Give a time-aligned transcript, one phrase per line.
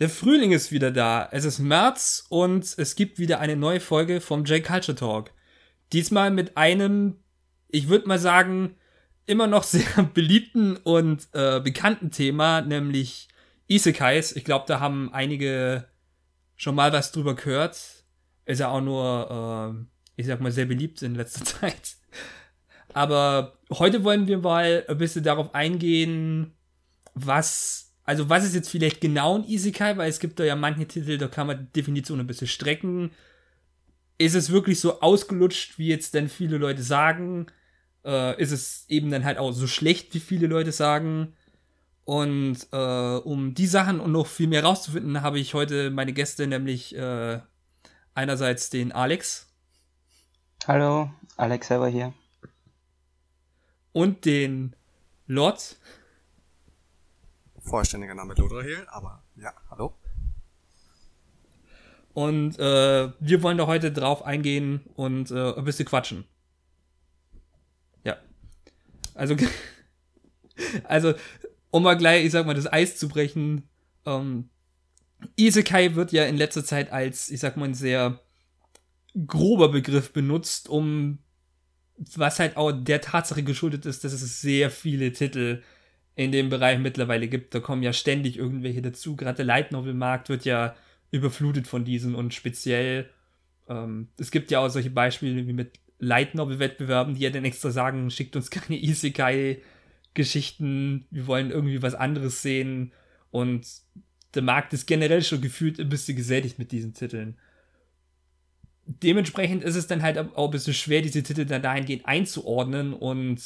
[0.00, 1.28] Der Frühling ist wieder da.
[1.30, 5.30] Es ist März und es gibt wieder eine neue Folge vom J Culture Talk.
[5.92, 7.22] Diesmal mit einem,
[7.68, 8.76] ich würde mal sagen,
[9.26, 13.28] immer noch sehr beliebten und äh, bekannten Thema, nämlich
[13.68, 14.32] Isekais.
[14.32, 15.86] Ich glaube, da haben einige
[16.56, 18.04] schon mal was drüber gehört.
[18.44, 19.86] Ist ja auch nur,
[20.16, 21.96] äh, ich sag mal, sehr beliebt in letzter Zeit.
[22.94, 26.54] Aber heute wollen wir mal ein bisschen darauf eingehen,
[27.14, 30.86] was also was ist jetzt vielleicht genau ein Isekai, weil es gibt da ja manche
[30.86, 33.12] Titel, da kann man die Definition ein bisschen strecken.
[34.18, 37.46] Ist es wirklich so ausgelutscht, wie jetzt denn viele Leute sagen?
[38.04, 41.34] Äh, ist es eben dann halt auch so schlecht, wie viele Leute sagen?
[42.04, 46.48] Und äh, um die Sachen und noch viel mehr rauszufinden, habe ich heute meine Gäste,
[46.48, 47.40] nämlich äh,
[48.14, 49.48] einerseits den Alex.
[50.66, 52.12] Hallo, Alex selber hier.
[53.92, 54.74] Und den
[55.26, 55.76] Lord
[57.62, 59.94] vollständiger Name Lodrahel, aber ja, hallo.
[62.14, 66.24] Und äh, wir wollen da heute drauf eingehen und äh, ein bisschen quatschen.
[68.04, 68.18] Ja.
[69.14, 69.36] Also,
[70.84, 71.14] also,
[71.70, 73.68] um mal gleich, ich sag mal, das Eis zu brechen,
[74.04, 74.50] ähm,
[75.36, 78.20] Isekai wird ja in letzter Zeit als, ich sag mal, ein sehr
[79.26, 81.18] grober Begriff benutzt, um
[82.16, 85.62] was halt auch der Tatsache geschuldet ist, dass es sehr viele Titel
[86.14, 87.54] in dem Bereich mittlerweile gibt.
[87.54, 89.16] Da kommen ja ständig irgendwelche dazu.
[89.16, 90.74] Gerade der Light Novel Markt wird ja
[91.10, 93.08] überflutet von diesen und speziell
[93.68, 97.44] ähm, es gibt ja auch solche Beispiele wie mit Light Novel Wettbewerben, die ja dann
[97.44, 99.62] extra sagen, schickt uns keine Isekai
[100.14, 102.92] Geschichten, wir wollen irgendwie was anderes sehen
[103.30, 103.66] und
[104.34, 107.38] der Markt ist generell schon gefühlt ein bisschen gesättigt mit diesen Titeln.
[108.84, 113.40] Dementsprechend ist es dann halt auch ein bisschen schwer, diese Titel dann dahingehend einzuordnen und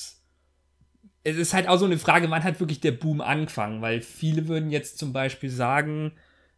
[1.27, 3.82] es ist halt auch so eine Frage, wann hat wirklich der Boom angefangen?
[3.82, 6.12] Weil viele würden jetzt zum Beispiel sagen,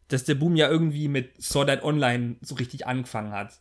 [0.09, 3.61] dass der Boom ja irgendwie mit Sword Art Online so richtig angefangen hat.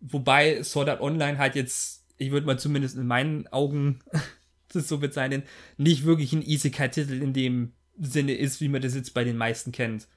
[0.00, 4.00] Wobei Sword Art Online halt jetzt, ich würde mal zumindest in meinen Augen
[4.68, 5.44] das so bezeichnen,
[5.78, 9.72] nicht wirklich ein Isekai-Titel in dem Sinne ist, wie man das jetzt bei den meisten
[9.72, 10.08] kennt.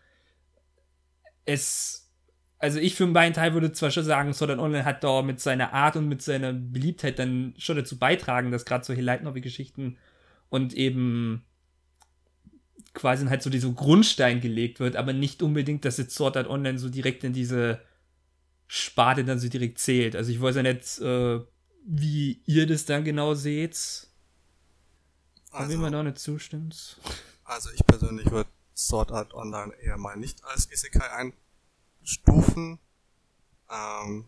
[1.45, 2.11] Es,
[2.59, 5.39] also ich für meinen Teil würde zwar schon sagen, Sword Art Online hat da mit
[5.39, 9.97] seiner Art und mit seiner Beliebtheit dann schon dazu beitragen, dass gerade solche Light Novel-Geschichten
[10.49, 11.43] und eben
[12.93, 16.79] quasi halt so dieser Grundstein gelegt wird, aber nicht unbedingt, dass jetzt Sword Art Online
[16.79, 17.81] so direkt in diese
[18.67, 20.15] Sparte dann so direkt zählt.
[20.15, 21.39] Also ich weiß ja nicht, äh,
[21.85, 24.07] wie ihr das dann genau seht.
[25.51, 26.99] Also, wie man da nicht zustimmt.
[27.43, 31.31] Also ich persönlich würde Sword Art Online eher mal nicht als Isekai
[32.01, 32.79] einstufen.
[33.69, 34.25] Ähm,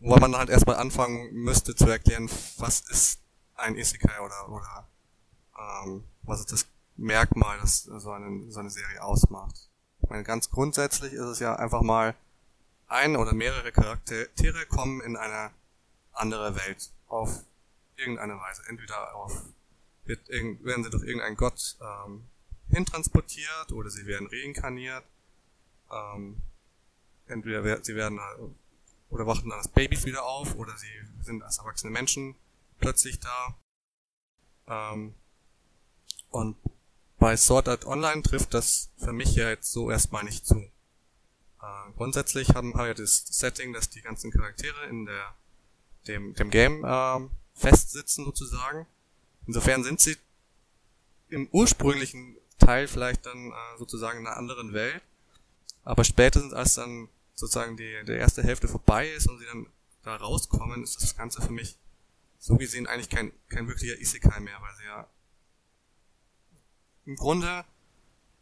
[0.00, 3.20] wo man halt erstmal anfangen müsste zu erklären, was ist
[3.58, 4.88] ein Isekai oder, oder
[5.58, 9.68] ähm, was ist das Merkmal, das so eine, so eine Serie ausmacht.
[10.02, 12.14] Ich meine, ganz grundsätzlich ist es ja einfach mal
[12.88, 15.50] ein oder mehrere Charaktere kommen in eine
[16.12, 17.44] andere Welt auf
[17.96, 18.62] irgendeine Weise.
[18.68, 19.42] Entweder auf,
[20.06, 22.24] wird, werden sie durch irgendeinen Gott ähm,
[22.70, 25.04] hintransportiert oder sie werden reinkarniert.
[25.90, 26.40] Ähm,
[27.26, 28.18] entweder sie werden
[29.10, 30.92] oder wachen als Babys wieder auf oder sie
[31.22, 32.34] sind als erwachsene Menschen
[32.78, 33.58] plötzlich da.
[34.66, 35.14] Ähm,
[36.30, 36.56] und
[37.18, 40.56] bei Sword Art Online trifft das für mich ja jetzt so erstmal nicht zu.
[40.56, 45.34] Äh, grundsätzlich haben wir das Setting, dass die ganzen Charaktere in der
[46.06, 48.86] dem, dem Game ähm, festsitzen sozusagen.
[49.46, 50.16] Insofern sind sie
[51.28, 55.02] im ursprünglichen Teil vielleicht dann äh, sozusagen in einer anderen Welt.
[55.84, 59.66] Aber spätestens als dann sozusagen die, die erste Hälfte vorbei ist und sie dann
[60.02, 61.76] da rauskommen, ist das Ganze für mich
[62.38, 65.08] so gesehen eigentlich kein, kein wirklicher Isekai mehr, weil sie ja
[67.04, 67.64] im Grunde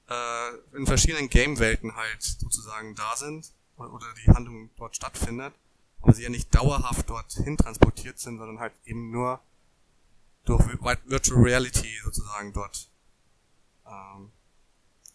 [0.09, 5.55] äh, in verschiedenen Game-Welten halt sozusagen da sind oder die Handlung dort stattfindet,
[6.01, 9.41] aber sie ja nicht dauerhaft dorthin transportiert sind, sondern halt eben nur
[10.45, 12.89] durch Virtual Reality sozusagen dort
[13.87, 14.31] ähm,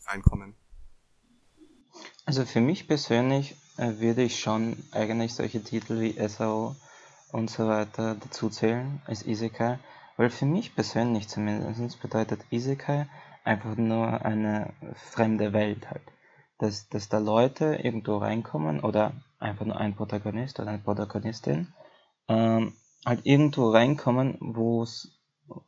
[0.05, 0.55] reinkommen.
[2.25, 6.75] Also für mich persönlich äh, würde ich schon eigentlich solche Titel wie SAO
[7.31, 9.79] und so weiter dazu zählen als Isekai,
[10.17, 13.07] weil für mich persönlich zumindest bedeutet Isekai
[13.43, 16.03] einfach nur eine fremde Welt halt.
[16.59, 21.73] Dass, dass da Leute irgendwo reinkommen oder einfach nur ein Protagonist oder eine Protagonistin
[22.27, 22.73] ähm,
[23.03, 24.85] halt irgendwo reinkommen, wo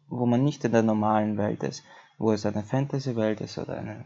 [0.08, 1.84] wo man nicht in der normalen Welt ist,
[2.18, 4.06] wo es eine Fantasy-Welt ist oder eine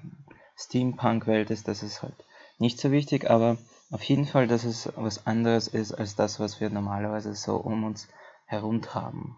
[0.56, 2.16] Steampunk-Welt ist, das ist halt
[2.58, 3.58] nicht so wichtig, aber
[3.90, 7.84] auf jeden Fall, dass es was anderes ist als das, was wir normalerweise so um
[7.84, 8.08] uns
[8.46, 9.38] herum haben.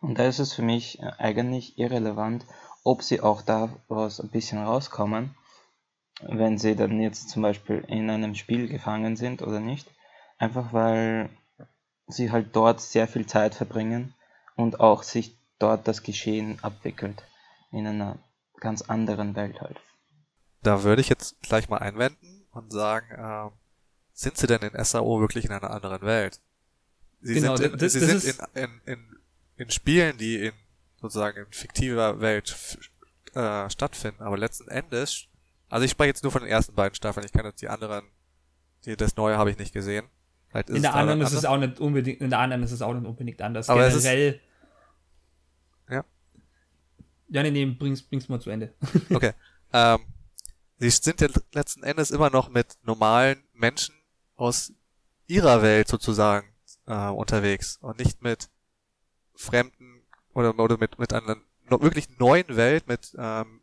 [0.00, 2.46] Und da ist es für mich äh, eigentlich irrelevant,
[2.84, 5.34] ob sie auch daraus ein bisschen rauskommen,
[6.22, 9.90] wenn sie dann jetzt zum Beispiel in einem Spiel gefangen sind oder nicht.
[10.38, 11.30] Einfach weil
[12.06, 14.14] sie halt dort sehr viel Zeit verbringen
[14.56, 17.22] und auch sich dort das Geschehen abwickelt.
[17.72, 18.18] In einer
[18.60, 19.78] ganz anderen Welt halt.
[20.62, 23.50] Da würde ich jetzt gleich mal einwenden und sagen, äh,
[24.12, 26.40] sind sie denn in SAO wirklich in einer anderen Welt?
[27.20, 29.18] Sie genau, sind, in, das, sie das sind in, in, in,
[29.56, 30.52] in Spielen, die in
[31.00, 32.78] sozusagen in fiktiver Welt
[33.34, 35.26] äh, stattfinden, aber letzten Endes,
[35.68, 38.04] also ich spreche jetzt nur von den ersten beiden Staffeln, ich kann jetzt die anderen,
[38.84, 40.06] die, das Neue habe ich nicht gesehen.
[40.66, 43.06] in der anderen ist es auch nicht unbedingt, in der anderen ist es auch nicht
[43.06, 43.68] unbedingt anders.
[43.68, 44.32] Aber Generell.
[44.34, 44.40] Ist,
[45.90, 46.04] ja.
[47.28, 48.74] Ja, nee, nee, bring's, bring's mal zu Ende.
[49.10, 49.32] okay.
[49.72, 50.00] Ähm,
[50.78, 53.94] sie sind ja letzten Endes immer noch mit normalen Menschen
[54.36, 54.72] aus
[55.26, 56.48] ihrer Welt sozusagen
[56.86, 58.48] äh, unterwegs und nicht mit
[59.34, 60.02] fremden
[60.32, 61.36] oder, oder mit, mit einer
[61.68, 63.60] wirklich neuen Welt, mit ähm,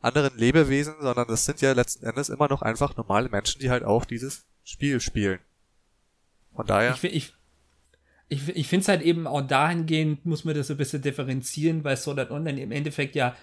[0.00, 3.84] anderen Lebewesen, sondern das sind ja letzten Endes immer noch einfach normale Menschen, die halt
[3.84, 5.40] auch dieses Spiel spielen.
[6.54, 6.94] Von daher.
[6.94, 7.34] Ich, ich,
[8.28, 11.84] ich, ich finde es halt eben auch dahingehend, muss man das so ein bisschen differenzieren,
[11.84, 13.36] weil Sword Art Online im Endeffekt ja,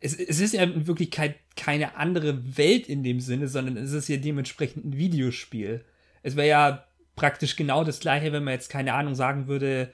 [0.00, 4.08] es, es ist ja in Wirklichkeit keine andere Welt in dem Sinne, sondern es ist
[4.08, 5.84] ja dementsprechend ein Videospiel.
[6.22, 6.84] Es wäre ja
[7.16, 9.90] praktisch genau das gleiche, wenn man jetzt keine Ahnung sagen würde,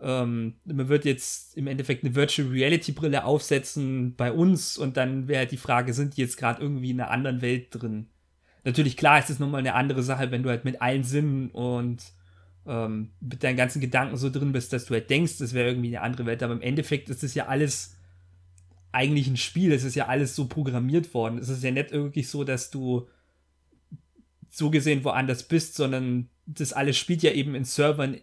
[0.00, 5.28] ähm, man wird jetzt im Endeffekt eine Virtual Reality Brille aufsetzen bei uns und dann
[5.28, 8.06] wäre halt die Frage, sind die jetzt gerade irgendwie in einer anderen Welt drin?
[8.64, 12.02] Natürlich, klar, ist es nochmal eine andere Sache, wenn du halt mit allen Sinnen und
[12.66, 15.88] ähm, mit deinen ganzen Gedanken so drin bist, dass du halt denkst, das wäre irgendwie
[15.88, 17.96] eine andere Welt, aber im Endeffekt ist es ja alles
[18.92, 21.38] eigentlich ein Spiel, es ist ja alles so programmiert worden.
[21.38, 23.08] Es ist ja nicht wirklich so, dass du
[24.48, 28.18] so gesehen woanders bist, sondern das alles spielt ja eben in Servern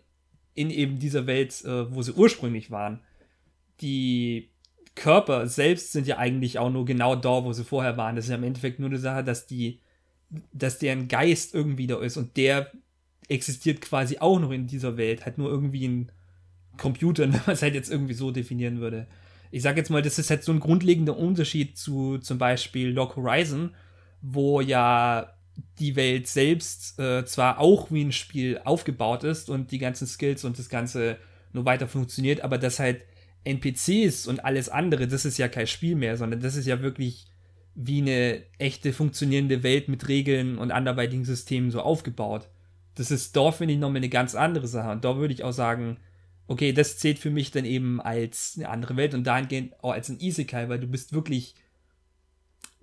[0.53, 2.99] in eben dieser Welt, äh, wo sie ursprünglich waren.
[3.79, 4.49] Die
[4.95, 8.15] Körper selbst sind ja eigentlich auch nur genau da, wo sie vorher waren.
[8.15, 9.79] Das ist ja im Endeffekt nur eine Sache, dass die,
[10.51, 12.71] dass deren Geist irgendwie da ist und der
[13.29, 16.11] existiert quasi auch noch in dieser Welt, halt nur irgendwie ein
[16.77, 19.07] Computer, wenn man es halt jetzt irgendwie so definieren würde.
[19.51, 23.15] Ich sag jetzt mal, das ist halt so ein grundlegender Unterschied zu zum Beispiel Log
[23.15, 23.71] Horizon,
[24.21, 25.33] wo ja
[25.79, 30.43] die Welt selbst äh, zwar auch wie ein Spiel aufgebaut ist und die ganzen Skills
[30.43, 31.17] und das Ganze
[31.53, 33.03] nur weiter funktioniert, aber dass halt
[33.43, 37.25] NPCs und alles andere, das ist ja kein Spiel mehr, sondern das ist ja wirklich
[37.75, 42.49] wie eine echte funktionierende Welt mit Regeln und anderweitigen Systemen so aufgebaut.
[42.95, 44.91] Das ist da, finde ich, nochmal eine ganz andere Sache.
[44.91, 45.97] Und da würde ich auch sagen,
[46.47, 50.09] okay, das zählt für mich dann eben als eine andere Welt und dahingehend auch als
[50.09, 51.55] ein Isekai, weil du bist wirklich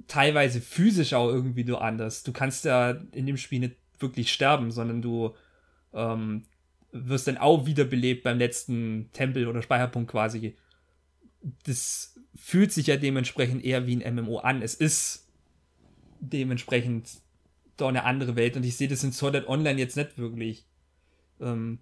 [0.06, 2.22] teilweise physisch auch irgendwie nur anders.
[2.22, 5.34] Du kannst ja in dem Spiel nicht wirklich sterben, sondern du
[5.92, 6.44] ähm,
[6.92, 10.56] wirst dann auch wiederbelebt beim letzten Tempel oder Speicherpunkt quasi.
[11.64, 14.62] Das fühlt sich ja dementsprechend eher wie ein MMO an.
[14.62, 15.26] Es ist
[16.20, 17.08] dementsprechend
[17.76, 20.66] doch eine andere Welt und ich sehe das in Sword Art Online jetzt nicht wirklich.
[21.40, 21.78] Ähm,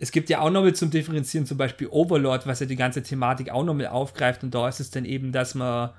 [0.00, 3.50] es gibt ja auch nochmal zum Differenzieren zum Beispiel Overlord, was ja die ganze Thematik
[3.50, 5.90] auch nochmal aufgreift und da ist es dann eben, dass man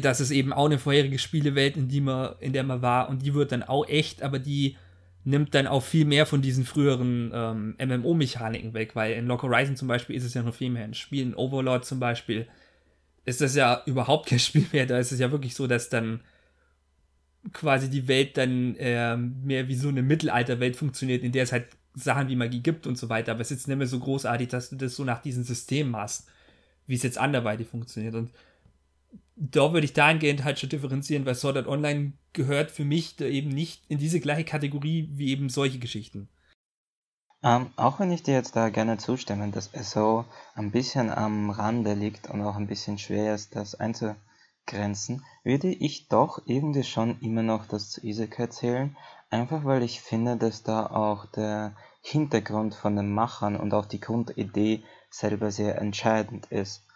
[0.00, 3.22] dass es eben auch eine vorherige Spielewelt, in, die man, in der man war, und
[3.22, 4.76] die wird dann auch echt, aber die
[5.24, 9.76] nimmt dann auch viel mehr von diesen früheren ähm, MMO-Mechaniken weg, weil in Lock Horizon
[9.76, 11.22] zum Beispiel ist es ja noch viel mehr ein Spiel.
[11.22, 12.48] In Overlord zum Beispiel
[13.24, 14.86] ist das ja überhaupt kein Spiel mehr.
[14.86, 16.22] Da ist es ja wirklich so, dass dann
[17.52, 21.66] quasi die Welt dann äh, mehr wie so eine Mittelalterwelt funktioniert, in der es halt
[21.94, 23.32] Sachen wie Magie gibt und so weiter.
[23.32, 25.96] Aber es ist jetzt nicht mehr so großartig, dass du das so nach diesen Systemen
[25.96, 26.28] hast,
[26.86, 28.14] wie es jetzt anderweitig funktioniert.
[28.14, 28.30] Und
[29.36, 33.24] da würde ich dahingehend halt schon differenzieren, weil Sword Art Online gehört für mich da
[33.24, 36.28] eben nicht in diese gleiche Kategorie wie eben solche Geschichten.
[37.42, 41.50] Ähm, auch wenn ich dir jetzt da gerne zustimme, dass es so ein bisschen am
[41.50, 47.18] Rande liegt und auch ein bisschen schwer ist, das einzugrenzen, würde ich doch irgendwie schon
[47.20, 48.96] immer noch das zu Isekai zählen,
[49.32, 54.00] einfach weil ich finde, dass da auch der Hintergrund von den Machern und auch die
[54.00, 56.86] Grundidee selber sehr entscheidend ist.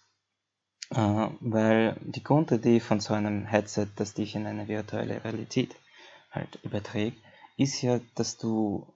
[0.90, 5.75] Äh, weil die Grundidee von so einem Headset, das dich in eine virtuelle Realität
[6.31, 7.19] halt überträgt,
[7.57, 8.93] ist ja, dass du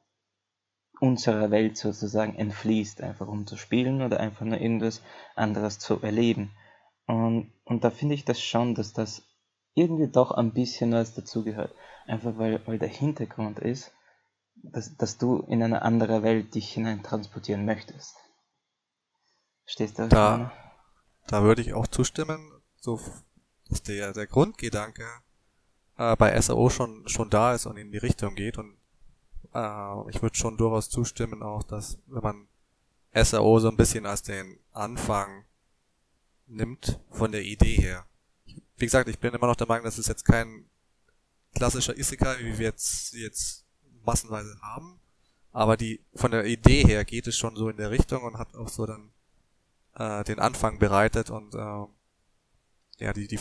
[1.00, 5.02] unserer Welt sozusagen entfließt, einfach um zu spielen oder einfach nur irgendwas
[5.34, 6.50] anderes zu erleben.
[7.06, 9.22] Und, und da finde ich das schon, dass das
[9.74, 11.74] irgendwie doch ein bisschen was dazugehört.
[12.06, 13.92] Einfach weil, weil der Hintergrund ist,
[14.62, 18.16] dass, dass du in eine andere Welt dich hineintransportieren möchtest.
[19.64, 20.52] Stehst du da?
[21.26, 23.00] Da würde ich auch zustimmen, so
[23.68, 25.06] dass der, der Grundgedanke
[25.96, 28.76] äh, bei SAO schon, schon da ist und in die Richtung geht und
[29.54, 32.48] äh, ich würde schon durchaus zustimmen auch, dass wenn man
[33.14, 35.44] SAO so ein bisschen als den Anfang
[36.46, 38.06] nimmt von der Idee her.
[38.80, 40.64] Wie gesagt, ich bin immer noch der Meinung, dass es jetzt kein
[41.54, 43.66] klassischer Isekai, wie wir jetzt, jetzt
[44.04, 44.98] massenweise haben.
[45.52, 48.54] Aber die, von der Idee her geht es schon so in der Richtung und hat
[48.54, 49.10] auch so dann,
[49.96, 53.38] äh, den Anfang bereitet und, äh, ja, die, die,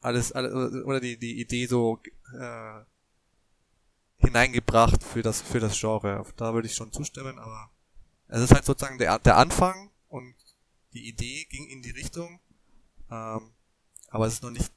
[0.00, 1.98] alles, alles oder die, die Idee so,
[2.38, 2.80] äh,
[4.18, 6.24] hineingebracht für das, für das Genre.
[6.36, 7.70] Da würde ich schon zustimmen, aber
[8.28, 10.34] es ist halt sozusagen der, der Anfang und
[10.92, 12.40] die Idee ging in die Richtung,
[13.10, 13.50] ähm,
[14.10, 14.72] aber es ist noch nicht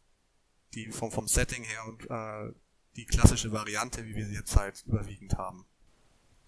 [0.73, 2.53] die vom, vom Setting her und äh,
[2.95, 5.65] die klassische Variante, wie wir sie jetzt halt überwiegend haben.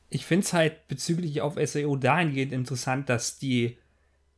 [0.09, 3.77] Ich finde es halt bezüglich auf SAO dahingehend interessant, dass die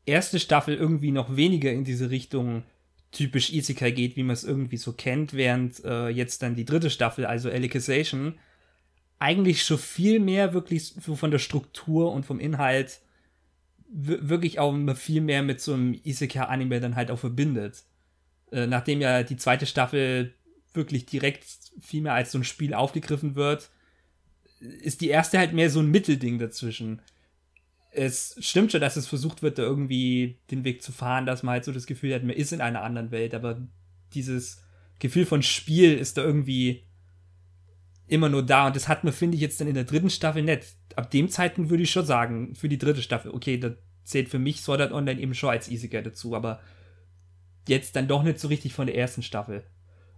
[0.05, 2.63] erste Staffel irgendwie noch weniger in diese Richtung
[3.11, 6.89] typisch Isekai geht, wie man es irgendwie so kennt, während äh, jetzt dann die dritte
[6.89, 8.37] Staffel, also Alicization,
[9.19, 13.01] eigentlich schon viel mehr wirklich so von der Struktur und vom Inhalt
[13.89, 17.83] wirklich auch viel mehr mit so einem Isekai-Anime dann halt auch verbindet.
[18.51, 20.33] Äh, nachdem ja die zweite Staffel
[20.73, 21.45] wirklich direkt
[21.79, 23.69] viel mehr als so ein Spiel aufgegriffen wird,
[24.59, 27.01] ist die erste halt mehr so ein Mittelding dazwischen.
[27.91, 31.53] Es stimmt schon, dass es versucht wird, da irgendwie den Weg zu fahren, dass man
[31.53, 33.65] halt so das Gefühl hat, man ist in einer anderen Welt, aber
[34.13, 34.61] dieses
[34.99, 36.84] Gefühl von Spiel ist da irgendwie
[38.07, 40.43] immer nur da und das hat man, finde ich, jetzt dann in der dritten Staffel
[40.43, 40.75] nicht.
[40.95, 43.71] Ab dem Zeitpunkt würde ich schon sagen, für die dritte Staffel, okay, da
[44.03, 46.59] zählt für mich Sword Art Online eben schon als Easier dazu, aber
[47.67, 49.63] jetzt dann doch nicht so richtig von der ersten Staffel.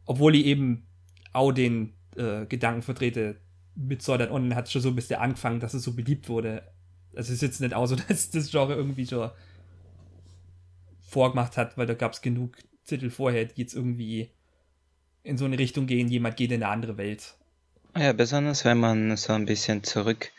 [0.05, 0.87] Obwohl ich eben
[1.31, 3.37] auch den äh, Gedanken vertrete,
[3.75, 6.27] mit Sword Art Online hat es schon so ein bisschen angefangen, dass es so beliebt
[6.27, 6.63] wurde.
[7.15, 9.31] Also es ist jetzt nicht auch so, dass das Genre irgendwie schon
[10.99, 14.29] vorgemacht hat, weil da gab es genug Titel vorher, die jetzt irgendwie
[15.23, 17.37] in so eine Richtung gehen, jemand geht in eine andere Welt.
[17.95, 20.31] Ja, besonders wenn man so ein bisschen zurück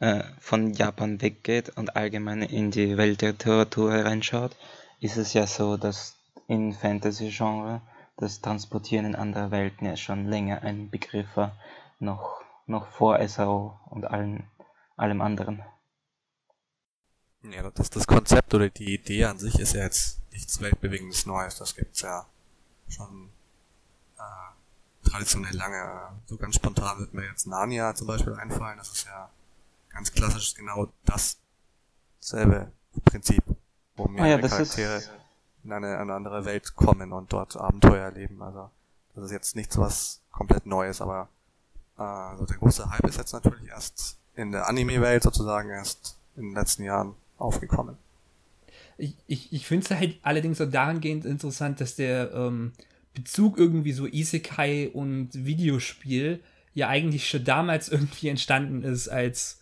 [0.00, 4.56] äh, von Japan weggeht und allgemein in die Weltliteratur hereinschaut,
[5.00, 7.80] ist es ja so, dass in Fantasy-Genre
[8.16, 11.56] das Transportieren in andere Welten ja schon länger ein Begriff war,
[11.98, 14.44] noch, noch vor SAO und allen,
[14.96, 15.62] allem anderen.
[17.42, 21.56] Ja, das, das Konzept oder die Idee an sich ist ja jetzt nichts weltbewegendes Neues.
[21.56, 22.26] Das gibt's ja
[22.88, 23.30] schon
[25.14, 26.08] traditionell lange.
[26.26, 28.78] So ganz spontan wird mir jetzt Narnia zum Beispiel einfallen.
[28.78, 29.30] Das ist ja
[29.90, 32.72] ganz klassisch genau dasselbe
[33.04, 33.42] Prinzip,
[33.96, 35.02] wo mehrere ah ja, Charaktere
[35.62, 38.42] in eine, eine andere Welt kommen und dort Abenteuer erleben.
[38.42, 38.70] Also
[39.14, 41.28] das ist jetzt nichts was komplett Neues, aber
[41.96, 46.42] äh, also der große Hype ist jetzt natürlich erst in der Anime-Welt sozusagen erst in
[46.42, 47.96] den letzten Jahren aufgekommen.
[48.96, 52.72] Ich, ich, ich finde es halt allerdings auch dahingehend interessant, dass der ähm,
[53.14, 56.40] Bezug irgendwie so Isekai und Videospiel
[56.74, 59.60] ja eigentlich schon damals irgendwie entstanden ist, als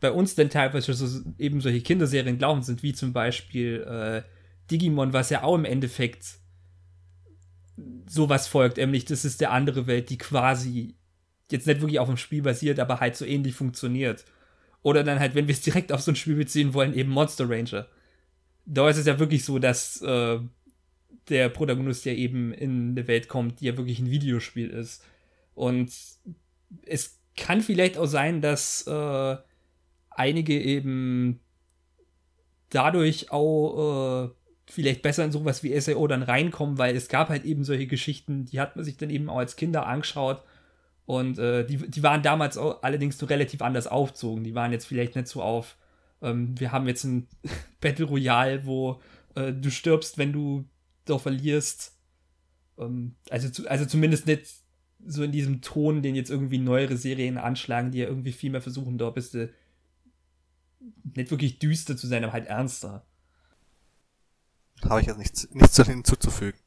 [0.00, 4.22] bei uns denn teilweise so eben solche Kinderserien glauben sind, wie zum Beispiel äh,
[4.70, 6.38] Digimon, was ja auch im Endeffekt
[8.06, 10.94] sowas folgt, nämlich das ist der andere Welt, die quasi
[11.50, 14.24] jetzt nicht wirklich auf dem Spiel basiert, aber halt so ähnlich funktioniert.
[14.82, 17.48] Oder dann halt, wenn wir es direkt auf so ein Spiel beziehen wollen, eben Monster
[17.48, 17.86] Ranger.
[18.64, 20.40] Da ist es ja wirklich so, dass äh,
[21.28, 25.04] der Protagonist ja eben in eine Welt kommt, die ja wirklich ein Videospiel ist.
[25.54, 25.92] Und
[26.86, 29.36] es kann vielleicht auch sein, dass äh,
[30.10, 31.40] einige eben
[32.70, 34.30] dadurch auch äh,
[34.66, 38.46] vielleicht besser in sowas wie SAO dann reinkommen, weil es gab halt eben solche Geschichten,
[38.46, 40.42] die hat man sich dann eben auch als Kinder angeschaut.
[41.04, 44.44] Und äh, die, die waren damals auch allerdings so relativ anders aufzogen.
[44.44, 45.76] Die waren jetzt vielleicht nicht so auf,
[46.22, 47.26] ähm, wir haben jetzt ein
[47.80, 49.00] Battle Royale, wo
[49.34, 50.64] äh, du stirbst, wenn du
[51.04, 51.92] doch verlierst.
[52.78, 54.46] Ähm, also, zu, also zumindest nicht
[55.04, 58.62] so in diesem Ton, den jetzt irgendwie neuere Serien anschlagen, die ja irgendwie viel mehr
[58.62, 59.52] versuchen, da bist du
[61.14, 63.04] nicht wirklich düster zu sein, aber halt ernster.
[64.82, 66.58] Habe ich jetzt nichts, nichts hinzuzufügen.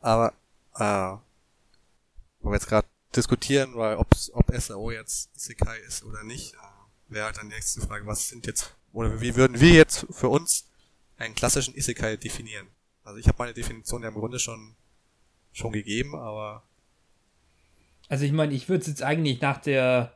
[0.00, 0.32] Aber,
[0.76, 1.16] äh,
[2.40, 6.56] wo wir jetzt gerade diskutieren, weil ob's, ob SAO jetzt Isekai ist oder nicht, äh,
[7.08, 10.28] wäre halt dann die nächste Frage, was sind jetzt, oder wie würden wir jetzt für
[10.28, 10.68] uns
[11.18, 12.68] einen klassischen Isekai definieren.
[13.02, 14.76] Also ich habe meine Definition ja im Grunde schon,
[15.52, 16.62] schon gegeben, aber.
[18.08, 20.14] Also ich meine, ich würde es jetzt eigentlich nach der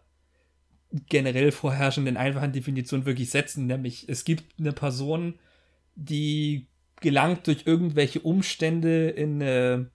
[1.08, 5.38] generell vorherrschenden einfachen Definition wirklich setzen, nämlich es gibt eine Person,
[5.94, 6.68] die
[7.00, 9.90] gelangt durch irgendwelche Umstände in eine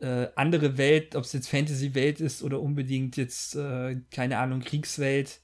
[0.00, 5.40] äh, andere Welt, ob es jetzt Fantasy-Welt ist oder unbedingt jetzt, äh, keine Ahnung, Kriegswelt,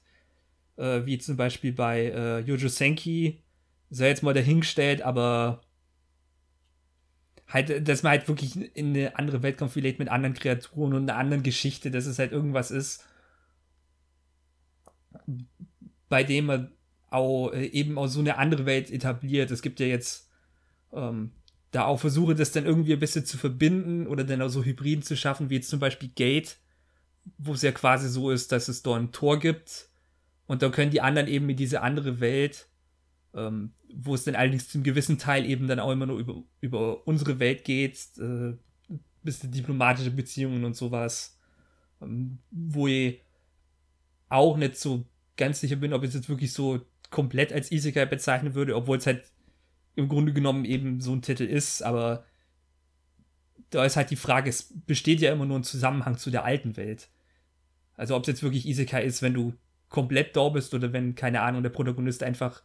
[0.77, 3.43] äh, wie zum Beispiel bei äh, Yojo Senki,
[3.89, 5.61] sei jetzt mal dahingestellt, aber
[7.47, 11.09] halt, dass man halt wirklich in eine andere Welt kommt, vielleicht mit anderen Kreaturen und
[11.09, 13.05] einer anderen Geschichte, dass es halt irgendwas ist,
[16.09, 16.71] bei dem man
[17.09, 19.51] auch äh, eben auch so eine andere Welt etabliert.
[19.51, 20.29] Es gibt ja jetzt
[20.93, 21.31] ähm,
[21.71, 25.03] da auch Versuche, das dann irgendwie ein bisschen zu verbinden oder dann auch so Hybriden
[25.03, 26.57] zu schaffen, wie jetzt zum Beispiel Gate,
[27.37, 29.89] wo es ja quasi so ist, dass es dort ein Tor gibt
[30.47, 32.66] und dann können die anderen eben in diese andere Welt,
[33.37, 37.07] ähm, wo es dann allerdings zum gewissen Teil eben dann auch immer nur über, über
[37.07, 38.53] unsere Welt geht, äh,
[39.23, 41.37] bisschen diplomatische Beziehungen und sowas,
[42.01, 43.21] ähm, wo ich
[44.29, 45.05] auch nicht so
[45.37, 48.97] ganz sicher bin, ob ich es jetzt wirklich so komplett als Isekai bezeichnen würde, obwohl
[48.97, 49.31] es halt
[49.95, 52.25] im Grunde genommen eben so ein Titel ist, aber
[53.69, 56.77] da ist halt die Frage, es besteht ja immer nur ein Zusammenhang zu der alten
[56.77, 57.09] Welt.
[57.95, 59.53] Also ob es jetzt wirklich Isekai ist, wenn du
[59.89, 62.63] komplett da bist oder wenn, keine Ahnung, der Protagonist einfach,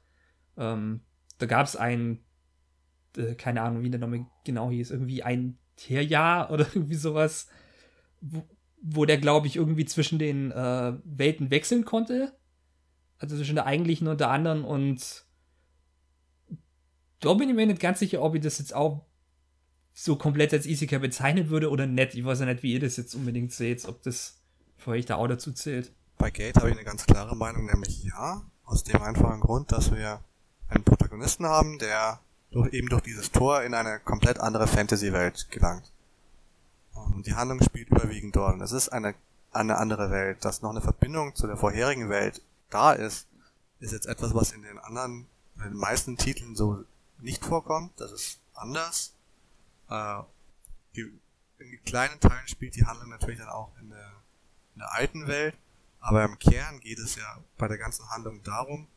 [0.56, 1.00] ähm,
[1.38, 2.21] da gab es ein,
[3.16, 7.49] äh, keine Ahnung, wie der Name genau hieß, irgendwie ein Tierjahr oder irgendwie sowas,
[8.21, 8.44] wo,
[8.80, 12.32] wo der, glaube ich, irgendwie zwischen den äh, Welten wechseln konnte.
[13.18, 15.25] Also zwischen der eigentlichen und der anderen und
[17.21, 19.06] da bin ich mir nicht ganz sicher, ob ich das jetzt auch
[19.94, 22.14] so komplett als Isekai bezeichnen würde oder nicht.
[22.14, 24.42] Ich weiß ja nicht, wie ihr das jetzt unbedingt seht, ob das
[24.76, 25.92] für euch da auch dazu zählt.
[26.18, 29.92] Bei Gate habe ich eine ganz klare Meinung, nämlich ja, aus dem einfachen Grund, dass
[29.92, 30.25] wir
[30.75, 35.91] einen Protagonisten haben, der durch, eben durch dieses Tor in eine komplett andere Fantasy-Welt gelangt.
[36.95, 38.55] Und die Handlung spielt überwiegend dort.
[38.55, 39.14] Und es ist eine,
[39.50, 40.45] eine andere Welt.
[40.45, 43.26] Dass noch eine Verbindung zu der vorherigen Welt da ist,
[43.81, 45.26] ist jetzt etwas, was in den anderen,
[45.57, 46.85] in den meisten Titeln so
[47.21, 47.93] nicht vorkommt.
[47.99, 49.14] Das ist anders.
[49.88, 50.23] Äh,
[50.95, 54.12] in kleinen Teilen spielt die Handlung natürlich dann auch in der,
[54.75, 55.57] in der alten Welt.
[56.00, 58.88] Aber im Kern geht es ja bei der ganzen Handlung darum,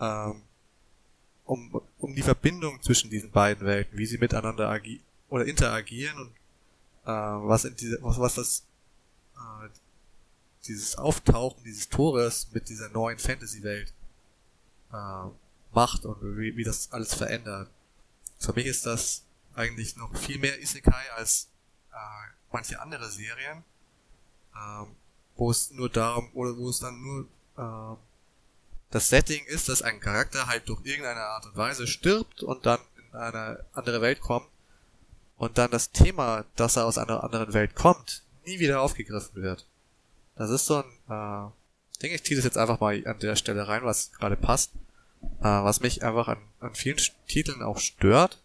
[0.00, 0.42] ähm,
[1.48, 5.00] um, um die Verbindung zwischen diesen beiden Welten, wie sie miteinander agi
[5.30, 6.30] oder interagieren und
[7.06, 7.10] äh,
[7.48, 8.66] was, in diese, was, was das
[9.34, 9.68] äh,
[10.66, 13.94] dieses Auftauchen dieses Tores mit dieser neuen Fantasy-Welt
[14.92, 15.30] äh,
[15.72, 17.70] macht und wie, wie das alles verändert.
[18.38, 19.24] Für mich ist das
[19.54, 21.48] eigentlich noch viel mehr Isekai als
[21.92, 21.96] äh,
[22.52, 23.64] manche andere Serien,
[24.54, 24.84] äh,
[25.34, 27.96] wo es nur darum, oder wo es dann nur äh,
[28.90, 32.80] das Setting ist, dass ein Charakter halt durch irgendeine Art und Weise stirbt und dann
[33.12, 34.46] in eine andere Welt kommt
[35.36, 39.66] und dann das Thema, dass er aus einer anderen Welt kommt, nie wieder aufgegriffen wird.
[40.36, 41.50] Das ist so ein, äh,
[41.92, 44.72] ich denke, ich ziehe das jetzt einfach mal an der Stelle rein, was gerade passt.
[45.40, 48.40] Äh, was mich einfach an, an vielen Titeln auch stört,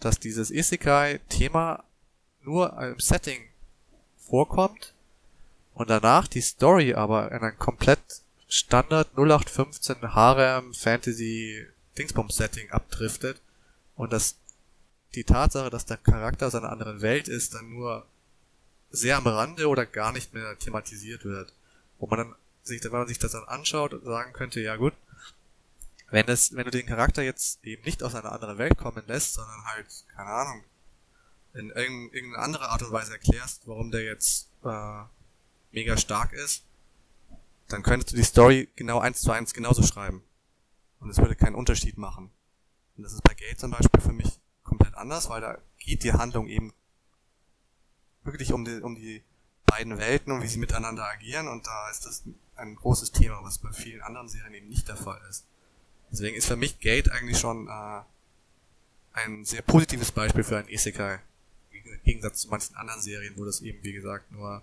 [0.00, 1.84] dass dieses Isekai-Thema
[2.42, 3.40] nur im Setting
[4.18, 4.94] vorkommt
[5.74, 13.40] und danach die Story aber in ein komplett Standard 0815 Harem Fantasy Dingsbums Setting abdriftet
[13.94, 14.34] und dass
[15.14, 18.06] die Tatsache, dass der Charakter aus einer anderen Welt ist, dann nur
[18.90, 21.52] sehr am Rande oder gar nicht mehr thematisiert wird.
[22.00, 22.34] Wo man dann
[22.64, 24.94] sich, wenn man sich das dann anschaut und sagen könnte, ja gut,
[26.10, 29.34] wenn es, wenn du den Charakter jetzt eben nicht aus einer anderen Welt kommen lässt,
[29.34, 30.64] sondern halt, keine Ahnung,
[31.54, 35.02] in irgendeine andere Art und Weise erklärst, warum der jetzt äh,
[35.70, 36.64] mega stark ist,
[37.72, 40.22] dann könntest du die Story genau eins zu eins genauso schreiben.
[41.00, 42.30] Und es würde keinen Unterschied machen.
[42.96, 46.12] Und das ist bei Gate zum Beispiel für mich komplett anders, weil da geht die
[46.12, 46.72] Handlung eben
[48.22, 49.22] wirklich um die, um die
[49.66, 52.24] beiden Welten und wie sie miteinander agieren und da ist das
[52.56, 55.46] ein großes Thema, was bei vielen anderen Serien eben nicht der Fall ist.
[56.10, 58.02] Deswegen ist für mich Gate eigentlich schon äh,
[59.12, 61.20] ein sehr positives Beispiel für ein Isekai.
[61.70, 64.62] Im Gegensatz zu manchen anderen Serien, wo das eben, wie gesagt, nur,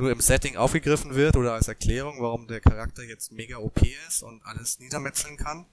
[0.00, 4.22] nur im Setting aufgegriffen wird oder als Erklärung, warum der Charakter jetzt mega OP ist
[4.22, 5.66] und alles niedermetzeln kann,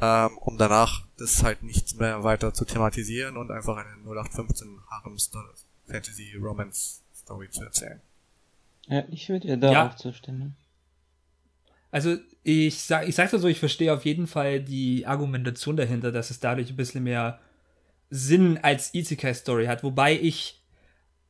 [0.00, 5.16] ähm, um danach das halt nicht mehr weiter zu thematisieren und einfach eine 0815 Harem
[5.86, 8.00] Fantasy Romance Story zu erzählen.
[8.88, 9.88] Ja, ich würde dir da ja.
[9.88, 10.56] auch zustimmen.
[11.90, 16.30] Also ich sag, ich sag's so, ich verstehe auf jeden Fall die Argumentation dahinter, dass
[16.30, 17.38] es dadurch ein bisschen mehr
[18.10, 20.60] Sinn als Isekai-Story hat, wobei ich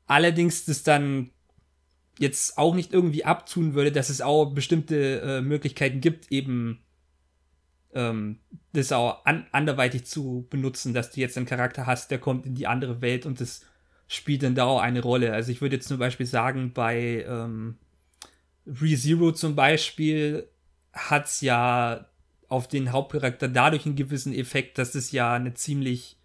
[0.07, 1.31] allerdings das dann
[2.19, 6.81] jetzt auch nicht irgendwie abtun würde, dass es auch bestimmte äh, Möglichkeiten gibt, eben
[7.95, 8.39] ähm,
[8.73, 12.55] das auch an, anderweitig zu benutzen, dass du jetzt einen Charakter hast, der kommt in
[12.55, 13.65] die andere Welt und das
[14.09, 15.33] spielt dann da auch eine Rolle.
[15.33, 17.77] Also ich würde jetzt zum Beispiel sagen, bei ähm,
[18.67, 20.49] ReZero zum Beispiel
[20.93, 22.07] hat's ja
[22.49, 26.19] auf den Hauptcharakter dadurch einen gewissen Effekt, dass es ja eine ziemlich,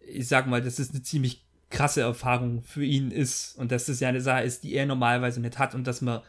[0.00, 4.00] ich sag mal, dass es eine ziemlich krasse Erfahrung für ihn ist und dass das
[4.00, 6.22] ja eine Sache ist, die er normalerweise nicht hat und dass man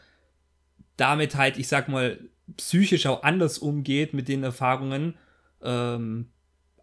[0.96, 2.18] damit halt, ich sag mal,
[2.56, 5.14] psychisch auch anders umgeht mit den Erfahrungen,
[5.62, 6.28] ähm,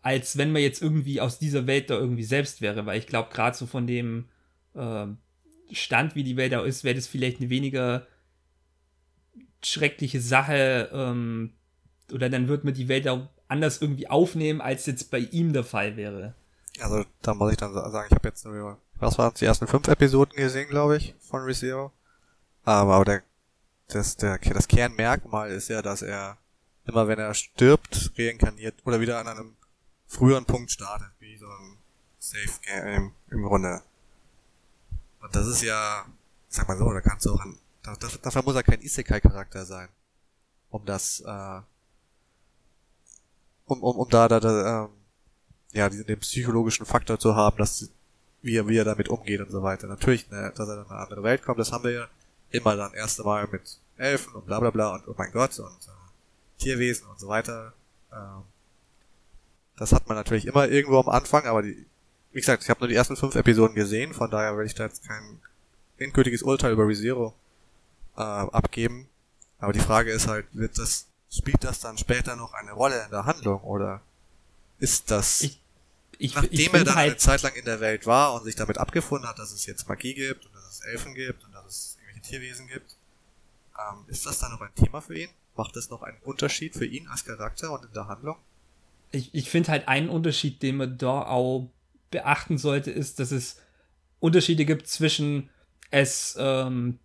[0.01, 3.29] als wenn man jetzt irgendwie aus dieser Welt da irgendwie selbst wäre, weil ich glaube,
[3.31, 4.25] gerade so von dem
[4.73, 5.05] äh,
[5.71, 8.07] Stand, wie die Welt da ist, wäre das vielleicht eine weniger
[9.63, 11.53] schreckliche Sache, ähm,
[12.11, 15.63] oder dann wird man die Welt auch anders irgendwie aufnehmen, als jetzt bei ihm der
[15.63, 16.35] Fall wäre.
[16.79, 19.87] Also da muss ich dann sagen, ich habe jetzt nur, was waren die ersten fünf
[19.87, 21.91] Episoden gesehen, glaube ich, von ReZero.
[22.63, 23.23] Aber, aber der,
[23.87, 26.37] das, der, das Kernmerkmal ist ja, dass er
[26.87, 29.55] immer wenn er stirbt, reinkarniert oder wieder an einem
[30.07, 31.77] früheren Punkt startet, wie so ein
[32.19, 33.81] Safe Game im Grunde.
[35.21, 36.05] Und das ist ja,
[36.47, 37.57] sag mal so, da kannst du auch an,
[37.99, 39.89] dafür muss er kein Isekai-Charakter sein,
[40.69, 41.61] um das, äh,
[43.65, 44.89] um, um, um da, da, da ähm,
[45.77, 47.89] ja, den, den psychologischen Faktor zu haben, dass
[48.41, 49.87] wie er, wie er damit umgeht und so weiter.
[49.87, 52.07] Natürlich, ne, dass er in eine andere Welt kommt, das haben wir ja
[52.51, 55.67] immer dann erst einmal mit Elfen und bla bla bla und oh mein Gott und
[55.67, 57.73] äh, Tierwesen und so weiter.
[58.11, 58.43] Ähm,
[59.75, 61.85] das hat man natürlich immer irgendwo am Anfang, aber die,
[62.31, 64.85] wie gesagt, ich habe nur die ersten fünf Episoden gesehen, von daher werde ich da
[64.85, 65.39] jetzt kein
[65.97, 67.33] endgültiges Urteil über ReZero
[68.15, 69.07] äh, abgeben.
[69.59, 73.11] Aber die Frage ist halt, wird das, spielt das dann später noch eine Rolle in
[73.11, 74.01] der Handlung oder
[74.79, 75.59] ist das, ich,
[76.17, 78.55] ich, nachdem ich er dann halt, eine Zeit lang in der Welt war und sich
[78.55, 81.65] damit abgefunden hat, dass es jetzt Magie gibt und dass es Elfen gibt und dass
[81.65, 82.95] es irgendwelche Tierwesen gibt,
[83.77, 85.29] ähm, ist das dann noch ein Thema für ihn?
[85.55, 88.37] Macht das noch einen Unterschied für ihn als Charakter und in der Handlung?
[89.11, 91.69] Ich, ich finde halt einen Unterschied, den man da auch
[92.11, 93.61] beachten sollte, ist, dass es
[94.19, 95.49] Unterschiede gibt zwischen
[95.89, 96.99] es ähm,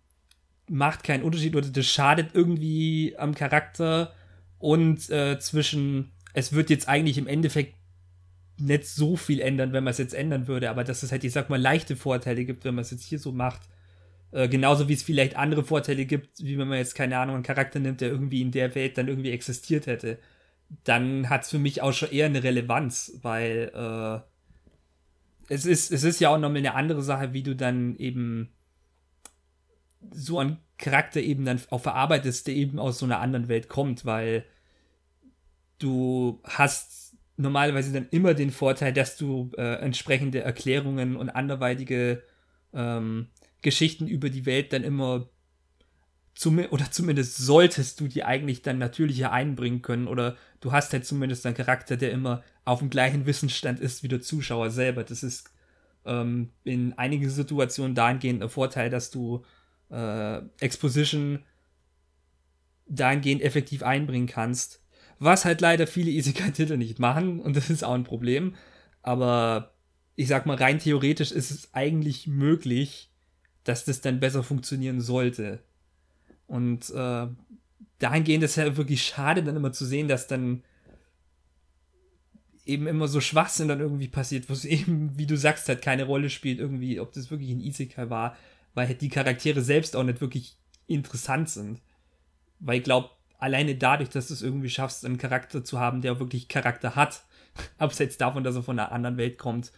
[0.67, 4.13] macht keinen Unterschied oder das schadet irgendwie am Charakter
[4.59, 7.75] und äh, zwischen es wird jetzt eigentlich im Endeffekt
[8.63, 11.31] nicht so viel ändern, wenn man es jetzt ändern würde, aber dass es halt, ich
[11.31, 13.61] sag mal, leichte Vorteile gibt, wenn man es jetzt hier so macht.
[14.31, 17.43] Äh, genauso wie es vielleicht andere Vorteile gibt, wie wenn man jetzt, keine Ahnung, einen
[17.43, 20.17] Charakter nimmt, der irgendwie in der Welt dann irgendwie existiert hätte.
[20.83, 26.03] Dann hat es für mich auch schon eher eine Relevanz, weil äh, es, ist, es
[26.03, 28.49] ist ja auch nochmal eine andere Sache, wie du dann eben
[30.11, 34.05] so einen Charakter eben dann auch verarbeitest, der eben aus so einer anderen Welt kommt,
[34.05, 34.45] weil
[35.79, 37.02] du hast
[37.37, 42.23] normalerweise dann immer den Vorteil, dass du äh, entsprechende Erklärungen und anderweitige
[42.73, 43.27] ähm,
[43.61, 45.29] Geschichten über die Welt dann immer
[46.35, 51.05] zum, oder zumindest solltest du die eigentlich dann natürlicher einbringen können oder du hast halt
[51.05, 55.03] zumindest einen Charakter, der immer auf dem gleichen Wissensstand ist wie der Zuschauer selber.
[55.03, 55.51] Das ist
[56.05, 59.43] ähm, in einigen Situationen dahingehend ein Vorteil, dass du
[59.91, 61.43] äh, Exposition
[62.87, 64.82] dahingehend effektiv einbringen kannst,
[65.23, 68.55] was halt leider viele Isekai-Titel nicht machen und das ist auch ein Problem.
[69.01, 69.73] Aber
[70.15, 73.11] ich sag mal, rein theoretisch ist es eigentlich möglich,
[73.63, 75.63] dass das dann besser funktionieren sollte.
[76.47, 77.27] Und äh,
[77.99, 80.63] dahingehend ist es ja wirklich schade, dann immer zu sehen, dass dann
[82.65, 86.05] eben immer so Schwachsinn dann irgendwie passiert, wo es eben, wie du sagst, halt keine
[86.05, 88.35] Rolle spielt, irgendwie, ob das wirklich ein Isekai war,
[88.73, 90.57] weil halt die Charaktere selbst auch nicht wirklich
[90.87, 91.81] interessant sind.
[92.59, 93.09] Weil ich glaube,
[93.43, 97.23] alleine dadurch, dass du es irgendwie schaffst, einen Charakter zu haben, der wirklich Charakter hat,
[97.77, 99.73] abseits davon, dass er von einer anderen Welt kommt,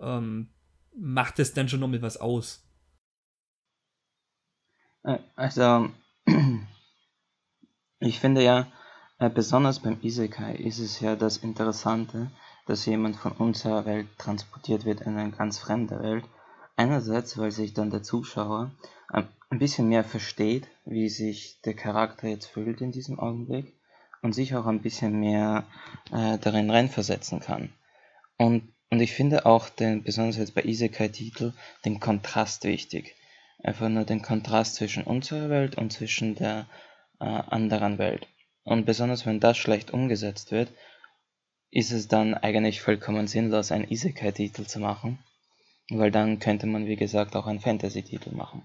[0.00, 0.48] ähm,
[0.96, 2.64] macht es dann schon noch mit was aus.
[5.02, 5.90] Äh, also,
[8.00, 8.72] ich finde ja,
[9.18, 12.30] äh, besonders beim Isekai ist es ja das Interessante,
[12.66, 16.24] dass jemand von unserer Welt transportiert wird in eine ganz fremde Welt.
[16.76, 18.70] Einerseits, weil sich dann der Zuschauer
[19.52, 23.74] ein bisschen mehr versteht, wie sich der Charakter jetzt fühlt in diesem Augenblick
[24.22, 25.64] und sich auch ein bisschen mehr
[26.10, 27.70] äh, darin reinversetzen kann.
[28.38, 31.52] Und, und ich finde auch, den, besonders jetzt bei Isekai-Titel,
[31.84, 33.14] den Kontrast wichtig.
[33.62, 36.66] Einfach nur den Kontrast zwischen unserer Welt und zwischen der
[37.20, 38.26] äh, anderen Welt.
[38.64, 40.72] Und besonders wenn das schlecht umgesetzt wird,
[41.70, 45.18] ist es dann eigentlich vollkommen sinnlos, einen Isekai-Titel zu machen,
[45.90, 48.64] weil dann könnte man, wie gesagt, auch einen Fantasy-Titel machen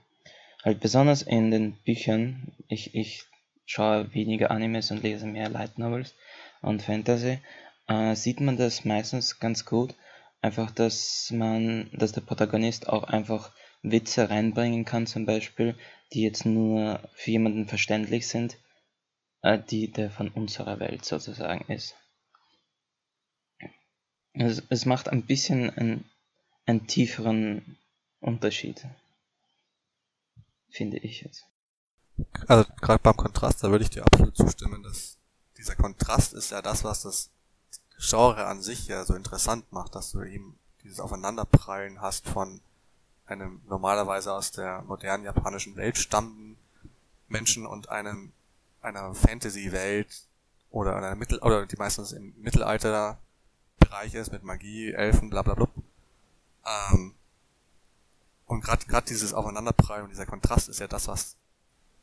[0.68, 3.24] halt besonders in den Büchern, ich, ich
[3.66, 6.14] schaue weniger Animes und lese mehr Light Novels
[6.62, 7.40] und Fantasy,
[7.88, 9.96] äh, sieht man das meistens ganz gut.
[10.42, 15.76] Einfach, dass man, dass der Protagonist auch einfach Witze reinbringen kann, zum Beispiel,
[16.12, 18.58] die jetzt nur für jemanden verständlich sind,
[19.44, 21.96] äh, die der von unserer Welt sozusagen ist.
[24.34, 26.06] Es, es macht ein bisschen einen,
[26.66, 27.78] einen tieferen
[28.20, 28.86] Unterschied
[30.70, 31.46] finde ich jetzt.
[32.48, 35.18] Also gerade beim Kontrast, da würde ich dir absolut zustimmen, dass
[35.58, 37.30] dieser Kontrast ist ja das, was das
[38.00, 42.62] Genre an sich ja so interessant macht, dass du eben dieses Aufeinanderprallen hast von
[43.26, 46.58] einem normalerweise aus der modernen japanischen Welt stammenden
[47.28, 48.32] Menschen und einem
[48.82, 50.24] einer Fantasy-Welt
[50.70, 55.68] oder einer Mittel oder die meistens im Mittelalter-Bereich ist mit Magie, Elfen, bla bla bla.
[56.66, 57.14] Ähm,
[58.48, 61.36] und gerade gerade dieses Aufeinanderprallen und dieser Kontrast ist ja das, was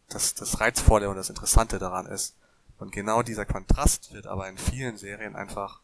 [0.08, 2.36] das, das Reizvolle und das Interessante daran ist.
[2.78, 5.80] Und genau dieser Kontrast wird aber in vielen Serien einfach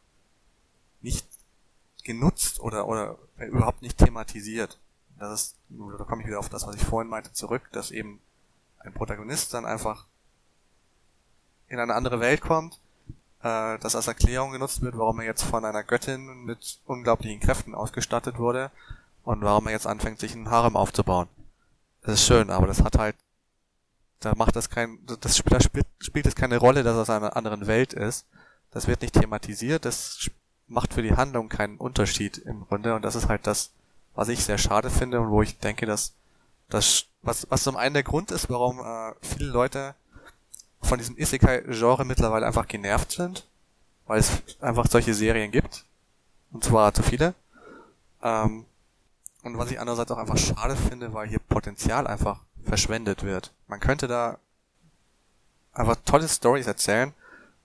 [1.01, 1.27] nicht
[2.05, 4.79] genutzt oder, oder überhaupt nicht thematisiert.
[5.19, 8.21] Das ist, da komme ich wieder auf das, was ich vorhin meinte, zurück, dass eben
[8.79, 10.07] ein Protagonist dann einfach
[11.69, 12.81] in eine andere Welt kommt,
[13.43, 17.75] äh, das als Erklärung genutzt wird, warum er jetzt von einer Göttin mit unglaublichen Kräften
[17.75, 18.71] ausgestattet wurde
[19.25, 21.29] und warum er jetzt anfängt, sich einen Harem aufzubauen.
[22.03, 23.17] Das ist schön, aber das hat halt,
[24.21, 27.37] da macht das kein, das spielt, da spielt, spielt es keine Rolle, dass aus einer
[27.37, 28.27] anderen Welt ist.
[28.71, 30.31] Das wird nicht thematisiert, das
[30.67, 33.73] macht für die Handlung keinen Unterschied im Grunde und das ist halt das,
[34.15, 36.13] was ich sehr schade finde und wo ich denke, dass
[36.69, 39.95] das, was, was zum einen der Grund ist, warum äh, viele Leute
[40.81, 43.47] von diesem Isekai-Genre mittlerweile einfach genervt sind,
[44.07, 45.85] weil es einfach solche Serien gibt.
[46.53, 47.35] Und zwar zu viele.
[48.23, 48.65] Ähm,
[49.43, 53.53] und was ich andererseits auch einfach schade finde, weil hier Potenzial einfach verschwendet wird.
[53.67, 54.39] Man könnte da
[55.73, 57.13] einfach tolle Stories erzählen.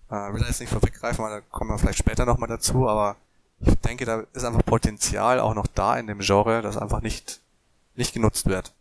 [0.09, 3.17] Äh, will jetzt nicht vorweggreifen, weil da kommen wir vielleicht später nochmal dazu, aber
[3.59, 7.41] ich denke, da ist einfach Potenzial auch noch da in dem Genre, das einfach nicht,
[7.95, 8.73] nicht genutzt wird.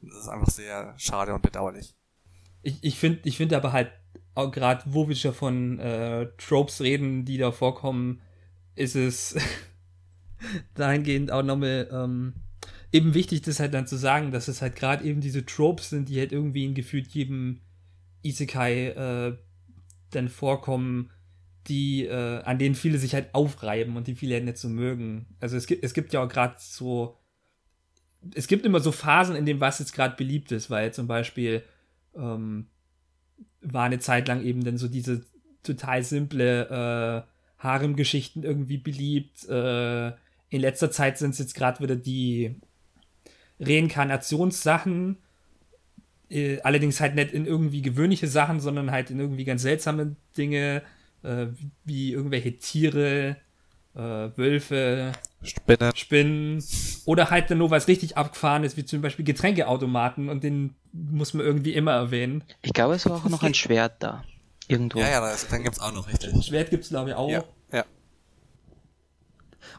[0.00, 1.94] Das ist einfach sehr schade und bedauerlich.
[2.62, 3.90] Ich, ich finde ich finde aber halt,
[4.34, 8.20] gerade wo wir schon von äh, Tropes reden, die da vorkommen,
[8.74, 9.36] ist es
[10.74, 12.34] dahingehend auch nochmal ähm,
[12.92, 16.08] eben wichtig, das halt dann zu sagen, dass es halt gerade eben diese Tropes sind,
[16.08, 17.60] die halt irgendwie in gefühlt jedem
[18.22, 19.36] Isekai äh,
[20.10, 21.10] dann vorkommen,
[21.66, 25.26] die, äh, an denen viele sich halt aufreiben und die viele halt nicht so mögen.
[25.40, 27.18] Also es gibt, es gibt ja auch gerade so,
[28.34, 31.62] es gibt immer so Phasen, in denen was jetzt gerade beliebt ist, weil zum Beispiel
[32.16, 32.66] ähm,
[33.60, 35.24] war eine Zeit lang eben dann so diese
[35.62, 39.46] total simple äh, Harem-Geschichten irgendwie beliebt.
[39.48, 40.12] Äh,
[40.50, 42.56] in letzter Zeit sind es jetzt gerade wieder die
[43.60, 45.18] Reinkarnationssachen.
[46.30, 50.82] Äh, allerdings halt nicht in irgendwie gewöhnliche Sachen, sondern halt in irgendwie ganz seltsame Dinge,
[51.22, 51.46] äh,
[51.84, 53.36] wie irgendwelche Tiere,
[53.94, 55.94] äh, Wölfe, Spinnen.
[55.94, 56.64] Spinnen.
[57.04, 61.32] Oder halt dann nur was richtig abgefahren ist, wie zum Beispiel Getränkeautomaten und den muss
[61.34, 62.44] man irgendwie immer erwähnen.
[62.62, 64.24] Ich glaube, es war auch noch ein Schwert da.
[64.66, 64.98] Irgendwo.
[64.98, 66.44] Ja, ja, das, dann gibt's auch noch, richtig.
[66.44, 67.30] Schwert gibt's glaube ich auch.
[67.30, 67.84] Ja, ja.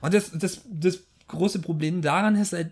[0.02, 2.72] Und das, das, das große Problem daran ist halt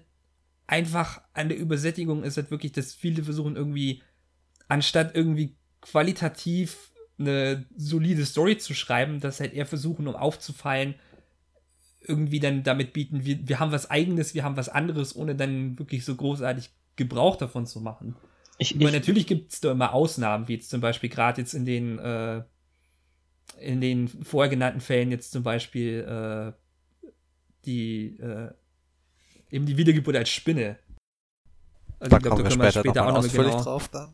[0.67, 4.03] einfach an der Übersättigung ist halt wirklich, dass viele versuchen irgendwie,
[4.67, 10.95] anstatt irgendwie qualitativ eine solide Story zu schreiben, dass halt eher versuchen, um aufzufallen,
[12.01, 15.79] irgendwie dann damit bieten, wir, wir haben was eigenes, wir haben was anderes, ohne dann
[15.79, 18.15] wirklich so großartig Gebrauch davon zu machen.
[18.59, 21.65] Ich, ich, natürlich gibt es da immer Ausnahmen, wie jetzt zum Beispiel gerade jetzt in
[21.65, 22.43] den äh,
[23.59, 26.51] in den vorher genannten Fällen jetzt zum Beispiel äh,
[27.67, 28.49] die äh,
[29.51, 30.77] eben die Wiedergeburt als Spinne.
[31.99, 33.63] Also da kommen wir später, später noch, noch ausführlich genau.
[33.63, 34.13] drauf dann.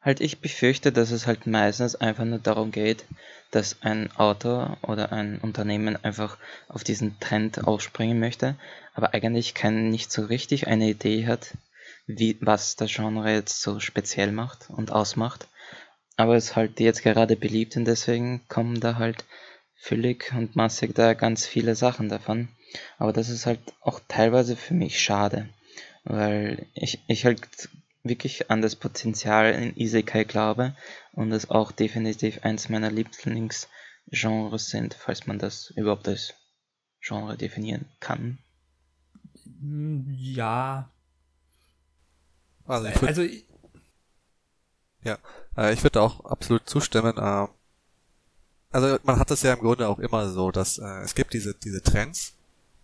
[0.00, 3.04] Halt, ich befürchte, dass es halt meistens einfach nur darum geht,
[3.50, 8.56] dass ein Autor oder ein Unternehmen einfach auf diesen Trend aufspringen möchte,
[8.94, 11.56] aber eigentlich kein, nicht so richtig eine Idee hat,
[12.06, 15.48] wie, was das Genre jetzt so speziell macht und ausmacht.
[16.16, 19.24] Aber es ist halt jetzt gerade beliebt und deswegen kommen da halt
[19.78, 22.48] völlig und massig da ganz viele Sachen davon.
[22.98, 25.48] Aber das ist halt auch teilweise für mich schade,
[26.04, 27.40] weil ich, ich halt
[28.02, 30.76] wirklich an das Potenzial in Isekai glaube
[31.12, 36.34] und es auch definitiv eins meiner Lieblingsgenres sind, falls man das überhaupt als
[37.00, 38.38] Genre definieren kann.
[40.08, 40.90] Ja.
[42.66, 43.22] Also ich würde also,
[45.02, 45.18] ja,
[45.56, 47.16] äh, ich würde auch absolut zustimmen.
[48.70, 51.54] Also man hat es ja im Grunde auch immer so, dass äh, es gibt diese
[51.54, 52.34] diese Trends.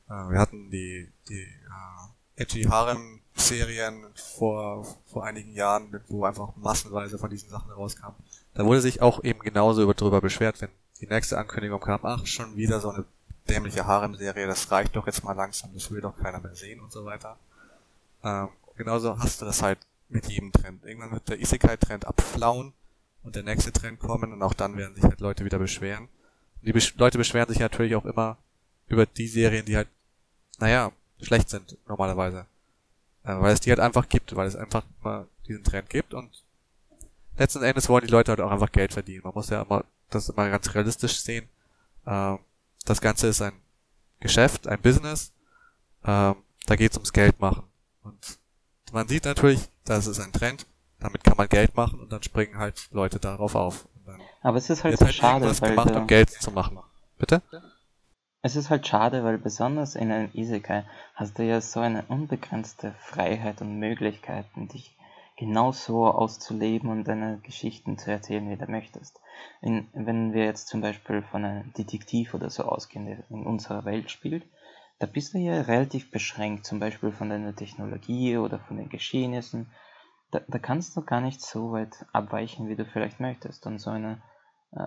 [0.09, 6.55] Äh, wir hatten die die äh, Edgy Harem Serien vor, vor einigen Jahren, wo einfach
[6.57, 8.13] massenweise von diesen Sachen rauskam.
[8.55, 10.71] Da wurde sich auch eben genauso über, drüber beschwert, wenn
[11.01, 13.05] die nächste Ankündigung kam, ach, schon wieder so eine
[13.49, 16.93] dämliche Harem-Serie, das reicht doch jetzt mal langsam, das will doch keiner mehr sehen und
[16.93, 17.37] so weiter.
[18.23, 20.85] Ähm, genauso hast du das halt mit jedem Trend.
[20.85, 22.73] Irgendwann wird der Isekai-Trend abflauen
[23.25, 26.05] und der nächste Trend kommen und auch dann werden sich halt Leute wieder beschweren.
[26.05, 28.39] Und die Besch Leute beschweren sich natürlich auch immer
[28.87, 29.89] über die Serien, die halt,
[30.59, 32.47] naja, schlecht sind normalerweise.
[33.25, 36.45] Äh, weil es die halt einfach gibt, weil es einfach immer diesen Trend gibt und
[37.37, 39.23] letzten Endes wollen die Leute halt auch einfach Geld verdienen.
[39.25, 41.49] Man muss ja immer das immer ganz realistisch sehen.
[42.07, 42.39] Ähm,
[42.85, 43.55] das Ganze ist ein
[44.21, 45.33] Geschäft, ein Business.
[46.05, 47.65] Ähm, da geht es ums Geld machen.
[48.03, 48.39] Und
[48.93, 50.67] man sieht natürlich, das ist ein Trend,
[51.05, 53.87] damit kann man Geld machen und dann springen halt Leute darauf auf.
[54.43, 56.79] Aber es ist halt so halt schade, weil gemacht, um Geld zu machen.
[57.19, 57.43] Bitte?
[58.43, 62.95] Es ist halt schade, weil besonders in einem Isekai hast du ja so eine unbegrenzte
[63.01, 64.97] Freiheit und Möglichkeiten, dich
[65.37, 69.21] genauso auszuleben und deine Geschichten zu erzählen, wie du möchtest.
[69.63, 73.85] In, wenn wir jetzt zum Beispiel von einem Detektiv oder so ausgehen, der in unserer
[73.85, 74.45] Welt spielt,
[74.99, 79.71] da bist du ja relativ beschränkt, zum Beispiel von deiner Technologie oder von den Geschehnissen.
[80.35, 83.67] Da, da kannst du gar nicht so weit abweichen, wie du vielleicht möchtest.
[83.67, 84.21] Und so eine
[84.73, 84.85] äh,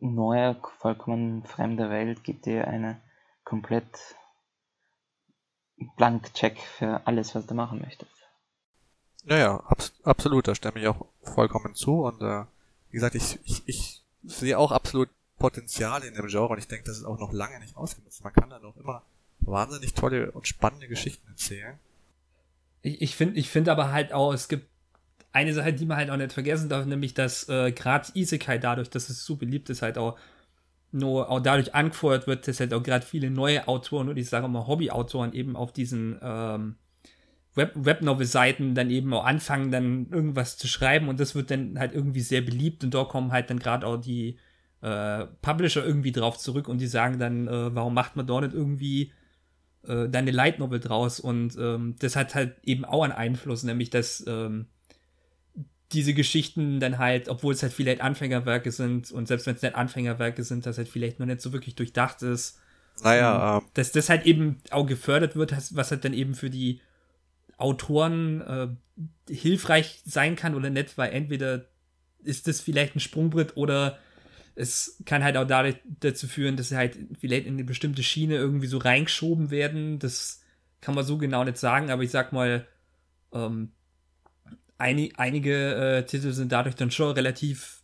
[0.00, 2.98] neue, vollkommen fremde Welt gibt dir eine
[3.44, 3.84] komplett
[5.98, 8.10] Blank-Check für alles, was du machen möchtest.
[9.24, 12.44] Ja, ja, abs absolut, da stimme ich auch vollkommen zu und äh,
[12.88, 16.86] wie gesagt, ich, ich, ich sehe auch absolut Potenzial in dem Genre und ich denke,
[16.86, 18.24] das ist auch noch lange nicht ausgenutzt.
[18.24, 19.02] Man kann da noch immer
[19.40, 21.78] wahnsinnig tolle und spannende Geschichten erzählen.
[22.80, 24.70] Ich, ich finde ich finde aber halt auch, es gibt
[25.36, 28.88] eine Sache, die man halt auch nicht vergessen darf, nämlich, dass äh, gerade Isekai dadurch,
[28.88, 30.18] dass es so beliebt ist, halt auch
[30.92, 34.48] nur auch dadurch angefeuert wird, dass halt auch gerade viele neue Autoren und ich sage
[34.48, 36.76] mal Hobbyautoren eben auf diesen ähm,
[37.54, 41.92] Web Webnovel-Seiten dann eben auch anfangen, dann irgendwas zu schreiben und das wird dann halt
[41.92, 44.38] irgendwie sehr beliebt und da kommen halt dann gerade auch die
[44.80, 48.54] äh, Publisher irgendwie drauf zurück und die sagen dann, äh, warum macht man da nicht
[48.54, 49.12] irgendwie
[49.86, 53.90] äh, dann Light Novel draus und ähm, das hat halt eben auch einen Einfluss, nämlich
[53.90, 54.68] dass ähm,
[55.92, 59.74] diese Geschichten dann halt, obwohl es halt vielleicht Anfängerwerke sind und selbst wenn es nicht
[59.74, 62.58] Anfängerwerke sind, das halt vielleicht noch nicht so wirklich durchdacht ist.
[63.02, 66.80] Naja, ähm, dass das halt eben auch gefördert wird, was halt dann eben für die
[67.56, 68.68] Autoren äh,
[69.32, 71.66] hilfreich sein kann oder nicht, weil entweder
[72.22, 73.98] ist das vielleicht ein Sprungbrett oder
[74.56, 78.36] es kann halt auch dadurch dazu führen, dass sie halt vielleicht in eine bestimmte Schiene
[78.36, 79.98] irgendwie so reingeschoben werden.
[79.98, 80.42] Das
[80.80, 82.66] kann man so genau nicht sagen, aber ich sag mal,
[83.32, 83.72] ähm,
[84.78, 87.82] einig, einige äh, Titel sind dadurch dann schon relativ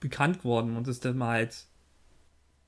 [0.00, 1.66] bekannt worden und das dann mal halt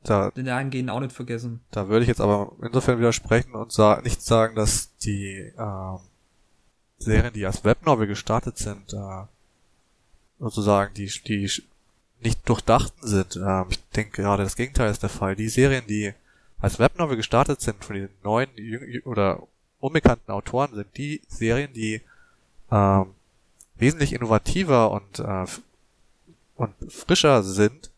[0.05, 1.61] da, den dahingehend auch nicht vergessen.
[1.71, 5.99] Da würde ich jetzt aber insofern widersprechen und sa nicht sagen, dass die ähm,
[6.99, 9.25] Serien, die als Webnovel gestartet sind, äh,
[10.39, 11.51] sozusagen die, die
[12.21, 13.37] nicht durchdachten sind.
[13.37, 15.37] Ähm, ich denke gerade das Gegenteil ist der Fall.
[15.37, 16.13] Die Serien, die
[16.61, 18.51] als Webnovel gestartet sind von den neuen
[19.05, 19.43] oder
[19.81, 22.03] unbekannten Autoren, sind die Serien, die
[22.71, 23.07] ähm,
[23.77, 25.47] wesentlich innovativer und, äh,
[26.57, 27.91] und frischer sind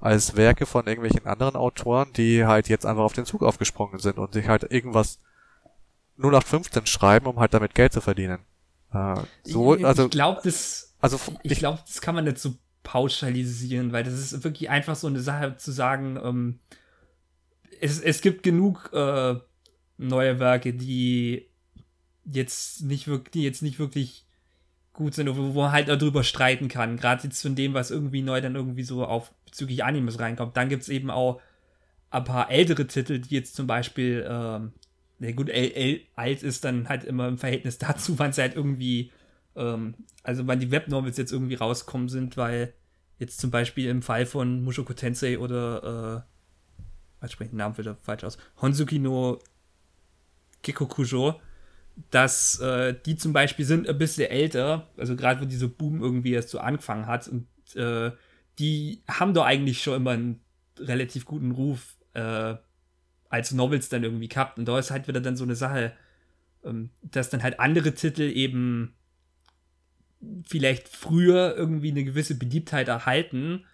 [0.00, 4.18] als Werke von irgendwelchen anderen Autoren, die halt jetzt einfach auf den Zug aufgesprungen sind
[4.18, 5.18] und sich halt irgendwas
[6.18, 8.40] 0815 schreiben, um halt damit Geld zu verdienen.
[8.92, 12.38] Äh, so, ich, also, ich glaube, das, also, ich, ich glaube, das kann man nicht
[12.38, 16.60] so pauschalisieren, weil das ist wirklich einfach so eine Sache zu sagen, ähm,
[17.80, 19.36] es, es gibt genug äh,
[19.96, 21.48] neue Werke, die
[22.24, 24.26] jetzt nicht wirklich, die jetzt nicht wirklich
[24.94, 26.96] gut sind, wo, man halt darüber streiten kann.
[26.96, 30.56] Gerade jetzt von dem, was irgendwie neu dann irgendwie so auf bezüglich Animes reinkommt.
[30.56, 31.40] Dann gibt es eben auch
[32.10, 34.72] ein paar ältere Titel, die jetzt zum Beispiel, ähm,
[35.18, 39.10] na gut, alt ist dann halt immer im Verhältnis dazu, wann es halt irgendwie,
[39.56, 42.72] ähm, also wann die Webnovels jetzt irgendwie rauskommen sind, weil
[43.18, 46.82] jetzt zum Beispiel im Fall von Mushoku Tensei oder, äh,
[47.20, 49.40] was spricht den Namen wieder falsch aus, Honsuki no
[50.62, 51.40] Gekkokujo,
[52.10, 56.32] dass äh, die zum Beispiel sind ein bisschen älter, also gerade wo dieser Boom irgendwie
[56.32, 58.10] erst so angefangen hat und äh,
[58.58, 60.40] die haben doch eigentlich schon immer einen
[60.78, 62.54] relativ guten Ruf äh,
[63.28, 65.92] als Novels dann irgendwie gehabt und da ist halt wieder dann so eine Sache,
[66.64, 68.94] ähm, dass dann halt andere Titel eben
[70.46, 73.64] vielleicht früher irgendwie eine gewisse Beliebtheit erhalten,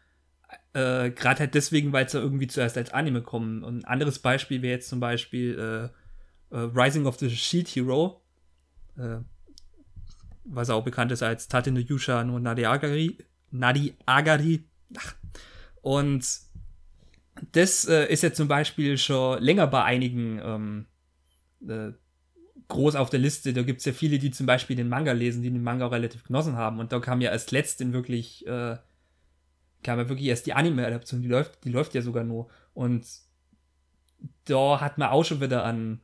[0.73, 3.63] äh, gerade halt deswegen, weil es da irgendwie zuerst als Anime kommen.
[3.63, 5.91] Und ein anderes Beispiel wäre jetzt zum Beispiel
[6.51, 8.23] äh, Rising of the Shield Hero,
[8.97, 9.19] äh,
[10.45, 13.19] was auch bekannt ist als Tate no Yusha no Nadi Agari.
[13.51, 14.65] Nadi Agari.
[14.97, 15.15] Ach.
[15.83, 16.27] Und
[17.53, 20.87] das äh, ist ja zum Beispiel schon länger bei einigen ähm,
[21.67, 21.93] äh,
[22.69, 23.53] groß auf der Liste.
[23.53, 25.93] Da gibt es ja viele, die zum Beispiel den Manga lesen, die den Manga auch
[25.93, 26.79] relativ genossen haben.
[26.79, 28.77] Und da kam ja als letzten wirklich, äh,
[29.83, 32.49] kam ja wirklich erst die Anime-Adaption, die läuft, die läuft ja sogar nur.
[32.75, 33.07] Und
[34.45, 36.03] da hat man auch schon wieder an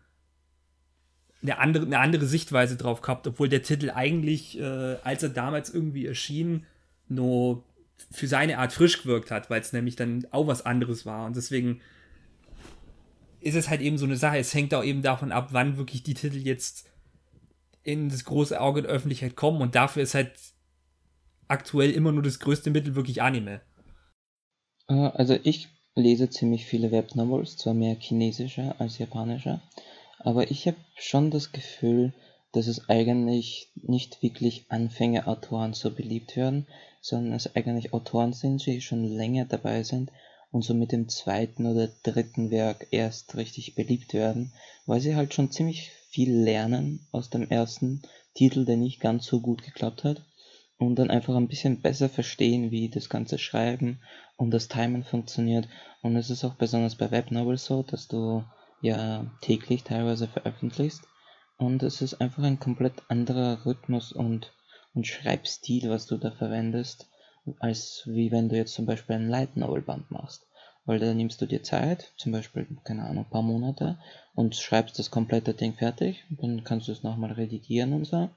[1.43, 5.71] eine andere, eine andere Sichtweise drauf gehabt, obwohl der Titel eigentlich, äh, als er damals
[5.73, 6.67] irgendwie erschien,
[7.09, 7.63] nur
[8.11, 11.27] für seine Art frisch gewirkt hat, weil es nämlich dann auch was anderes war.
[11.27, 11.81] Und deswegen
[13.41, 14.39] ist es halt eben so eine Sache.
[14.39, 16.89] Es hängt auch eben davon ab, wann wirklich die Titel jetzt
[17.83, 19.61] in das große Auge der Öffentlichkeit kommen.
[19.61, 20.33] Und dafür ist halt
[21.49, 23.61] aktuell immer nur das größte Mittel wirklich Anime.
[24.89, 29.63] Äh, also ich lese ziemlich viele Webnovels, zwar mehr chinesischer als japanischer.
[30.19, 32.13] Aber ich habe schon das Gefühl,
[32.53, 36.67] dass es eigentlich nicht wirklich Anfängerautoren so beliebt werden,
[37.01, 40.11] sondern es eigentlich Autoren sind, die schon länger dabei sind
[40.51, 44.53] und so mit dem zweiten oder dritten Werk erst richtig beliebt werden,
[44.87, 48.03] weil sie halt schon ziemlich viel lernen aus dem ersten
[48.35, 50.23] Titel, der nicht ganz so gut geklappt hat.
[50.79, 54.01] und dann einfach ein bisschen besser verstehen, wie das ganze Schreiben
[54.37, 55.69] und das Timen funktioniert.
[56.03, 58.45] Und es ist auch besonders bei Webnovels so, dass du
[58.87, 61.03] ja täglich teilweise veröffentlichst
[61.59, 64.53] und es ist einfach ein komplett anderer Rhythmus und,
[64.95, 67.09] und Schreibstil, was du da verwendest,
[67.61, 70.47] als wie wenn du jetzt zum Beispiel ein Light Novel Band machst.
[70.85, 73.99] Weil da nimmst du dir Zeit, zum Beispiel, keine Ahnung, ein paar Monate
[74.35, 76.25] und schreibst das komplette Ding fertig.
[76.31, 78.29] Dann kannst du es nochmal redigieren und so.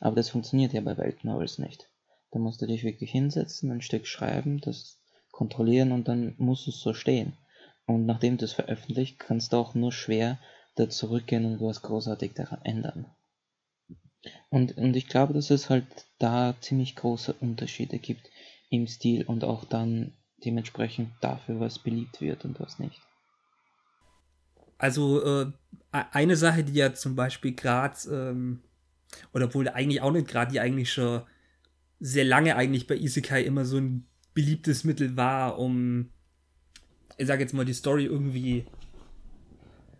[0.00, 1.88] Aber das funktioniert ja bei Light Novels nicht.
[2.30, 4.98] Da musst du dich wirklich hinsetzen, ein Stück schreiben, das
[5.30, 7.38] kontrollieren und dann muss es so stehen.
[7.86, 10.38] Und nachdem du es veröffentlicht, kannst du auch nur schwer
[10.74, 13.06] da zurückgehen und was großartig daran ändern.
[14.48, 15.86] Und, und ich glaube, dass es halt
[16.18, 18.30] da ziemlich große Unterschiede gibt
[18.70, 20.14] im Stil und auch dann
[20.44, 23.00] dementsprechend dafür, was beliebt wird und was nicht.
[24.78, 25.52] Also äh,
[25.90, 28.62] eine Sache, die ja zum Beispiel gerade, ähm,
[29.32, 31.22] oder wohl eigentlich auch nicht gerade, die eigentlich schon
[32.00, 36.10] sehr lange eigentlich bei Isekai immer so ein beliebtes Mittel war, um,
[37.16, 38.64] ich sage jetzt mal, die Story irgendwie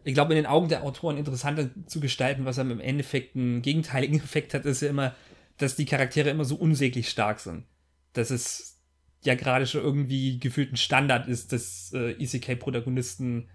[0.05, 3.63] ich glaube, in den Augen der Autoren interessanter zu gestalten, was er im Endeffekt einen
[3.63, 5.15] gegenteiligen Effekt hat, ist ja immer,
[5.57, 7.65] dass die Charaktere immer so unsäglich stark sind.
[8.13, 8.79] Dass es
[9.25, 13.49] ja gerade schon irgendwie gefühlt ein Standard ist, dass äh, Isekai-Protagonisten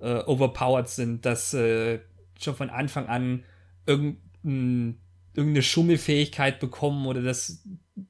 [0.00, 2.00] äh, overpowered sind, dass äh,
[2.38, 3.44] schon von Anfang an
[3.86, 4.98] irgendein,
[5.34, 7.64] irgendeine Schummelfähigkeit bekommen oder dass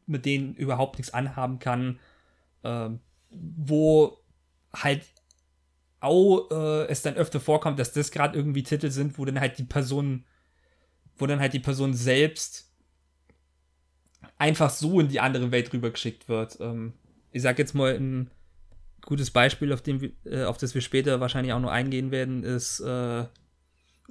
[0.07, 1.99] mit denen überhaupt nichts anhaben kann,
[2.62, 2.89] äh,
[3.31, 4.18] wo
[4.83, 5.05] halt
[6.01, 9.59] auch äh, es dann öfter vorkommt, dass das gerade irgendwie Titel sind, wo dann halt
[9.59, 10.24] die Person,
[11.16, 12.70] wo dann halt die Person selbst
[14.39, 16.59] einfach so in die andere Welt rübergeschickt wird.
[16.61, 16.95] Ähm,
[17.33, 18.31] ich sag jetzt mal ein
[19.03, 22.81] gutes Beispiel, auf, dem, äh, auf das wir später wahrscheinlich auch noch eingehen werden, ist
[22.81, 23.24] äh,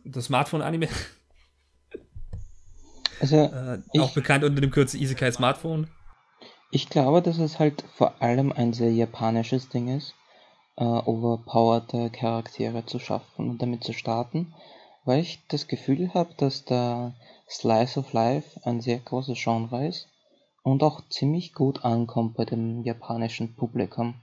[0.03, 0.89] das Smartphone-Anime.
[3.21, 5.87] Also, äh, auch bekannt unter dem Kürzel Isekai Smartphone.
[6.69, 10.13] Ich glaube, dass es halt vor allem ein sehr japanisches Ding ist
[10.77, 14.53] äh, overpowerte Charaktere zu schaffen und damit zu starten,
[15.05, 17.13] weil ich das Gefühl habe, dass da
[17.49, 20.07] Slice of Life ein sehr großes Genre ist
[20.63, 24.15] und auch ziemlich gut ankommt bei dem japanischen Publikum.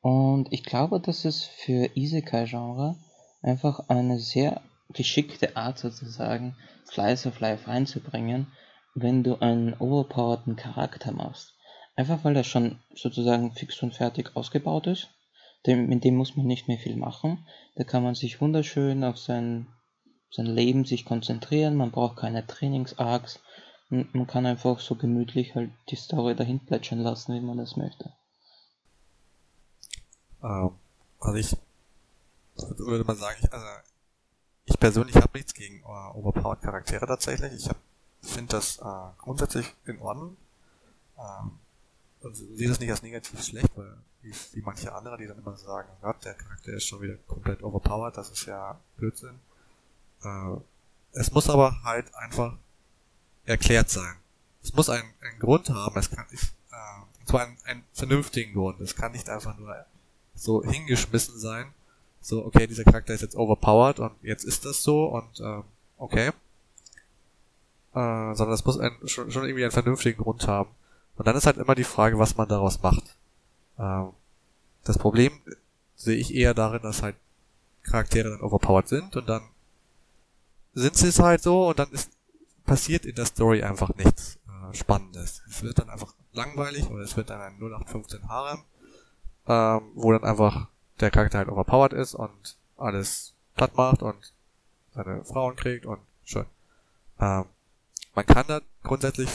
[0.00, 2.96] Und ich glaube, dass es für Isekai-Genre
[3.42, 8.48] einfach eine sehr geschickte Art sozusagen, Slice of Life reinzubringen,
[8.94, 11.54] wenn du einen overpowerten Charakter machst.
[11.96, 15.08] Einfach weil er schon sozusagen fix und fertig ausgebaut ist
[15.66, 17.46] dem, mit dem muss man nicht mehr viel machen.
[17.76, 19.66] Da kann man sich wunderschön auf sein,
[20.30, 21.76] sein Leben sich konzentrieren.
[21.76, 23.40] Man braucht keine Trainingsarcs.
[23.88, 28.12] Man kann einfach so gemütlich halt die Story dahin plätschern lassen, wie man das möchte.
[30.42, 30.70] Ähm,
[31.20, 31.56] also ich
[32.56, 33.66] würde mal sagen, ich, also
[34.66, 37.52] ich persönlich habe nichts gegen uh, overpowered Charaktere tatsächlich.
[37.52, 37.70] Ich
[38.30, 40.36] finde das uh, grundsätzlich in Ordnung.
[41.18, 41.58] Ähm,
[42.24, 45.56] und sehe das nicht als negativ schlecht, weil wie, wie manche andere, die dann immer
[45.56, 49.38] sagen, Gott, der Charakter ist schon wieder komplett overpowered, das ist ja Blödsinn.
[50.22, 50.56] Äh,
[51.12, 52.56] es muss aber halt einfach
[53.44, 54.16] erklärt sein.
[54.62, 58.54] Es muss einen, einen Grund haben, es kann nicht, äh, und zwar einen, einen vernünftigen
[58.54, 58.80] Grund.
[58.80, 59.76] Es kann nicht einfach nur
[60.34, 61.72] so hingeschmissen sein,
[62.24, 65.62] so, okay, dieser Charakter ist jetzt overpowered und jetzt ist das so und äh,
[65.98, 66.28] okay.
[67.92, 70.70] Äh, sondern es muss ein, schon, schon irgendwie einen vernünftigen Grund haben.
[71.16, 73.16] Und dann ist halt immer die Frage, was man daraus macht.
[73.78, 74.10] Ähm,
[74.84, 75.32] das Problem
[75.96, 77.16] sehe ich eher darin, dass halt
[77.82, 79.42] Charaktere dann overpowered sind und dann
[80.72, 82.10] sind sie es halt so und dann ist
[82.64, 85.42] passiert in der Story einfach nichts äh, Spannendes.
[85.48, 88.64] Es wird dann einfach langweilig oder es wird dann ein 0815 Harem,
[89.46, 90.68] ähm, wo dann einfach
[91.00, 94.32] der Charakter halt overpowered ist und alles platt macht und
[94.94, 96.46] seine Frauen kriegt und schön.
[97.20, 97.44] Ähm,
[98.14, 99.28] man kann da grundsätzlich,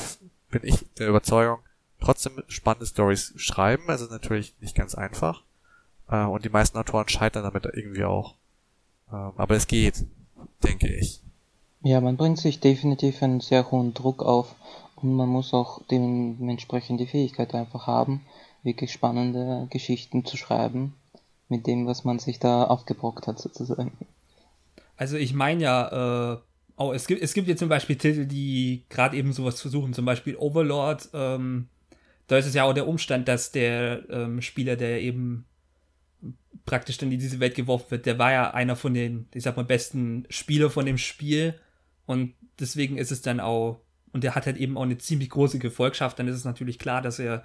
[0.50, 1.60] bin ich der Überzeugung,
[2.00, 3.84] trotzdem spannende Stories schreiben.
[3.90, 5.44] Es ist natürlich nicht ganz einfach.
[6.10, 8.36] Äh, und die meisten Autoren scheitern damit irgendwie auch.
[9.12, 10.06] Ähm, aber es geht,
[10.64, 11.22] denke ich.
[11.82, 14.56] Ja, man bringt sich definitiv einen sehr hohen Druck auf
[14.98, 18.26] und man muss auch dementsprechend die Fähigkeit einfach haben,
[18.64, 20.94] wirklich spannende Geschichten zu schreiben,
[21.48, 23.94] mit dem, was man sich da aufgebrockt hat, sozusagen.
[24.98, 26.38] Also ich meine ja, äh,
[26.76, 30.04] oh, es gibt, es gibt jetzt zum Beispiel Titel, die gerade eben sowas versuchen, zum
[30.04, 31.70] Beispiel Overlord, ähm,
[32.30, 35.46] da ist es ja auch der Umstand, dass der ähm, Spieler, der eben
[36.66, 39.58] praktisch dann in diese Welt geworfen wird, der war ja einer von den, ich sag
[39.58, 41.56] mal, besten Spieler von dem Spiel.
[42.06, 43.82] Und deswegen ist es dann auch,
[44.14, 47.02] und der hat halt eben auch eine ziemlich große Gefolgschaft, dann ist es natürlich klar,
[47.02, 47.44] dass er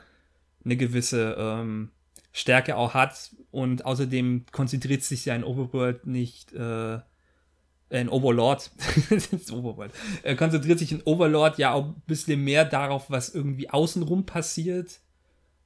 [0.67, 1.91] eine gewisse ähm,
[2.33, 3.35] Stärke auch hat.
[3.51, 6.99] Und außerdem konzentriert sich ja ein Overworld nicht äh,
[7.91, 8.71] in Overlord,
[9.53, 14.27] Overlord äh, konzentriert sich in Overlord ja auch ein bisschen mehr darauf, was irgendwie außenrum
[14.27, 15.01] passiert.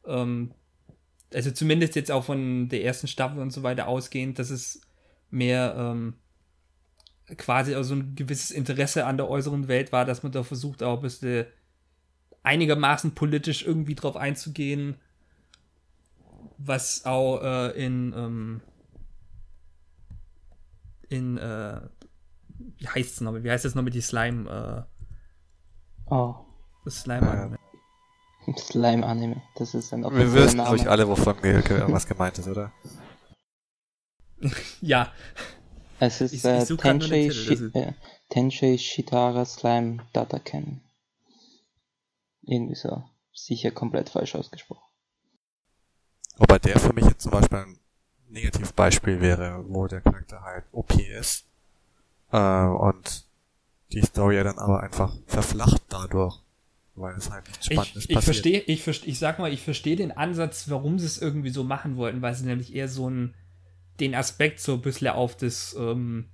[0.07, 0.53] Ähm,
[1.33, 4.81] also zumindest jetzt auch von der ersten Staffel und so weiter ausgehend, dass es
[5.31, 6.15] mehr ähm,
[7.37, 10.83] quasi auch so ein gewisses Interesse an der äußeren Welt war, dass man da versucht,
[10.83, 11.47] auch ein bisschen
[12.43, 14.97] einigermaßen politisch irgendwie drauf einzugehen,
[16.57, 18.61] was auch äh, in ähm,
[21.11, 21.81] in äh,
[22.59, 23.45] wie heißt es nochmal?
[23.45, 24.87] Wie heißt es nochmal die Slime?
[26.09, 26.35] Äh, oh.
[26.85, 27.59] Das Slime-Anime.
[28.57, 32.73] Slime-Anime, das ist ein Wir wissen, glaube ich, alle, wovon was gemeint ist, oder?
[34.81, 35.13] ja.
[36.01, 37.93] Es ist ich, äh, ich Tenshei, Shi äh,
[38.31, 40.83] Tenshei Shitara Slime Dataken.
[42.43, 43.05] Irgendwie so.
[43.33, 44.83] Sicher komplett falsch ausgesprochen.
[46.37, 47.81] Wobei der für mich jetzt zum Beispiel ein
[48.29, 51.48] Negativbeispiel wäre, wo der Charakter halt OP ist
[52.33, 53.25] äh, und
[53.93, 56.43] die Story ja dann aber einfach verflacht dadurch,
[56.95, 59.97] weil es halt nichts Spannendes ich, ich Verstehe, ich verstehe, ich sag mal, ich verstehe
[59.97, 63.35] den Ansatz, warum sie es irgendwie so machen wollten, weil sie nämlich eher so ein,
[64.01, 66.29] den Aspekt so ein bisschen auf das ähm,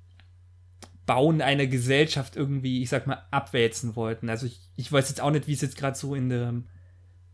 [1.07, 4.29] Bauen einer Gesellschaft irgendwie, ich sag mal, abwälzen wollten.
[4.29, 6.65] Also ich, ich weiß jetzt auch nicht, wie es jetzt gerade so in dem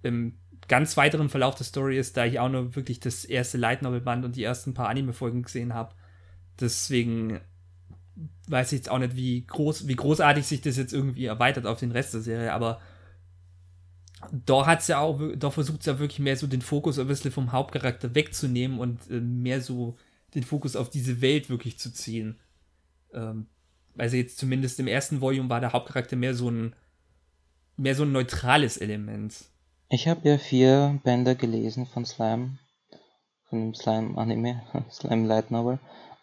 [0.03, 3.83] im ganz weiteren Verlauf der Story ist, da ich auch nur wirklich das erste Light
[3.83, 5.95] Novel Band und die ersten paar Anime-Folgen gesehen habe.
[6.61, 7.41] Deswegen
[8.49, 11.79] weiß ich jetzt auch nicht, wie groß, wie großartig sich das jetzt irgendwie erweitert auf
[11.79, 12.81] den Rest der Serie, aber
[14.33, 17.33] da hat's ja auch, da versucht es ja wirklich mehr so den Fokus ein bisschen
[17.33, 19.97] vom Hauptcharakter wegzunehmen und äh, mehr so
[20.35, 22.39] den Fokus auf diese Welt wirklich zu ziehen.
[23.13, 23.47] Ähm,
[23.97, 26.75] also jetzt zumindest im ersten Volume war der Hauptcharakter mehr so ein,
[27.77, 29.35] mehr so ein neutrales Element.
[29.89, 32.59] Ich habe ja vier Bände gelesen von Slime,
[33.49, 35.81] von dem Slime-Anime, Slime Light Novel.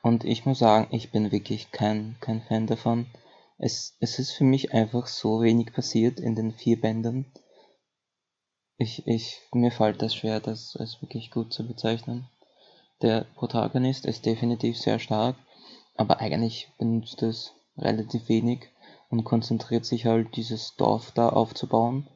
[0.08, 3.08] Und ich muss sagen, ich bin wirklich kein, kein Fan davon.
[3.58, 7.30] Es, es ist für mich einfach so wenig passiert in den vier Bänden.
[8.78, 12.30] Ich, ich, mir fällt das schwer, das als wirklich gut zu bezeichnen.
[13.02, 15.36] Der Protagonist ist definitiv sehr stark,
[15.96, 18.70] aber eigentlich benutzt es relativ wenig
[19.10, 22.08] und konzentriert sich halt dieses Dorf da aufzubauen,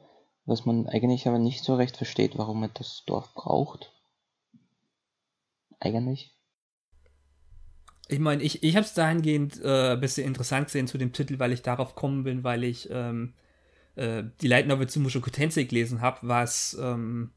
[0.46, 3.92] was man eigentlich aber nicht so recht versteht, warum man das Dorf braucht.
[5.78, 6.32] Eigentlich.
[8.08, 11.38] Ich meine, ich, ich habe es dahingehend äh, ein bisschen interessant gesehen zu dem Titel,
[11.38, 13.32] weil ich darauf kommen bin, weil ich ähm,
[13.96, 17.30] äh, die Light Novel zu Mushoku Tensei gelesen habe, was ähm,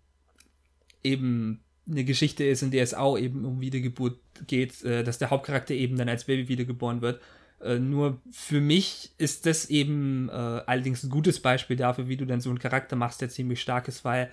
[1.04, 5.30] eben eine Geschichte ist, in der es auch eben um Wiedergeburt geht, äh, dass der
[5.30, 7.22] Hauptcharakter eben dann als Baby wiedergeboren wird.
[7.62, 12.26] Äh, nur für mich ist das eben äh, allerdings ein gutes Beispiel dafür, wie du
[12.26, 14.30] dann so einen Charakter machst, der ziemlich stark ist, weil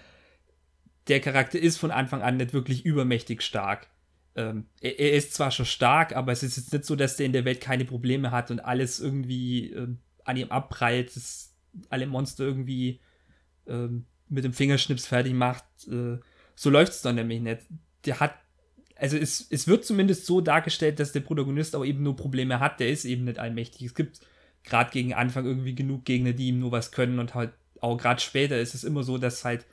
[1.09, 3.89] der Charakter ist von Anfang an nicht wirklich übermächtig stark
[4.37, 7.26] ähm, er, er, ist zwar schon stark, aber es ist jetzt nicht so, dass der
[7.26, 9.89] in der Welt keine Probleme hat und alles irgendwie äh,
[10.24, 11.55] an ihm abprallt, dass
[11.91, 13.01] alle Monster irgendwie
[13.66, 13.89] äh,
[14.28, 15.64] mit dem Fingerschnips fertig macht.
[15.89, 16.18] Äh,
[16.55, 17.62] so läuft es dann nämlich nicht.
[18.07, 18.35] Der hat,
[18.97, 22.80] also es, es wird zumindest so dargestellt, dass der Protagonist auch eben nur Probleme hat,
[22.80, 23.83] der ist eben nicht allmächtig.
[23.83, 24.20] Es gibt
[24.64, 28.20] gerade gegen Anfang irgendwie genug Gegner, die ihm nur was können und halt auch gerade
[28.20, 29.66] später ist es immer so, dass halt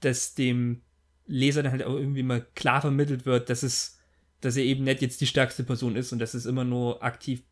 [0.00, 0.82] dass dem
[1.26, 3.98] Leser dann halt auch irgendwie mal klar vermittelt wird, dass es,
[4.40, 7.42] dass er eben nicht jetzt die stärkste Person ist und dass es immer nur aktiv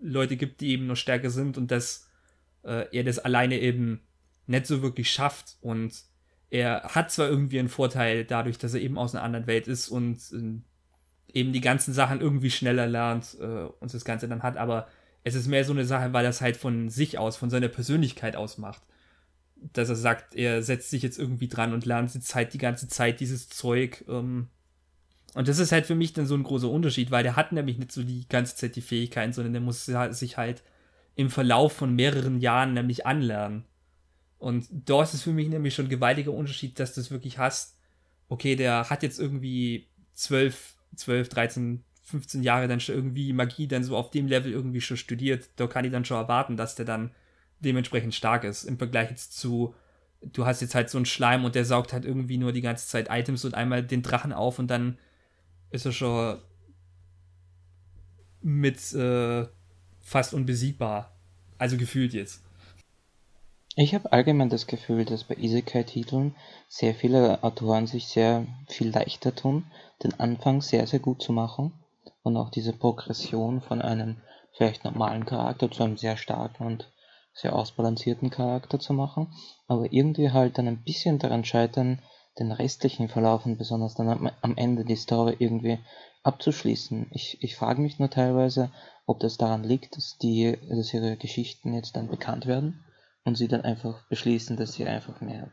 [0.00, 2.08] Leute gibt, die eben noch stärker sind und dass
[2.62, 4.00] äh, er das alleine eben
[4.46, 5.56] nicht so wirklich schafft.
[5.60, 5.92] Und
[6.50, 9.88] er hat zwar irgendwie einen Vorteil dadurch, dass er eben aus einer anderen Welt ist
[9.88, 13.44] und äh, eben die ganzen Sachen irgendwie schneller lernt äh,
[13.80, 14.88] und das Ganze dann hat, aber
[15.24, 18.34] es ist mehr so eine Sache, weil das halt von sich aus, von seiner Persönlichkeit
[18.34, 18.82] aus macht
[19.60, 22.88] dass er sagt, er setzt sich jetzt irgendwie dran und lernt jetzt halt die ganze
[22.88, 24.04] Zeit dieses Zeug.
[24.08, 24.48] Ähm,
[25.34, 27.78] und das ist halt für mich dann so ein großer Unterschied, weil der hat nämlich
[27.78, 30.62] nicht so die ganze Zeit die Fähigkeiten, sondern der muss sich halt
[31.14, 33.64] im Verlauf von mehreren Jahren nämlich anlernen.
[34.38, 37.38] Und da ist es für mich nämlich schon ein gewaltiger Unterschied, dass du es wirklich
[37.38, 37.76] hast.
[38.28, 43.84] Okay, der hat jetzt irgendwie 12, 12, 13, 15 Jahre dann schon irgendwie Magie dann
[43.84, 45.50] so auf dem Level irgendwie schon studiert.
[45.56, 47.10] Da kann ich dann schon erwarten, dass der dann
[47.60, 48.64] dementsprechend stark ist.
[48.64, 49.74] Im Vergleich jetzt zu,
[50.22, 52.86] du hast jetzt halt so einen Schleim und der saugt halt irgendwie nur die ganze
[52.86, 54.98] Zeit Items und einmal den Drachen auf und dann
[55.70, 56.38] ist er schon
[58.40, 59.46] mit äh,
[60.00, 61.12] fast unbesiegbar.
[61.58, 62.42] Also gefühlt jetzt.
[63.74, 66.34] Ich habe allgemein das Gefühl, dass bei Isekai-Titeln
[66.68, 69.66] sehr viele Autoren sich sehr viel leichter tun,
[70.02, 71.72] den Anfang sehr, sehr gut zu machen
[72.22, 74.16] und auch diese Progression von einem
[74.56, 76.90] vielleicht normalen Charakter zu einem sehr starken und
[77.32, 79.32] sehr ausbalancierten Charakter zu machen,
[79.66, 82.02] aber irgendwie halt dann ein bisschen daran scheitern,
[82.38, 85.78] den restlichen Verlauf und besonders dann am, Ende die Story irgendwie
[86.22, 87.08] abzuschließen.
[87.12, 88.70] Ich, ich frage mich nur teilweise,
[89.06, 92.84] ob das daran liegt, dass, die, dass ihre Geschichten jetzt dann bekannt werden
[93.24, 95.50] und sie dann einfach beschließen, dass sie einfach mehr,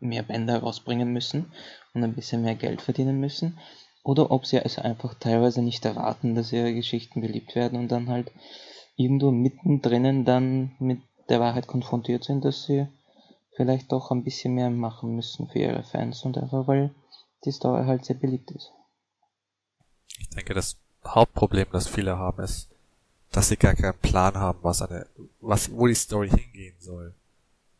[0.00, 1.52] mehr Bänder rausbringen müssen
[1.94, 3.58] und ein bisschen mehr Geld verdienen müssen.
[4.02, 8.08] Oder ob sie also einfach teilweise nicht erwarten, dass ihre Geschichten beliebt werden und dann
[8.08, 8.30] halt
[8.96, 12.86] irgendwo mittendrin dann mit der Wahrheit konfrontiert sind, dass sie
[13.54, 16.94] vielleicht doch ein bisschen mehr machen müssen für ihre Fans und einfach weil
[17.44, 18.72] die Story halt sehr beliebt ist.
[20.18, 20.76] Ich denke, das
[21.06, 22.68] Hauptproblem, das viele haben, ist,
[23.30, 25.06] dass sie gar keinen Plan haben, was eine,
[25.40, 27.14] was, wo die Story hingehen soll.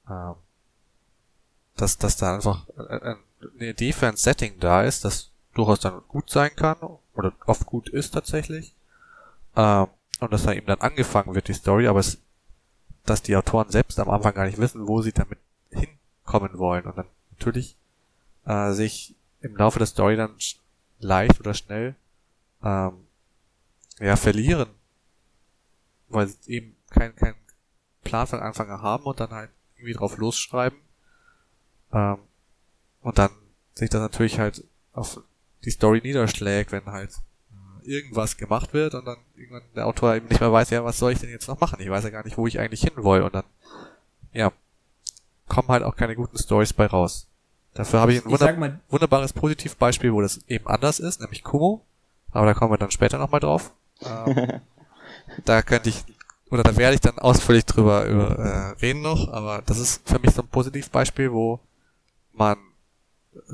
[0.08, 0.34] Ähm,
[1.76, 6.30] dass, dass da einfach eine Idee für ein Setting da ist, das durchaus dann gut
[6.30, 6.76] sein kann
[7.14, 8.74] oder oft gut ist tatsächlich.
[9.56, 9.88] Ähm,
[10.20, 12.18] und dass da eben dann angefangen wird, die Story, aber es,
[13.04, 15.38] dass die Autoren selbst am Anfang gar nicht wissen, wo sie damit
[15.70, 16.84] hinkommen wollen.
[16.84, 17.76] Und dann natürlich
[18.44, 20.34] äh, sich im Laufe der Story dann
[20.98, 21.94] leicht oder schnell
[22.62, 23.06] ähm,
[24.00, 24.68] ja verlieren,
[26.08, 27.34] weil sie eben keinen kein
[28.02, 30.78] Plan von Anfang an haben und dann halt irgendwie drauf losschreiben.
[31.92, 32.18] Ähm,
[33.02, 33.30] und dann
[33.74, 35.20] sich das natürlich halt auf
[35.64, 37.12] die Story niederschlägt, wenn halt
[37.86, 41.12] irgendwas gemacht wird und dann irgendwann der Autor eben nicht mehr weiß, ja, was soll
[41.12, 41.80] ich denn jetzt noch machen?
[41.80, 43.44] Ich weiß ja gar nicht, wo ich eigentlich hin will und dann,
[44.32, 44.52] ja,
[45.48, 47.28] kommen halt auch keine guten Stories bei raus.
[47.74, 51.84] Dafür habe ich ein wunder mal, wunderbares Positivbeispiel, wo das eben anders ist, nämlich Kumo.
[52.32, 53.72] Aber da kommen wir dann später nochmal drauf.
[54.02, 54.60] Ähm,
[55.44, 56.04] da könnte ich,
[56.50, 60.18] oder da werde ich dann ausführlich drüber über, äh, reden noch, aber das ist für
[60.18, 61.60] mich so ein Positivbeispiel, wo
[62.32, 62.56] man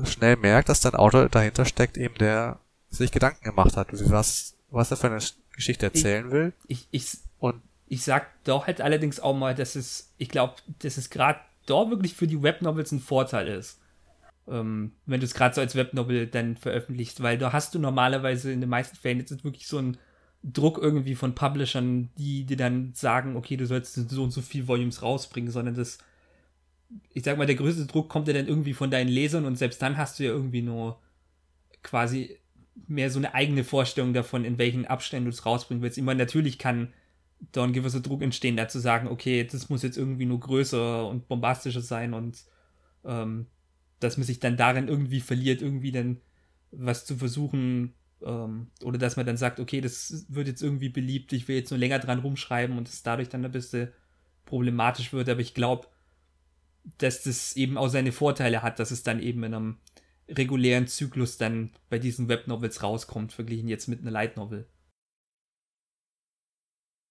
[0.03, 2.59] schnell merkt, dass da ein Autor dahinter steckt, eben der
[2.97, 5.19] sich Gedanken gemacht hat, was, was er für eine
[5.55, 6.53] Geschichte erzählen ich, will.
[6.67, 10.97] Ich, ich, und ich sag doch halt allerdings auch mal, dass es, ich glaube, dass
[10.97, 13.79] es gerade dort wirklich für die Webnovels ein Vorteil ist.
[14.47, 18.51] Ähm, wenn du es gerade so als Webnovel dann veröffentlichst, weil da hast du normalerweise
[18.51, 19.97] in den meisten Fällen jetzt wirklich so einen
[20.43, 24.67] Druck irgendwie von Publishern, die dir dann sagen, okay, du sollst so und so viel
[24.67, 25.99] Volumes rausbringen, sondern das,
[27.13, 29.81] ich sag mal, der größte Druck kommt ja dann irgendwie von deinen Lesern und selbst
[29.81, 30.99] dann hast du ja irgendwie nur
[31.81, 32.37] quasi
[32.87, 35.97] mehr so eine eigene Vorstellung davon, in welchen Abständen du es rausbringen willst.
[35.97, 36.93] Immer natürlich kann
[37.51, 41.07] da ein gewisser Druck entstehen, da zu sagen, okay, das muss jetzt irgendwie nur größer
[41.07, 42.43] und bombastischer sein und
[43.05, 43.47] ähm,
[43.99, 46.21] dass man sich dann darin irgendwie verliert, irgendwie dann
[46.71, 47.93] was zu versuchen
[48.23, 51.69] ähm, oder dass man dann sagt, okay, das wird jetzt irgendwie beliebt, ich will jetzt
[51.69, 53.89] nur länger dran rumschreiben und es dadurch dann ein bisschen
[54.45, 55.87] problematisch wird, aber ich glaube,
[56.97, 59.77] dass das eben auch seine Vorteile hat, dass es dann eben in einem
[60.29, 64.67] regulären Zyklus dann bei diesen Webnovels rauskommt, verglichen jetzt mit einer Light Novel.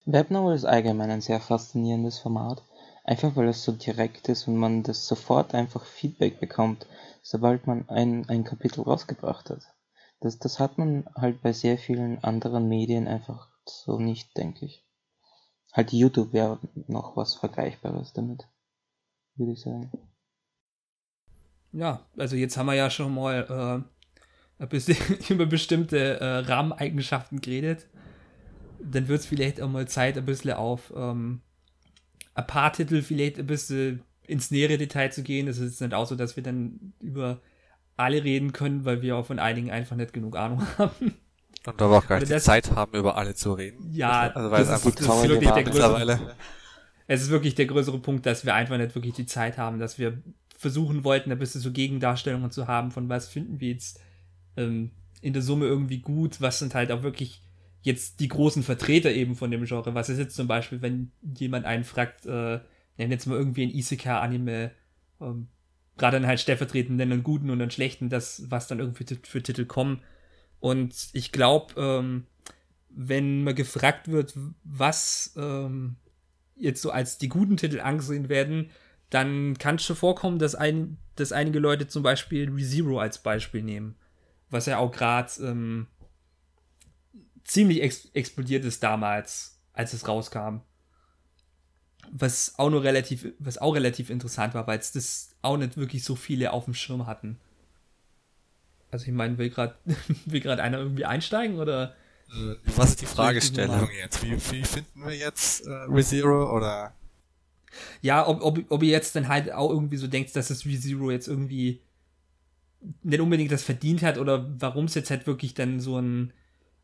[0.04, 2.64] Webnovel ist allgemein ein sehr faszinierendes Format,
[3.04, 6.86] einfach weil es so direkt ist und man das sofort einfach Feedback bekommt,
[7.22, 9.62] sobald man ein, ein Kapitel rausgebracht hat.
[10.20, 14.84] Das, das hat man halt bei sehr vielen anderen Medien einfach so nicht, denke ich.
[15.72, 16.58] Halt YouTube wäre
[16.88, 18.46] noch was Vergleichbares damit,
[19.36, 19.90] würde ich sagen
[21.73, 23.85] ja, also jetzt haben wir ja schon mal
[24.59, 24.97] äh, ein bisschen
[25.29, 27.87] über bestimmte äh, Rahmeneigenschaften geredet.
[28.81, 31.41] Dann wird es vielleicht auch mal Zeit, ein bisschen auf ähm,
[32.35, 35.49] ein paar Titel vielleicht ein bisschen ins nähere Detail zu gehen.
[35.49, 37.41] Es ist nicht auch so, dass wir dann über
[37.97, 41.14] alle reden können, weil wir auch von einigen einfach nicht genug Ahnung haben.
[41.64, 43.93] Und aber auch gar nicht die Zeit haben, über alle zu reden.
[43.93, 46.37] Ja, also, weil das, es, ist, das ist wirklich der größere,
[47.07, 49.99] es ist wirklich der größere Punkt, dass wir einfach nicht wirklich die Zeit haben, dass
[49.99, 50.23] wir
[50.62, 54.00] versuchen wollten, ein bisschen so Gegendarstellungen zu haben, von was finden wir jetzt
[54.56, 57.42] ähm, in der Summe irgendwie gut, was sind halt auch wirklich
[57.82, 59.94] jetzt die großen Vertreter eben von dem Genre.
[59.94, 62.60] Was ist jetzt zum Beispiel, wenn jemand einen fragt, äh,
[62.96, 64.70] nenn jetzt mal irgendwie ein Isekai-Anime,
[65.20, 65.48] ähm,
[65.98, 69.42] gerade dann halt stellvertretend einen guten und einen schlechten, das, was dann irgendwie für, für
[69.42, 70.00] Titel kommen.
[70.60, 72.26] Und ich glaube, ähm,
[72.88, 75.96] wenn man gefragt wird, was ähm,
[76.54, 78.70] jetzt so als die guten Titel angesehen werden,
[79.12, 83.62] dann kann es schon vorkommen, dass, ein, dass einige Leute zum Beispiel ReZero als Beispiel
[83.62, 83.94] nehmen.
[84.48, 85.86] Was ja auch gerade ähm,
[87.44, 90.60] ziemlich ex explodiert ist damals, als es rauskam.
[92.10, 96.04] Was auch nur relativ, was auch relativ interessant war, weil es das auch nicht wirklich
[96.04, 97.38] so viele auf dem Schirm hatten.
[98.90, 99.76] Also ich meine, will gerade
[100.24, 101.94] will gerade einer irgendwie einsteigen oder?
[102.30, 104.22] Äh, was ist die Fragestellung jetzt?
[104.22, 106.94] Wie, wie finden wir jetzt äh, ReZero oder
[108.01, 111.11] ja, ob, ob, ob ihr jetzt dann halt auch irgendwie so denkt, dass das ReZero
[111.11, 111.83] jetzt irgendwie
[113.03, 116.33] nicht unbedingt das verdient hat oder warum es jetzt halt wirklich dann so einen,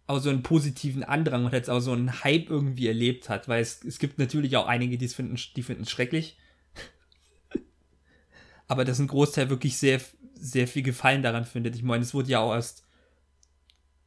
[0.06, 3.60] auch so einen positiven Andrang und jetzt auch so einen Hype irgendwie erlebt hat, weil
[3.60, 6.38] es, es gibt natürlich auch einige, die es finden, die finden es schrecklich.
[8.68, 10.00] Aber dass ein Großteil wirklich sehr,
[10.34, 11.74] sehr viel Gefallen daran findet.
[11.74, 12.84] Ich meine, es wurde ja auch erst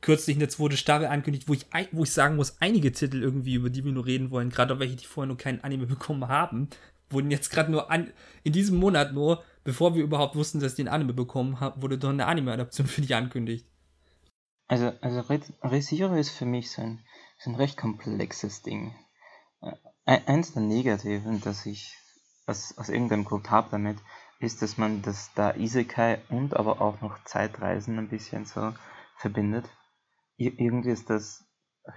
[0.02, 3.70] kürzlich eine zweite Staffel ankündigt, wo ich, wo ich sagen muss, einige Titel irgendwie, über
[3.70, 6.70] die wir nur reden wollen, gerade welche, die vorher nur keinen Anime bekommen haben,
[7.10, 8.12] wurden jetzt gerade nur an,
[8.44, 11.98] in diesem Monat nur, bevor wir überhaupt wussten, dass die ein Anime bekommen haben, wurde
[11.98, 13.68] doch eine Anime-Adaption für dich ankündigt.
[14.68, 15.20] Also, also
[15.64, 17.04] ReZero ist für mich so ein,
[17.38, 18.96] so ein recht komplexes Ding.
[20.06, 21.98] Äh, eins der Negativen, dass ich
[22.48, 23.98] aus, aus irgendeinem Grund habe damit,
[24.40, 28.74] ist, dass man das da Isekai und aber auch noch Zeitreisen ein bisschen so
[29.18, 29.66] verbindet.
[30.42, 31.46] Ir irgendwie ist das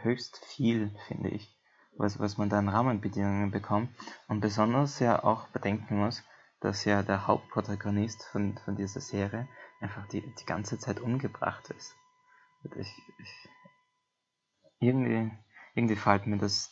[0.02, 1.58] höchst viel, finde ich,
[1.96, 3.88] was, was man da an Rahmenbedingungen bekommt.
[4.28, 6.22] Und besonders ja auch bedenken muss,
[6.60, 9.48] dass ja der Hauptprotagonist von, von dieser Serie
[9.80, 11.94] einfach die, die ganze Zeit umgebracht ist.
[12.76, 13.48] Ich, ich,
[14.78, 15.32] irgendwie,
[15.74, 16.70] irgendwie fällt mir das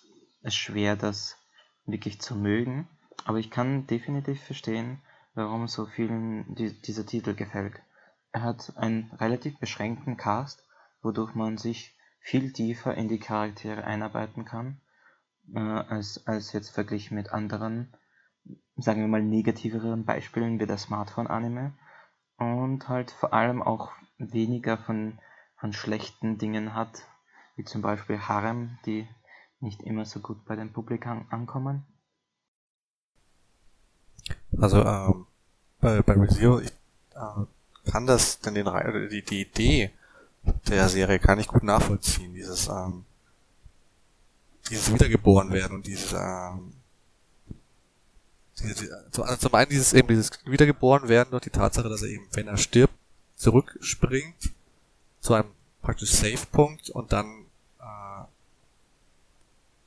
[0.49, 1.39] schwer, das
[1.87, 2.87] wirklich zu mögen.
[3.25, 5.01] Aber ich kann definitiv verstehen,
[5.33, 7.81] warum so vielen die, dieser Titel gefällt.
[8.31, 10.63] Er hat einen relativ beschränkten Cast,
[11.03, 14.81] wodurch man sich viel tiefer in die Charaktere einarbeiten kann,
[15.55, 17.93] äh, als, als jetzt verglichen mit anderen,
[18.77, 21.73] sagen wir mal, negativeren Beispielen wie der Smartphone-Anime.
[22.39, 25.19] Und halt vor allem auch weniger von,
[25.57, 27.07] von schlechten Dingen hat,
[27.57, 29.09] wie zum Beispiel Harem, die
[29.61, 31.85] nicht immer so gut bei den Publikum ankommen.
[34.59, 35.27] Also ähm,
[35.81, 36.73] bei, bei ReZero, ich
[37.15, 38.67] äh, kann das denn den
[39.11, 39.91] die, die Idee
[40.69, 43.05] der Serie kann ich gut nachvollziehen, dieses ähm,
[44.71, 46.73] dieses wiedergeboren werden und dieses ähm,
[48.63, 52.27] diese, also zum einen dieses eben dieses wiedergeboren werden durch die Tatsache, dass er eben,
[52.33, 52.95] wenn er stirbt,
[53.37, 54.53] zurückspringt
[55.21, 57.27] zu einem praktisch Safe-Punkt und dann
[57.81, 58.25] äh,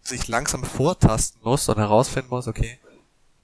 [0.01, 2.79] sich langsam vortasten muss und herausfinden muss, okay,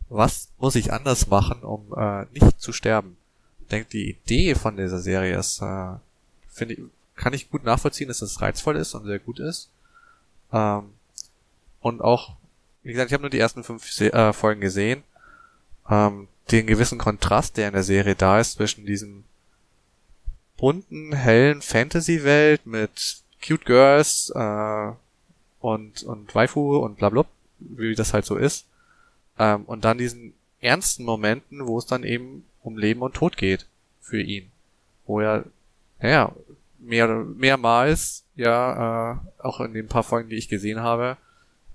[0.10, 3.16] was muss ich anders machen, um äh, nicht zu sterben?
[3.62, 5.94] Ich denke, die Idee von dieser Serie ist, äh,
[6.50, 6.82] finde ich,
[7.16, 9.70] kann ich gut nachvollziehen, dass das reizvoll ist und sehr gut ist.
[10.52, 10.94] Ähm,
[11.80, 12.36] und auch,
[12.84, 15.04] wie gesagt, ich habe nur die ersten fünf Se äh, Folgen gesehen.
[15.90, 19.24] Ähm, den gewissen Kontrast, der in der Serie da ist zwischen diesem
[20.58, 24.92] bunten, hellen Fantasy-Welt mit cute Girls äh,
[25.60, 27.26] und und Waifu und bla bla,
[27.60, 28.66] wie das halt so ist
[29.42, 33.66] ähm, und dann diesen ernsten Momenten, wo es dann eben um Leben und Tod geht
[34.00, 34.52] für ihn.
[35.08, 35.46] Wo er,
[36.02, 36.32] ja,
[36.82, 41.18] mehr, mehrmals, ja, äh, auch in den paar Folgen, die ich gesehen habe,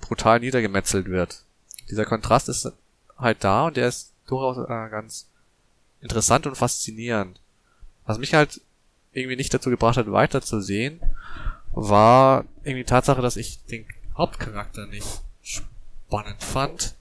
[0.01, 1.43] brutal niedergemetzelt wird.
[1.91, 2.71] Dieser Kontrast ist
[3.17, 5.29] halt da und der ist durchaus äh, ganz
[6.01, 7.41] interessant und faszinierend.
[8.05, 8.61] Was mich halt
[9.13, 11.01] irgendwie nicht dazu gebracht hat, weiter zu sehen,
[11.73, 13.87] war irgendwie die Tatsache, dass ich den
[14.17, 16.95] Hauptcharakter nicht spannend fand.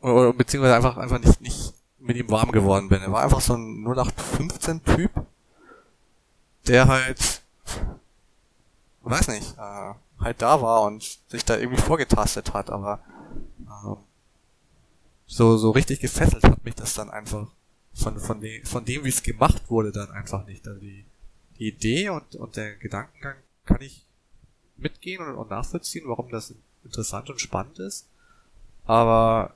[0.00, 3.00] Oder, beziehungsweise einfach, einfach nicht, nicht mit ihm warm geworden bin.
[3.02, 5.10] Er war einfach so ein 0815-Typ,
[6.66, 7.42] der halt,
[9.02, 13.00] weiß nicht, äh, halt da war und sich da irgendwie vorgetastet hat, aber
[13.60, 13.96] äh,
[15.26, 17.48] so, so richtig gefesselt hat mich das dann einfach
[17.94, 20.66] von, von, dem, von dem, wie es gemacht wurde, dann einfach nicht.
[20.66, 21.04] Also die,
[21.58, 24.04] die Idee und, und der Gedankengang kann ich
[24.76, 26.54] mitgehen und, und nachvollziehen, warum das
[26.84, 28.06] interessant und spannend ist.
[28.84, 29.54] Aber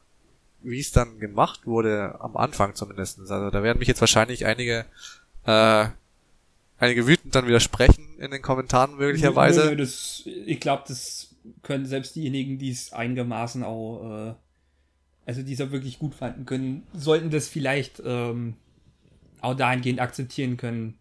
[0.63, 3.19] wie es dann gemacht wurde, am Anfang zumindest.
[3.19, 4.87] Also da werden mich jetzt wahrscheinlich einige,
[5.45, 5.89] äh,
[6.79, 9.65] einige wütend dann widersprechen in den Kommentaren möglicherweise.
[9.65, 14.35] Nö, nö, das, ich glaube, das können selbst diejenigen, die es einigermaßen auch, äh,
[15.25, 18.57] also die es auch wirklich gut fanden können, sollten das vielleicht ähm,
[19.41, 20.99] auch dahingehend akzeptieren können.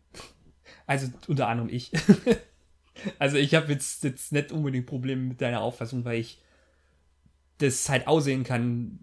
[0.88, 1.92] Also unter anderem ich.
[3.20, 6.42] also ich habe jetzt, jetzt nicht unbedingt Probleme mit deiner Auffassung, weil ich
[7.58, 9.00] das halt aussehen kann,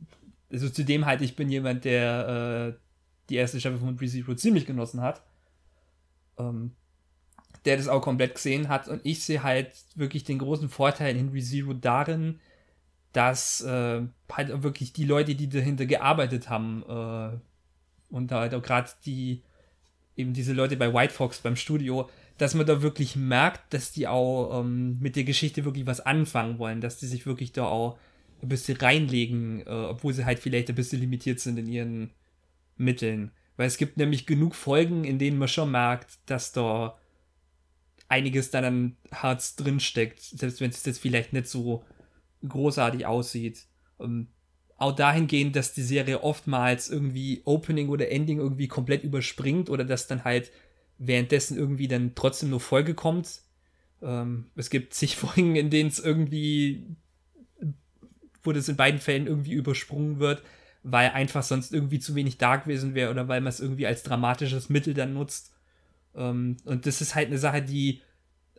[0.50, 2.80] also zudem halt, ich bin jemand, der äh,
[3.30, 5.22] die erste Staffel von ReZero ziemlich genossen hat.
[6.38, 6.72] Ähm,
[7.64, 8.88] der das auch komplett gesehen hat.
[8.88, 12.40] Und ich sehe halt wirklich den großen Vorteil in ReZero darin,
[13.12, 14.02] dass äh,
[14.32, 17.38] halt wirklich die Leute, die dahinter gearbeitet haben, äh,
[18.12, 19.42] und halt auch gerade die,
[20.16, 22.08] eben diese Leute bei White Fox beim Studio,
[22.38, 26.58] dass man da wirklich merkt, dass die auch ähm, mit der Geschichte wirklich was anfangen
[26.58, 27.98] wollen, dass die sich wirklich da auch
[28.42, 32.10] ein bisschen reinlegen, äh, obwohl sie halt vielleicht ein bisschen limitiert sind in ihren
[32.76, 33.30] Mitteln.
[33.56, 36.98] Weil es gibt nämlich genug Folgen, in denen man schon merkt, dass da
[38.08, 41.84] einiges dann an Herz drinsteckt, selbst wenn es jetzt vielleicht nicht so
[42.46, 43.66] großartig aussieht.
[44.00, 44.28] Ähm,
[44.76, 50.08] auch dahingehend, dass die Serie oftmals irgendwie Opening oder Ending irgendwie komplett überspringt oder dass
[50.08, 50.50] dann halt
[50.98, 53.40] währenddessen irgendwie dann trotzdem nur Folge kommt.
[54.02, 56.96] Ähm, es gibt zig Folgen, in denen es irgendwie
[58.42, 60.42] wo das in beiden Fällen irgendwie übersprungen wird,
[60.82, 64.02] weil einfach sonst irgendwie zu wenig da gewesen wäre oder weil man es irgendwie als
[64.02, 65.52] dramatisches Mittel dann nutzt.
[66.14, 68.02] Ähm, und das ist halt eine Sache, die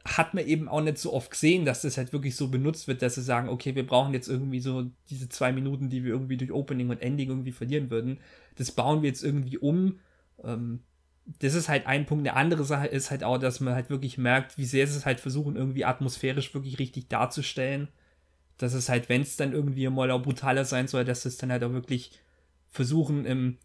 [0.05, 3.01] hat man eben auch nicht so oft gesehen, dass das halt wirklich so benutzt wird,
[3.01, 6.35] dass sie sagen, okay, wir brauchen jetzt irgendwie so diese zwei Minuten, die wir irgendwie
[6.35, 8.19] durch Opening und Ending irgendwie verlieren würden.
[8.55, 9.99] Das bauen wir jetzt irgendwie um.
[10.43, 10.81] Ähm,
[11.39, 12.27] das ist halt ein Punkt.
[12.27, 15.05] Eine andere Sache ist halt auch, dass man halt wirklich merkt, wie sehr sie es
[15.05, 17.87] halt versuchen, irgendwie atmosphärisch wirklich richtig darzustellen.
[18.57, 21.51] Dass es halt, wenn es dann irgendwie mal auch brutaler sein soll, dass es dann
[21.51, 22.19] halt auch wirklich
[22.69, 23.57] versuchen, im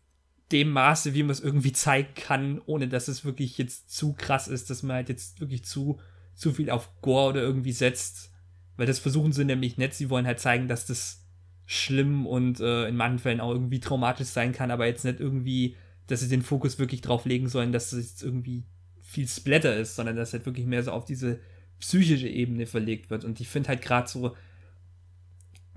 [0.51, 4.49] dem Maße, wie man es irgendwie zeigen kann, ohne dass es wirklich jetzt zu krass
[4.49, 6.01] ist, dass man halt jetzt wirklich zu,
[6.35, 8.33] zu viel auf Gore oder irgendwie setzt.
[8.79, 9.93] Weil das versuchen sie nämlich nicht.
[9.93, 11.27] Sie wollen halt zeigen, dass das
[11.67, 15.77] schlimm und äh, in manchen Fällen auch irgendwie traumatisch sein kann, aber jetzt nicht irgendwie
[16.09, 18.65] dass sie den Fokus wirklich drauf legen sollen, dass es jetzt irgendwie
[19.01, 21.39] viel Splatter ist, sondern dass halt wirklich mehr so auf diese
[21.79, 23.25] psychische Ebene verlegt wird.
[23.25, 24.35] Und ich finde halt gerade so,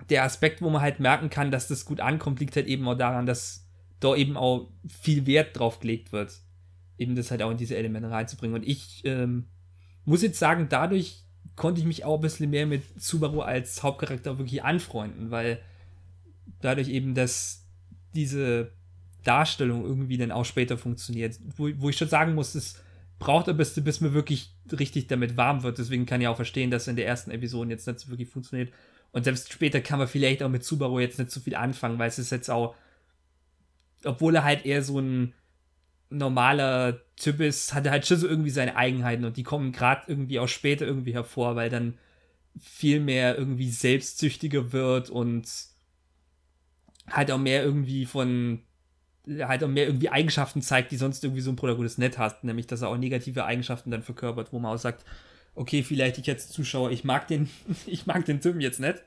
[0.09, 2.97] der Aspekt, wo man halt merken kann, dass das gut ankommt, liegt halt eben auch
[2.97, 3.67] daran, dass
[3.99, 6.33] da eben auch viel Wert drauf gelegt wird,
[6.97, 8.55] eben das halt auch in diese Elemente reinzubringen.
[8.55, 9.47] Und ich ähm,
[10.05, 11.23] muss jetzt sagen, dadurch
[11.55, 15.61] konnte ich mich auch ein bisschen mehr mit Subaru als Hauptcharakter wirklich anfreunden, weil
[16.61, 17.67] dadurch eben, dass
[18.15, 18.71] diese
[19.23, 21.39] Darstellung irgendwie dann auch später funktioniert.
[21.55, 22.81] Wo, wo ich schon sagen muss, es
[23.19, 25.77] braucht ein bisschen, bis man wirklich richtig damit warm wird.
[25.77, 28.73] Deswegen kann ich auch verstehen, dass in der ersten Episode jetzt nicht so wirklich funktioniert.
[29.12, 32.07] Und selbst später kann man vielleicht auch mit Subaru jetzt nicht so viel anfangen, weil
[32.07, 32.76] es ist jetzt auch,
[34.05, 35.34] obwohl er halt eher so ein
[36.09, 40.03] normaler Typ ist, hat er halt schon so irgendwie seine Eigenheiten und die kommen gerade
[40.07, 41.97] irgendwie auch später irgendwie hervor, weil dann
[42.59, 45.47] viel mehr irgendwie selbstsüchtiger wird und
[47.09, 48.62] halt auch mehr irgendwie von
[49.28, 52.68] halt auch mehr irgendwie Eigenschaften zeigt, die sonst irgendwie so ein Protagonist nicht hat, nämlich
[52.68, 55.05] dass er auch negative Eigenschaften dann verkörpert, wo man auch sagt,
[55.55, 57.49] okay, vielleicht ich jetzt Zuschauer, ich mag den,
[57.85, 59.01] ich mag den Typen jetzt nicht,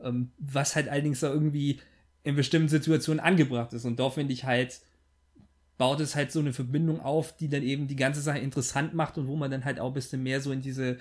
[0.00, 1.80] ähm, was halt allerdings auch irgendwie
[2.22, 4.80] in bestimmten Situationen angebracht ist und da finde ich halt,
[5.76, 9.18] baut es halt so eine Verbindung auf, die dann eben die ganze Sache interessant macht
[9.18, 10.98] und wo man dann halt auch ein bisschen mehr so in diese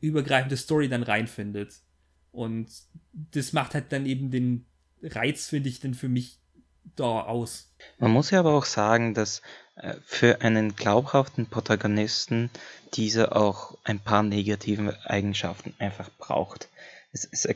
[0.00, 1.80] übergreifende Story dann reinfindet.
[2.32, 2.68] Und
[3.12, 4.64] das macht halt dann eben den
[5.02, 6.38] Reiz, finde ich, dann für mich
[6.96, 7.72] da aus.
[7.98, 9.42] Man muss ja aber auch sagen, dass
[10.04, 12.50] für einen glaubhaften Protagonisten
[12.94, 16.68] dieser auch ein paar negative Eigenschaften einfach braucht.
[17.12, 17.48] Es, es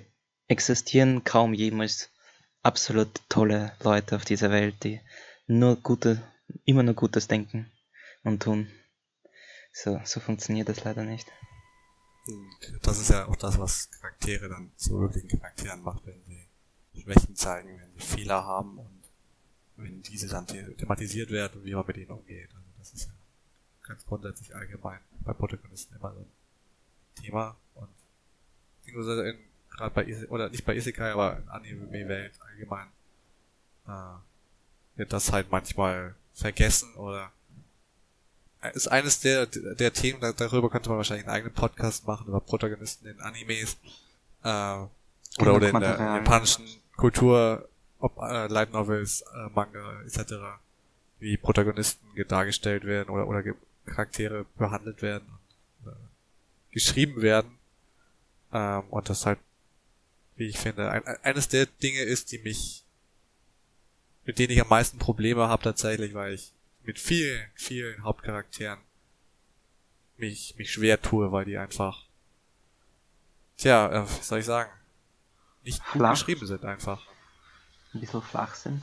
[0.49, 2.11] existieren kaum jemals
[2.63, 5.01] absolut tolle Leute auf dieser Welt, die
[5.47, 6.23] nur gute,
[6.65, 7.71] immer nur Gutes denken
[8.25, 8.69] und tun.
[9.73, 11.31] So, so funktioniert das leider nicht.
[12.83, 16.49] Das ist ja auch das, was Charaktere dann zu wirklichen Charakteren macht, wenn sie
[17.03, 18.96] Schwächen zeigen, wenn sie Fehler haben und
[19.77, 22.49] wenn diese dann thematisiert werden und wie man mit ihnen umgeht.
[22.55, 23.13] Also das ist ja
[23.87, 27.57] ganz grundsätzlich allgemein bei Protagonisten immer so ein Thema.
[27.75, 27.89] Und
[28.85, 32.89] gerade bei oder nicht bei Isekai, aber in Anime-Welt allgemein
[33.87, 37.31] äh, wird das halt manchmal vergessen oder
[38.75, 43.07] ist eines der der Themen, darüber könnte man wahrscheinlich einen eigenen Podcast machen über Protagonisten
[43.07, 43.77] in Animes
[44.43, 46.67] äh, oder, oder in der japanischen
[46.97, 47.69] Kultur
[47.99, 50.35] ob äh, Light Novels, äh, Manga etc.
[51.19, 53.43] wie Protagonisten dargestellt werden oder, oder
[53.87, 55.27] Charaktere behandelt werden
[55.85, 55.97] und äh,
[56.73, 57.59] geschrieben werden.
[58.53, 59.39] Ähm, und das halt,
[60.37, 62.85] wie ich finde, ein, eines der Dinge ist, die mich,
[64.25, 66.53] mit denen ich am meisten Probleme habe tatsächlich, weil ich
[66.85, 68.79] mit vielen, vielen Hauptcharakteren
[70.19, 72.05] mich, mich schwer tue, weil die einfach,
[73.57, 74.71] tja, äh, was soll ich sagen,
[75.65, 77.16] nicht gut geschrieben sind einfach
[77.97, 78.83] ein bisschen flach sind.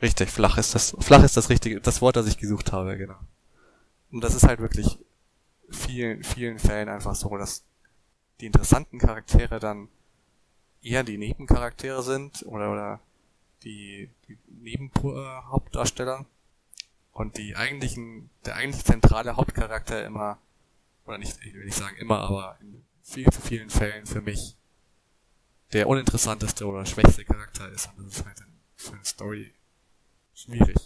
[0.00, 3.18] Richtig, flach ist das, flach ist das richtige, das Wort, das ich gesucht habe, genau.
[4.10, 4.98] Und das ist halt wirklich
[5.70, 7.64] vielen, vielen Fällen einfach so, dass
[8.40, 9.88] die interessanten Charaktere dann
[10.82, 13.00] eher die Nebencharaktere sind oder, oder
[13.64, 16.24] die, die Nebenhauptdarsteller
[17.12, 20.38] und die eigentlichen, der eigentlich zentrale Hauptcharakter immer,
[21.04, 24.56] oder nicht, ich will nicht sagen immer, aber in viel zu vielen Fällen für mich
[25.72, 27.88] der uninteressanteste oder schwächste Charakter ist.
[27.96, 28.42] Und das ist halt
[28.76, 29.54] für eine Story
[30.34, 30.76] schwierig.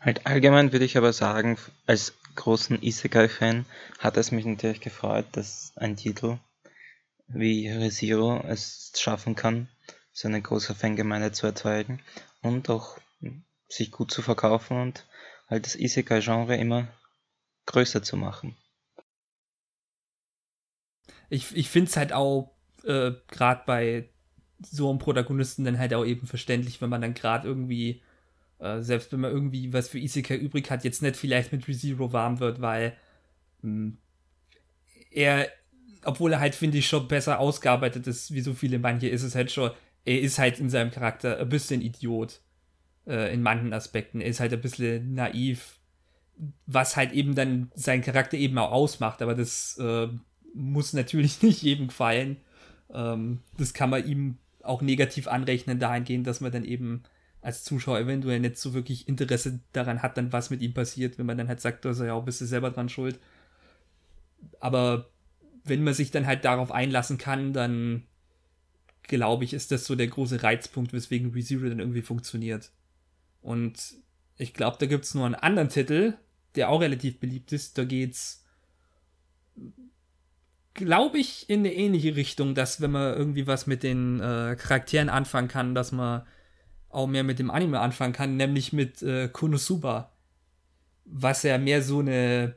[0.00, 3.66] Halt allgemein würde ich aber sagen, als großen Isekai-Fan
[3.98, 6.38] hat es mich natürlich gefreut, dass ein Titel
[7.28, 9.68] wie ReZero es schaffen kann,
[10.12, 12.02] so eine große Fangemeinde zu erzeugen
[12.42, 12.98] und auch
[13.68, 15.06] sich gut zu verkaufen und
[15.48, 16.88] halt das Isekai-Genre immer
[17.66, 18.56] größer zu machen
[21.32, 22.52] ich, ich finde es halt auch
[22.84, 24.08] äh, gerade bei
[24.60, 28.02] so einem Protagonisten dann halt auch eben verständlich, wenn man dann gerade irgendwie,
[28.58, 32.12] äh, selbst wenn man irgendwie was für Isekai übrig hat, jetzt nicht vielleicht mit ReZero
[32.12, 32.96] warm wird, weil
[33.62, 33.98] mh, hm,
[35.10, 35.48] er,
[36.04, 39.34] obwohl er halt, finde ich, schon besser ausgearbeitet ist, wie so viele manche, ist es
[39.34, 39.70] halt schon,
[40.04, 42.40] er ist halt in seinem Charakter ein bisschen Idiot.
[43.06, 44.20] äh, in manchen Aspekten.
[44.20, 45.80] Er ist halt ein bisschen naiv,
[46.66, 50.08] was halt eben dann seinen Charakter eben auch ausmacht, aber das äh,
[50.54, 52.36] muss natürlich nicht jedem gefallen.
[52.92, 57.02] Ähm, das kann man ihm auch negativ anrechnen, dahingehend, dass man dann eben
[57.40, 61.26] als Zuschauer eventuell nicht so wirklich Interesse daran hat, dann was mit ihm passiert, wenn
[61.26, 63.18] man dann halt sagt, dass er ja bist du selber dran schuld.
[64.60, 65.10] Aber
[65.64, 68.04] wenn man sich dann halt darauf einlassen kann, dann
[69.02, 72.70] glaube ich, ist das so der große Reizpunkt, weswegen ReZero dann irgendwie funktioniert.
[73.40, 73.96] Und
[74.36, 76.14] ich glaube, da gibt es nur einen anderen Titel,
[76.54, 77.76] der auch relativ beliebt ist.
[77.76, 78.44] Da geht's,
[80.74, 85.08] glaube ich, in eine ähnliche Richtung, dass wenn man irgendwie was mit den äh, Charakteren
[85.08, 86.26] anfangen kann, dass man
[86.88, 90.12] auch mehr mit dem Anime anfangen kann, nämlich mit äh, Konosuba.
[91.04, 92.56] Was ja mehr so eine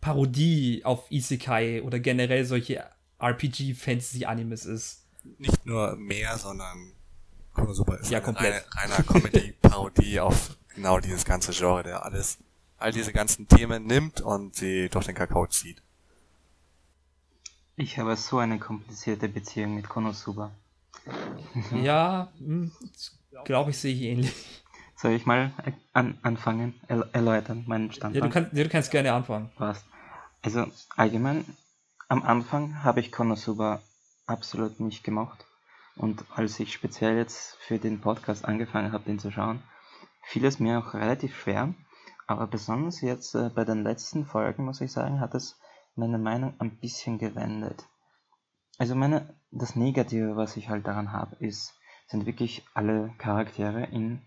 [0.00, 2.84] Parodie auf Isekai oder generell solche
[3.18, 5.06] RPG-Fantasy-Animes ist.
[5.38, 6.92] Nicht nur mehr, sondern
[7.54, 8.66] Konosuba ist ja, eine komplett.
[8.76, 12.38] reine, reiner Comedy-Parodie auf genau dieses ganze Genre, der alles,
[12.78, 15.82] all diese ganzen Themen nimmt und sie durch den Kakao zieht.
[17.82, 20.52] Ich habe so eine komplizierte Beziehung mit Konosuba.
[21.74, 22.32] Ja,
[23.44, 24.62] glaube ich, sehe ich ähnlich.
[24.94, 25.50] Soll ich mal
[25.92, 28.34] an, anfangen, er, erläutern, meinen Standpunkt?
[28.34, 29.50] Ja, du, kann, ja, du kannst gerne anfangen.
[29.56, 29.84] Passt.
[30.42, 31.44] Also allgemein,
[32.06, 33.82] am Anfang habe ich Konosuba
[34.26, 35.44] absolut nicht gemocht.
[35.96, 39.60] Und als ich speziell jetzt für den Podcast angefangen habe, den zu schauen,
[40.22, 41.74] fiel es mir auch relativ schwer.
[42.28, 45.58] Aber besonders jetzt äh, bei den letzten Folgen, muss ich sagen, hat es
[45.94, 47.86] meine Meinung ein bisschen gewendet.
[48.78, 51.74] Also meine, das Negative, was ich halt daran habe, ist,
[52.08, 54.22] sind wirklich alle Charaktere in,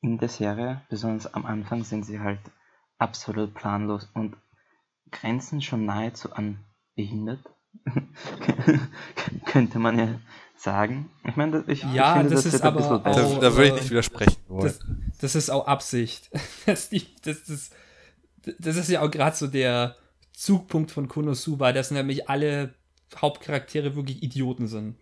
[0.00, 2.40] in der Serie, besonders am Anfang sind sie halt
[2.98, 4.36] absolut planlos und
[5.10, 7.44] grenzen schon nahezu an behindert.
[9.44, 10.18] könnte man ja
[10.56, 11.10] sagen.
[11.24, 13.74] Ich meine, ich, ja, ich finde, das, das ist aber auch, Da, da würde ich
[13.74, 14.64] nicht widersprechen wollen.
[14.64, 14.80] Das,
[15.20, 16.30] das ist auch Absicht.
[16.66, 17.70] Das, das, das,
[18.58, 19.96] das ist ja auch gerade so der
[20.36, 22.74] Zugpunkt von Konosuba, dass nämlich alle
[23.16, 24.96] Hauptcharaktere wirklich Idioten sind.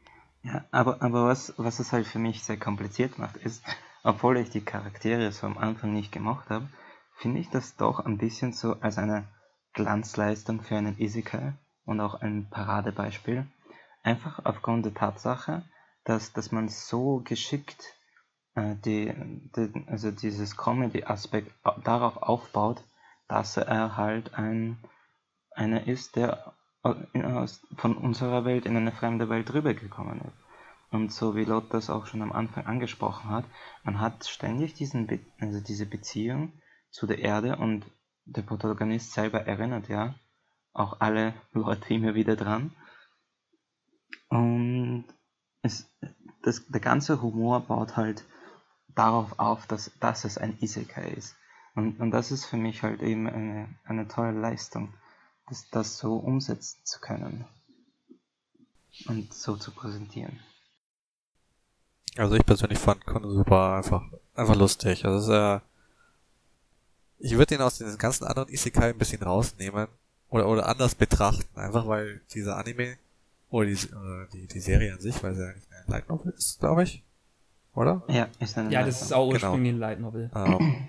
[0.45, 3.65] Ja, aber, aber was, was es halt für mich sehr kompliziert macht, ist,
[4.05, 6.69] obwohl ich die Charaktere so am Anfang nicht gemocht habe,
[7.17, 9.25] finde ich das doch ein bisschen so als eine
[9.73, 11.55] Glanzleistung für einen Isekai
[11.85, 13.45] und auch ein Paradebeispiel.
[14.05, 15.65] Einfach aufgrund der Tatsache,
[16.05, 17.83] dass, dass man so geschickt
[18.55, 19.13] äh, die,
[19.57, 22.85] die, also dieses Comedy-Aspekt au- darauf aufbaut,
[23.27, 24.79] dass er halt ein
[25.55, 30.45] einer ist, der von unserer Welt in eine fremde Welt rübergekommen ist.
[30.91, 33.45] Und so wie Lot das auch schon am Anfang angesprochen hat,
[33.83, 36.53] man hat ständig diesen Be also diese Beziehung
[36.91, 37.87] zu der Erde und
[38.27, 40.15] der Protagonist selber erinnert ja
[40.73, 42.73] auch alle Leute immer wieder dran.
[44.29, 45.07] Und
[45.63, 45.91] es,
[46.43, 48.25] das, der ganze Humor baut halt
[48.89, 51.37] darauf auf, dass, dass es ein Isekai ist.
[51.75, 54.95] Und, und das ist für mich halt eben eine, eine tolle Leistung,
[55.49, 57.45] das, das so umsetzen zu können
[59.07, 60.39] und so zu präsentieren.
[62.17, 64.03] Also ich persönlich fand Konosuba einfach,
[64.35, 65.05] einfach lustig.
[65.05, 65.61] Also es ist, äh,
[67.19, 69.89] ich würde ihn aus den ganzen anderen Isekai ein bisschen rausnehmen
[70.29, 72.97] oder, oder anders betrachten, einfach weil dieser Anime
[73.51, 76.61] oder die, oder die, die Serie an sich, weil sie eigentlich eine Light Novel ist,
[76.61, 77.03] glaube ich.
[77.75, 78.05] Oder?
[78.09, 79.49] Ja, ist eine Ja, das ist auch Genau.
[79.49, 80.31] ursprünglich ein Light Novel.
[80.35, 80.89] Ähm,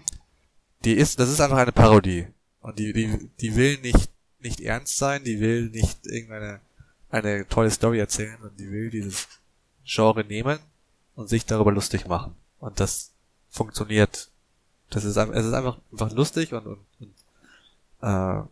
[0.84, 2.28] die ist, das ist einfach eine Parodie.
[2.62, 4.10] Und die, die, die will nicht,
[4.46, 6.62] nicht ernst sein, die will nicht irgendeine,
[7.10, 9.28] eine tolle Story erzählen, und die will dieses
[9.84, 10.60] Genre nehmen
[11.16, 12.36] und sich darüber lustig machen.
[12.60, 13.12] Und das
[13.50, 14.30] funktioniert.
[14.90, 17.14] Das ist, es ist einfach, einfach lustig und, und, und
[18.02, 18.44] äh,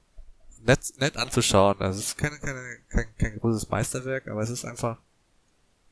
[0.66, 1.80] nett, nett anzuschauen.
[1.80, 5.00] Also es ist keine, keine, kein, kein großes Meisterwerk, aber es ist einfach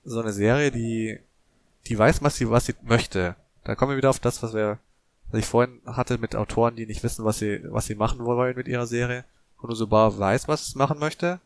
[0.04, 1.20] so eine Serie, die,
[1.88, 3.36] die weiß, was sie, was sie möchte.
[3.64, 4.80] Da kommen wir wieder auf das, was wir,
[5.30, 8.56] was ich vorhin hatte mit Autoren, die nicht wissen, was sie, was sie machen wollen
[8.56, 9.26] mit ihrer Serie.
[9.62, 11.40] Konosuba weiß, was es machen möchte.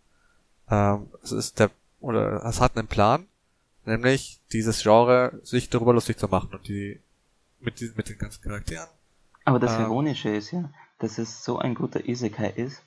[0.70, 3.28] Ähm, es ist der, oder es hat einen Plan,
[3.86, 7.00] nämlich dieses Genre sich darüber lustig zu machen und die,
[7.60, 8.88] mit, diesen- mit den ganzen Charakteren.
[9.44, 9.82] Aber das Ähm.
[9.82, 12.82] Ironische ist ja, dass es so ein guter Isekai ist,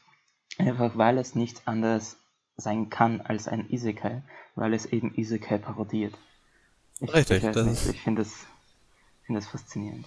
[0.58, 2.16] einfach weil es nichts anderes
[2.56, 4.22] sein kann als ein Isekai,
[4.56, 6.14] weil es eben Isekai parodiert.
[7.00, 8.32] Ich, Richtig, das nicht, ist- ich finde das,
[9.24, 10.04] finde das faszinierend.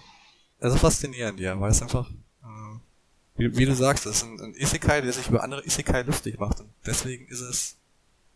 [0.60, 2.78] Ist faszinierend, ja, weil es einfach, äh,
[3.36, 6.38] wie, wie du sagst, es ist ein, ein Isekai, der sich über andere Isekai lustig
[6.38, 7.76] macht und deswegen ist es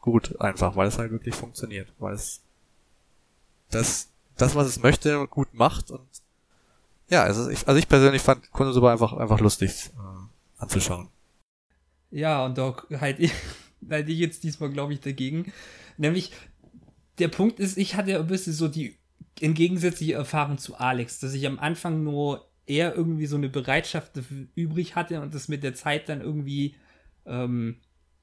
[0.01, 2.41] gut einfach, weil es halt wirklich funktioniert, weil es
[3.71, 6.07] das, das was es möchte, gut macht und
[7.09, 11.09] ja, also ich, also ich persönlich fand Konosuba einfach, einfach lustig äh, anzuschauen.
[12.11, 13.33] Ja, und da halt ich,
[13.89, 15.53] halt ich jetzt diesmal, glaube ich, dagegen.
[15.97, 16.33] Nämlich,
[17.19, 18.97] der Punkt ist, ich hatte ein bisschen so die
[19.39, 24.13] in gegensätzliche Erfahrung zu Alex, dass ich am Anfang nur eher irgendwie so eine Bereitschaft
[24.55, 26.75] übrig hatte und das mit der Zeit dann irgendwie
[27.25, 27.77] ähm,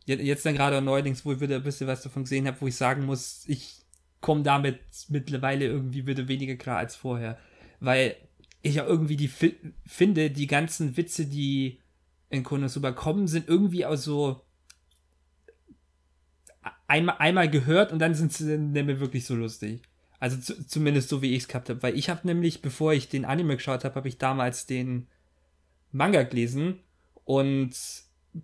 [0.05, 2.75] jetzt dann gerade neuerdings, wo ich wieder ein bisschen was davon gesehen habe, wo ich
[2.75, 3.83] sagen muss, ich
[4.19, 4.79] komme damit
[5.09, 7.37] mittlerweile irgendwie wieder weniger klar als vorher.
[7.79, 8.15] Weil
[8.61, 9.29] ich ja irgendwie die
[9.85, 11.79] finde, die ganzen Witze, die
[12.29, 14.41] in Konosuba kommen, sind irgendwie auch so
[16.87, 19.81] einmal, einmal gehört und dann sind sie mehr wirklich so lustig.
[20.23, 21.83] Also zu, zumindest so, wie ich es gehabt habe.
[21.83, 25.07] Weil ich habe nämlich, bevor ich den Anime geschaut habe, habe ich damals den
[25.91, 26.79] Manga gelesen
[27.25, 27.75] und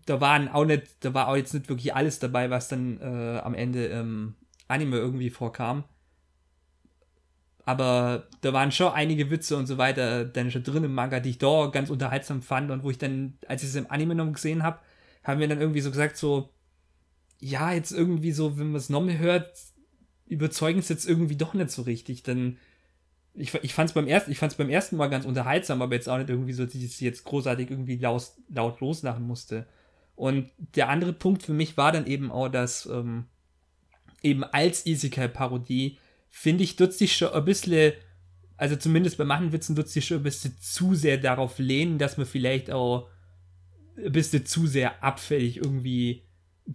[0.05, 3.39] da waren auch nicht, da war auch jetzt nicht wirklich alles dabei, was dann äh,
[3.39, 4.36] am Ende im
[4.67, 5.86] Anime irgendwie vorkam.
[7.63, 11.30] Aber da waren schon einige Witze und so weiter dann schon drin im Manga, die
[11.30, 14.30] ich da ganz unterhaltsam fand und wo ich dann, als ich es im Anime noch
[14.34, 14.80] gesehen habe,
[15.23, 16.49] haben wir dann irgendwie so gesagt, so,
[17.39, 19.57] ja, jetzt irgendwie so, wenn man es nochmal hört,
[20.30, 22.23] überzeugen es jetzt irgendwie doch nicht so richtig.
[22.23, 22.57] Denn
[23.34, 26.30] ich, ich fand es beim, ersten, beim ersten Mal ganz unterhaltsam, aber jetzt auch nicht
[26.30, 29.65] irgendwie so, dass ich jetzt großartig irgendwie laut, laut loslachen musste.
[30.15, 33.25] Und der andere Punkt für mich war dann eben auch, dass ähm,
[34.21, 35.97] eben als Isekai-Parodie,
[36.30, 37.93] finde ich, tut sich schon ein bisschen,
[38.57, 42.17] also zumindest bei manchen Witzen tut sich schon ein bisschen zu sehr darauf lehnen, dass
[42.17, 43.09] man vielleicht auch
[43.97, 46.23] ein bisschen zu sehr abfällig irgendwie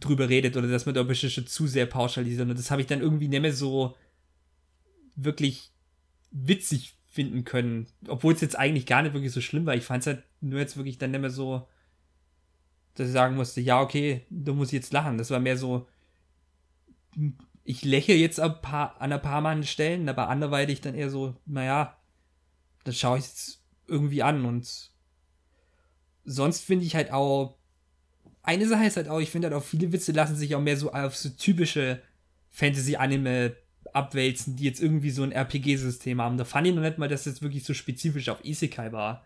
[0.01, 2.49] drüber redet oder dass man da schon zu sehr pauschalisiert.
[2.49, 3.97] Und das habe ich dann irgendwie nicht mehr so
[5.17, 5.71] wirklich
[6.31, 7.87] witzig finden können.
[8.09, 9.75] Obwohl es jetzt eigentlich gar nicht wirklich so schlimm war.
[9.75, 11.69] Ich fand es halt nur jetzt wirklich dann nicht mehr so,
[12.95, 15.17] dass ich sagen musste, ja, okay, da muss ich jetzt lachen.
[15.17, 15.87] Das war mehr so,
[17.63, 21.37] ich lächle jetzt ein paar, an ein paar Mal Stellen, aber anderweitig dann eher so,
[21.47, 21.97] naja,
[22.83, 24.93] das schaue ich jetzt irgendwie an und
[26.25, 27.59] sonst finde ich halt auch,
[28.45, 30.77] eine Sache ist halt auch, ich finde halt auch viele Witze lassen sich auch mehr
[30.77, 32.01] so auf so typische
[32.51, 33.57] Fantasy-Anime
[33.93, 36.37] abwälzen, die jetzt irgendwie so ein RPG-System haben.
[36.37, 39.25] Da fand ich noch nicht mal, dass das wirklich so spezifisch auf Isekai war.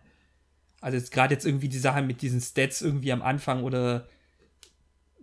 [0.79, 4.07] Also jetzt gerade jetzt irgendwie die Sache mit diesen Stats irgendwie am Anfang oder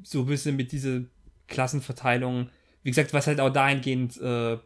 [0.02, 1.00] so ein bisschen mit dieser
[1.48, 2.50] Klassenverteilung.
[2.82, 4.58] Wie gesagt, was halt auch dahingehend äh,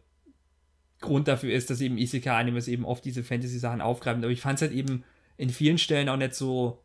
[1.01, 4.24] Grund dafür ist, dass eben Isekai-Animes eben oft diese Fantasy-Sachen aufgreifen.
[4.24, 5.05] Aber ich fand es halt eben
[5.37, 6.83] in vielen Stellen auch nicht so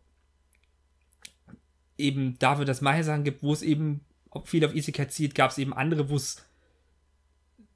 [1.98, 4.02] eben dafür, dass manche Sachen gibt, wo es eben
[4.44, 6.46] viel auf Isekai zieht, gab es eben andere, wo es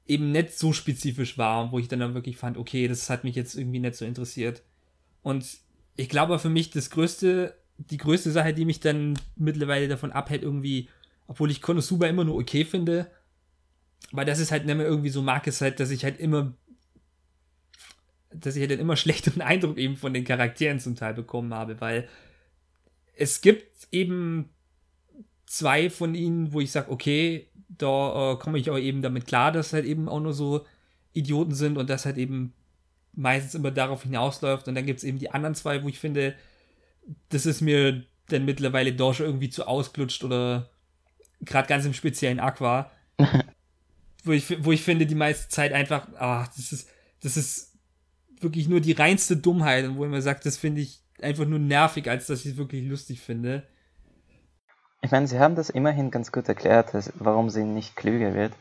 [0.06, 3.36] eben nicht so spezifisch war, wo ich dann, dann wirklich fand, okay, das hat mich
[3.36, 4.62] jetzt irgendwie nicht so interessiert.
[5.22, 5.46] Und
[5.96, 10.42] ich glaube für mich das größte, die größte Sache, die mich dann mittlerweile davon abhält,
[10.42, 10.88] irgendwie,
[11.26, 13.10] obwohl ich Konosuba immer nur okay finde,
[14.12, 16.54] weil das ist halt nicht mehr irgendwie so mag, ist halt, dass ich halt immer,
[18.30, 22.08] dass ich halt immer schlechteren Eindruck eben von den Charakteren zum Teil bekommen habe, weil
[23.20, 24.48] es gibt eben
[25.44, 29.52] zwei von ihnen, wo ich sage, okay, da äh, komme ich auch eben damit klar,
[29.52, 30.64] dass halt eben auch nur so
[31.12, 32.54] Idioten sind und das halt eben
[33.12, 34.68] meistens immer darauf hinausläuft.
[34.68, 36.34] Und dann gibt es eben die anderen zwei, wo ich finde,
[37.28, 40.70] das ist mir dann mittlerweile doch schon irgendwie zu ausgelutscht oder
[41.42, 42.90] gerade ganz im speziellen Aqua,
[44.24, 46.88] wo, ich, wo ich finde, die meiste Zeit einfach, ah, das ist,
[47.22, 47.76] das ist
[48.40, 51.58] wirklich nur die reinste Dummheit und wo ich mir sagt, das finde ich einfach nur
[51.58, 53.64] nervig, als dass ich es wirklich lustig finde.
[55.02, 58.52] Ich meine, sie haben das immerhin ganz gut erklärt, warum sie nicht klüger wird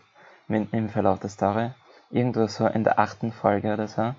[0.48, 1.72] im Verlauf der Story.
[2.12, 4.16] Irgendwo so in der achten Folge oder so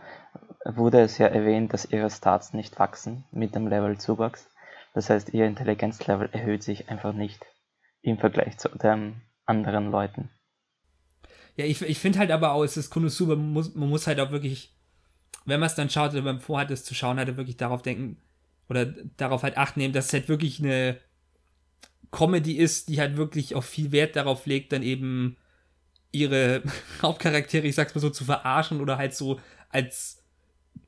[0.64, 4.48] wurde es ja erwähnt, dass ihre Stats nicht wachsen mit dem Levelzuwachs.
[4.94, 7.44] Das heißt, ihr Intelligenzlevel erhöht sich einfach nicht
[8.02, 10.30] im Vergleich zu den anderen Leuten.
[11.56, 14.20] Ja, ich, ich finde halt aber auch, es ist Konosuba, man muss, man muss halt
[14.20, 14.76] auch wirklich,
[15.46, 18.18] wenn man es dann schaut oder beim Vorhat es zu schauen, halt wirklich darauf denken,
[18.70, 18.86] oder
[19.16, 20.98] darauf halt acht nehmen, dass es halt wirklich eine
[22.12, 25.36] Comedy ist, die halt wirklich auch viel Wert darauf legt, dann eben
[26.12, 26.62] ihre
[27.02, 30.22] Hauptcharaktere, ich sag's mal so, zu verarschen oder halt so als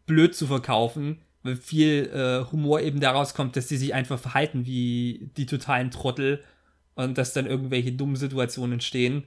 [0.06, 4.64] blöd zu verkaufen, weil viel äh, Humor eben daraus kommt, dass die sich einfach verhalten
[4.64, 6.42] wie die totalen Trottel
[6.94, 9.24] und dass dann irgendwelche dummen Situationen entstehen.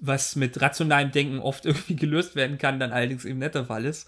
[0.00, 3.86] Was mit rationalem Denken oft irgendwie gelöst werden kann, dann allerdings eben nicht der Fall
[3.86, 4.06] ist.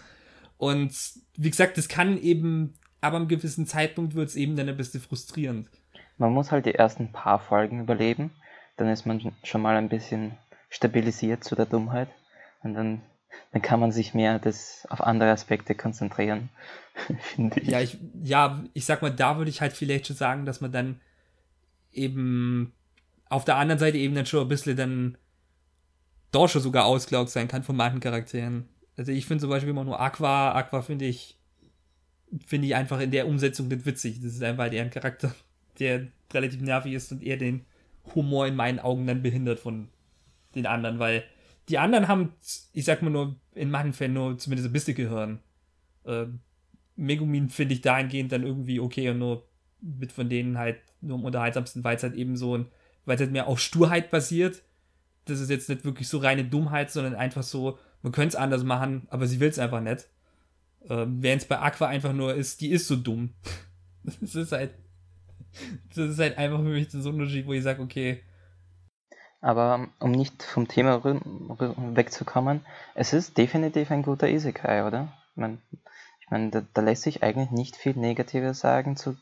[0.59, 0.95] Und
[1.37, 5.01] wie gesagt, das kann eben aber am gewissen Zeitpunkt wird es eben dann ein bisschen
[5.01, 5.69] frustrierend.
[6.19, 8.31] Man muss halt die ersten paar Folgen überleben,
[8.77, 10.33] dann ist man schon mal ein bisschen
[10.71, 12.09] stabilisiert zu der Dummheit
[12.63, 13.03] und dann,
[13.53, 16.49] dann kann man sich mehr das auf andere Aspekte konzentrieren,
[17.21, 17.69] finde ich.
[17.69, 17.99] Ja, ich.
[18.23, 21.01] Ja, ich sag mal, da würde ich halt vielleicht schon sagen, dass man dann
[21.91, 22.73] eben
[23.29, 25.19] auf der anderen Seite eben dann schon ein bisschen dann
[26.31, 28.69] doch schon sogar ausgelaugt sein kann von manchen Charakteren.
[28.97, 31.37] Also ich finde zum Beispiel immer nur Aqua, Aqua finde ich
[32.47, 34.21] finde ich einfach in der Umsetzung nicht witzig.
[34.21, 35.35] Das ist einfach eher ein Charakter,
[35.79, 37.65] der relativ nervig ist und eher den
[38.15, 39.89] Humor in meinen Augen dann behindert von
[40.55, 41.25] den anderen, weil
[41.69, 42.33] die anderen haben,
[42.73, 45.41] ich sag mal nur, in manchen Fällen nur zumindest ein bisschen Gehirn.
[46.05, 46.27] Äh,
[46.97, 49.49] Megumin finde ich dahingehend dann irgendwie okay und nur
[49.81, 52.67] mit von denen halt nur am unterhaltsamsten, weil es halt eben so ein,
[53.05, 54.63] weil es halt mehr auf Sturheit basiert.
[55.25, 58.65] Das ist jetzt nicht wirklich so reine Dummheit, sondern einfach so, man könnte es anders
[58.65, 60.09] machen, aber sie will es einfach nicht.
[60.89, 63.35] Ähm, Während es bei Aqua einfach nur ist, die ist so dumm.
[64.21, 64.73] das ist halt,
[65.95, 68.23] das ist halt einfach für mich so ein Unterschied, wo ich sage, okay.
[69.41, 72.65] Aber um nicht vom Thema wegzukommen,
[72.95, 75.13] es ist definitiv ein guter Isekai, oder?
[75.33, 75.59] Ich meine,
[76.21, 79.17] ich mein, da, da lässt sich eigentlich nicht viel Negatives sagen, zu,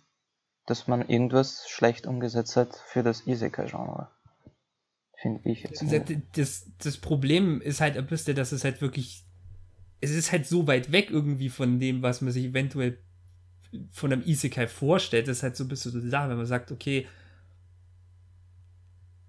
[0.66, 4.10] dass man irgendwas schlecht umgesetzt hat für das Isekai-Genre.
[5.20, 5.82] Finde ich jetzt.
[5.82, 9.24] Das, das, das Problem ist halt ein bisschen, dass es halt wirklich.
[10.00, 12.98] Es ist halt so weit weg irgendwie von dem, was man sich eventuell
[13.90, 15.28] von einem Isekai vorstellt.
[15.28, 17.06] Das ist halt so ein bisschen so die Sache, wenn man sagt, okay,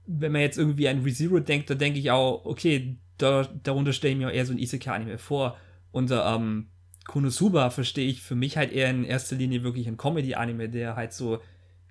[0.08, 4.14] wenn man jetzt irgendwie an ReZero denkt, da denke ich auch, okay, da, darunter stelle
[4.14, 5.58] ich mir auch eher so ein Isekai-Anime vor.
[5.92, 6.68] Unter ähm,
[7.06, 11.14] Konosuba verstehe ich für mich halt eher in erster Linie wirklich ein Comedy-Anime, der halt
[11.14, 11.40] so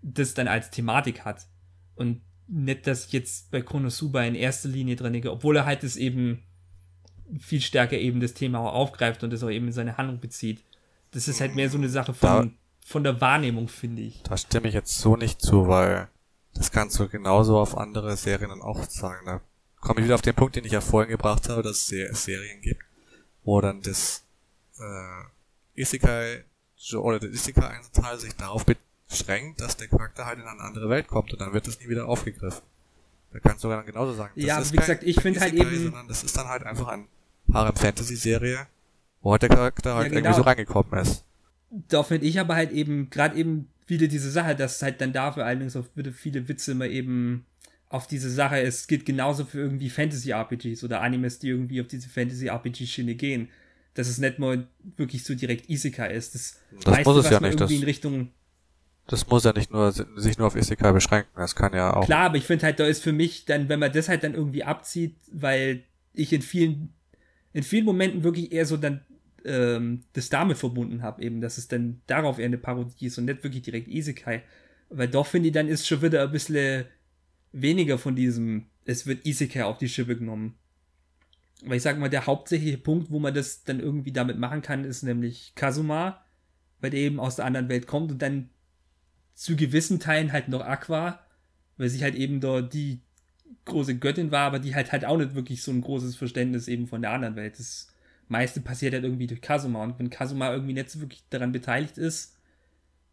[0.03, 1.47] das dann als Thematik hat.
[1.95, 5.83] Und nicht, dass ich jetzt bei Konosuba in erster Linie dran denke, obwohl er halt
[5.83, 6.43] das eben
[7.39, 10.63] viel stärker eben das Thema auch aufgreift und das auch eben in seine Handlung bezieht.
[11.13, 12.49] Das ist halt mehr so eine Sache von, da,
[12.87, 14.23] von der Wahrnehmung, finde ich.
[14.23, 16.09] Da stimme ich jetzt so nicht zu, weil
[16.55, 19.27] das kannst du genauso auf andere Serien dann auch sagen.
[19.27, 19.41] Da
[19.81, 22.61] komme ich wieder auf den Punkt, den ich ja vorhin gebracht habe, dass es Serien
[22.61, 22.83] gibt,
[23.45, 24.25] wo dann das
[24.79, 26.45] äh, Isekai
[26.95, 28.65] oder der Isekai-Teil sich darauf
[29.09, 31.89] beschränkt, dass der Charakter halt in eine andere Welt kommt und dann wird das nie
[31.89, 32.63] wieder aufgegriffen.
[33.33, 34.33] Da kannst du dann genauso sagen.
[34.35, 35.85] Das ja, wie gesagt, ich finde halt eben.
[35.85, 37.07] Sondern das ist dann halt einfach ein
[37.53, 38.67] Harem Fantasy Serie,
[39.21, 40.21] wo halt der Charakter halt ja, genau.
[40.21, 41.25] irgendwie so reingekommen ist.
[41.71, 45.47] Da finde ich aber halt eben, gerade eben wieder diese Sache, dass halt dann dafür
[45.47, 47.47] allerdings auch wieder viele Witze immer eben
[47.89, 52.09] auf diese Sache, es geht genauso für irgendwie Fantasy-RPGs oder Animes, die irgendwie auf diese
[52.09, 53.49] Fantasy-RPG-Schiene gehen.
[53.95, 56.37] Dass es nicht mal wirklich so direkt Isekai ist.
[56.37, 57.59] Das, das muss es ja nicht.
[57.59, 58.31] Das, in Richtung
[59.11, 62.05] das muss ja nicht nur sich nur auf Isekai beschränken, das kann ja auch.
[62.05, 64.35] Klar, aber ich finde halt, da ist für mich dann, wenn man das halt dann
[64.35, 65.83] irgendwie abzieht, weil
[66.13, 66.95] ich in vielen,
[67.53, 69.01] in vielen Momenten wirklich eher so dann
[69.45, 73.25] ähm, das damit verbunden habe, eben, dass es dann darauf eher eine Parodie ist und
[73.25, 74.43] nicht wirklich direkt Isekai.
[74.89, 76.85] Weil doch finde ich, dann ist schon wieder ein bisschen
[77.53, 80.57] weniger von diesem, es wird Isekai auf die Schippe genommen.
[81.63, 84.85] Weil ich sag mal, der hauptsächliche Punkt, wo man das dann irgendwie damit machen kann,
[84.85, 86.25] ist nämlich Kazuma,
[86.81, 88.51] weil der eben aus der anderen Welt kommt und dann
[89.35, 91.21] zu gewissen Teilen halt noch Aqua,
[91.77, 93.01] weil sie halt eben da die
[93.65, 96.87] große Göttin war, aber die halt halt auch nicht wirklich so ein großes Verständnis eben
[96.87, 97.59] von der anderen Welt.
[97.59, 97.89] Das
[98.29, 101.99] meiste passiert halt irgendwie durch Kazuma und wenn Kazuma irgendwie nicht so wirklich daran beteiligt
[101.99, 102.37] ist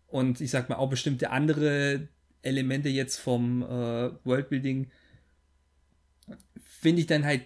[0.07, 2.07] und ich sag mal auch bestimmte andere
[2.43, 4.91] Elemente jetzt vom äh, Worldbuilding
[6.63, 7.45] finde ich dann halt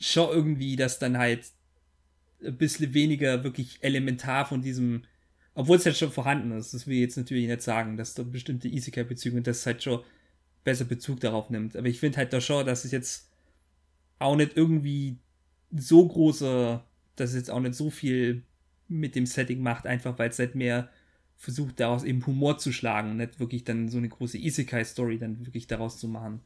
[0.00, 1.46] schon irgendwie, dass dann halt
[2.44, 5.02] ein bisschen weniger wirklich elementar von diesem,
[5.54, 8.22] obwohl es halt schon vorhanden ist, das will ich jetzt natürlich nicht sagen, dass da
[8.22, 10.02] bestimmte Isekai-Bezüge und das halt schon
[10.64, 11.76] besser Bezug darauf nimmt.
[11.76, 13.30] Aber ich finde halt da schon, dass es jetzt
[14.18, 15.18] auch nicht irgendwie
[15.70, 16.84] so großer
[17.18, 18.42] dass es jetzt auch nicht so viel
[18.88, 20.88] mit dem Setting macht, einfach weil es halt mehr
[21.36, 25.46] versucht, daraus eben Humor zu schlagen und nicht wirklich dann so eine große Isekai-Story dann
[25.46, 26.40] wirklich daraus zu machen.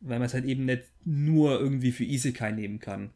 [0.00, 3.10] Weil man es halt eben nicht nur irgendwie für Isekai nehmen kann.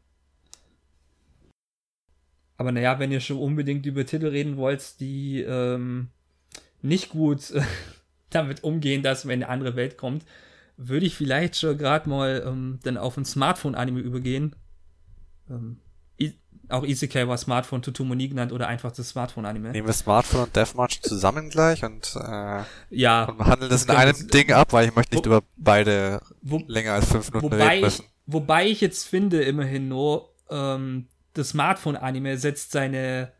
[2.56, 6.08] Aber naja, wenn ihr schon unbedingt über Titel reden wollt, die ähm,
[6.80, 7.52] nicht gut
[8.34, 10.24] damit umgehen, dass man in eine andere Welt kommt,
[10.76, 14.56] würde ich vielleicht schon gerade mal ähm, dann auf ein Smartphone-Anime übergehen.
[15.50, 15.78] Ähm,
[16.72, 19.72] auch Isekai war Smartphone Tutumoni genannt oder einfach das Smartphone-Anime.
[19.72, 24.12] Nehmen wir Smartphone und Deathmatch zusammen gleich und, äh, ja, und handeln das in einem
[24.12, 27.52] das, Ding ab, weil ich möchte nicht wo, über beide wo, länger als fünf Minuten
[27.52, 28.02] wobei reden müssen.
[28.02, 33.32] Ich, wobei ich jetzt finde, immerhin nur, ähm, das Smartphone-Anime setzt seine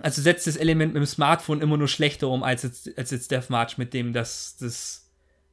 [0.00, 3.30] also setzt das Element mit dem Smartphone immer nur schlechter um als jetzt, als jetzt
[3.30, 5.10] Deathmatch, mit dem, dass, dass,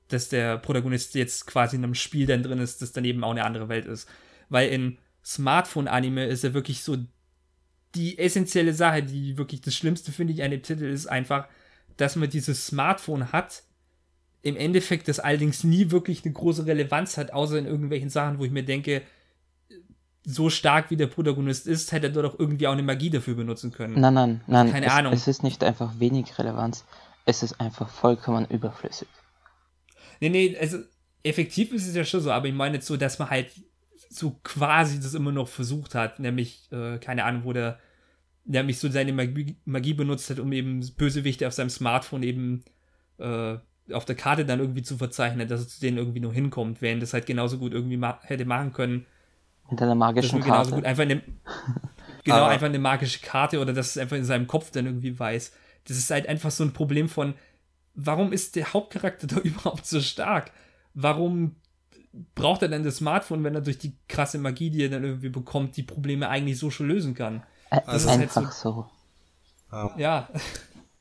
[0.07, 3.31] dass der Protagonist jetzt quasi in einem Spiel dann drin ist, das dann eben auch
[3.31, 4.07] eine andere Welt ist.
[4.47, 6.97] Weil in Smartphone-Anime ist ja wirklich so
[7.95, 11.47] die essentielle Sache, die wirklich das Schlimmste finde ich an dem Titel ist einfach,
[11.97, 13.63] dass man dieses Smartphone hat,
[14.41, 18.45] im Endeffekt das allerdings nie wirklich eine große Relevanz hat, außer in irgendwelchen Sachen, wo
[18.45, 19.01] ich mir denke,
[20.23, 23.71] so stark wie der Protagonist ist, hätte er doch irgendwie auch eine Magie dafür benutzen
[23.71, 23.99] können.
[23.99, 24.71] Nein, nein, nein.
[24.71, 25.13] Keine es, Ahnung.
[25.13, 26.85] Es ist nicht einfach wenig Relevanz,
[27.25, 29.07] es ist einfach vollkommen überflüssig.
[30.19, 30.79] Nee, nee, also
[31.23, 33.51] effektiv ist es ja schon so, aber ich meine jetzt so, dass man halt
[34.09, 37.79] so quasi das immer noch versucht hat, nämlich, äh, keine Ahnung, wo der
[38.45, 42.63] nämlich so seine Magie, Magie, benutzt hat, um eben Bösewichte auf seinem Smartphone eben
[43.19, 43.57] äh,
[43.91, 47.01] auf der Karte dann irgendwie zu verzeichnen, dass es zu denen irgendwie nur hinkommt, während
[47.01, 49.05] das halt genauso gut irgendwie ma hätte machen können.
[49.69, 50.71] Mit einer magischen Karte.
[50.71, 51.21] gut einfach eine,
[52.23, 55.17] genau, Aber- einfach eine magische Karte oder dass es einfach in seinem Kopf dann irgendwie
[55.17, 55.51] weiß.
[55.87, 57.33] Das ist halt einfach so ein Problem von,
[57.95, 60.51] warum ist der Hauptcharakter da überhaupt so stark?
[60.93, 61.55] Warum
[62.35, 65.29] braucht er denn das Smartphone, wenn er durch die krasse Magie, die er dann irgendwie
[65.29, 67.43] bekommt, die Probleme eigentlich so schon lösen kann?
[67.85, 68.89] Das ist halt einfach so.
[69.97, 70.27] Ja,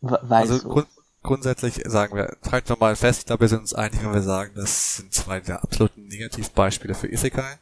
[0.02, 0.68] W- Weil Also so.
[0.68, 0.86] grund
[1.22, 4.22] grundsätzlich sagen wir, halten wir mal fest, ich glaube, wir sind uns einig, wenn wir
[4.22, 7.56] sagen, das sind zwei der absoluten Negativbeispiele für Isekai.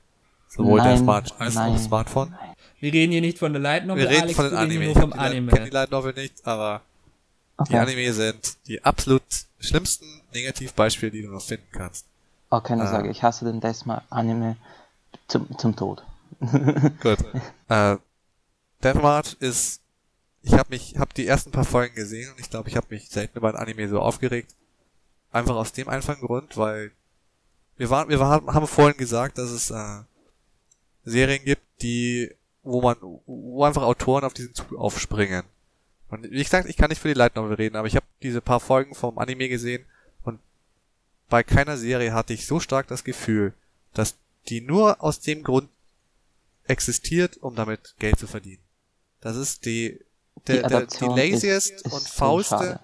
[0.57, 2.35] Sowohl der Nein, Smart als auch nein, das Smartphone.
[2.81, 4.85] wir reden hier nicht von der Light Novel, Wir reden Alex, von den Anime.
[4.87, 5.53] nur Ich vom die Anime.
[5.53, 6.83] kenne die Light Novel nicht, aber
[7.59, 7.78] die Okay.
[7.78, 9.23] Anime sind die absolut
[9.61, 10.05] schlimmsten
[10.35, 12.05] Negativbeispiele, die du noch finden kannst.
[12.51, 12.87] Oh, keine Ah.
[12.91, 14.57] Sorge, ich hasse den Desma Anime
[15.28, 16.03] zum, zum Tod.
[16.41, 17.19] Gut.
[17.69, 17.97] äh,
[18.85, 19.81] Deathmarch ist,
[20.43, 23.09] ich habe mich, habe die ersten paar Folgen gesehen und ich glaube, ich habe mich
[23.09, 24.55] selten über ein Anime so aufgeregt.
[25.33, 26.93] Einfach aus dem einfachen Grund, weil
[27.78, 30.01] wir waren, wir waren, haben vorhin gesagt, dass es äh,
[31.07, 32.31] Serien gibt, die,
[32.62, 35.45] wo man, wo einfach Autoren auf diesen Zug aufspringen.
[36.11, 38.41] Und wie gesagt, ich kann nicht für die Light Novel reden, aber ich habe diese
[38.43, 39.85] paar Folgen vom Anime gesehen
[40.24, 40.39] und
[41.28, 43.55] bei keiner Serie hatte ich so stark das Gefühl,
[43.95, 44.16] dass
[44.49, 45.69] die nur aus dem Grund
[46.66, 48.62] existiert, um damit Geld zu verdienen.
[49.20, 50.01] Das ist die,
[50.47, 52.81] der, der, die laziest ist- ist und so faulste.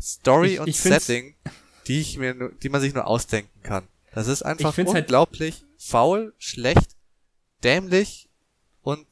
[0.00, 1.34] Story Ich- und ich Setting,
[1.86, 3.86] die ich mir, die man sich nur ausdenken kann.
[4.12, 6.95] Das ist einfach halt- unglaublich faul, schlecht,
[7.62, 8.28] dämlich
[8.82, 9.06] und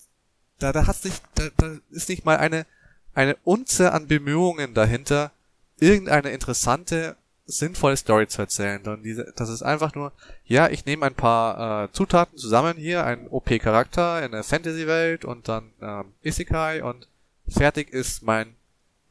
[0.59, 2.67] da, da hat's nicht, da, da ist nicht mal eine,
[3.15, 5.33] eine Unze an Bemühungen dahinter,
[5.79, 7.17] irgendeine interessante,
[7.47, 8.83] sinnvolle Story zu erzählen.
[8.83, 10.13] Sondern diese, das ist einfach nur,
[10.47, 15.49] ja, ich nehme ein paar äh, Zutaten zusammen hier, ein OP-Charakter in der Fantasy-Welt und
[15.49, 17.09] dann ähm, Isekai und
[17.49, 18.55] fertig ist mein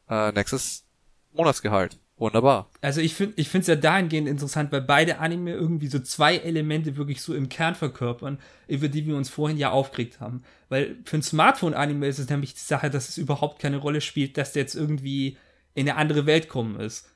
[0.09, 0.83] äh, nächstes
[1.33, 1.97] Monatsgehalt.
[2.23, 2.69] Wunderbar.
[2.79, 6.37] Also ich finde ich finde es ja dahingehend interessant, weil beide Anime irgendwie so zwei
[6.37, 8.39] Elemente wirklich so im Kern verkörpern,
[8.69, 10.41] über die wir uns vorhin ja aufgeregt haben.
[10.69, 14.37] Weil für ein Smartphone-Anime ist es nämlich die Sache, dass es überhaupt keine Rolle spielt,
[14.37, 15.35] dass der jetzt irgendwie
[15.73, 17.09] in eine andere Welt kommen ist.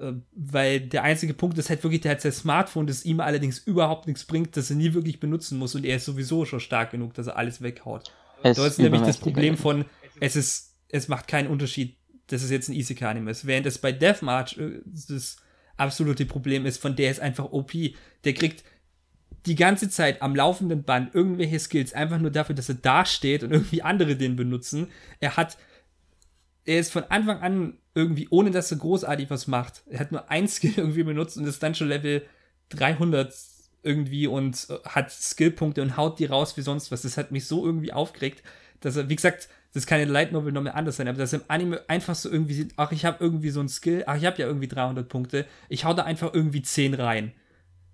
[0.00, 3.58] Äh, Weil der einzige Punkt ist halt wirklich, der hat sein Smartphone, das ihm allerdings
[3.58, 6.90] überhaupt nichts bringt, das er nie wirklich benutzen muss und er ist sowieso schon stark
[6.90, 8.10] genug, dass er alles weghaut.
[8.42, 9.84] Es Da ist nämlich das Problem von,
[10.20, 13.46] es ist, es macht keinen Unterschied, dass es jetzt ein Isekai-Anime ist.
[13.46, 15.36] Während es bei Deathmarch äh, das
[15.76, 17.72] absolute Problem ist, von der ist einfach OP.
[18.24, 18.64] Der kriegt
[19.46, 23.42] die ganze Zeit am laufenden Band irgendwelche Skills einfach nur dafür, dass er da steht
[23.42, 24.88] und irgendwie andere den benutzen.
[25.20, 25.58] Er hat,
[26.64, 29.82] er ist von Anfang an irgendwie, ohne dass er großartig was macht.
[29.88, 32.24] Er hat nur ein Skill irgendwie benutzt und ist dann schon Level
[32.70, 33.34] 300
[33.82, 37.02] irgendwie und äh, hat Skillpunkte und haut die raus wie sonst was.
[37.02, 38.42] Das hat mich so irgendwie aufgeregt,
[38.80, 41.32] dass er, wie gesagt, das kann in Light Novel noch mehr anders sein, aber dass
[41.32, 44.16] er im Anime einfach so irgendwie sieht, ach, ich habe irgendwie so ein Skill, ach,
[44.16, 47.32] ich habe ja irgendwie 300 Punkte, ich hau da einfach irgendwie 10 rein,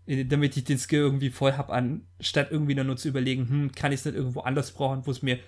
[0.07, 3.93] äh, damit ich den Skill irgendwie voll hab, anstatt irgendwie nur zu überlegen, hm, kann
[3.93, 5.39] ich es nicht irgendwo anders brauchen, wo es mir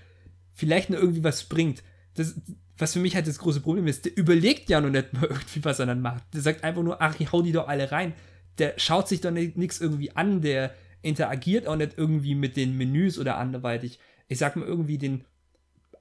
[0.54, 1.82] vielleicht nur irgendwie was bringt.
[2.14, 2.40] Das,
[2.78, 5.64] was für mich halt das große Problem ist, der überlegt ja noch nicht mal irgendwie,
[5.64, 6.24] was er dann macht.
[6.32, 8.14] Der sagt einfach nur, ach, ich hau die doch alle rein.
[8.56, 13.18] Der schaut sich doch nichts irgendwie an, der interagiert auch nicht irgendwie mit den Menüs
[13.18, 13.98] oder anderweitig.
[14.28, 15.24] Ich sag mal irgendwie den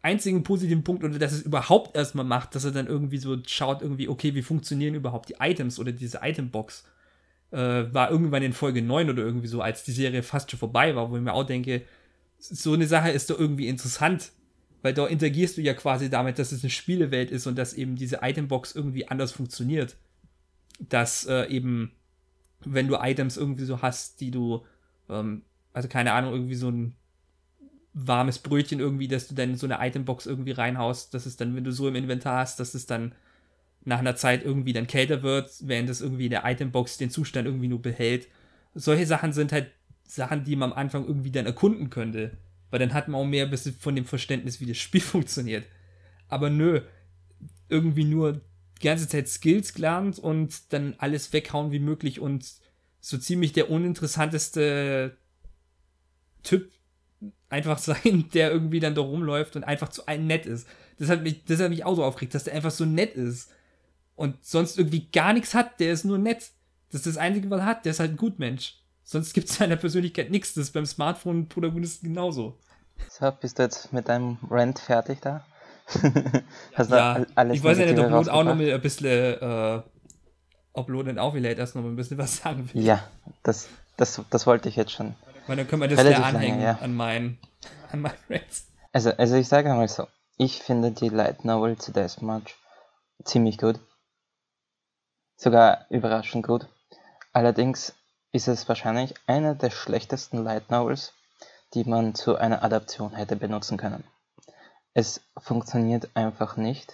[0.01, 3.81] einzigen positiven Punkt, oder dass es überhaupt erstmal macht, dass er dann irgendwie so schaut,
[3.81, 6.85] irgendwie, okay, wie funktionieren überhaupt die Items oder diese Itembox,
[7.51, 10.95] äh, war irgendwann in Folge 9 oder irgendwie so, als die Serie fast schon vorbei
[10.95, 11.83] war, wo ich mir auch denke,
[12.39, 14.31] so eine Sache ist doch irgendwie interessant,
[14.81, 17.95] weil da interagierst du ja quasi damit, dass es eine Spielewelt ist und dass eben
[17.95, 19.95] diese Itembox irgendwie anders funktioniert.
[20.79, 21.91] Dass äh, eben,
[22.65, 24.65] wenn du Items irgendwie so hast, die du,
[25.07, 26.95] ähm, also keine Ahnung, irgendwie so ein
[27.93, 31.63] warmes Brötchen irgendwie, dass du dann so eine Itembox irgendwie reinhaust, dass es dann, wenn
[31.63, 33.13] du so im Inventar hast, dass es dann
[33.83, 37.47] nach einer Zeit irgendwie dann kälter wird, während es irgendwie in der Itembox den Zustand
[37.47, 38.27] irgendwie nur behält.
[38.75, 39.71] Solche Sachen sind halt
[40.05, 42.37] Sachen, die man am Anfang irgendwie dann erkunden könnte.
[42.69, 45.65] Weil dann hat man auch mehr ein bisschen von dem Verständnis, wie das Spiel funktioniert.
[46.27, 46.81] Aber nö,
[47.69, 48.41] irgendwie nur
[48.81, 52.45] die ganze Zeit Skills gelernt und dann alles weghauen wie möglich und
[52.99, 55.17] so ziemlich der uninteressanteste
[56.43, 56.71] Typ
[57.51, 60.67] einfach sein, der irgendwie dann da rumläuft und einfach zu allen nett ist.
[60.99, 63.49] Das hat mich, das hat mich auch so aufgeregt, dass der einfach so nett ist
[64.15, 66.51] und sonst irgendwie gar nichts hat, der ist nur nett.
[66.91, 68.75] Das ist das Einzige, was er hat, der ist halt ein Gutmensch.
[69.03, 70.53] Sonst gibt es seiner Persönlichkeit nichts.
[70.53, 72.57] Das ist beim Smartphone-Protagonisten genauso.
[73.09, 75.45] So, bist du jetzt mit deinem Rant fertig da?
[76.73, 79.07] Hast Ja, all- alles ich weiß ja nicht, ob Lot auch noch mal ein bisschen,
[79.07, 79.81] äh,
[80.73, 82.83] dann auch vielleicht erst noch mal ein bisschen was sagen will.
[82.83, 83.03] Ja,
[83.43, 83.67] das,
[83.97, 85.15] das, das wollte ich jetzt schon.
[85.51, 86.77] Weil dann können wir das Relativ ja lange, anhängen ja.
[86.79, 87.37] an meinen,
[87.91, 88.71] an meinen Rants.
[88.93, 90.07] Also, also ich sage einmal so,
[90.37, 92.55] ich finde die Light Novel zu Deathmatch
[93.25, 93.77] ziemlich gut.
[95.35, 96.69] Sogar überraschend gut.
[97.33, 97.93] Allerdings
[98.31, 101.11] ist es wahrscheinlich einer der schlechtesten Light Novels,
[101.73, 104.05] die man zu einer Adaption hätte benutzen können.
[104.93, 106.93] Es funktioniert einfach nicht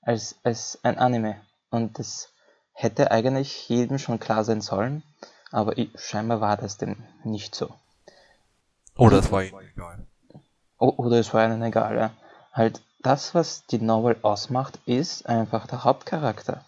[0.00, 2.32] als, als ein Anime und das
[2.72, 5.02] hätte eigentlich jedem schon klar sein sollen,
[5.50, 7.74] aber scheinbar war das dem nicht so.
[8.96, 10.06] Oder es war ihnen egal.
[10.78, 12.10] Oder es war ihnen egal, ja.
[12.52, 16.64] Halt, das, was die Novel ausmacht, ist einfach der Hauptcharakter.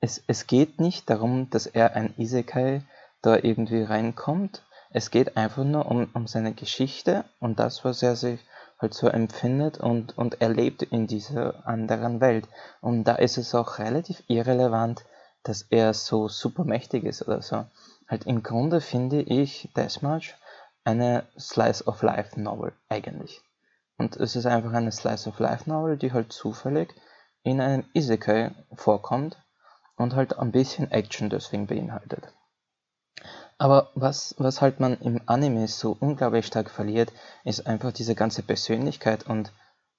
[0.00, 2.82] Es, es geht nicht darum, dass er ein Isekai
[3.22, 4.62] da irgendwie reinkommt.
[4.90, 8.40] Es geht einfach nur um, um seine Geschichte und das, was er sich
[8.78, 12.46] halt so empfindet und, und erlebt in dieser anderen Welt.
[12.80, 15.04] Und da ist es auch relativ irrelevant,
[15.42, 17.64] dass er so super mächtig ist oder so.
[18.06, 20.36] Halt im Grunde finde ich Deathmatch
[20.86, 23.42] eine Slice of Life Novel eigentlich.
[23.98, 26.94] Und es ist einfach eine Slice of Life Novel, die halt zufällig
[27.42, 29.36] in einem Isekai vorkommt
[29.96, 32.32] und halt ein bisschen Action deswegen beinhaltet.
[33.58, 37.12] Aber was, was halt man im Anime so unglaublich stark verliert,
[37.44, 39.52] ist einfach diese ganze Persönlichkeit und,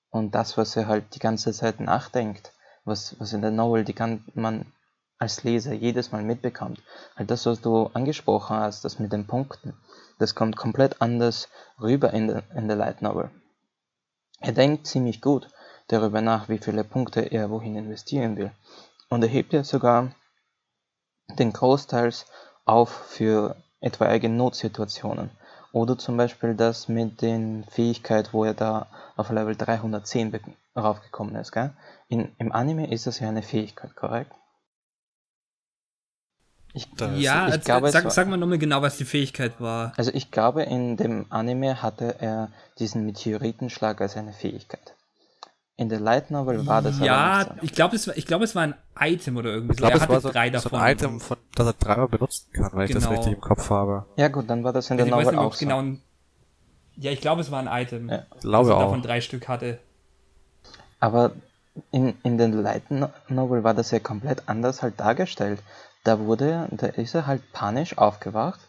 [0.10, 2.54] und das, was er halt die ganze Zeit nachdenkt,
[2.86, 4.72] was, was in der Novel die kann man
[5.20, 6.82] als Leser jedes Mal mitbekommt.
[7.16, 9.74] Halt das, was du angesprochen hast, das mit den Punkten,
[10.20, 11.50] das kommt komplett anders
[11.82, 13.30] rüber in der, in der Light Novel.
[14.40, 15.50] Er denkt ziemlich gut
[15.88, 18.52] darüber nach, wie viele Punkte er wohin investieren will.
[19.10, 20.12] Und er hebt ja sogar
[21.40, 22.26] den Großteils
[22.66, 25.32] auf für etwaige Notsituationen.
[25.72, 31.52] Oder zum Beispiel das mit den Fähigkeit, wo er da auf Level 310 raufgekommen ist.
[31.52, 31.74] Gell?
[32.08, 34.32] In, Im Anime ist das ja eine Fähigkeit, korrekt?
[36.78, 39.94] Ich, ja, ich also, glaube, sag, war, sag mal nochmal genau, was die Fähigkeit war.
[39.98, 44.94] Also ich glaube, in dem Anime hatte er diesen Meteoritenschlag als eine Fähigkeit.
[45.76, 47.54] In der Light Novel war das ja, so.
[47.62, 49.74] ich glaube, es, war, ich glaube, es war ein Item oder irgendwie.
[49.74, 50.72] Ich glaube, es war so, drei davon.
[50.72, 52.84] so ein Item, von, das er dreimal benutzen kann, weil genau.
[52.88, 53.16] ich das genau.
[53.16, 54.06] richtig im Kopf habe.
[54.16, 55.60] Ja gut, dann war das in also der Novel nicht, auch so.
[55.60, 56.02] Genau ein,
[56.96, 58.26] ja, ich glaube, es war ein Item, ja.
[58.40, 58.82] glaube dass er auch.
[58.86, 59.80] davon drei Stück hatte.
[61.00, 61.32] Aber
[61.92, 62.84] in, in den Light
[63.30, 65.62] Novel war das ja komplett anders halt dargestellt.
[66.08, 68.62] Da wurde, da ist er halt panisch aufgewacht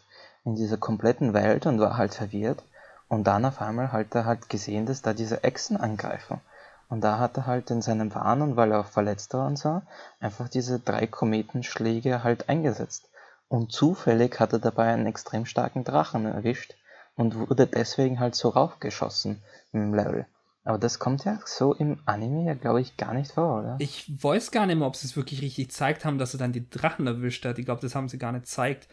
[0.43, 2.61] in dieser kompletten Welt und war halt verwirrt.
[3.07, 6.41] Und dann auf einmal halt er halt gesehen, dass da diese Echsen angreifen.
[6.89, 9.81] Und da hat er halt in seinem Wahn weil er auch verletzt war und so,
[10.19, 13.07] einfach diese drei Kometenschläge halt eingesetzt.
[13.47, 16.75] Und zufällig hat er dabei einen extrem starken Drachen erwischt
[17.15, 19.41] und wurde deswegen halt so raufgeschossen
[19.71, 20.25] im Level.
[20.63, 23.77] Aber das kommt ja so im Anime ja, glaube ich, gar nicht vor, oder?
[23.79, 26.51] Ich weiß gar nicht mehr, ob sie es wirklich richtig gezeigt haben, dass er dann
[26.51, 27.57] die Drachen erwischt hat.
[27.57, 28.87] Ich glaube, das haben sie gar nicht gezeigt.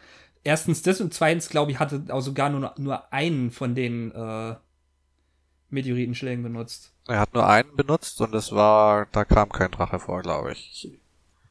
[0.44, 4.54] Erstens das und zweitens, glaube ich, hatte auch sogar nur, nur einen von den äh,
[5.70, 6.92] Meteoritenschlägen benutzt.
[7.08, 10.96] Er hat nur einen benutzt und es war, da kam kein Drache vor, glaube ich.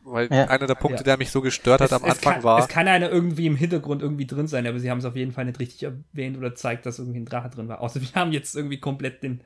[0.02, 0.46] Weil ja.
[0.46, 1.04] einer der Punkte, ja.
[1.04, 2.60] der mich so gestört hat es, am Anfang kann, war.
[2.60, 5.32] Es kann einer irgendwie im Hintergrund irgendwie drin sein, aber sie haben es auf jeden
[5.32, 7.82] Fall nicht richtig erwähnt oder zeigt, dass irgendwie ein Drache drin war.
[7.82, 9.42] Außer wir haben jetzt irgendwie komplett den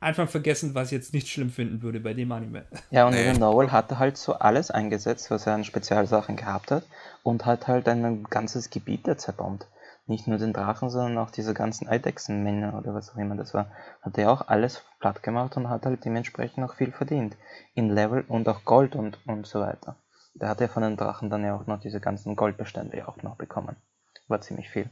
[0.00, 2.66] Anfang vergessen, was ich jetzt nicht schlimm finden würde bei dem Anime.
[2.90, 3.32] Ja, und nee.
[3.32, 6.84] Noel hatte halt so alles eingesetzt, was er an Spezialsachen gehabt hat
[7.22, 9.66] und hat halt ein ganzes Gebiet da zerbombt
[10.08, 13.70] nicht nur den Drachen, sondern auch diese ganzen Eidechsenmänner oder was auch immer das war,
[14.00, 17.36] hat er auch alles platt gemacht und hat halt dementsprechend auch viel verdient.
[17.74, 19.96] In Level und auch Gold und, und so weiter.
[20.34, 23.36] Da hat er von den Drachen dann ja auch noch diese ganzen Goldbestände auch noch
[23.36, 23.76] bekommen.
[24.28, 24.88] War ziemlich viel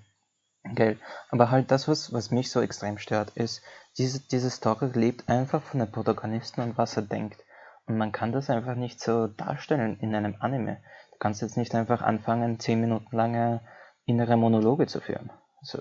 [0.75, 0.99] Geld.
[1.31, 3.63] Aber halt das, was, was mich so extrem stört, ist,
[3.99, 7.43] diese, diese Story lebt einfach von der Protagonisten und was er denkt.
[7.87, 10.83] Und man kann das einfach nicht so darstellen in einem Anime.
[11.13, 13.61] Du kannst jetzt nicht einfach anfangen, 10 Minuten lange
[14.05, 15.31] innere Monologe zu führen.
[15.63, 15.81] So,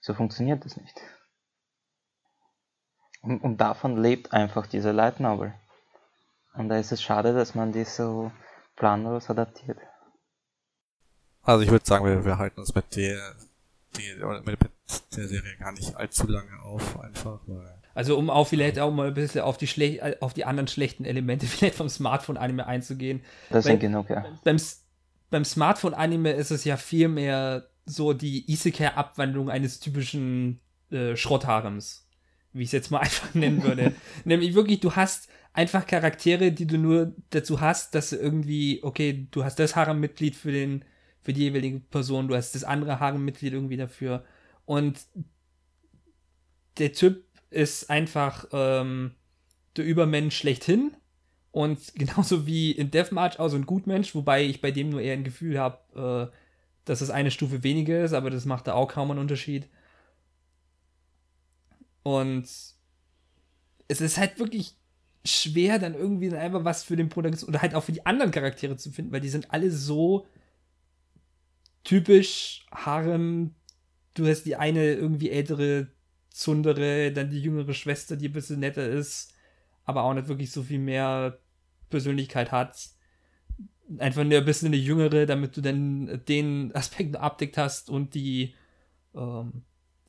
[0.00, 1.00] so funktioniert das nicht.
[3.22, 5.52] Und, und davon lebt einfach diese Light Novel.
[6.54, 8.30] Und da ist es schade, dass man die so
[8.76, 9.78] planlos adaptiert.
[11.42, 13.34] Also ich würde sagen, wir, wir halten uns mit der,
[13.96, 14.58] die, mit
[15.16, 19.08] der Serie gar nicht allzu lange auf, einfach, weil also um auch vielleicht auch mal
[19.08, 23.22] ein bisschen auf die, Schle auf die anderen schlechten Elemente vielleicht vom Smartphone-Anime einzugehen.
[23.50, 24.24] Das sind genug, ja.
[24.44, 24.56] Beim,
[25.30, 30.60] beim Smartphone-Anime ist es ja viel mehr so die Isekai-Abwandlung eines typischen
[30.92, 32.06] äh, Schrottharems.
[32.52, 33.92] Wie ich es jetzt mal einfach nennen würde.
[34.24, 39.42] Nämlich wirklich, du hast einfach Charaktere, die du nur dazu hast, dass irgendwie, okay, du
[39.42, 40.84] hast das Harem-Mitglied für den,
[41.28, 44.24] für die jeweilige Person, du hast das andere Harem-Mitglied irgendwie dafür.
[44.64, 44.98] Und
[46.78, 49.12] der Typ ist einfach ähm,
[49.76, 50.92] der Übermensch schlechthin
[51.50, 55.12] und genauso wie in Deathmarch auch so ein Gutmensch, wobei ich bei dem nur eher
[55.12, 56.34] ein Gefühl habe, äh,
[56.86, 59.68] dass es eine Stufe weniger ist, aber das macht da auch kaum einen Unterschied.
[62.04, 62.44] Und
[63.86, 64.76] es ist halt wirklich
[65.26, 68.78] schwer, dann irgendwie einfach was für den Protagonisten oder halt auch für die anderen Charaktere
[68.78, 70.26] zu finden, weil die sind alle so
[71.88, 73.54] typisch Harem.
[74.12, 75.88] Du hast die eine irgendwie ältere
[76.28, 79.32] Zundere, dann die jüngere Schwester, die ein bisschen netter ist,
[79.84, 81.38] aber auch nicht wirklich so viel mehr
[81.88, 82.90] Persönlichkeit hat.
[83.96, 88.54] Einfach nur ein bisschen eine jüngere, damit du dann den Aspekt abdeckt hast und die
[89.14, 89.62] ähm,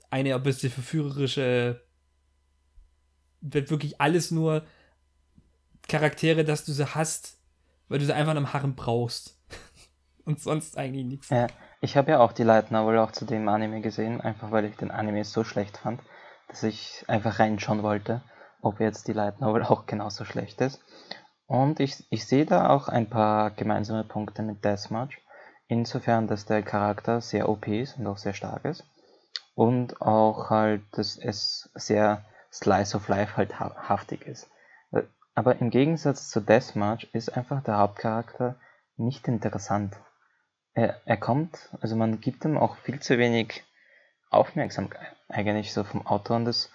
[0.09, 1.81] eine ein bisschen verführerische
[3.39, 4.65] wird wirklich alles nur
[5.87, 7.39] Charaktere, dass du sie hast,
[7.87, 9.39] weil du sie einfach im Harren brauchst.
[10.25, 11.29] und sonst eigentlich nichts.
[11.29, 11.47] Ja,
[11.81, 14.75] ich habe ja auch die Light Novel auch zu dem Anime gesehen, einfach weil ich
[14.75, 16.01] den Anime so schlecht fand,
[16.47, 18.21] dass ich einfach reinschauen wollte,
[18.61, 20.81] ob jetzt die Light Novel auch genauso schlecht ist.
[21.47, 25.19] Und ich, ich sehe da auch ein paar gemeinsame Punkte mit Deathmatch.
[25.67, 28.83] Insofern, dass der Charakter sehr OP ist und auch sehr stark ist.
[29.55, 34.49] Und auch halt, dass es sehr Slice of Life halt haftig ist.
[35.35, 38.55] Aber im Gegensatz zu Deathmatch ist einfach der Hauptcharakter
[38.97, 39.95] nicht interessant.
[40.79, 43.65] Er, er kommt, also man gibt ihm auch viel zu wenig
[44.29, 46.71] Aufmerksamkeit eigentlich so vom Autor und das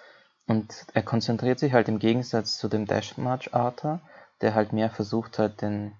[0.46, 4.00] und er konzentriert sich halt im Gegensatz zu dem Deathmatch Autor,
[4.42, 5.92] der halt mehr versucht hat, den,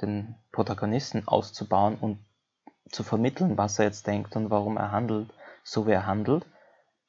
[0.00, 2.18] den Protagonisten auszubauen und
[2.90, 5.28] zu vermitteln, was er jetzt denkt und warum er handelt,
[5.62, 6.46] so wie er handelt,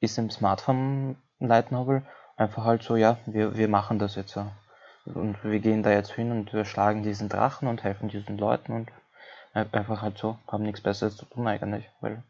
[0.00, 2.02] ist im Smartphone Light Novel
[2.36, 4.46] einfach halt so, ja, wir, wir machen das jetzt so.
[5.06, 8.72] Und wir gehen da jetzt hin und wir schlagen diesen Drachen und helfen diesen Leuten
[8.72, 8.90] und
[9.52, 12.22] einfach halt so, haben nichts Besseres zu tun eigentlich, weil.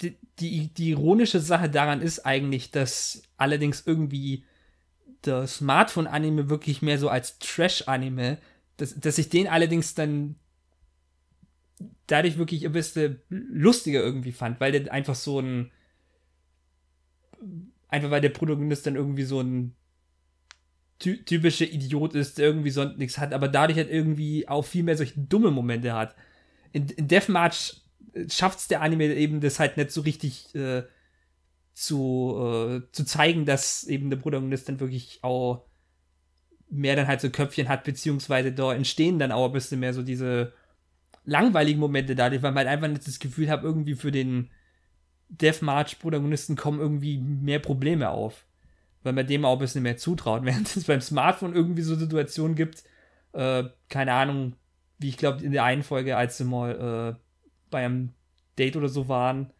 [0.00, 4.44] Die, die, die ironische Sache daran ist eigentlich, dass allerdings irgendwie
[5.22, 8.38] das Smartphone-Anime wirklich mehr so als Trash-Anime,
[8.76, 10.36] dass, dass ich den allerdings dann
[12.06, 15.72] dadurch wirklich ein bisschen lustiger irgendwie fand, weil der einfach so ein
[17.88, 19.74] einfach weil der Protagonist dann irgendwie so ein
[20.98, 24.82] ty typischer Idiot ist, der irgendwie sonst nichts hat, aber dadurch halt irgendwie auch viel
[24.82, 26.14] mehr solche dumme Momente hat.
[26.72, 27.82] In, in Deathmarch
[28.14, 30.82] äh, schafft es der Anime eben das halt nicht so richtig äh,
[31.74, 35.64] zu, äh, zu zeigen, dass eben der Protagonist dann wirklich auch
[36.70, 40.02] mehr dann halt so Köpfchen hat, beziehungsweise da entstehen dann auch ein bisschen mehr so
[40.02, 40.52] diese
[41.24, 44.50] langweiligen Momente dadurch, weil man halt einfach nicht das Gefühl hat, irgendwie für den
[45.28, 48.46] Deathmarch-Protagonisten kommen irgendwie mehr Probleme auf.
[49.02, 50.42] Weil man dem auch ein bisschen mehr zutraut.
[50.44, 52.84] Während es beim Smartphone irgendwie so Situationen gibt,
[53.32, 54.54] äh, keine Ahnung,
[54.98, 57.20] wie ich glaube in der einen Folge, als sie mal äh,
[57.70, 58.12] bei einem
[58.58, 59.52] Date oder so waren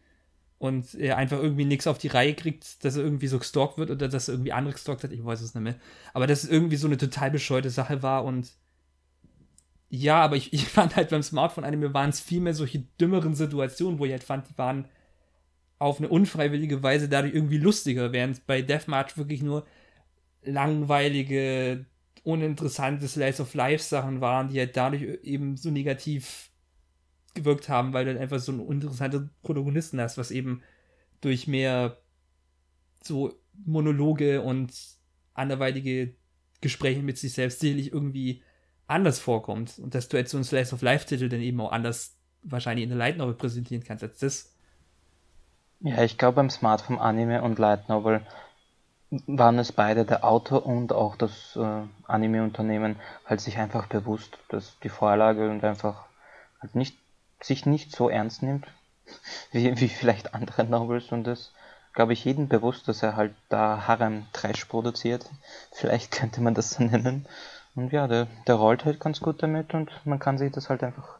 [0.57, 3.89] und er einfach irgendwie nichts auf die Reihe kriegt, dass er irgendwie so gestalkt wird
[3.89, 5.75] oder dass er irgendwie andere gestalkt hat, ich weiß es nicht mehr.
[6.13, 8.51] Aber dass es irgendwie so eine total bescheuerte Sache war und
[9.89, 13.99] ja, aber ich, ich fand halt beim Smartphone-Anime waren es viel mehr solche dümmeren Situationen,
[13.99, 14.85] wo ich halt fand, die waren
[15.79, 19.65] auf eine unfreiwillige Weise dadurch irgendwie lustiger, während bei Deathmarch wirklich nur
[20.43, 21.85] langweilige,
[22.23, 26.51] uninteressante Slice of Life Sachen waren, die halt dadurch eben so negativ
[27.33, 30.61] gewirkt haben, weil du halt einfach so einen interessanten Protagonisten hast, was eben
[31.21, 31.97] durch mehr
[33.03, 33.33] so
[33.65, 34.73] Monologe und
[35.33, 36.15] anderweitige
[36.61, 38.43] Gespräche mit sich selbst sicherlich irgendwie
[38.87, 41.71] anders vorkommt und dass du jetzt so einen Slice of Life Titel dann eben auch
[41.71, 44.55] anders wahrscheinlich in der Light Novel präsentieren kannst als das.
[45.81, 48.21] Ja, ich glaube beim Smartphone Anime und Light Novel
[49.27, 54.79] waren es beide, der Autor und auch das äh, Anime-Unternehmen, halt sich einfach bewusst, dass
[54.81, 56.05] die Vorlage und einfach
[56.61, 56.97] halt nicht,
[57.41, 58.67] sich nicht so ernst nimmt,
[59.51, 61.53] wie, wie vielleicht andere Novels und das
[61.93, 65.29] glaube ich jedem bewusst, dass er halt da Harem Trash produziert.
[65.73, 67.27] Vielleicht könnte man das so nennen.
[67.75, 70.83] Und ja, der, der rollt halt ganz gut damit und man kann sich das halt
[70.83, 71.18] einfach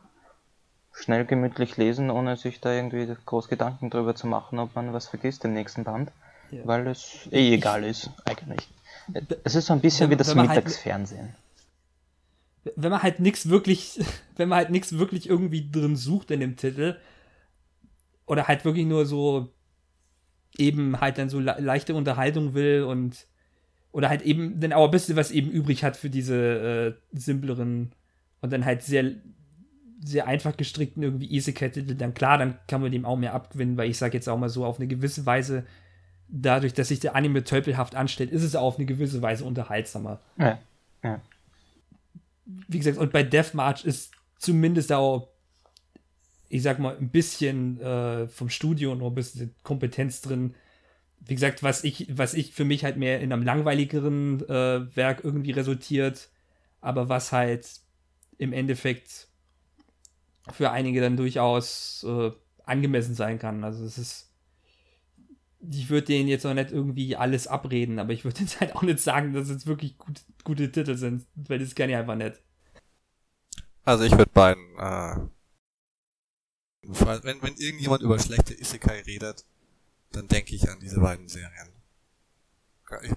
[0.94, 5.07] schnell gemütlich lesen, ohne sich da irgendwie groß Gedanken drüber zu machen, ob man was
[5.07, 6.11] vergisst im nächsten Band,
[6.52, 6.61] ja.
[6.66, 8.68] weil es eh egal ist, eigentlich.
[9.44, 11.36] Es ist so ein bisschen wenn, wie das halt Mittagsfernsehen.
[12.66, 13.99] Halt, wenn man halt nichts wirklich,
[14.36, 16.98] wenn man halt nichts wirklich irgendwie drin sucht in dem Titel,
[18.30, 19.52] oder halt wirklich nur so
[20.57, 23.26] eben halt dann so leichte Unterhaltung will und
[23.91, 27.91] oder halt eben dann auch ein bisschen was eben übrig hat für diese äh, simpleren
[28.41, 29.16] und dann halt sehr
[30.02, 33.90] sehr einfach gestrickten irgendwie Isekai-Titel, dann klar, dann kann man dem auch mehr abgewinnen, weil
[33.90, 35.66] ich sage jetzt auch mal so, auf eine gewisse Weise,
[36.30, 40.22] dadurch, dass sich der Anime tölpelhaft anstellt, ist es auf eine gewisse Weise unterhaltsamer.
[40.38, 40.60] Ja,
[41.04, 41.22] ja.
[42.46, 45.28] Wie gesagt, und bei Deathmarch ist zumindest auch,
[46.48, 50.56] ich sag mal, ein bisschen äh, vom Studio noch ein bisschen Kompetenz drin.
[51.20, 55.24] Wie gesagt, was ich, was ich für mich halt mehr in einem langweiligeren äh, Werk
[55.24, 56.30] irgendwie resultiert,
[56.82, 57.68] aber was halt
[58.38, 59.29] im Endeffekt
[60.52, 62.32] für einige dann durchaus äh,
[62.64, 63.64] angemessen sein kann.
[63.64, 64.30] Also es ist
[65.62, 68.82] ich würde denen jetzt auch nicht irgendwie alles abreden, aber ich würde jetzt halt auch
[68.82, 72.42] nicht sagen, dass es wirklich gut, gute Titel sind, weil das kann ich einfach nicht.
[73.84, 75.16] Also ich würde beiden, äh,
[76.84, 79.46] wenn, wenn irgendjemand über schlechte Isekai redet,
[80.12, 81.70] dann denke ich an diese beiden Serien.
[83.04, 83.14] Ich,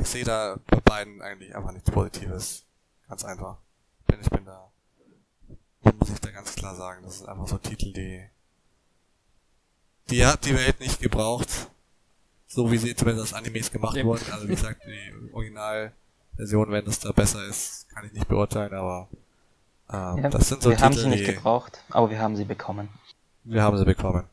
[0.00, 2.64] ich sehe da bei beiden eigentlich einfach nichts Positives.
[3.08, 3.58] Ganz einfach.
[4.06, 4.70] Bin, ich bin da,
[5.94, 8.24] muss ich da ganz klar sagen, das ist einfach so Titel, die,
[10.10, 11.68] die hat die Welt nicht gebraucht.
[12.48, 14.24] So wie sie zumindest als Animes gemacht wurden.
[14.32, 19.08] Also wie gesagt, die Originalversion, wenn es da besser ist, kann ich nicht beurteilen, aber
[19.92, 22.44] ähm, ja, das sind so wir Titel, haben sie nicht gebraucht, aber wir haben sie
[22.44, 22.88] bekommen.
[23.44, 24.24] Wir haben sie bekommen.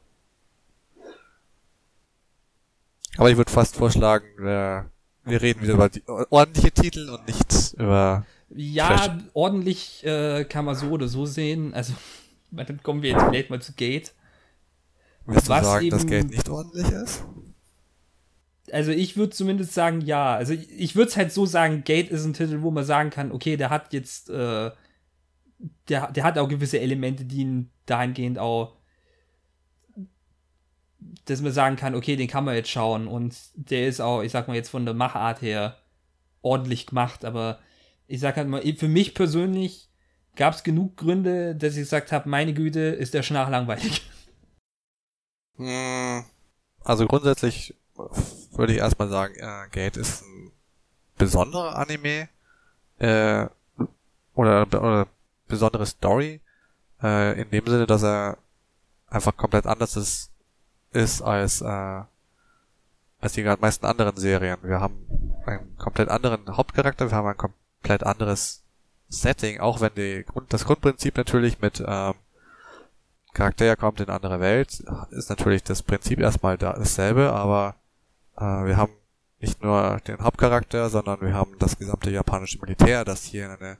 [3.18, 4.90] Aber ich würde fast vorschlagen, wir,
[5.24, 8.26] wir reden wieder über die ordentliche Titel und nicht über.
[8.56, 9.24] Ja, Trash.
[9.34, 11.74] ordentlich äh, kann man so oder so sehen.
[11.74, 11.94] Also,
[12.52, 14.14] dann kommen wir jetzt vielleicht mal zu Gate.
[15.26, 17.24] Willst du sagen, eben, dass Gate nicht ordentlich ist?
[18.72, 20.36] Also ich würde zumindest sagen, ja.
[20.36, 23.10] Also ich, ich würde es halt so sagen, Gate ist ein Titel, wo man sagen
[23.10, 24.72] kann, okay, der hat jetzt, äh,
[25.90, 28.76] der, der hat auch gewisse Elemente, die ihn dahingehend auch
[31.26, 34.32] dass man sagen kann, okay, den kann man jetzt schauen und der ist auch, ich
[34.32, 35.78] sag mal jetzt von der Machart her
[36.42, 37.60] ordentlich gemacht, aber
[38.14, 39.90] ich sag halt mal, für mich persönlich
[40.36, 44.08] gab es genug Gründe, dass ich gesagt habe, meine Güte, ist der Schnarch langweilig.
[45.56, 46.24] Hm,
[46.84, 47.76] also grundsätzlich
[48.52, 50.52] würde ich erstmal sagen, äh, Gate ist ein
[51.18, 52.30] besonderer Anime
[53.00, 53.48] äh,
[54.36, 55.08] oder, oder
[55.48, 56.40] besondere Story
[57.02, 58.38] äh, in dem Sinne, dass er
[59.08, 60.32] einfach komplett anders ist
[60.92, 62.04] ist als, äh,
[63.22, 64.60] als die meisten anderen Serien.
[64.62, 65.08] Wir haben
[65.48, 67.38] einen komplett anderen Hauptcharakter, wir haben ein
[67.84, 68.64] komplett anderes
[69.10, 72.14] Setting, auch wenn die Grund, das Grundprinzip natürlich mit ähm,
[73.34, 77.76] Charakter kommt in andere Welt, ist natürlich das Prinzip erstmal da dasselbe, aber
[78.38, 78.94] äh, wir haben
[79.40, 83.78] nicht nur den Hauptcharakter, sondern wir haben das gesamte japanische Militär, das hier in eine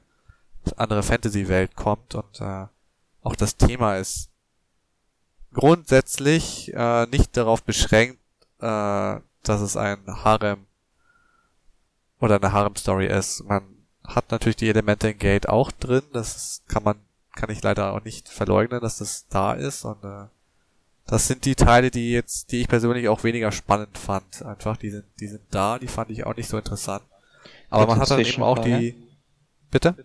[0.76, 2.68] andere Fantasy-Welt kommt und äh,
[3.22, 4.30] auch das Thema ist
[5.54, 8.20] grundsätzlich äh, nicht darauf beschränkt,
[8.60, 10.68] äh, dass es ein Harem
[12.20, 13.44] oder eine Harem-Story ist.
[13.46, 13.73] Man
[14.04, 16.04] hat natürlich die Elemente in Gate auch drin.
[16.14, 16.98] Das kann man,
[17.36, 19.86] kann ich leider auch nicht verleugnen, dass das da ist.
[19.86, 20.26] Und äh,
[21.08, 24.44] das sind die Teile, die jetzt, die ich persönlich auch weniger spannend fand.
[24.44, 27.04] Einfach, die sind, die sind da, die fand ich auch nicht so interessant.
[27.70, 28.96] Aber man hat dann eben auch die.
[29.72, 29.96] Bitte?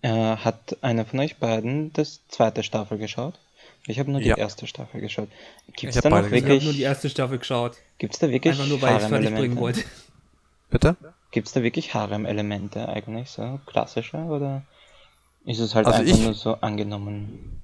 [0.00, 3.38] Äh, hat einer von euch beiden das zweite Staffel geschaut?
[3.86, 4.36] Ich habe nur die ja.
[4.36, 5.28] erste Staffel geschaut.
[5.76, 6.44] Gibt es da noch wirklich?
[6.44, 7.76] Ich habe nur die erste Staffel geschaut.
[7.98, 9.84] Gibt es da wirklich Einfach nur, weil ich fertig bringen wollte.
[10.70, 10.96] Bitte?
[11.30, 14.62] Gibt es da wirklich Harem-Elemente eigentlich, so klassische, oder
[15.44, 17.62] ist es halt also einfach ich, nur so angenommen?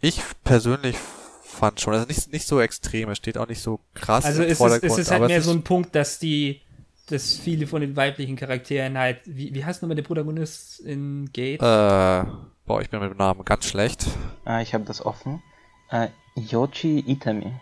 [0.00, 0.96] Ich persönlich
[1.42, 4.48] fand schon, also nicht, nicht so extrem, es steht auch nicht so krass Also im
[4.50, 6.60] ist es, ist es halt mehr so ein Punkt, dass die,
[7.08, 11.60] dass viele von den weiblichen Charakteren halt, wie, wie heißt nochmal der Protagonist in Gate?
[11.60, 12.24] Äh,
[12.66, 14.06] boah, ich bin mit dem Namen ganz schlecht.
[14.44, 15.42] Ah, ich habe das offen.
[15.90, 17.52] Äh, Yoshi Itami.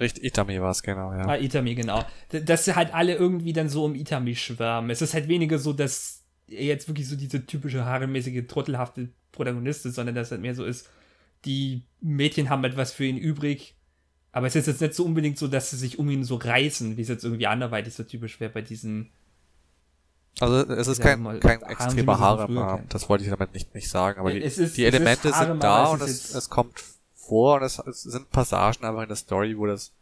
[0.00, 1.28] Richtig, Itami war es, genau, ja.
[1.28, 2.04] Ah, Itami, genau.
[2.30, 4.90] Dass sie halt alle irgendwie dann so um Itami schwärmen.
[4.90, 9.84] Es ist halt weniger so, dass er jetzt wirklich so diese typische haaremäßige, trottelhafte Protagonist
[9.84, 10.88] ist, sondern dass es halt mehr so ist,
[11.44, 13.76] die Mädchen haben etwas für ihn übrig.
[14.32, 16.96] Aber es ist jetzt nicht so unbedingt so, dass sie sich um ihn so reißen,
[16.96, 19.10] wie es jetzt irgendwie anderweitig so typisch wäre bei diesen.
[20.38, 24.20] Also es ist kein, mal, kein extremer Harem, das wollte ich damit nicht, nicht sagen,
[24.20, 26.82] aber die, ist, die Elemente sind da und es, es kommt
[27.30, 29.92] vor und es, es sind Passagen einfach in der Story, wo das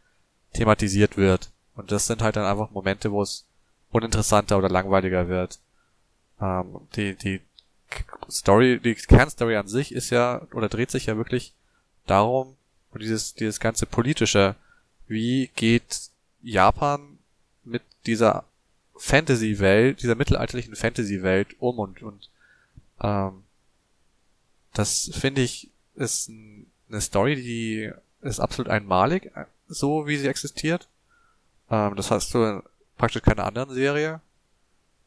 [0.53, 1.51] thematisiert wird.
[1.75, 3.45] Und das sind halt dann einfach Momente, wo es
[3.91, 5.59] uninteressanter oder langweiliger wird.
[6.41, 7.41] Ähm, die, die
[8.29, 11.53] Story, die Kernstory an sich ist ja, oder dreht sich ja wirklich
[12.07, 12.57] darum,
[12.99, 14.55] dieses, dieses ganze politische,
[15.07, 16.09] wie geht
[16.41, 17.19] Japan
[17.63, 18.45] mit dieser
[18.95, 22.29] Fantasy-Welt, dieser mittelalterlichen Fantasy-Welt um und, und
[23.01, 23.43] ähm,
[24.73, 27.91] das finde ich ist ein eine Story, die
[28.21, 29.31] ist absolut einmalig,
[29.67, 30.87] so wie sie existiert.
[31.69, 32.63] Ähm, das hast du
[32.97, 34.21] praktisch keine anderen Serie.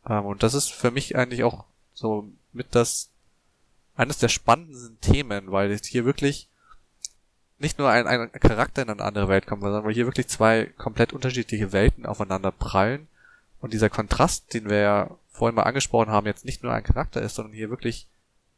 [0.08, 1.64] Ähm, und das ist für mich eigentlich auch
[1.94, 3.10] so mit das
[3.94, 6.48] eines der spannendsten Themen, weil es hier wirklich
[7.58, 10.66] nicht nur ein, ein Charakter in eine andere Welt kommt, sondern weil hier wirklich zwei
[10.78, 13.06] komplett unterschiedliche Welten aufeinander prallen.
[13.60, 17.22] Und dieser Kontrast, den wir ja vorhin mal angesprochen haben, jetzt nicht nur ein Charakter
[17.22, 18.08] ist, sondern hier wirklich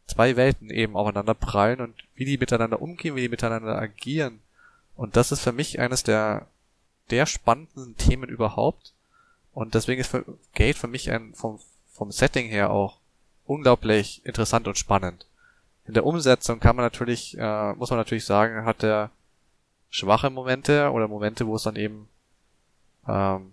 [0.06, 4.40] zwei Welten eben aufeinander prallen und wie die miteinander umgehen, wie die miteinander agieren.
[4.96, 6.46] Und das ist für mich eines der,
[7.10, 8.92] der spannendsten Themen überhaupt.
[9.52, 10.24] Und deswegen ist für
[10.54, 11.58] Gate für mich ein, vom,
[11.92, 12.98] vom Setting her auch
[13.46, 15.26] unglaublich interessant und spannend.
[15.86, 19.10] In der Umsetzung kann man natürlich, äh, muss man natürlich sagen, hat er
[19.90, 22.08] schwache Momente oder Momente, wo es dann eben
[23.06, 23.52] ähm,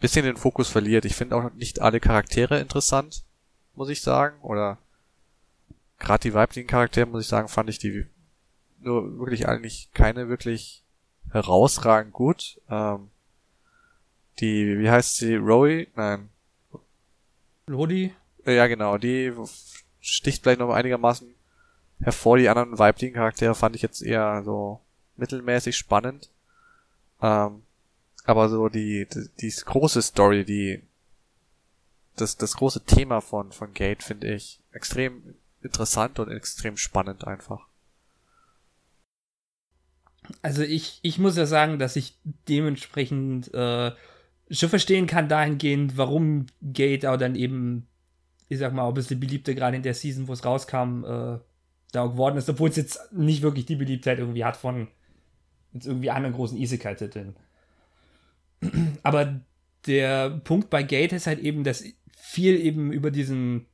[0.00, 1.04] bisschen den Fokus verliert.
[1.04, 3.22] Ich finde auch nicht alle Charaktere interessant,
[3.74, 4.36] muss ich sagen.
[4.42, 4.78] Oder
[5.98, 8.06] gerade die weiblichen Charaktere, muss ich sagen, fand ich die
[8.80, 10.82] nur wirklich eigentlich keine wirklich
[11.30, 12.60] herausragend gut.
[12.68, 13.10] Ähm,
[14.40, 15.88] die, wie heißt sie, Rowie?
[15.94, 16.28] Nein.
[17.66, 18.14] Lodi?
[18.44, 19.32] Ja, genau, die
[20.00, 21.34] sticht vielleicht noch einigermaßen
[22.00, 22.36] hervor.
[22.36, 24.80] Die anderen weiblichen Charaktere fand ich jetzt eher so
[25.16, 26.30] mittelmäßig spannend.
[27.22, 27.62] Ähm,
[28.24, 30.82] aber so die, die, die große Story, die,
[32.16, 35.34] das, das große Thema von, von Gate finde ich extrem
[35.64, 37.66] interessant und extrem spannend einfach.
[40.42, 42.18] Also ich, ich muss ja sagen, dass ich
[42.48, 43.92] dementsprechend äh,
[44.50, 47.86] schon verstehen kann dahingehend, warum Gate auch dann eben,
[48.48, 51.38] ich sag mal, ein bisschen beliebter gerade in der Season, wo es rauskam, äh,
[51.92, 54.88] da geworden ist, obwohl es jetzt nicht wirklich die Beliebtheit irgendwie hat von
[55.72, 57.36] jetzt irgendwie anderen großen Isekai-Titeln.
[59.02, 59.40] Aber
[59.86, 61.84] der Punkt bei Gate ist halt eben, dass
[62.16, 63.66] viel eben über diesen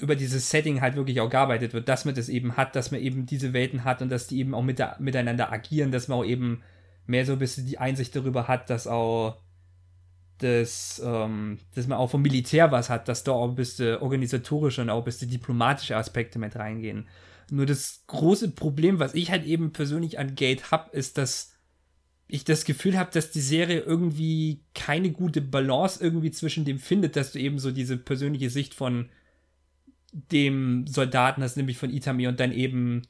[0.00, 3.00] über dieses Setting halt wirklich auch gearbeitet wird, dass man das eben hat, dass man
[3.00, 6.18] eben diese Welten hat und dass die eben auch mit der, miteinander agieren, dass man
[6.18, 6.62] auch eben
[7.06, 9.36] mehr so ein bisschen die Einsicht darüber hat, dass auch
[10.38, 14.82] das, ähm, dass man auch vom Militär was hat, dass da auch ein bisschen organisatorische
[14.82, 17.06] und auch ein bisschen diplomatische Aspekte mit reingehen.
[17.50, 21.52] Nur das große Problem, was ich halt eben persönlich an Gate habe, ist, dass
[22.26, 27.16] ich das Gefühl habe, dass die Serie irgendwie keine gute Balance irgendwie zwischen dem findet,
[27.16, 29.10] dass du eben so diese persönliche Sicht von
[30.14, 33.02] dem Soldaten hast, nämlich von Itami und dann eben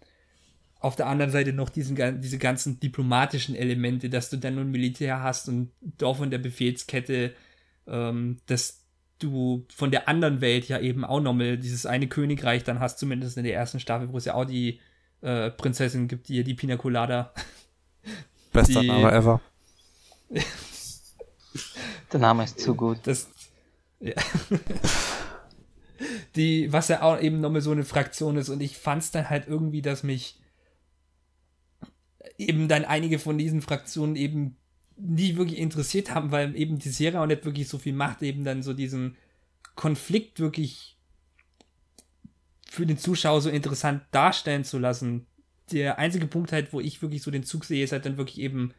[0.80, 5.22] auf der anderen Seite noch diesen, diese ganzen diplomatischen Elemente, dass du dann nun Militär
[5.22, 7.34] hast und doch von der Befehlskette,
[7.86, 8.84] ähm, dass
[9.18, 13.36] du von der anderen Welt ja eben auch nochmal dieses eine Königreich dann hast, zumindest
[13.36, 14.80] in der ersten Staffel, wo es ja auch die
[15.20, 17.32] äh, Prinzessin gibt, die die Pina Colada.
[18.52, 19.40] Bester die, Name ever.
[22.12, 22.98] der Name ist zu gut.
[23.04, 23.28] Das,
[24.00, 24.14] ja.
[26.36, 29.30] die, was ja auch eben nochmal so eine Fraktion ist und ich fand es dann
[29.30, 30.40] halt irgendwie, dass mich
[32.38, 34.56] eben dann einige von diesen Fraktionen eben
[34.96, 38.44] nie wirklich interessiert haben, weil eben die Serie auch nicht wirklich so viel macht, eben
[38.44, 39.16] dann so diesen
[39.74, 40.96] Konflikt wirklich
[42.68, 45.26] für den Zuschauer so interessant darstellen zu lassen.
[45.70, 48.38] Der einzige Punkt halt, wo ich wirklich so den Zug sehe, ist halt dann wirklich
[48.38, 48.74] eben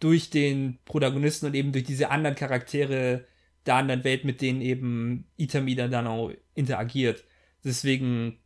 [0.00, 3.24] durch den Protagonisten und eben durch diese anderen Charaktere
[3.66, 7.24] der anderen Welt, mit denen eben Itamida dann auch interagiert.
[7.64, 8.38] Deswegen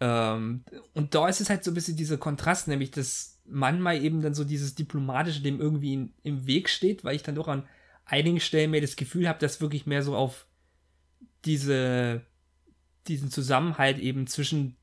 [0.00, 4.20] ähm, und da ist es halt so ein bisschen dieser Kontrast, nämlich dass manchmal eben
[4.20, 7.66] dann so dieses Diplomatische dem irgendwie in, im Weg steht, weil ich dann doch an
[8.04, 10.46] einigen Stellen mehr das Gefühl habe, dass wirklich mehr so auf
[11.44, 12.22] diese,
[13.08, 14.76] diesen Zusammenhalt eben zwischen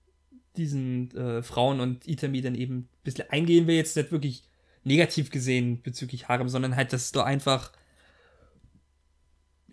[0.57, 4.43] diesen äh, Frauen und Itami dann eben ein bisschen eingehen wir jetzt nicht wirklich
[4.83, 7.71] negativ gesehen bezüglich Harem, sondern halt, dass da einfach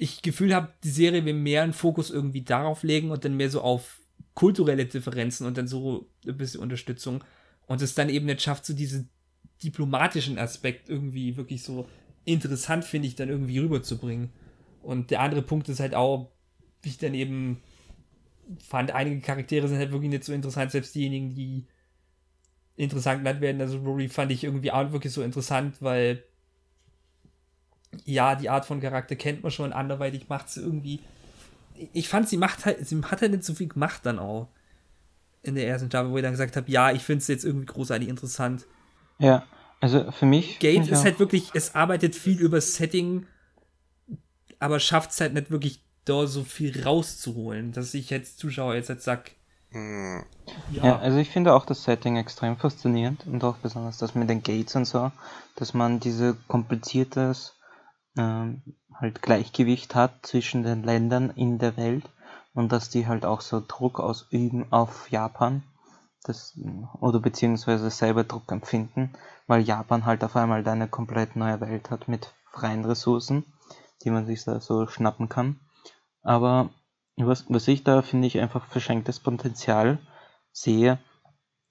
[0.01, 3.51] ich Gefühl habe, die Serie will mehr einen Fokus irgendwie darauf legen und dann mehr
[3.51, 4.01] so auf
[4.32, 7.22] kulturelle Differenzen und dann so ein bisschen Unterstützung
[7.66, 9.10] und es dann eben nicht schafft, so diesen
[9.62, 11.86] diplomatischen Aspekt irgendwie wirklich so
[12.24, 14.31] interessant, finde ich, dann irgendwie rüberzubringen.
[14.82, 16.32] Und der andere Punkt ist halt auch,
[16.81, 17.60] wie ich dann eben
[18.59, 21.66] fand, einige Charaktere sind halt wirklich nicht so interessant, selbst diejenigen, die
[22.77, 23.60] interessant genannt werden.
[23.60, 26.24] Also Rory fand ich irgendwie auch wirklich so interessant, weil
[28.04, 31.00] ja, die Art von Charakter kennt man schon, anderweitig macht sie irgendwie
[31.92, 34.48] ich fand, sie macht halt, sie hat halt nicht so viel gemacht dann auch.
[35.42, 37.66] In der ersten Staffel, wo ich dann gesagt habe, ja, ich finde es jetzt irgendwie
[37.66, 38.66] großartig interessant.
[39.18, 39.44] Ja,
[39.80, 40.58] also für mich.
[40.58, 43.26] Gate ist halt wirklich, es arbeitet viel über Setting,
[44.58, 48.90] aber schafft es halt nicht wirklich da so viel rauszuholen, dass ich als Zuschauer jetzt
[48.90, 49.30] halt sag.
[49.70, 50.24] Hm.
[50.72, 50.84] Ja.
[50.84, 54.42] ja, also ich finde auch das Setting extrem faszinierend und auch besonders das mit den
[54.42, 55.10] Gates und so,
[55.56, 57.54] dass man diese kompliziertes
[58.16, 62.05] halt Gleichgewicht hat zwischen den Ländern in der Welt
[62.55, 65.62] und dass die halt auch so Druck ausüben auf Japan
[66.24, 66.59] das,
[67.01, 69.12] oder beziehungsweise selber Druck empfinden,
[69.47, 73.45] weil Japan halt auf einmal eine komplett neue Welt hat mit freien Ressourcen,
[74.05, 75.61] die man sich da so schnappen kann.
[76.23, 76.70] Aber
[77.16, 79.99] was, was ich da finde ich einfach verschenktes Potenzial
[80.53, 80.99] sehe,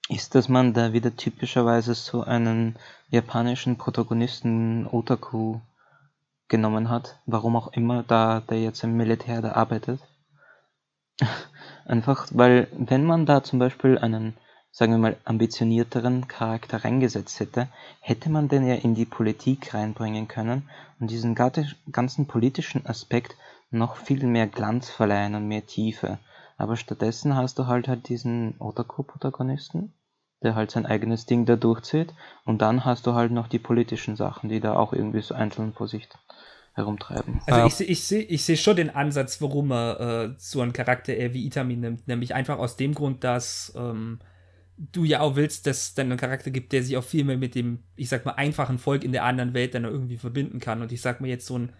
[0.08, 2.76] ist, dass man da wieder typischerweise so einen
[3.10, 5.60] japanischen Protagonisten Otaku
[6.50, 10.00] genommen hat, warum auch immer, da der jetzt im Militär da arbeitet.
[11.86, 14.36] Einfach, weil wenn man da zum Beispiel einen,
[14.70, 17.68] sagen wir mal, ambitionierteren Charakter reingesetzt hätte,
[18.00, 20.68] hätte man den ja in die Politik reinbringen können
[21.00, 23.36] und diesen ganzen politischen Aspekt
[23.70, 26.18] noch viel mehr Glanz verleihen und mehr Tiefe.
[26.58, 29.94] Aber stattdessen hast du halt halt diesen Otaku-Protagonisten,
[30.42, 32.14] der halt sein eigenes Ding da durchzieht.
[32.44, 35.72] Und dann hast du halt noch die politischen Sachen, die da auch irgendwie so einzeln
[35.72, 36.08] vor sich
[36.74, 37.40] herumtreiben.
[37.46, 41.14] Also ich, ich sehe ich seh schon den Ansatz, warum er äh, so einen Charakter
[41.14, 42.08] eher wie Itami nimmt.
[42.08, 44.20] Nämlich einfach aus dem Grund, dass ähm,
[44.76, 47.36] du ja auch willst, dass es dann einen Charakter gibt, der sich auch viel mehr
[47.36, 50.80] mit dem, ich sag mal, einfachen Volk in der anderen Welt dann irgendwie verbinden kann.
[50.80, 51.72] Und ich sag mal jetzt so ein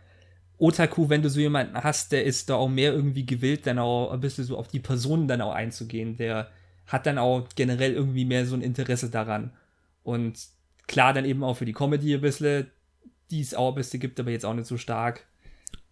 [0.58, 4.12] Otaku, wenn du so jemanden hast, der ist da auch mehr irgendwie gewillt, dann auch
[4.12, 6.18] ein bisschen so auf die Personen dann auch einzugehen.
[6.18, 6.50] Der
[6.90, 9.52] hat dann auch generell irgendwie mehr so ein Interesse daran.
[10.02, 10.38] Und
[10.86, 12.70] klar, dann eben auch für die Comedy ein bisschen,
[13.30, 15.24] die es auch ein bisschen gibt, aber jetzt auch nicht so stark.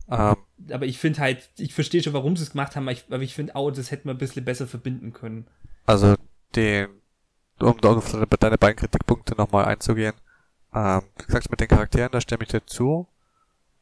[0.07, 0.37] Um.
[0.71, 3.35] Aber ich finde halt, ich verstehe schon, warum sie es gemacht haben, aber ich, ich
[3.35, 5.47] finde auch, das hätten wir ein bisschen besser verbinden können.
[5.87, 6.17] Also,
[6.57, 6.89] den,
[7.61, 10.15] um auf deine beiden Kritikpunkte nochmal einzugehen,
[10.75, 13.07] ähm, wie gesagt, mit den Charakteren, da stimme ich dir zu.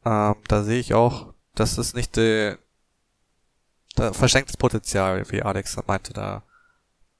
[0.05, 2.57] Ähm, da sehe ich auch, dass es nicht äh,
[3.95, 6.43] da verschenktes Potenzial, wie Alex meinte, da,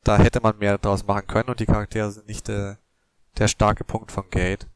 [0.07, 2.75] da hätte man mehr draus machen können und die Charaktere sind nicht äh,
[3.37, 4.67] der starke Punkt von Gate.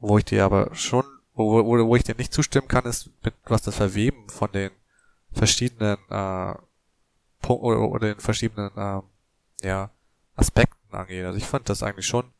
[0.00, 1.04] Wo ich dir aber schon,
[1.34, 4.70] wo, wo, wo ich dir nicht zustimmen kann, ist mit was das Verweben von den
[5.32, 6.54] verschiedenen äh,
[7.40, 9.90] Punkten oder, oder den verschiedenen äh, ja,
[10.36, 11.24] Aspekten angeht.
[11.24, 12.32] Also ich fand das eigentlich schon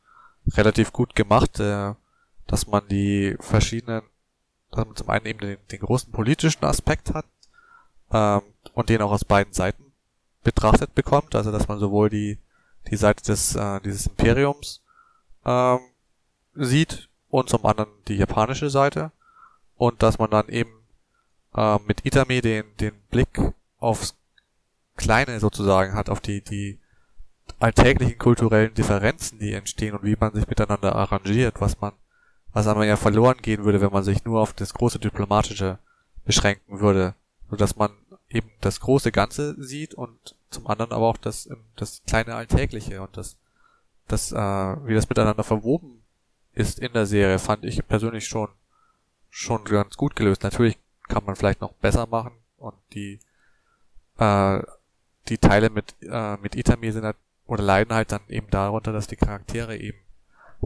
[0.53, 1.93] relativ gut gemacht, äh,
[2.47, 4.01] dass man die verschiedenen
[4.71, 7.25] dass man zum einen eben den, den großen politischen Aspekt hat
[8.11, 8.41] ähm,
[8.73, 9.82] und den auch aus beiden Seiten
[10.43, 12.37] betrachtet bekommt, also dass man sowohl die
[12.89, 14.81] die Seite des äh, dieses Imperiums
[15.45, 15.79] ähm,
[16.53, 19.11] sieht und zum anderen die japanische Seite
[19.75, 20.71] und dass man dann eben
[21.55, 23.39] äh, mit Itami den den Blick
[23.79, 24.15] aufs
[24.95, 26.79] Kleine sozusagen hat, auf die die
[27.59, 31.93] alltäglichen kulturellen Differenzen, die entstehen und wie man sich miteinander arrangiert, was man
[32.51, 35.79] was aber ja verloren gehen würde, wenn man sich nur auf das große Diplomatische
[36.25, 37.15] beschränken würde,
[37.49, 37.91] so dass man
[38.33, 43.15] eben das große Ganze sieht und zum anderen aber auch das, das kleine Alltägliche und
[43.15, 43.37] das,
[44.07, 46.03] das, äh, wie das miteinander verwoben
[46.53, 48.49] ist in der Serie, fand ich persönlich schon,
[49.29, 50.43] schon ganz gut gelöst.
[50.43, 50.77] Natürlich
[51.07, 53.19] kann man vielleicht noch besser machen und die,
[54.17, 54.61] äh,
[55.29, 59.07] die Teile mit, äh, mit Itami sind halt, oder leiden halt dann eben darunter, dass
[59.07, 59.99] die Charaktere eben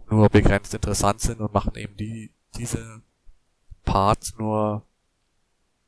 [0.10, 3.02] nur begrenzt interessant sind und machen eben die, diese
[3.84, 4.84] Parts nur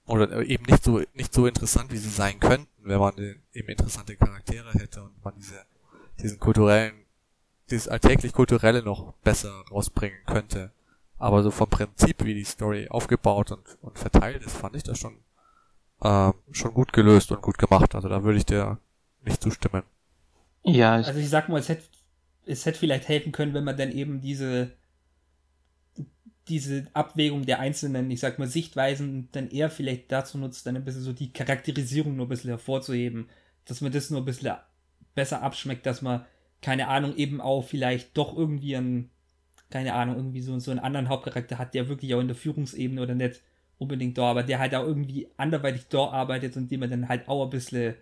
[0.10, 3.14] oder eben nicht so nicht so interessant, wie sie sein könnten, wenn man
[3.54, 5.66] eben interessante Charaktere hätte und man diese
[6.22, 6.94] diesen kulturellen
[7.70, 10.72] dieses alltäglich kulturelle noch besser rausbringen könnte.
[11.18, 14.98] Aber so vom Prinzip, wie die Story aufgebaut und, und verteilt ist, fand ich das
[14.98, 15.18] schon
[16.02, 17.94] ähm, schon gut gelöst und gut gemacht.
[17.96, 18.78] Also da würde ich dir
[19.24, 19.84] nicht zustimmen.
[20.64, 21.84] Ja, also ich sag mal, es hätte
[22.46, 24.72] es hätte vielleicht helfen können, wenn man dann eben diese,
[26.50, 30.86] diese Abwägung der einzelnen, ich sag mal, Sichtweisen dann eher vielleicht dazu nutzt, dann ein
[30.86, 33.30] bisschen so die Charakterisierung nur ein bisschen hervorzuheben,
[33.66, 34.56] dass man das nur ein bisschen
[35.16, 36.26] besser abschmeckt, dass man,
[36.62, 39.10] keine Ahnung, eben auch vielleicht doch irgendwie einen,
[39.70, 43.02] keine Ahnung, irgendwie so, so einen anderen Hauptcharakter hat, der wirklich auch in der Führungsebene
[43.02, 43.42] oder nicht
[43.78, 47.28] unbedingt da, aber der halt auch irgendwie anderweitig da arbeitet und dem man dann halt
[47.30, 47.96] auch ein bisschen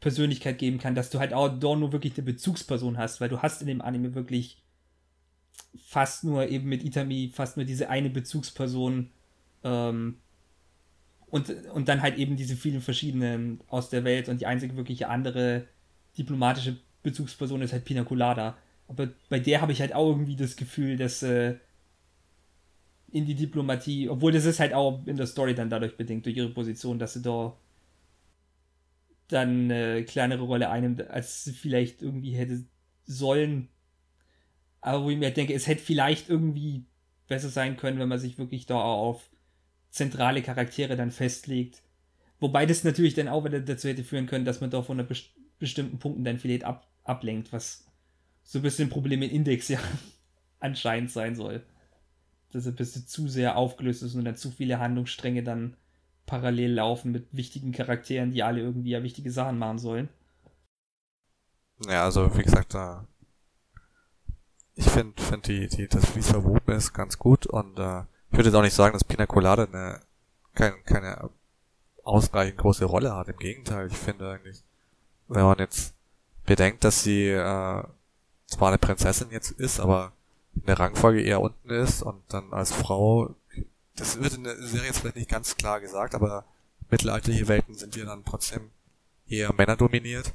[0.00, 3.42] Persönlichkeit geben kann, dass du halt auch dort nur wirklich eine Bezugsperson hast, weil du
[3.42, 4.62] hast in dem Anime wirklich
[5.86, 9.10] fast nur eben mit Itami fast nur diese eine Bezugsperson
[9.64, 10.16] ähm,
[11.26, 15.08] und, und dann halt eben diese vielen verschiedenen aus der Welt und die einzige wirkliche
[15.08, 15.66] andere
[16.16, 18.56] diplomatische Bezugsperson ist halt Pina Colada.
[18.88, 21.56] Aber bei der habe ich halt auch irgendwie das Gefühl, dass äh,
[23.10, 26.36] in die Diplomatie, obwohl das ist halt auch in der Story dann dadurch bedingt, durch
[26.36, 27.56] ihre Position, dass sie da
[29.28, 32.64] dann eine kleinere Rolle einnimmt, als sie vielleicht irgendwie hätte
[33.04, 33.68] sollen.
[34.86, 36.84] Aber wo ich mir denke, es hätte vielleicht irgendwie
[37.26, 39.28] besser sein können, wenn man sich wirklich da auf
[39.90, 41.82] zentrale Charaktere dann festlegt.
[42.38, 45.30] Wobei das natürlich dann auch wieder dazu hätte führen können, dass man da von best
[45.58, 47.84] bestimmten Punkten dann vielleicht ab ablenkt, was
[48.44, 49.80] so ein bisschen Problem in Index ja
[50.60, 51.64] anscheinend sein soll.
[52.52, 55.76] Dass er ein bisschen zu sehr aufgelöst ist und dann zu viele Handlungsstränge dann
[56.26, 60.08] parallel laufen mit wichtigen Charakteren, die alle irgendwie ja wichtige Sachen machen sollen.
[61.88, 62.98] Ja, also wie gesagt, äh,
[64.76, 68.00] ich finde find die, die, das, wie es verwoben ist, ganz gut und äh,
[68.30, 70.00] ich würde jetzt auch nicht sagen, dass Pina Colada eine,
[70.54, 71.30] kein, keine
[72.04, 73.28] ausreichend große Rolle hat.
[73.28, 74.62] Im Gegenteil, ich finde eigentlich,
[75.28, 75.94] wenn man jetzt
[76.44, 77.82] bedenkt, dass sie äh,
[78.46, 80.12] zwar eine Prinzessin jetzt ist, aber
[80.54, 83.34] in der Rangfolge eher unten ist und dann als Frau
[83.96, 86.44] das wird in der Serie jetzt vielleicht nicht ganz klar gesagt, aber
[86.90, 88.70] mittelalterliche Welten sind ja dann trotzdem
[89.26, 90.34] eher männerdominiert.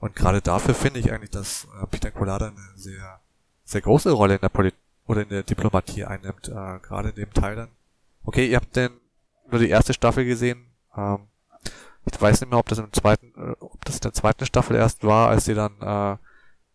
[0.00, 3.20] Und gerade dafür finde ich eigentlich, dass äh, Peter Colada eine sehr,
[3.64, 4.74] sehr große Rolle in der Polit
[5.06, 7.68] oder in der Diplomatie einnimmt, äh, gerade in dem Teil dann.
[8.24, 8.92] Okay, ihr habt denn
[9.50, 10.66] nur die erste Staffel gesehen.
[10.96, 11.28] Ähm,
[12.10, 14.76] ich weiß nicht mehr, ob das im zweiten, äh, ob das in der zweiten Staffel
[14.76, 16.16] erst war, als sie dann äh,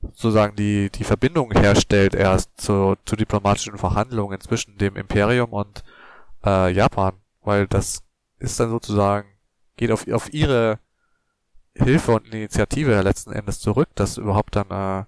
[0.01, 5.84] sozusagen die, die Verbindung herstellt erst zu, zu diplomatischen Verhandlungen zwischen dem Imperium und
[6.45, 8.03] äh, Japan, weil das
[8.39, 9.27] ist dann sozusagen,
[9.76, 10.80] geht auf, auf ihre
[11.76, 15.05] Hilfe und Initiative letzten Endes zurück, dass überhaupt dann äh,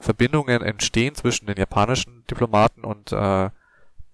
[0.00, 3.50] Verbindungen entstehen zwischen den japanischen Diplomaten und äh,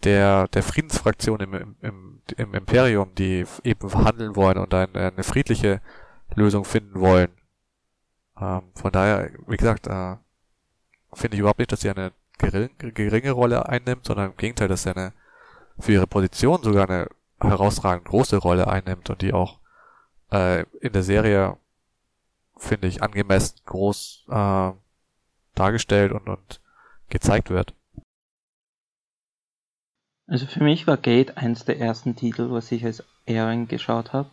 [0.05, 5.81] der, der Friedensfraktion im, im, im Imperium, die eben verhandeln wollen und eine, eine friedliche
[6.35, 7.31] Lösung finden wollen.
[8.39, 10.17] Ähm, von daher, wie gesagt, äh,
[11.15, 14.83] finde ich überhaupt nicht, dass sie eine geringe, geringe Rolle einnimmt, sondern im Gegenteil, dass
[14.83, 15.13] sie eine
[15.79, 17.09] für ihre Position sogar eine
[17.41, 19.61] herausragend große Rolle einnimmt und die auch
[20.33, 21.57] äh, in der Serie,
[22.57, 24.73] finde ich, angemessen groß äh,
[25.59, 26.61] dargestellt und, und
[27.09, 27.75] gezeigt wird.
[30.29, 34.31] Also für mich war Gate eins der ersten Titel, was ich als Airing geschaut habe.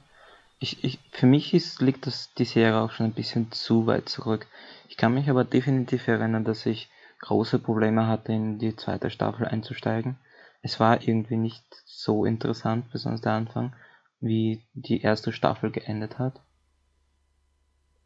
[0.59, 4.09] Ich, ich, für mich ist, liegt das, die Serie auch schon ein bisschen zu weit
[4.09, 4.47] zurück.
[4.87, 6.89] Ich kann mich aber definitiv erinnern, dass ich
[7.19, 10.17] große Probleme hatte, in die zweite Staffel einzusteigen.
[10.61, 13.75] Es war irgendwie nicht so interessant, besonders der Anfang,
[14.19, 16.41] wie die erste Staffel geendet hat.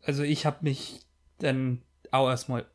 [0.03, 1.05] Also ich habe mich
[1.39, 2.65] dann auch erstmal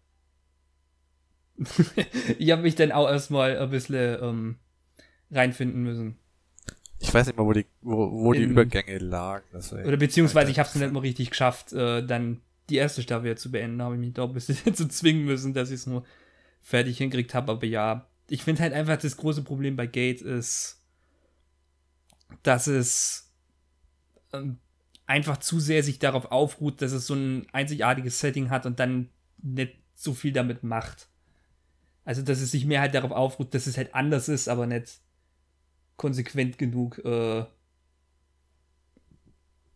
[2.39, 4.57] ich habe mich dann auch erstmal ein bisschen ähm,
[5.31, 6.19] reinfinden müssen.
[6.99, 9.45] Ich weiß nicht mal, wo die, wo, wo die Übergänge lagen.
[9.55, 13.51] oder beziehungsweise ich habe es nicht mal richtig geschafft, äh, dann die erste Staffel zu
[13.51, 13.83] beenden.
[13.83, 16.05] habe ich mich da ein bisschen zu zwingen müssen, dass ich es nur
[16.61, 17.53] fertig hingekriegt habe.
[17.53, 20.81] Aber ja, ich finde halt einfach, das große Problem bei Gate ist,
[22.43, 23.33] dass es
[24.33, 24.59] ähm,
[25.07, 29.11] einfach zu sehr sich darauf aufruht, dass es so ein einzigartiges Setting hat und dann
[29.43, 31.09] nicht so viel damit macht.
[32.05, 34.99] Also, dass es sich mehr halt darauf aufruht, dass es halt anders ist, aber nicht
[35.97, 37.45] konsequent genug äh,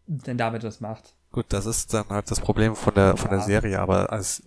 [0.06, 1.14] denn damit was macht.
[1.32, 4.42] Gut, das ist dann halt das Problem von der von der Serie, aber als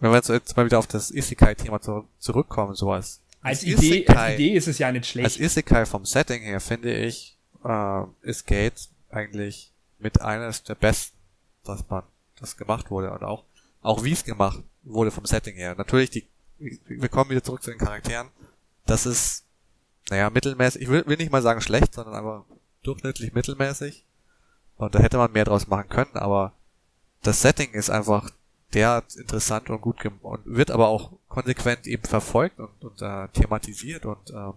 [0.00, 3.20] wenn wir jetzt mal wieder auf das Isekai-Thema zu, zurückkommen, sowas.
[3.40, 5.24] Als, als Idee, Isekai, als Idee ist es ja nicht schlecht.
[5.24, 11.16] Als Isekai vom Setting her finde ich, äh, ist Gate eigentlich mit eines der besten,
[11.64, 12.02] dass man
[12.38, 13.44] das gemacht wurde und auch
[13.80, 15.74] auch wie es gemacht wurde vom Setting her.
[15.76, 16.26] Natürlich die
[16.58, 18.28] wir kommen wieder zurück zu den Charakteren.
[18.86, 19.44] Das ist
[20.10, 22.44] naja, mittelmäßig, ich will, will nicht mal sagen schlecht, sondern einfach
[22.82, 24.04] durchschnittlich mittelmäßig.
[24.76, 26.52] Und da hätte man mehr draus machen können, aber
[27.22, 28.30] das Setting ist einfach
[28.74, 34.04] derart interessant und gut und wird aber auch konsequent eben verfolgt und, und äh, thematisiert
[34.04, 34.52] und äh,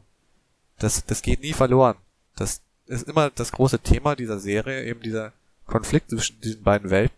[0.80, 1.95] das, das geht nie verloren.
[2.36, 5.34] Das ist immer das große Thema dieser Serie, eben dieser
[5.65, 7.15] Konflikt zwischen diesen beiden Welten.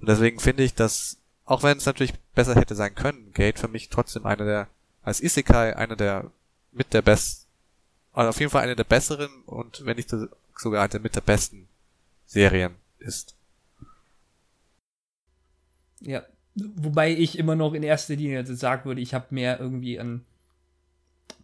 [0.00, 1.16] Und deswegen finde ich, dass,
[1.50, 4.68] auch wenn es natürlich besser hätte sein können, Gate für mich trotzdem eine der,
[5.02, 6.30] als Isekai, eine der
[6.70, 7.48] mit der besten,
[8.12, 10.14] also auf jeden Fall eine der besseren und wenn nicht
[10.56, 11.68] sogar eine mit der besten
[12.24, 13.34] Serien ist.
[15.98, 16.22] Ja,
[16.54, 20.24] wobei ich immer noch in erster Linie sagen würde, ich habe mehr irgendwie einen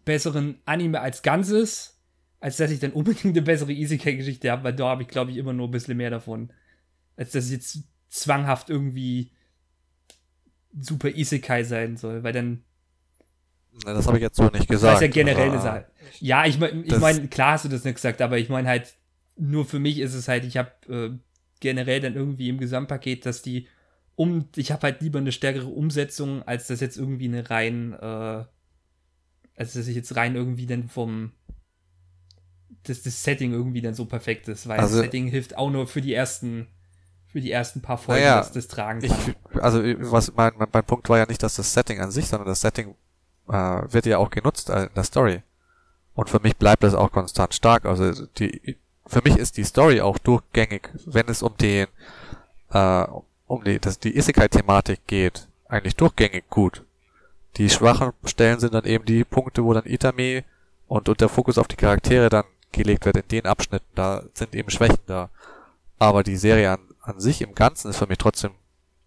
[0.05, 1.97] besseren Anime als Ganzes,
[2.39, 5.37] als dass ich dann unbedingt eine bessere Isekai-Geschichte habe, weil da habe ich, glaube ich,
[5.37, 6.49] immer nur ein bisschen mehr davon.
[7.17, 9.31] Als dass es jetzt zwanghaft irgendwie
[10.79, 12.63] super Isekai sein soll, weil dann
[13.85, 14.93] das habe ich jetzt so nicht gesagt.
[14.95, 15.85] Das ist ja generell eine Sache.
[16.19, 18.95] Ja, ich meine, ich mein, klar hast du das nicht gesagt, aber ich meine halt,
[19.35, 21.11] nur für mich ist es halt, ich habe äh,
[21.59, 23.67] generell dann irgendwie im Gesamtpaket, dass die
[24.15, 28.45] um, ich habe halt lieber eine stärkere Umsetzung, als das jetzt irgendwie eine rein, äh,
[29.55, 31.33] als dass ich jetzt rein irgendwie dann vom,
[32.83, 35.85] dass das Setting irgendwie dann so perfekt ist, weil also, das Setting hilft auch nur
[35.85, 36.65] für die ersten,
[37.31, 39.09] für die ersten paar Folgen, naja, dass das tragen kann.
[39.53, 39.81] Ich, also
[40.11, 42.61] was mein, mein, mein Punkt war ja nicht, dass das Setting an sich, sondern das
[42.61, 42.95] Setting
[43.49, 45.43] äh, wird ja auch genutzt in der Story.
[46.15, 47.85] Und für mich bleibt das auch konstant stark.
[47.85, 51.87] Also die, für mich ist die Story auch durchgängig, wenn es um den,
[52.71, 53.05] äh,
[53.45, 56.83] um die, dass die Isekai-Thematik geht, eigentlich durchgängig gut.
[57.57, 60.43] Die schwachen Stellen sind dann eben die Punkte, wo dann Itami
[60.87, 63.87] und, und der Fokus auf die Charaktere dann gelegt wird in den Abschnitten.
[63.95, 65.29] Da sind eben Schwächen da.
[65.99, 68.51] Aber die Serie an, an sich im Ganzen ist für mich trotzdem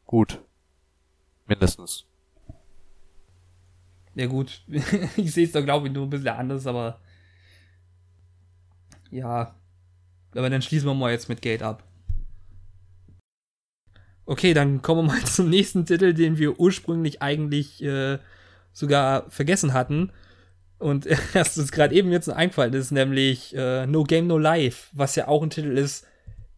[0.06, 0.40] gut.
[1.46, 2.06] Mindestens.
[4.14, 4.62] Ja gut,
[5.16, 7.00] ich sehe es da glaube ich nur ein bisschen anders, aber
[9.10, 9.54] ja.
[10.34, 11.84] Aber dann schließen wir mal jetzt mit Gate ab.
[14.24, 18.18] Okay, dann kommen wir mal zum nächsten Titel, den wir ursprünglich eigentlich äh,
[18.72, 20.12] sogar vergessen hatten.
[20.78, 25.16] Und erst uns gerade eben jetzt eingefallen ist, nämlich äh, No Game No Life, was
[25.16, 26.06] ja auch ein Titel ist,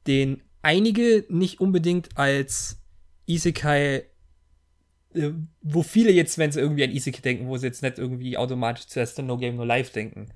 [0.07, 2.79] den einige nicht unbedingt als
[3.27, 4.05] Isekai
[5.15, 8.37] äh, wo viele jetzt, wenn sie irgendwie an Isekai denken, wo sie jetzt nicht irgendwie
[8.37, 10.29] automatisch zuerst an No Game No Life denken.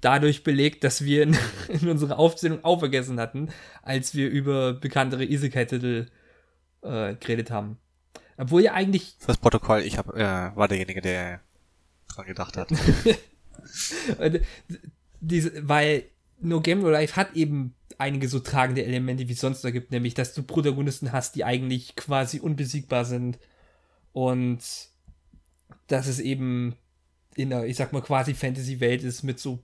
[0.00, 1.36] Dadurch belegt, dass wir in,
[1.68, 3.50] in unserer Aufzählung auch vergessen hatten,
[3.82, 6.06] als wir über bekanntere Isekai-Titel
[6.82, 7.78] äh, geredet haben.
[8.36, 9.16] Obwohl ja eigentlich.
[9.18, 11.40] Fürs Protokoll, ich hab, äh, war derjenige, der
[12.08, 12.68] dran gedacht hat.
[15.20, 16.04] Diese, weil
[16.42, 19.92] No Game No Life hat eben einige so tragende Elemente, wie es sonst da gibt,
[19.92, 23.38] nämlich, dass du Protagonisten hast, die eigentlich quasi unbesiegbar sind.
[24.12, 24.60] Und
[25.86, 26.74] dass es eben
[27.34, 29.60] in einer, ich sag mal, quasi Fantasy-Welt ist mit so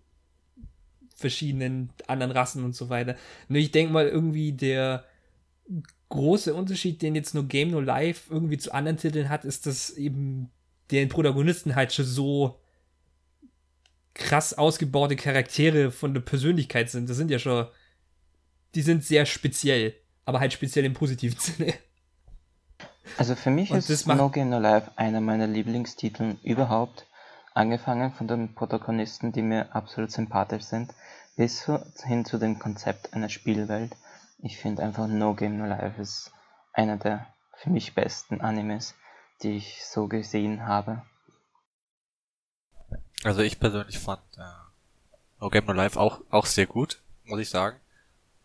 [1.14, 3.16] verschiedenen anderen Rassen und so weiter.
[3.48, 5.04] Nur ich denke mal, irgendwie der
[6.08, 9.90] große Unterschied, den jetzt nur Game No Life irgendwie zu anderen Titeln hat, ist, dass
[9.90, 10.50] eben
[10.90, 12.60] den Protagonisten halt schon so
[14.18, 17.08] krass ausgebaute Charaktere von der Persönlichkeit sind.
[17.08, 17.66] Das sind ja schon,
[18.74, 19.94] die sind sehr speziell,
[20.26, 21.72] aber halt speziell im positiven Sinne.
[23.16, 27.06] Also für mich Und ist No Game No Life einer meiner Lieblingstitel überhaupt.
[27.54, 30.94] Angefangen von den Protagonisten, die mir absolut sympathisch sind,
[31.36, 31.68] bis
[32.04, 33.96] hin zu dem Konzept einer Spielwelt.
[34.40, 36.32] Ich finde einfach No Game No Life ist
[36.72, 37.26] einer der
[37.56, 38.94] für mich besten Animes,
[39.42, 41.02] die ich so gesehen habe.
[43.24, 44.42] Also ich persönlich fand äh,
[45.40, 47.78] No Game No Life auch, auch sehr gut, muss ich sagen.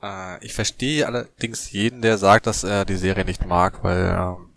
[0.02, 4.50] Äh, ich verstehe allerdings jeden, der sagt, dass er die Serie nicht mag, weil, ähm,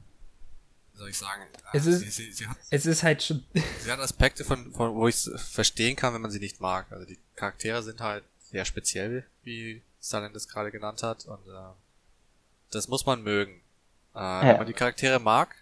[0.94, 3.44] soll ich sagen, äh, Es ist- sie, sie, sie, hat, Es ist halt schon,
[3.80, 6.86] sie hat Aspekte, von, von wo ich es verstehen kann, wenn man sie nicht mag.
[6.90, 11.72] Also die Charaktere sind halt sehr speziell, wie Stalin das gerade genannt hat, und äh,
[12.70, 13.60] das muss man mögen.
[14.14, 15.54] Äh, Wenn man die Charaktere mag,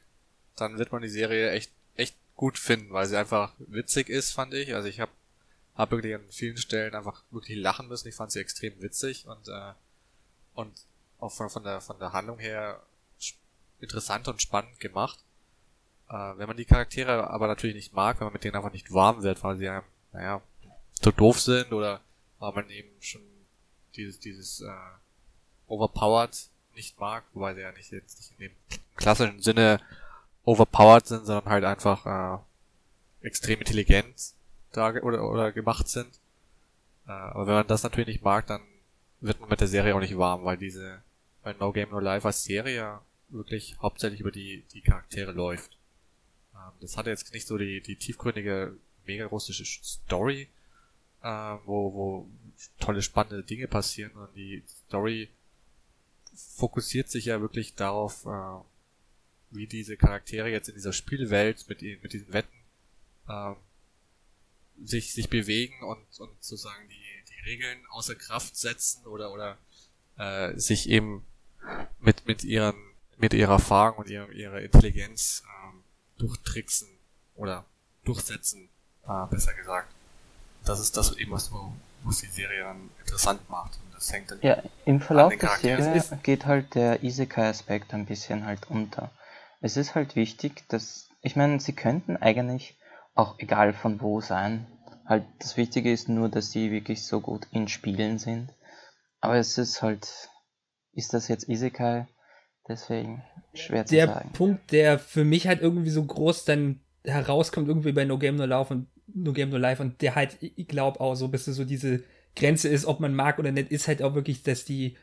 [0.57, 1.73] dann wird man die Serie echt
[2.37, 4.75] gut finden, weil sie einfach witzig ist, fand ich.
[4.75, 5.13] Also ich habe
[5.75, 8.09] hab wirklich an vielen Stellen einfach wirklich lachen müssen.
[8.09, 9.73] Ich fand sie extrem witzig und äh,
[10.55, 10.73] und
[11.19, 12.83] auch von, von der von der Handlung her
[13.81, 15.19] interessant und spannend gemacht.
[16.09, 18.93] Äh, wenn man die Charaktere aber natürlich nicht mag, wenn man mit denen einfach nicht
[18.93, 20.43] warm wird, weil sie einem, naja,
[21.01, 22.01] zu doof sind oder
[22.39, 23.23] weil man eben schon
[23.95, 24.71] dieses dieses äh,
[25.67, 29.81] overpowered nicht mag, wobei sie ja nicht jetzt nicht in dem klassischen Sinne
[30.45, 34.33] overpowered sind, sondern halt einfach äh, extrem intelligent
[34.73, 36.09] da oder, oder gemacht sind.
[37.07, 38.63] Äh, aber wenn man das natürlich nicht mag, dann
[39.21, 41.03] wird man mit der Serie auch nicht warm, weil diese,
[41.43, 45.79] weil No Game No Life als Serie wirklich hauptsächlich über die, die Charaktere läuft.
[46.55, 48.77] Ähm, das hatte jetzt nicht so die, die tiefgründige,
[49.07, 50.49] mega Sch- Story,
[51.23, 51.29] äh,
[51.65, 52.29] wo, wo
[52.79, 55.29] tolle, spannende Dinge passieren, sondern die Story
[56.35, 58.59] fokussiert sich ja wirklich darauf, äh,
[59.55, 62.57] wie diese Charaktere jetzt in dieser Spielwelt mit, mit diesen Wetten
[63.29, 63.57] ähm,
[64.85, 69.59] sich, sich bewegen und, und sozusagen die, die Regeln außer Kraft setzen oder, oder
[70.19, 71.25] äh, sich eben
[72.01, 72.75] mit, mit ihren
[73.17, 75.85] mit ihrer Erfahrung und ihrer, ihrer Intelligenz ähm,
[76.19, 76.89] durchtricksen
[77.37, 77.65] oder
[78.05, 78.69] durchsetzen,
[79.07, 79.89] äh, besser gesagt.
[80.65, 81.73] Das ist das eben, was, wo-
[82.03, 83.79] was die Serie dann interessant macht.
[83.85, 85.79] Und das hängt dann Ja, im Verlauf der.
[85.79, 89.13] Serie geht halt der Isekai-Aspekt ein bisschen halt unter.
[89.65, 92.77] Es ist halt wichtig, dass, ich meine, sie könnten eigentlich
[93.15, 94.67] auch egal von wo sein.
[95.07, 98.51] Halt, das Wichtige ist nur, dass sie wirklich so gut in Spielen sind.
[99.23, 100.29] Aber es ist halt,
[100.93, 102.07] ist das jetzt Isekai?
[102.69, 103.25] Deswegen
[103.55, 104.33] schwer zu der sagen.
[104.35, 108.45] Punkt, der für mich halt irgendwie so groß dann herauskommt, irgendwie bei No Game No
[108.45, 111.55] Life und No Game No Life und der halt, ich glaube auch so ein bisschen
[111.55, 112.05] so diese
[112.37, 114.99] Grenze ist, ob man mag oder nicht, ist halt auch wirklich, dass die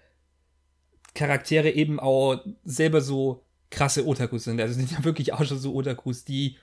[1.15, 4.61] Charaktere eben auch selber so krasse Otakus sind.
[4.61, 6.57] Also sind ja wirklich auch schon so Otakus, die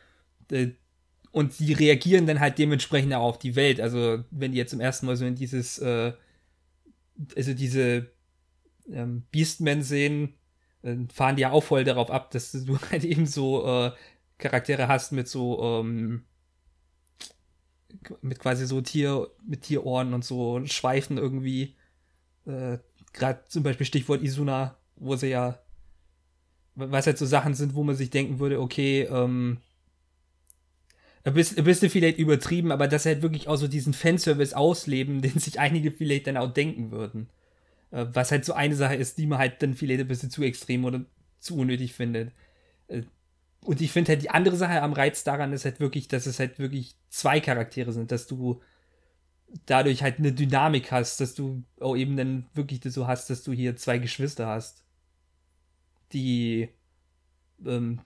[0.53, 0.69] äh,
[1.33, 3.81] und die reagieren dann halt dementsprechend auch auf die Welt.
[3.81, 6.13] Also wenn die jetzt zum ersten Mal so in dieses, äh,
[7.37, 8.11] also diese
[8.91, 10.35] ähm, Beastmen sehen,
[10.83, 13.93] dann fahren die ja auch voll darauf ab, dass du halt eben so äh,
[14.39, 16.25] Charaktere hast mit so ähm,
[18.21, 21.77] mit quasi so Tier mit Tierohren und so Schweifen irgendwie.
[22.47, 22.79] Äh,
[23.13, 25.59] Gerade zum Beispiel Stichwort Isuna, wo sie ja
[26.79, 29.59] was halt so Sachen sind, wo man sich denken würde, okay, ähm,
[31.25, 34.55] ein bisschen, ein bisschen vielleicht übertrieben, aber dass sie halt wirklich auch so diesen Fanservice
[34.55, 37.29] ausleben, den sich einige vielleicht dann auch denken würden.
[37.91, 40.43] Äh, was halt so eine Sache ist, die man halt dann vielleicht ein bisschen zu
[40.43, 41.05] extrem oder
[41.41, 42.33] zu unnötig findet.
[42.89, 43.03] Äh,
[43.65, 46.39] und ich finde halt die andere Sache am Reiz daran ist halt wirklich, dass es
[46.39, 48.61] halt wirklich zwei Charaktere sind, dass du
[49.67, 53.43] dadurch halt eine Dynamik hast, dass du auch eben dann wirklich das so hast, dass
[53.43, 54.85] du hier zwei Geschwister hast,
[56.13, 56.69] die
[57.65, 58.01] ähm,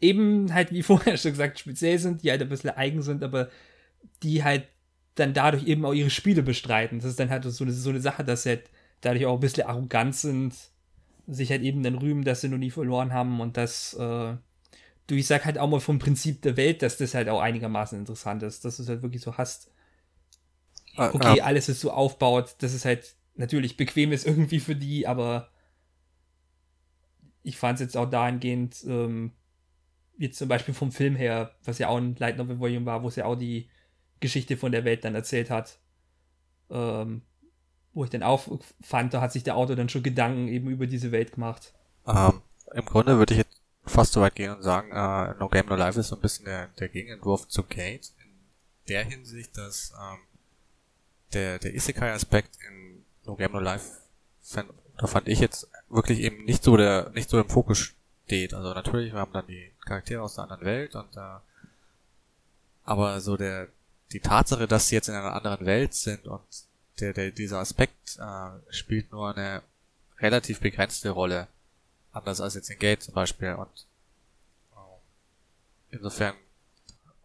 [0.00, 3.50] eben halt, wie vorher schon gesagt, speziell sind, die halt ein bisschen eigen sind, aber
[4.22, 4.66] die halt
[5.14, 6.98] dann dadurch eben auch ihre Spiele bestreiten.
[6.98, 9.40] Das ist dann halt so eine, so eine Sache, dass sie halt dadurch auch ein
[9.40, 10.54] bisschen arrogant sind,
[11.26, 14.36] sich halt eben dann rühmen, dass sie noch nie verloren haben und dass, äh,
[15.06, 17.98] du, ich sag halt auch mal vom Prinzip der Welt, dass das halt auch einigermaßen
[17.98, 19.70] interessant ist, dass du es halt wirklich so hast.
[20.96, 25.06] Äh, Okay, alles ist so aufbaut, dass es halt natürlich bequem ist irgendwie für die,
[25.06, 25.50] aber
[27.46, 29.30] ich fand es jetzt auch dahingehend, ähm,
[30.18, 33.08] jetzt zum Beispiel vom Film her, was ja auch ein Light Novel Volume war, wo
[33.08, 33.70] es ja auch die
[34.18, 35.78] Geschichte von der Welt dann erzählt hat,
[36.70, 37.22] ähm,
[37.92, 40.88] wo ich dann auch fand, da hat sich der Autor dann schon Gedanken eben über
[40.88, 41.72] diese Welt gemacht.
[42.04, 42.42] Ähm,
[42.74, 45.76] Im Grunde würde ich jetzt fast so weit gehen und sagen, äh, No Game No
[45.76, 48.12] Life ist so ein bisschen der, der Gegenentwurf zu Gate.
[48.24, 48.40] In
[48.88, 50.18] der Hinsicht, dass ähm,
[51.32, 54.00] der, der Isekai-Aspekt in No Game No Life
[54.98, 57.94] da fand ich jetzt wirklich eben nicht so der, nicht so im Fokus
[58.24, 58.54] steht.
[58.54, 61.38] Also natürlich, wir haben dann die Charaktere aus der anderen Welt und äh,
[62.84, 63.68] aber so der,
[64.12, 66.42] die Tatsache, dass sie jetzt in einer anderen Welt sind und
[67.00, 69.62] der, der, dieser Aspekt äh, spielt nur eine
[70.18, 71.48] relativ begrenzte Rolle.
[72.12, 73.52] Anders als jetzt in Gate zum Beispiel.
[73.54, 73.86] Und
[74.72, 76.34] äh, insofern,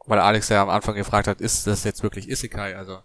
[0.06, 2.76] weil Alex ja am Anfang gefragt hat, ist das jetzt wirklich Isekai?
[2.76, 3.02] Also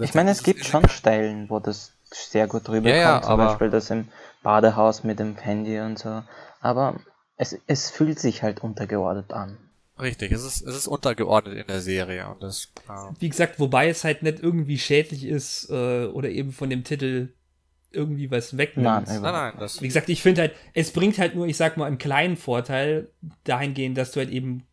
[0.00, 2.86] ich meine, es gibt schon Stellen, wo das sehr gut rüberkommt.
[2.86, 4.08] Ja, ja, zum Beispiel das im
[4.42, 6.22] Badehaus mit dem Handy und so.
[6.60, 6.96] Aber
[7.36, 9.58] es, es fühlt sich halt untergeordnet an.
[9.98, 12.72] Richtig, es ist, es ist untergeordnet in der Serie und das.
[12.88, 16.84] Äh Wie gesagt, wobei es halt nicht irgendwie schädlich ist äh, oder eben von dem
[16.84, 17.32] Titel
[17.92, 19.06] irgendwie was wegnimmt.
[19.08, 19.54] Nein, nein, nein.
[19.58, 22.36] Das Wie gesagt, ich finde halt, es bringt halt nur, ich sag mal, einen kleinen
[22.36, 23.08] Vorteil
[23.44, 24.66] dahingehend, dass du halt eben,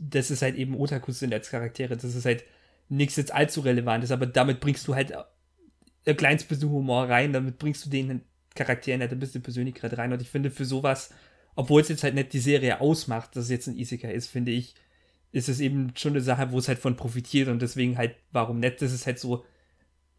[0.00, 2.44] das ist halt eben Otakus sind als Charaktere, das ist halt
[2.88, 5.12] nichts jetzt allzu relevantes, aber damit bringst du halt
[6.06, 8.22] ein kleines bisschen Humor rein, damit bringst du den
[8.54, 10.12] Charakteren halt ein bisschen Persönlichkeit rein.
[10.12, 11.10] Und ich finde für sowas
[11.56, 14.52] obwohl es jetzt halt nicht die Serie ausmacht, dass es jetzt ein Isekai ist, finde
[14.52, 14.74] ich,
[15.32, 17.48] ist es eben schon eine Sache, wo es halt von profitiert.
[17.48, 18.82] Und deswegen halt, warum nicht?
[18.82, 19.44] Das ist halt so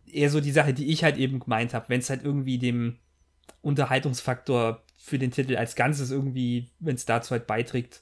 [0.06, 2.98] eher so die Sache, die ich halt eben gemeint habe, wenn es halt irgendwie dem
[3.62, 8.02] Unterhaltungsfaktor für den Titel als Ganzes irgendwie, wenn es dazu halt beiträgt,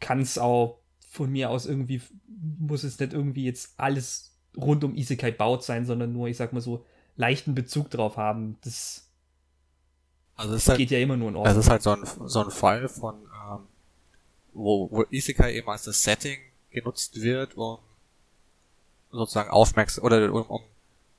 [0.00, 2.00] kann es auch von mir aus irgendwie,
[2.58, 6.52] muss es nicht irgendwie jetzt alles rund um Isekai baut sein, sondern nur, ich sag
[6.52, 6.84] mal so,
[7.16, 8.58] leichten Bezug drauf haben.
[8.62, 9.06] Das
[10.36, 11.52] also es halt, geht ja immer nur in Ordnung.
[11.52, 13.60] Es ist halt so ein, so ein Fall von, ähm,
[14.52, 16.38] wo, wo Isekai eben als das Setting
[16.70, 17.78] genutzt wird, um
[19.10, 20.62] sozusagen aufmerksam oder um, um,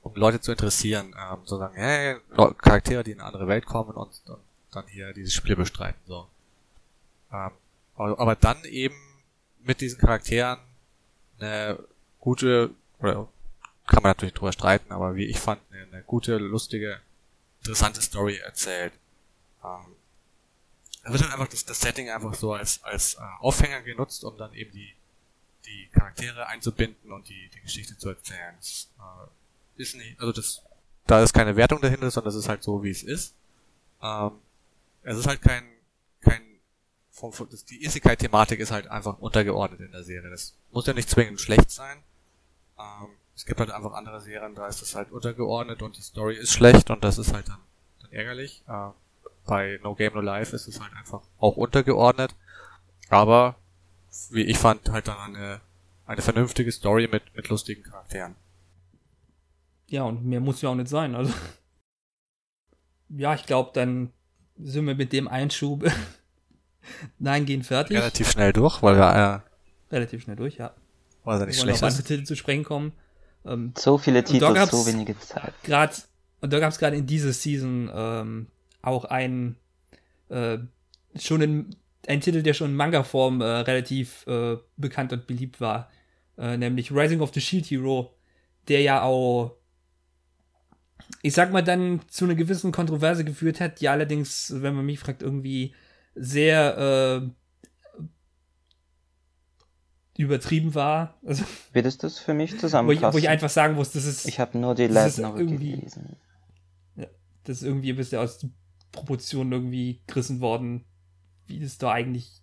[0.04, 2.18] um Leute zu interessieren, ähm, sozusagen, hey,
[2.58, 4.40] Charaktere, die in eine andere Welt kommen und, und
[4.72, 6.28] dann hier dieses Spiel bestreiten, so.
[7.32, 7.52] Ähm,
[7.96, 8.96] aber, aber dann eben
[9.64, 10.60] mit diesen Charakteren
[11.40, 11.80] eine
[12.20, 13.28] gute, oder
[13.86, 17.00] kann man natürlich drüber streiten, aber wie ich fand, eine, eine gute, lustige,
[17.60, 18.94] interessante Story erzählt.
[19.64, 19.96] Ähm,
[21.04, 24.38] da wird dann einfach das, das Setting einfach so als, als äh, Aufhänger genutzt, um
[24.38, 24.94] dann eben die,
[25.66, 28.56] die Charaktere einzubinden und die, die Geschichte zu erzählen.
[28.58, 30.62] Das, äh, ist nicht, also das,
[31.06, 33.34] da ist keine Wertung dahinter, sondern das ist halt so, wie es ist.
[34.02, 34.32] Ähm,
[35.04, 35.64] es ist halt kein,
[36.22, 36.42] kein,
[37.12, 40.30] vom, das, die Isekai-Thematik ist halt einfach untergeordnet in der Serie.
[40.30, 42.04] Das muss ja nicht zwingend schlecht sein.
[42.80, 46.36] Ähm, es gibt halt einfach andere Serien, da ist das halt untergeordnet und die Story
[46.36, 47.60] ist schlecht und das ist halt dann,
[48.02, 48.64] dann ärgerlich.
[48.68, 48.90] Äh,
[49.46, 52.36] bei No Game No Life ist es halt einfach auch untergeordnet.
[53.10, 53.56] Aber,
[54.32, 55.62] wie ich fand, halt dann eine,
[56.06, 58.36] eine vernünftige Story mit, mit lustigen Charakteren.
[59.88, 61.34] Ja, und mehr muss ja auch nicht sein, also.
[63.10, 64.12] Ja, ich glaube, dann
[64.58, 65.90] sind wir mit dem Einschub
[67.20, 67.98] Nein, gehen fertig.
[67.98, 69.44] Relativ schnell durch, weil wir
[69.92, 70.74] äh, relativ schnell durch, ja.
[71.28, 72.08] Er nicht schlecht ist.
[72.08, 72.94] Titel zu sprechen kommen.
[73.46, 75.54] Ähm, so viele Titel, so wenige Zeit.
[75.64, 76.08] Grad,
[76.42, 78.48] und da gab es gerade in dieser Season ähm,
[78.82, 79.58] auch ein
[80.30, 80.60] äh,
[81.20, 81.76] schon in,
[82.08, 85.90] ein Titel, der schon in Manga-Form äh, relativ äh, bekannt und beliebt war,
[86.38, 88.14] äh, nämlich Rising of the Shield Hero,
[88.68, 89.56] der ja auch,
[91.22, 95.00] ich sag mal, dann zu einer gewissen Kontroverse geführt hat, die allerdings, wenn man mich
[95.00, 95.74] fragt, irgendwie
[96.16, 97.30] sehr äh,
[100.24, 101.16] übertrieben war.
[101.26, 103.04] Also, Würdest du es für mich zusammenfassen?
[103.04, 104.28] Wo ich, wo ich einfach sagen muss, das ist.
[104.28, 106.18] Ich habe nur die Light Novel gelesen.
[106.96, 107.08] Ja,
[107.44, 108.46] das ist irgendwie ein bisschen aus
[108.92, 110.86] Proportionen irgendwie gerissen worden,
[111.46, 112.42] wie das da eigentlich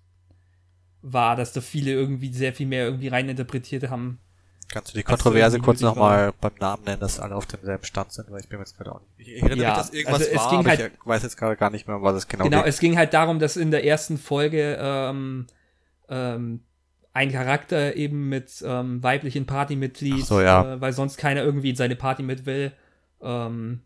[1.03, 4.21] war, dass da viele irgendwie sehr viel mehr irgendwie reininterpretiert haben.
[4.69, 8.31] Kannst du die Kontroverse kurz nochmal beim Namen nennen, dass alle auf demselben Stand sind,
[8.31, 9.29] weil ich bin mir jetzt gerade auch nicht.
[9.29, 11.57] Ich erinnere ja, mich, dass irgendwas also es war, ging halt, ich weiß jetzt gerade
[11.57, 12.69] gar nicht mehr, was es genau Genau, ging.
[12.69, 15.47] es ging halt darum, dass in der ersten Folge ähm,
[16.09, 16.65] ähm,
[17.15, 20.75] ein Charakter eben mit ähm, weiblichen Partymitglied, so, ja.
[20.75, 22.73] äh, weil sonst keiner irgendwie in seine Party mit will,
[23.23, 23.81] ähm,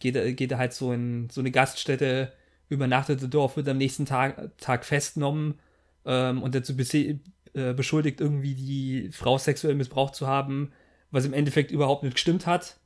[0.00, 2.32] geht, er, geht er halt so in so eine Gaststätte,
[2.68, 5.60] übernachtet dort, wird am nächsten Tag, Tag festgenommen
[6.04, 10.72] ähm, und dazu äh, beschuldigt, irgendwie die Frau sexuell missbraucht zu haben,
[11.12, 12.80] was im Endeffekt überhaupt nicht gestimmt hat.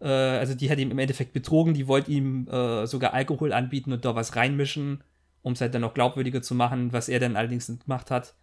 [0.00, 3.92] Äh, also die hat ihm im Endeffekt betrogen, die wollte ihm äh, sogar Alkohol anbieten
[3.92, 5.04] und da was reinmischen,
[5.42, 8.34] um es halt dann noch glaubwürdiger zu machen, was er dann allerdings nicht gemacht hat,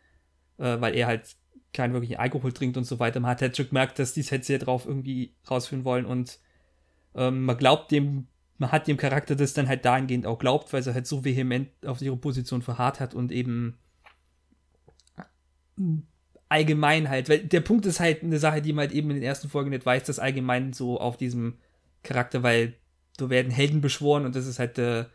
[0.57, 1.35] äh, weil er halt
[1.73, 3.19] keinen wirklichen Alkohol trinkt und so weiter.
[3.19, 6.39] Man hat halt schon gemerkt, dass die halt sehr drauf irgendwie rausführen wollen und
[7.15, 8.27] ähm, man glaubt dem
[8.61, 11.69] man hat dem Charakter das dann halt dahingehend auch glaubt, weil sie halt so vehement
[11.83, 13.79] auf ihre Position verharrt hat und eben
[16.47, 19.23] allgemein halt, weil der Punkt ist halt eine Sache, die man halt eben in den
[19.23, 21.57] ersten Folgen nicht weiß, dass allgemein so auf diesem
[22.03, 22.75] Charakter, weil
[23.17, 25.09] da werden Helden beschworen und das ist halt der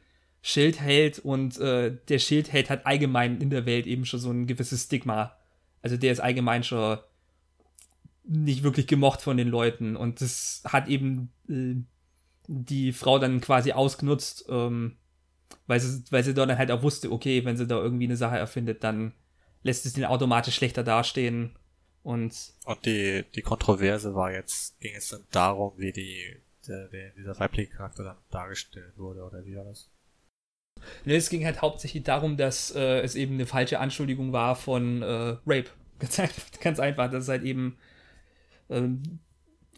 [0.46, 4.84] Schildheld und äh, der Schildheld hat allgemein in der Welt eben schon so ein gewisses
[4.84, 5.36] Stigma.
[5.82, 6.98] Also der ist allgemein schon
[8.22, 11.82] nicht wirklich gemocht von den Leuten und das hat eben äh,
[12.46, 14.98] die Frau dann quasi ausgenutzt, ähm,
[15.66, 18.38] weil, sie, weil sie dann halt auch wusste, okay, wenn sie da irgendwie eine Sache
[18.38, 19.14] erfindet, dann
[19.64, 21.56] lässt es den automatisch schlechter dastehen
[22.04, 26.36] und und die die Kontroverse war jetzt ging es dann darum, wie die
[26.68, 29.90] der, der, dieser weibliche Charakter dann dargestellt wurde oder wie war das?
[31.04, 35.02] Ne, es ging halt hauptsächlich darum, dass äh, es eben eine falsche Anschuldigung war von
[35.02, 35.70] äh, Rape.
[35.98, 37.10] Ganz einfach, ganz einfach.
[37.10, 37.78] Das ist halt eben,
[38.68, 39.20] ähm,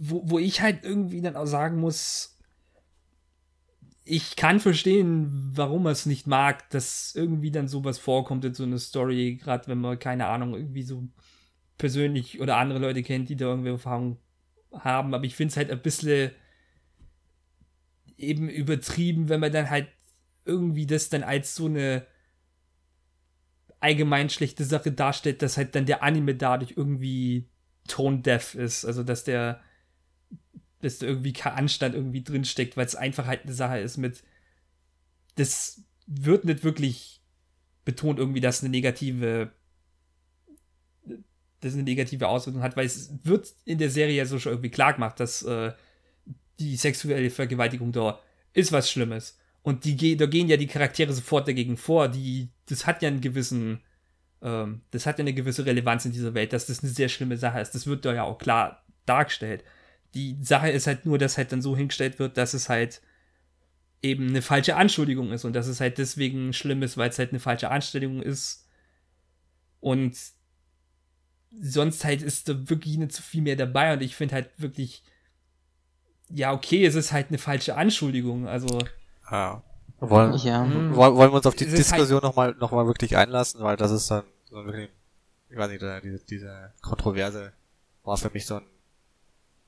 [0.00, 2.36] wo, wo ich halt irgendwie dann auch sagen muss,
[4.02, 8.64] ich kann verstehen, warum er es nicht mag, dass irgendwie dann sowas vorkommt in so
[8.64, 11.06] einer Story, gerade wenn man, keine Ahnung, irgendwie so
[11.76, 14.18] persönlich oder andere Leute kennt, die da irgendwie Erfahrung
[14.72, 15.14] haben.
[15.14, 16.32] Aber ich finde es halt ein bisschen
[18.16, 19.88] eben übertrieben, wenn man dann halt
[20.48, 22.06] irgendwie das dann als so eine
[23.80, 27.48] allgemein schlechte Sache darstellt, dass halt dann der Anime dadurch irgendwie
[27.86, 28.84] tone deaf ist.
[28.84, 29.60] Also, dass der,
[30.80, 34.22] dass da irgendwie kein Anstand irgendwie drinsteckt, weil es einfach halt eine Sache ist mit,
[35.36, 37.20] das wird nicht wirklich
[37.84, 39.52] betont irgendwie, dass eine negative,
[41.60, 44.70] dass eine negative Auswirkung hat, weil es wird in der Serie ja so schon irgendwie
[44.70, 45.72] klar gemacht, dass äh,
[46.58, 48.20] die sexuelle Vergewaltigung da
[48.52, 49.38] ist was Schlimmes.
[49.68, 52.08] Und die, da gehen ja die Charaktere sofort dagegen vor.
[52.08, 53.82] Die, das hat ja einen gewissen,
[54.40, 57.36] ähm, das hat ja eine gewisse Relevanz in dieser Welt, dass das eine sehr schlimme
[57.36, 57.74] Sache ist.
[57.74, 59.64] Das wird da ja auch klar dargestellt.
[60.14, 63.02] Die Sache ist halt nur, dass halt dann so hingestellt wird, dass es halt
[64.00, 67.32] eben eine falsche Anschuldigung ist und dass es halt deswegen schlimm ist, weil es halt
[67.32, 68.66] eine falsche Anstellung ist.
[69.80, 70.16] Und
[71.60, 75.02] sonst halt ist da wirklich nicht so viel mehr dabei und ich finde halt wirklich,
[76.30, 78.48] ja, okay, es ist halt eine falsche Anschuldigung.
[78.48, 78.78] Also
[79.30, 79.62] ja.
[80.00, 80.64] Wollen, ja.
[80.64, 80.94] Hm.
[80.94, 83.90] wollen, wollen wir uns auf die Diskussion halt nochmal noch mal wirklich einlassen, weil das
[83.90, 84.90] ist dann so wirklich,
[85.50, 87.52] ich weiß nicht, diese, diese Kontroverse
[88.04, 88.66] war für mich so ein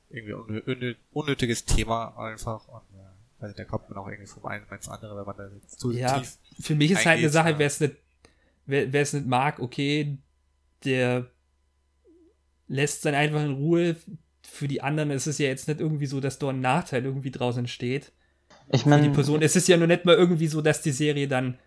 [0.09, 4.89] irgendwie unnötiges Thema einfach und äh, also da kommt man auch irgendwie vom einen ins
[4.89, 7.81] andere, wenn man da zu ja, tief für mich ist halt eine Sache, wer es
[7.81, 7.97] nicht
[8.66, 10.19] wer es nicht mag, okay,
[10.85, 11.31] der
[12.69, 13.97] lässt dann einfach in Ruhe.
[14.43, 17.31] Für die anderen ist es ja jetzt nicht irgendwie so, dass da ein Nachteil irgendwie
[17.31, 18.12] draußen steht.
[18.72, 19.42] Ich meine, die Person.
[19.42, 21.59] Es ist ja nur nicht mal irgendwie so, dass die Serie dann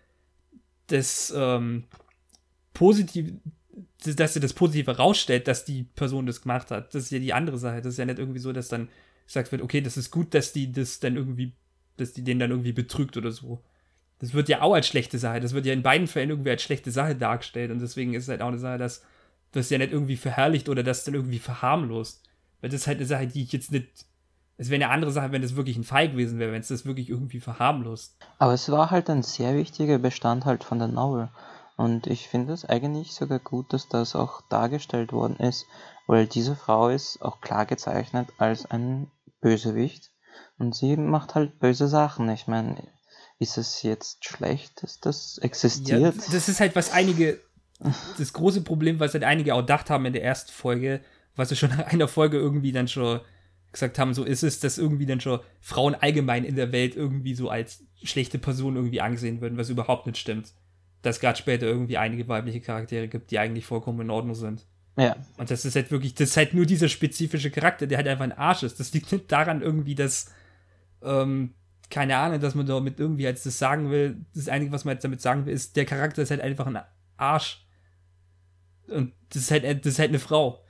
[0.86, 1.84] das ähm,
[2.72, 3.32] positiv,
[4.16, 6.94] dass sie das Positive rausstellt, dass die Person das gemacht hat.
[6.94, 7.82] Das ist ja die andere Sache.
[7.82, 8.88] Das ist ja nicht irgendwie so, dass dann
[9.26, 11.52] gesagt wird, okay, das ist gut, dass die das dann irgendwie,
[11.96, 13.62] dass die den dann irgendwie betrügt oder so.
[14.18, 15.40] Das wird ja auch als schlechte Sache.
[15.40, 17.70] Das wird ja in beiden Fällen irgendwie als schlechte Sache dargestellt.
[17.70, 19.02] Und deswegen ist es halt auch eine Sache, dass
[19.52, 22.22] das ja nicht irgendwie verherrlicht oder das dann irgendwie verharmlost.
[22.60, 24.06] Weil das ist halt eine Sache, die ich jetzt nicht
[24.56, 26.86] es wäre eine andere Sache, wenn es wirklich ein Fall gewesen wäre, wenn es das
[26.86, 28.16] wirklich irgendwie verharmlost.
[28.38, 31.30] Aber es war halt ein sehr wichtiger Bestandteil von der Novel.
[31.76, 35.66] Und ich finde es eigentlich sogar gut, dass das auch dargestellt worden ist,
[36.06, 39.10] weil diese Frau ist auch klar gezeichnet als ein
[39.40, 40.12] Bösewicht.
[40.58, 42.28] Und sie macht halt böse Sachen.
[42.28, 42.76] Ich meine,
[43.40, 46.00] ist es jetzt schlecht, dass das existiert?
[46.00, 47.40] Ja, das ist halt, was einige,
[48.18, 51.00] das große Problem, was halt einige auch gedacht haben in der ersten Folge,
[51.34, 53.20] was sie schon nach einer Folge irgendwie dann schon
[53.74, 57.34] gesagt haben, so ist es, dass irgendwie dann schon Frauen allgemein in der Welt irgendwie
[57.34, 60.52] so als schlechte Personen irgendwie angesehen würden, was überhaupt nicht stimmt.
[61.02, 64.66] Dass gerade später irgendwie einige weibliche Charaktere gibt, die eigentlich vollkommen in Ordnung sind.
[64.96, 65.16] Ja.
[65.36, 68.24] Und das ist halt wirklich, das ist halt nur dieser spezifische Charakter, der halt einfach
[68.24, 68.80] ein Arsch ist.
[68.80, 70.32] Das liegt nicht daran irgendwie, dass,
[71.02, 71.54] ähm,
[71.90, 74.24] keine Ahnung, dass man damit irgendwie als das sagen will.
[74.34, 76.78] Das Einige, was man jetzt damit sagen will, ist, der Charakter ist halt einfach ein
[77.16, 77.66] Arsch.
[78.88, 80.64] Und das ist halt, das ist halt eine Frau.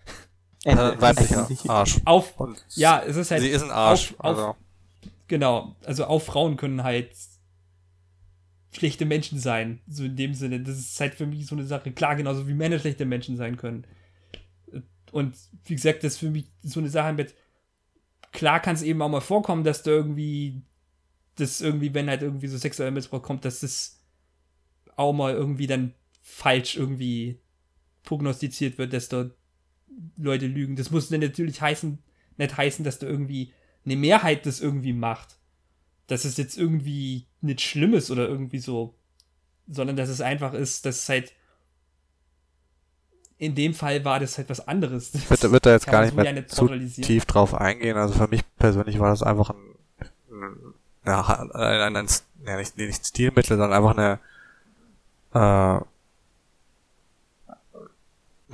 [0.65, 2.01] Äh, weiblicher Arsch.
[2.05, 2.35] Auf,
[2.75, 3.43] ja, es ist halt.
[3.43, 4.15] Sie ist ein Arsch.
[4.19, 4.57] Auf, also.
[5.29, 7.11] genau, also auch Frauen können halt
[8.73, 9.81] schlechte Menschen sein.
[9.87, 10.61] So in dem Sinne.
[10.61, 11.93] Das ist halt für mich so eine Sache.
[11.93, 13.87] Klar, genauso wie Männer schlechte Menschen sein können.
[15.13, 15.37] Und
[15.67, 17.35] wie gesagt, das ist für mich so eine Sache mit.
[18.33, 20.63] Klar kann es eben auch mal vorkommen, dass da irgendwie.
[21.37, 24.01] Das irgendwie, wenn halt irgendwie so sexueller Missbrauch kommt, dass das
[24.95, 25.93] auch mal irgendwie dann
[26.23, 27.41] falsch irgendwie
[28.05, 29.33] prognostiziert wird, dass dort
[30.17, 30.77] Leute lügen.
[30.77, 31.99] Das muss dann natürlich heißen,
[32.37, 33.53] nicht heißen, dass da irgendwie
[33.85, 35.39] eine Mehrheit das irgendwie macht.
[36.07, 38.95] Dass es jetzt irgendwie nicht schlimm ist oder irgendwie so,
[39.69, 41.33] sondern dass es einfach ist, dass es halt
[43.37, 45.15] in dem Fall war das halt was anderes.
[45.15, 47.97] Ich würde, würde da jetzt gar nicht mehr zu tief drauf eingehen.
[47.97, 49.57] Also für mich persönlich war das einfach ein,
[50.31, 52.09] ein eine, ein, ein,
[52.47, 55.85] ja, nicht, nicht Stilmittel, sondern einfach eine, äh,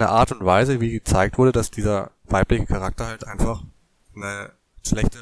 [0.01, 3.63] eine Art und Weise, wie gezeigt wurde, dass dieser weibliche Charakter halt einfach
[4.17, 4.51] eine
[4.83, 5.19] schlechte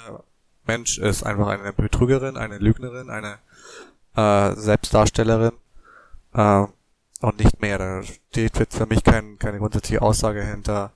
[0.66, 3.38] Mensch ist, einfach eine Betrügerin, eine Lügnerin, eine
[4.16, 5.52] äh, Selbstdarstellerin
[6.34, 6.64] äh,
[7.20, 7.78] und nicht mehr.
[7.78, 10.92] Da steht jetzt für mich kein, keine grundsätzliche Aussage hinter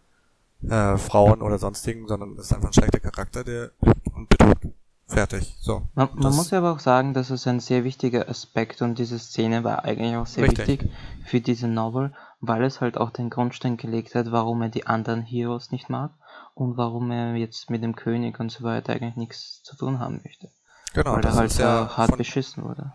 [0.69, 4.67] äh, Frauen oder sonstigen, sondern es ist einfach ein schlechter Charakter, der lügt und betrügt.
[5.09, 5.57] Fertig.
[5.61, 5.83] So.
[5.95, 9.63] Man, man muss aber auch sagen, dass es ein sehr wichtiger Aspekt und diese Szene
[9.63, 10.69] war eigentlich auch sehr Richtig.
[10.69, 10.91] wichtig
[11.27, 15.23] für diese Novel, weil es halt auch den Grundstein gelegt hat, warum er die anderen
[15.23, 16.11] Heroes nicht mag
[16.55, 20.21] und warum er jetzt mit dem König und so weiter eigentlich nichts zu tun haben
[20.25, 20.51] möchte.
[20.93, 22.93] Genau, weil er halt ist ja hart von, beschissen wurde.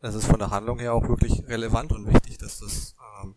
[0.00, 3.36] das ist von der Handlung her auch wirklich relevant und wichtig, dass das ähm,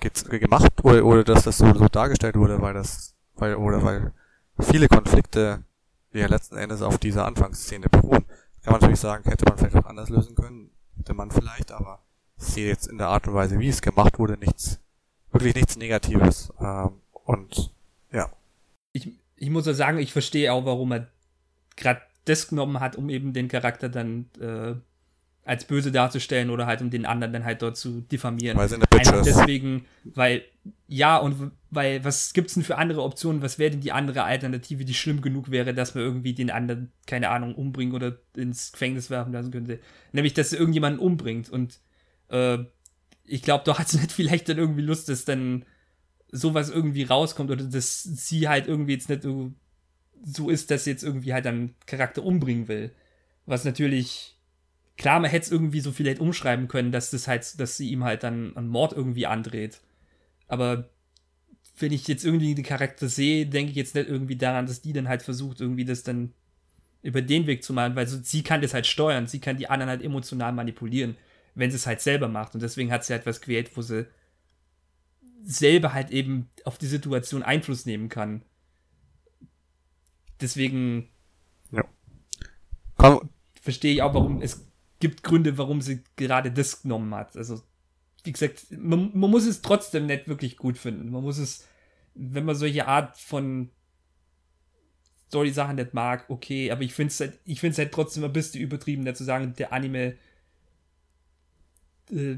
[0.00, 4.12] ge- gemacht wurde oder dass das so, so dargestellt wurde, weil das, weil, oder weil
[4.60, 5.64] viele Konflikte,
[6.12, 8.26] ja letzten Endes auf dieser Anfangsszene beruhen,
[8.62, 12.01] kann man natürlich sagen, hätte man vielleicht auch anders lösen können, hätte man vielleicht, aber
[12.42, 14.80] ich sehe jetzt in der Art und Weise, wie es gemacht wurde, nichts,
[15.30, 16.52] wirklich nichts Negatives.
[16.60, 17.72] Ähm, und
[18.12, 18.30] ja,
[18.92, 21.08] ich, ich muss ja sagen, ich verstehe auch, warum er
[21.76, 24.74] gerade das genommen hat, um eben den Charakter dann äh,
[25.44, 28.56] als böse darzustellen oder halt um den anderen dann halt dort zu diffamieren.
[28.56, 29.36] weil sie eine Bitch Einfach ist.
[29.36, 30.44] deswegen, weil,
[30.86, 33.42] ja, und weil, was gibt's denn für andere Optionen?
[33.42, 36.92] Was wäre denn die andere Alternative, die schlimm genug wäre, dass man irgendwie den anderen,
[37.06, 39.80] keine Ahnung, umbringen oder ins Gefängnis werfen lassen könnte?
[40.12, 41.50] Nämlich, dass er irgendjemanden umbringt.
[41.50, 41.80] Und
[42.32, 42.64] äh,
[43.24, 45.64] ich glaube, doch hat sie nicht vielleicht dann irgendwie Lust, dass dann
[46.30, 49.52] sowas irgendwie rauskommt oder dass sie halt irgendwie jetzt nicht so,
[50.24, 52.90] so ist, dass sie jetzt irgendwie halt einen Charakter umbringen will.
[53.44, 54.38] Was natürlich,
[54.96, 58.04] klar, man hätte es irgendwie so vielleicht umschreiben können, dass das halt, dass sie ihm
[58.04, 59.80] halt dann einen Mord irgendwie andreht.
[60.48, 60.88] Aber
[61.78, 64.92] wenn ich jetzt irgendwie den Charakter sehe, denke ich jetzt nicht irgendwie daran, dass die
[64.92, 66.32] dann halt versucht, irgendwie das dann
[67.02, 69.68] über den Weg zu machen, weil so, sie kann das halt steuern, sie kann die
[69.68, 71.16] anderen halt emotional manipulieren,
[71.54, 72.54] wenn sie es halt selber macht.
[72.54, 74.06] Und deswegen hat sie halt was gewählt, wo sie
[75.44, 78.42] selber halt eben auf die Situation Einfluss nehmen kann.
[80.40, 81.12] Deswegen
[83.02, 83.30] Komm,
[83.60, 84.64] verstehe ich auch, warum es
[85.00, 87.36] gibt Gründe, warum sie gerade das genommen hat.
[87.36, 87.60] Also,
[88.22, 91.10] wie gesagt, man, man muss es trotzdem nicht wirklich gut finden.
[91.10, 91.66] Man muss es,
[92.14, 93.70] wenn man solche Art von
[95.26, 98.60] Story-Sachen nicht mag, okay, aber ich finde es halt, ich find's halt trotzdem ein bisschen
[98.60, 100.16] übertrieben, da zu sagen, der Anime,
[102.10, 102.36] äh,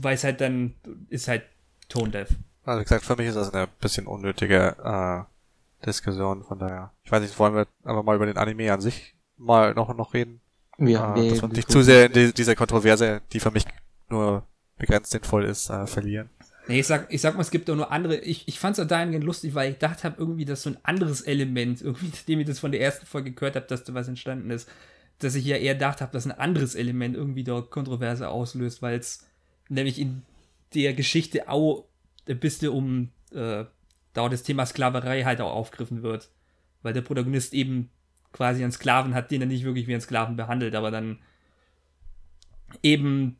[0.00, 0.74] weil es halt dann,
[1.08, 1.44] ist halt
[1.88, 2.30] Tone-Deaf.
[2.64, 6.92] Also wie gesagt, für mich ist das eine bisschen unnötige äh, Diskussion, von daher.
[7.04, 10.14] Ich weiß nicht, wollen wir einfach mal über den Anime an sich mal noch noch
[10.14, 10.40] reden?
[10.78, 13.64] Ja, äh, dass wir nicht zu sehr in die, diese Kontroverse, die für mich
[14.08, 14.46] nur
[14.78, 16.30] begrenzt sinnvoll ist, äh, verlieren.
[16.68, 18.18] Nee, ich sag, ich sag mal, es gibt auch nur andere.
[18.18, 20.78] Ich, ich fand es auch dahingehend lustig, weil ich gedacht habe, irgendwie, dass so ein
[20.84, 24.08] anderes Element, irgendwie, nachdem ich das von der ersten Folge gehört habe, dass da was
[24.08, 24.68] entstanden ist,
[25.22, 28.98] dass ich ja eher gedacht habe, dass ein anderes Element irgendwie dort Kontroverse auslöst, weil
[28.98, 29.26] es
[29.68, 30.22] nämlich in
[30.74, 31.86] der Geschichte auch
[32.28, 33.64] ein bisschen um äh,
[34.12, 36.30] da auch das Thema Sklaverei halt auch aufgegriffen wird.
[36.82, 37.90] Weil der Protagonist eben
[38.32, 41.18] quasi einen Sklaven hat, den er nicht wirklich wie einen Sklaven behandelt, aber dann
[42.82, 43.36] eben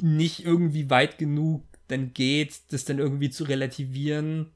[0.00, 4.50] nicht irgendwie weit genug dann geht, das dann irgendwie zu relativieren,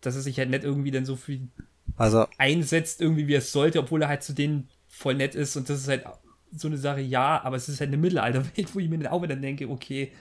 [0.00, 1.48] dass er sich halt nicht irgendwie dann so viel
[1.96, 5.68] Also, einsetzt, irgendwie wie es sollte, obwohl er halt zu denen voll nett ist und
[5.68, 6.04] das ist halt
[6.52, 9.22] so eine Sache, ja, aber es ist halt eine Mittelalterwelt, wo ich mir dann auch
[9.22, 10.12] wieder denke, okay,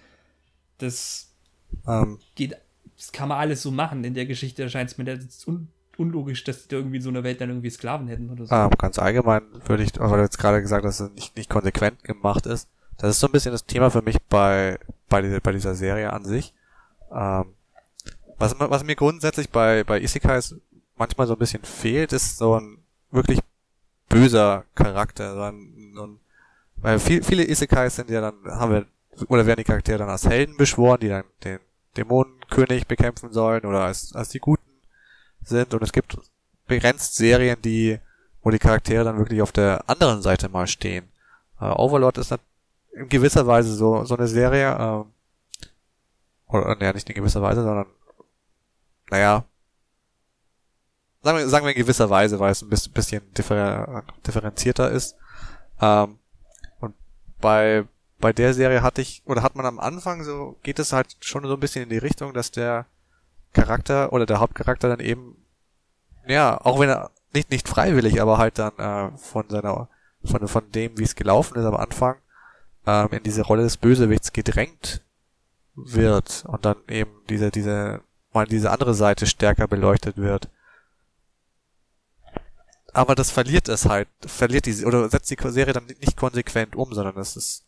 [0.78, 1.32] das
[1.88, 2.56] ähm, geht,
[2.98, 4.04] das kann man alles so machen.
[4.04, 7.10] In der Geschichte erscheint es mir jetzt un unlogisch, dass die da irgendwie in so
[7.10, 8.54] einer Welt dann irgendwie Sklaven hätten oder so.
[8.54, 11.50] ähm, ganz allgemein würde ich, weil du jetzt gerade gesagt hast, dass es nicht, nicht
[11.50, 12.68] konsequent gemacht ist.
[12.98, 14.78] Das ist so ein bisschen das Thema für mich bei,
[15.08, 16.54] bei, dieser, bei dieser Serie an sich.
[17.14, 17.46] Ähm,
[18.38, 20.56] was, was mir grundsätzlich bei, bei Isekais
[20.98, 22.80] manchmal so ein bisschen fehlt, ist so ein
[23.12, 23.40] wirklich
[24.16, 25.34] böser Charakter.
[25.34, 26.20] So ein, so ein,
[26.78, 28.86] weil viel, viele Isekais sind ja dann, haben wir,
[29.28, 31.60] oder werden die Charaktere dann als Helden beschworen, die dann den
[31.98, 34.64] Dämonenkönig bekämpfen sollen oder als, als die Guten
[35.44, 35.74] sind.
[35.74, 36.18] Und es gibt
[36.68, 38.00] begrenzt Serien, die,
[38.42, 41.10] wo die Charaktere dann wirklich auf der anderen Seite mal stehen.
[41.60, 42.40] Äh, Overlord ist dann
[42.94, 45.06] in gewisser Weise so, so eine Serie, ähm,
[46.48, 47.88] oder, naja, nicht in gewisser Weise, sondern,
[49.10, 49.44] naja,
[51.26, 55.16] sagen wir, sagen wir in gewisser Weise, weil es ein bisschen, bisschen differ, differenzierter ist.
[55.82, 56.20] Ähm,
[56.80, 56.94] und
[57.42, 57.86] bei,
[58.20, 61.44] bei der Serie hatte ich, oder hat man am Anfang so, geht es halt schon
[61.44, 62.86] so ein bisschen in die Richtung, dass der
[63.54, 65.36] Charakter oder der Hauptcharakter dann eben,
[66.28, 69.90] ja, auch wenn er nicht, nicht freiwillig, aber halt dann äh, von seiner,
[70.24, 72.18] von, von dem, wie es gelaufen ist am Anfang,
[72.86, 75.02] ähm, in diese Rolle des Bösewichts gedrängt
[75.74, 80.50] wird und dann eben diese, diese, mal diese andere Seite stärker beleuchtet wird.
[82.96, 86.94] Aber das verliert es halt, verliert die, oder setzt die Serie dann nicht konsequent um,
[86.94, 87.66] sondern es ist,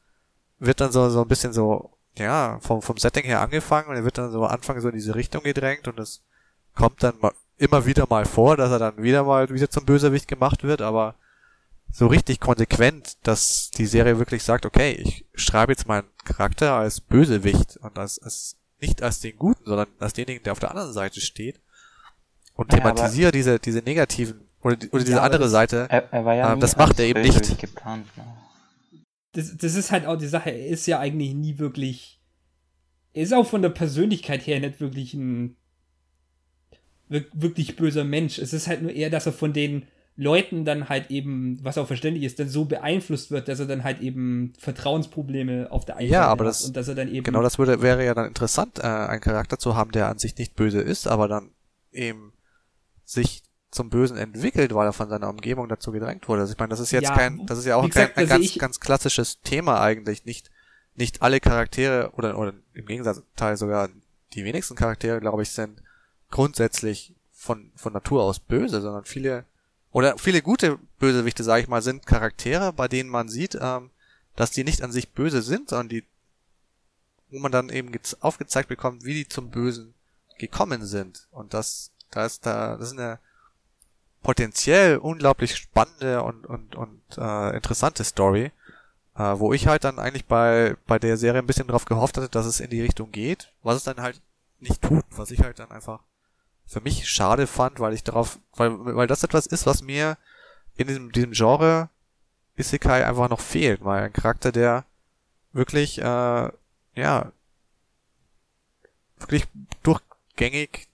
[0.57, 4.05] wird dann so, so ein bisschen so, ja, vom, vom Setting her angefangen und er
[4.05, 6.23] wird dann so anfangen so in diese Richtung gedrängt und es
[6.73, 10.29] kommt dann mal, immer wieder mal vor, dass er dann wieder mal wieder zum Bösewicht
[10.29, 11.15] gemacht wird, aber
[11.91, 17.01] so richtig konsequent, dass die Serie wirklich sagt, okay, ich schreibe jetzt meinen Charakter als
[17.01, 20.93] Bösewicht und als, als nicht als den Guten, sondern als denjenigen, der auf der anderen
[20.93, 21.59] Seite steht
[22.53, 25.87] und Ja, thematisiere diese diese negativen oder, die- oder diese Ja, andere das- Seite.
[25.89, 27.57] Er, er war ja Ähm, das macht er eben nicht.
[27.59, 28.05] geplant.
[28.17, 28.23] Ne?
[29.33, 32.19] das, das ist halt auch die Sache, er ist ja eigentlich nie wirklich.
[33.13, 35.55] Er ist auch von der Persönlichkeit her nicht wirklich ein
[37.09, 38.37] wirk- wirklich böser Mensch.
[38.39, 41.85] Es ist halt nur eher, dass er von den Leuten dann halt eben, was auch
[41.85, 46.09] verständlich ist, dann so beeinflusst wird, dass er dann halt eben Vertrauensprobleme auf der einen
[46.09, 48.15] Ja, Seite aber hat das- und dass er dann eben Genau, das würde wäre ja
[48.15, 51.51] dann interessant, äh, einen Charakter zu haben, der an sich nicht böse ist, aber dann
[51.91, 52.33] eben
[53.05, 53.43] sich
[53.77, 56.41] zum Bösen entwickelt, weil er von seiner Umgebung dazu gedrängt wurde.
[56.41, 58.23] Also ich meine, das ist jetzt Ja, kein, das ist ja auch wie gesagt, kein,
[58.23, 60.25] ein sehe ganz, ganz klassisches Thema eigentlich.
[60.25, 60.51] Nicht,
[60.95, 63.89] nicht alle Charaktere oder, oder im Gegenteil sogar
[64.33, 65.81] die wenigsten Charaktere, glaube ich, sind
[66.31, 69.45] grundsätzlich von, von Natur aus böse, sondern viele,
[69.91, 73.91] oder viele gute Bösewichte, sage ich mal, sind Charaktere, bei denen man sieht, ähm,
[74.35, 76.03] dass die nicht an sich böse sind, sondern die,
[77.29, 79.93] wo man dann eben gez- aufgezeigt bekommt, wie die zum Bösen
[80.37, 81.27] gekommen sind.
[81.31, 83.19] Und das, da ist da, das ist eine
[84.27, 88.51] potenziell unglaublich spannende und, und, und äh, interessante Story,
[89.15, 92.27] äh, wo ich halt dann eigentlich bei, bei der Serie ein bisschen drauf gehofft hatte,
[92.27, 94.19] dass es in die Richtung geht, was es dann halt
[94.59, 96.01] nicht tut, was ich halt dann einfach
[96.65, 100.17] für mich schade fand, weil ich darauf, weil, weil das etwas ist, was mir
[100.75, 101.87] in diesem, diesem Genre
[102.57, 104.83] Isekai einfach noch fehlt, weil ein Charakter, der
[105.53, 106.51] wirklich, äh,
[106.95, 107.31] ja,
[109.19, 109.47] wirklich
[109.83, 110.89] durchgängig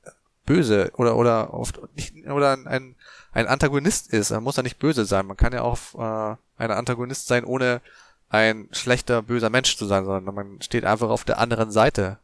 [0.46, 2.96] böse oder oder oft nicht oder ein ein
[3.34, 4.32] Antagonist ist.
[4.32, 5.26] Er muss ja nicht böse sein.
[5.26, 7.82] Man kann ja auch äh, ein Antagonist sein, ohne
[8.30, 12.18] ein schlechter böser Mensch zu sein, sondern man steht einfach auf der anderen Seite.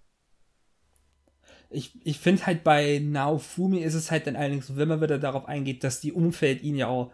[1.69, 5.19] Ich, ich finde halt bei Naofumi ist es halt dann allerdings so, wenn man wieder
[5.19, 7.11] darauf eingeht, dass die Umfeld ihn ja auch,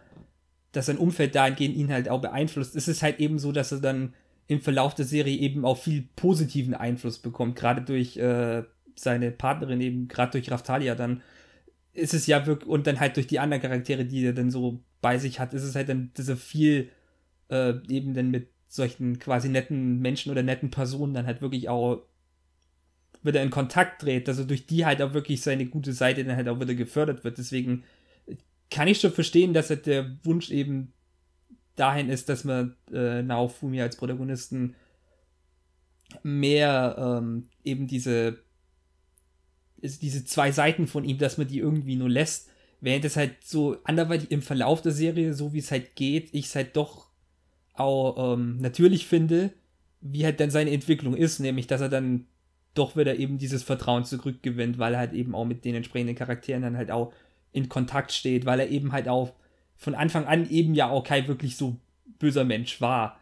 [0.72, 3.80] dass sein Umfeld dahingehend ihn halt auch beeinflusst, ist es halt eben so, dass er
[3.80, 4.14] dann
[4.46, 8.62] im Verlauf der Serie eben auch viel positiven Einfluss bekommt, gerade durch äh,
[8.94, 11.22] seine Partnerin eben, gerade durch Raftalia dann
[11.96, 14.80] ist es ja wirklich, und dann halt durch die anderen Charaktere, die er dann so
[15.00, 16.90] bei sich hat, ist es halt dann, dass er viel
[17.50, 22.02] äh, eben dann mit solchen quasi netten Menschen oder netten Personen dann halt wirklich auch
[23.22, 26.48] wieder in Kontakt dreht, also durch die halt auch wirklich seine gute Seite dann halt
[26.48, 27.38] auch wieder gefördert wird.
[27.38, 27.84] Deswegen
[28.70, 30.92] kann ich schon verstehen, dass halt der Wunsch eben
[31.76, 34.74] dahin ist, dass man äh, Naofumi als Protagonisten
[36.22, 38.38] mehr ähm, eben diese
[39.80, 42.50] ist diese zwei Seiten von ihm, dass man die irgendwie nur lässt,
[42.80, 46.46] während es halt so anderweitig im Verlauf der Serie, so wie es halt geht, ich
[46.46, 47.08] es halt doch
[47.74, 49.52] auch ähm, natürlich finde,
[50.00, 52.26] wie halt dann seine Entwicklung ist, nämlich dass er dann
[52.74, 56.62] doch wieder eben dieses Vertrauen zurückgewinnt, weil er halt eben auch mit den entsprechenden Charakteren
[56.62, 57.12] dann halt auch
[57.52, 59.32] in Kontakt steht, weil er eben halt auch
[59.76, 61.76] von Anfang an eben ja auch kein wirklich so
[62.18, 63.18] böser Mensch war.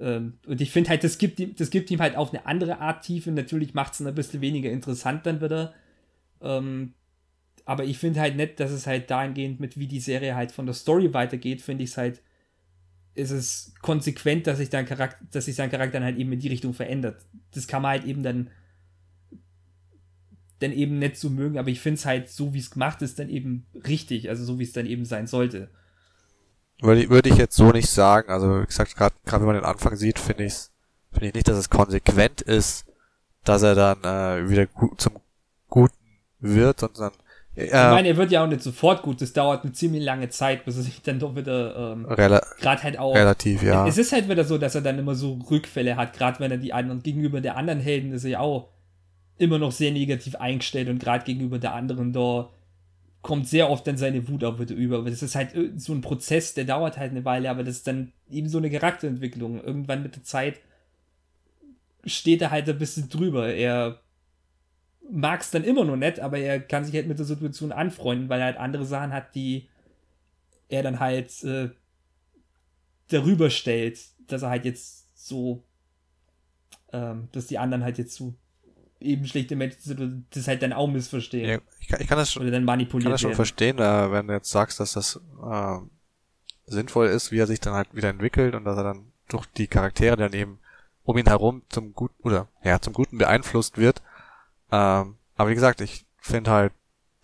[0.00, 2.78] Ähm, und ich finde halt, das gibt, ihm, das gibt ihm halt auf eine andere
[2.80, 3.30] Art Tiefe.
[3.30, 5.74] Natürlich macht es ein bisschen weniger interessant dann wieder.
[6.40, 6.94] Ähm,
[7.64, 10.66] aber ich finde halt nett, dass es halt dahingehend mit, wie die Serie halt von
[10.66, 12.22] der Story weitergeht, finde ich es halt,
[13.14, 16.40] ist es konsequent, dass sich dein Charakter, dass sich sein Charakter dann halt eben in
[16.40, 17.26] die Richtung verändert.
[17.52, 18.50] Das kann man halt eben dann
[20.60, 23.18] dann eben nicht so mögen, aber ich finde es halt so, wie es gemacht ist,
[23.18, 25.68] dann eben richtig, also so wie es dann eben sein sollte.
[26.80, 28.30] Würde, ich- würde ich jetzt so nicht sagen.
[28.30, 30.54] Also wie gesagt, gerade wenn man den Anfang sieht, finde ich
[31.12, 32.84] finde ich nicht, dass es konsequent ist,
[33.44, 35.14] dass er dann äh, wieder gu zum
[35.68, 35.94] Guten
[36.38, 37.12] wird, sondern
[37.56, 40.28] äh, Ich meine, er wird ja auch nicht sofort gut, das dauert eine ziemlich lange
[40.28, 42.06] Zeit, bis er sich dann doch wieder ähm,
[42.60, 43.86] gerade halt auch relativ, ja.
[43.86, 46.58] Es ist halt wieder so, dass er dann immer so Rückfälle hat, gerade wenn er
[46.58, 48.68] die anderen gegenüber der anderen Helden ist er ja auch
[49.38, 52.50] immer noch sehr negativ eingestellt und gerade gegenüber der anderen da
[53.22, 54.98] kommt sehr oft dann seine Wut auch wieder über.
[54.98, 57.86] Aber das ist halt so ein Prozess, der dauert halt eine Weile, aber das ist
[57.86, 59.62] dann eben so eine Charakterentwicklung.
[59.62, 60.60] Irgendwann mit der Zeit
[62.04, 63.52] steht er halt ein bisschen drüber.
[63.52, 64.00] Er
[65.10, 68.28] mag es dann immer noch nicht, aber er kann sich halt mit der Situation anfreunden,
[68.28, 69.68] weil er halt andere Sachen hat, die
[70.68, 71.70] er dann halt äh,
[73.08, 75.64] darüber stellt, dass er halt jetzt so,
[76.92, 78.34] ähm, dass die anderen halt jetzt so
[79.00, 81.48] eben schlechte Menschen sind und das halt dann auch missverstehen.
[81.48, 83.36] ja ich, kann, ich kann das schon Oder dann Ich manipuliert kann das schon werden.
[83.36, 85.78] verstehen, äh, wenn du jetzt sagst, dass das äh,
[86.66, 89.66] sinnvoll ist, wie er sich dann halt wieder entwickelt und dass er dann durch die
[89.66, 90.58] Charaktere dann eben
[91.04, 94.02] um ihn herum zum Guten oder ja zum Guten beeinflusst wird.
[94.70, 96.72] Ähm, aber wie gesagt, ich finde halt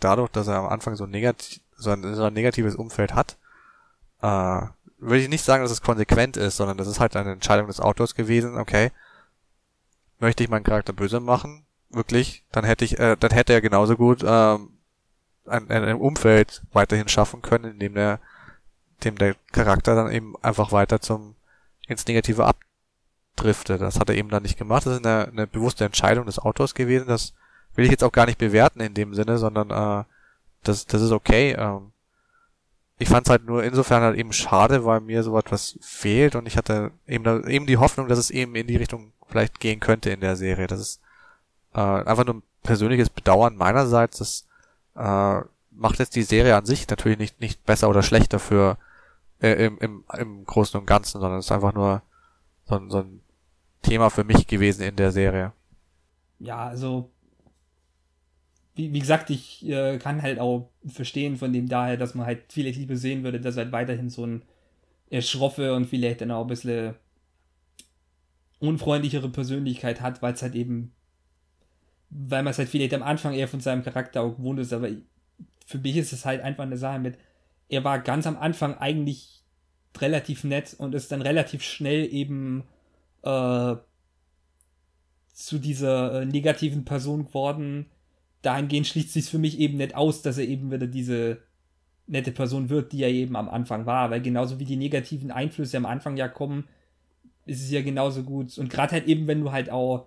[0.01, 3.37] dadurch, dass er am Anfang so negativ so ein, so ein negatives Umfeld hat,
[4.23, 4.27] äh,
[4.99, 7.81] würde ich nicht sagen, dass es konsequent ist, sondern das ist halt eine Entscheidung des
[7.81, 8.91] Autors gewesen, okay,
[10.25, 13.97] möchte ich meinen Charakter böse machen, wirklich, dann hätte ich, äh, dann hätte er genauso
[13.97, 14.71] gut ähm,
[15.47, 18.21] ein, ein Umfeld weiterhin schaffen können, in dem der,
[19.05, 21.37] dem der Charakter dann eben einfach weiter zum
[21.87, 23.81] ins Negative abdriftet.
[23.81, 24.87] Das hat er eben dann nicht gemacht.
[24.87, 27.09] Das ist eine, eine bewusste Entscheidung des Autors gewesen.
[27.09, 27.35] Das
[27.75, 30.05] will ich jetzt auch gar nicht bewerten in dem Sinne, sondern äh,
[30.63, 31.53] das, das ist okay.
[31.59, 31.93] Ähm,
[32.99, 36.47] ich fand es halt nur insofern halt eben schade, weil mir so etwas fehlt und
[36.47, 39.81] ich hatte eben, da, eben die Hoffnung, dass es eben in die Richtung vielleicht gehen
[39.81, 40.67] könnte in der Serie.
[40.67, 41.01] Das ist
[41.75, 44.19] äh, einfach nur ein persönliches Bedauern meinerseits.
[44.19, 44.47] Das
[44.97, 48.79] äh, macht jetzt die Serie an sich natürlich nicht, nicht besser oder schlechter für
[49.41, 52.03] äh, im, im, im Großen und Ganzen, sondern es ist einfach nur
[52.67, 53.21] so, so ein
[53.83, 55.53] Thema für mich gewesen in der Serie.
[56.39, 57.11] Ja, also
[58.75, 62.53] wie, wie gesagt, ich äh, kann halt auch verstehen von dem daher, dass man halt
[62.53, 64.43] vielleicht lieber sehen würde, dass halt weiterhin so ein
[65.21, 66.95] schroffe und vielleicht dann auch ein bisschen
[68.59, 70.93] unfreundlichere Persönlichkeit hat, weil es halt eben,
[72.11, 74.89] weil man es halt vielleicht am Anfang eher von seinem Charakter auch gewohnt ist, aber
[75.67, 77.19] für mich ist es halt einfach eine Sache mit,
[77.69, 79.43] er war ganz am Anfang eigentlich
[79.99, 82.65] relativ nett und ist dann relativ schnell eben
[83.23, 83.77] äh,
[85.33, 87.87] zu dieser äh, negativen Person geworden,
[88.45, 91.39] dahingehend schließt sich für mich eben nicht aus, dass er eben wieder diese
[92.07, 95.77] nette Person wird, die er eben am Anfang war, weil genauso wie die negativen Einflüsse
[95.77, 96.65] am Anfang ja kommen,
[97.47, 98.57] ist es ja genauso gut.
[98.59, 100.07] Und gerade halt eben, wenn du halt auch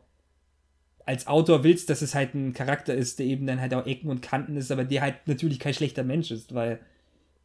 [1.05, 4.09] als Autor willst, dass es halt ein Charakter ist, der eben dann halt auch Ecken
[4.09, 6.79] und Kanten ist, aber der halt natürlich kein schlechter Mensch ist, weil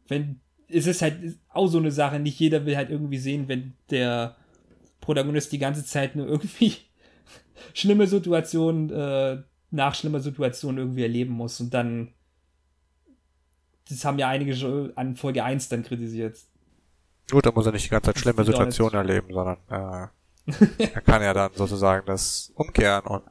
[0.09, 3.75] wenn es ist halt auch so eine Sache, nicht jeder will halt irgendwie sehen, wenn
[3.91, 4.37] der
[5.01, 6.75] Protagonist die ganze Zeit nur irgendwie
[7.75, 9.43] schlimme Situationen äh,
[9.73, 11.61] nach schlimmer Situation irgendwie erleben muss.
[11.61, 12.13] Und dann,
[13.89, 16.39] das haben ja einige schon an Folge 1 dann kritisiert.
[17.31, 21.23] Gut, da muss er nicht die ganze Zeit schlimme Situationen erleben, sondern äh, er kann
[21.23, 23.23] ja dann sozusagen das umkehren und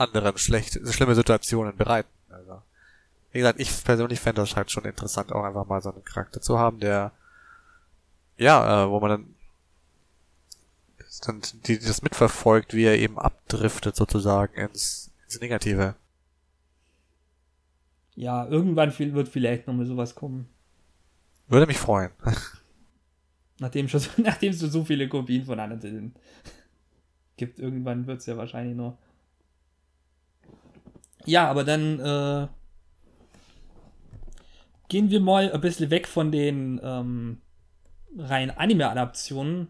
[0.00, 2.08] anderen schlecht, schlimme Situationen bereiten.
[2.30, 2.62] Also,
[3.32, 6.40] wie gesagt, ich persönlich fände das halt schon interessant, auch einfach mal so einen Charakter
[6.40, 7.12] zu haben, der
[8.36, 9.34] ja, äh, wo man dann
[11.26, 15.94] dann die, das mitverfolgt, wie er eben abdriftet sozusagen ins ins Negative.
[18.16, 20.48] Ja, irgendwann wird vielleicht noch mal sowas kommen.
[21.48, 22.10] Würde mich freuen.
[23.58, 26.14] Nachdem schon, nachdem es so viele Kopien von anderen
[27.36, 28.98] gibt, irgendwann wird es ja wahrscheinlich noch.
[31.26, 32.48] Ja, aber dann äh,
[34.88, 37.42] gehen wir mal ein bisschen weg von den ähm,
[38.16, 39.68] rein Anime-Adaptionen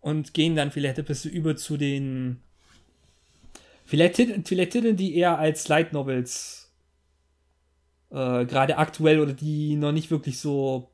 [0.00, 2.42] und gehen dann vielleicht ein bisschen über zu den
[3.86, 6.74] Vielleicht, vielleicht Titel, die eher als Light Novels
[8.10, 10.90] äh, gerade aktuell oder die noch nicht wirklich so,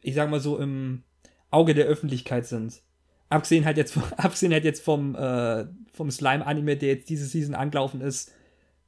[0.00, 1.02] ich sag mal so, im
[1.50, 2.80] Auge der Öffentlichkeit sind.
[3.28, 8.00] Abgesehen halt jetzt, abgesehen halt jetzt vom, äh, vom Slime-Anime, der jetzt diese Season angelaufen
[8.00, 8.32] ist,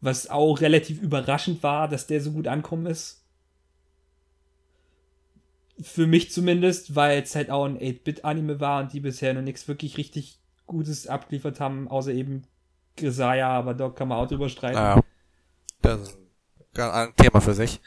[0.01, 3.27] was auch relativ überraschend war, dass der so gut ankommen ist.
[5.83, 9.69] Für mich zumindest, weil es halt auch ein 8-Bit-Anime war und die bisher noch nichts
[9.69, 10.38] wirklich richtig
[10.69, 12.45] Gutes abgeliefert haben, außer eben
[12.97, 14.77] Grisaya, aber da kann man auch drüber streiten.
[14.77, 15.03] Naja,
[15.83, 16.19] das ist
[16.79, 17.81] ein Thema für sich.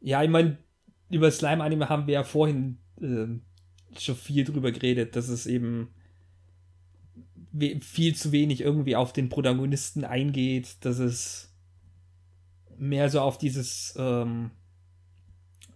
[0.00, 0.58] Ja, ich meine,
[1.10, 3.26] über Slime-Anime haben wir ja vorhin äh,
[3.98, 5.94] schon viel drüber geredet, dass es eben
[7.80, 11.52] viel zu wenig irgendwie auf den Protagonisten eingeht, dass es
[12.76, 14.50] mehr so auf dieses, ähm,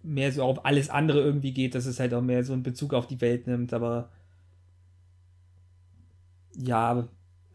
[0.01, 2.93] mehr so auf alles andere irgendwie geht, dass es halt auch mehr so einen Bezug
[2.93, 4.11] auf die Welt nimmt, aber
[6.55, 7.07] ja,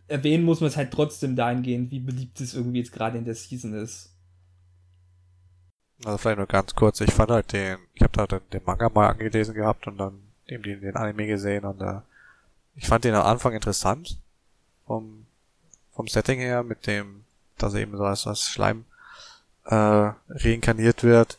[0.09, 3.35] erwähnen muss man es halt trotzdem dahingehend, wie beliebt es irgendwie jetzt gerade in der
[3.35, 4.15] Season ist.
[6.05, 8.89] Also vielleicht nur ganz kurz, ich fand halt den, ich habe da den, den, Manga
[8.89, 12.01] mal angelesen gehabt und dann eben den, den Anime gesehen und äh,
[12.77, 14.19] ich fand den am Anfang interessant
[14.87, 15.27] vom,
[15.93, 17.25] vom Setting her, mit dem,
[17.59, 18.85] dass er eben so als, als Schleim
[19.65, 21.39] äh, reinkarniert wird.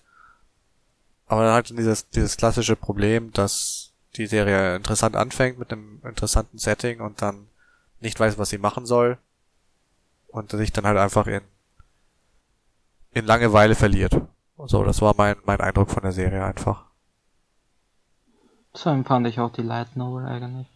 [1.27, 6.57] Aber dann halt dieses, dieses klassische Problem, dass die Serie interessant anfängt mit einem interessanten
[6.57, 7.47] Setting und dann
[7.99, 9.17] nicht weiß, was sie machen soll
[10.27, 11.41] und sich dann halt einfach in
[13.11, 14.21] in Langeweile verliert.
[14.57, 16.89] So, das war mein mein Eindruck von der Serie einfach.
[18.73, 20.67] So empfand ich auch die Light Novel eigentlich.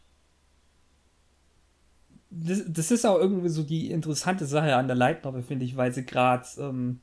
[2.29, 5.77] Das, das ist auch irgendwie so die interessante Sache an der Light Novel, finde ich,
[5.77, 7.01] weil sie gerade, ähm,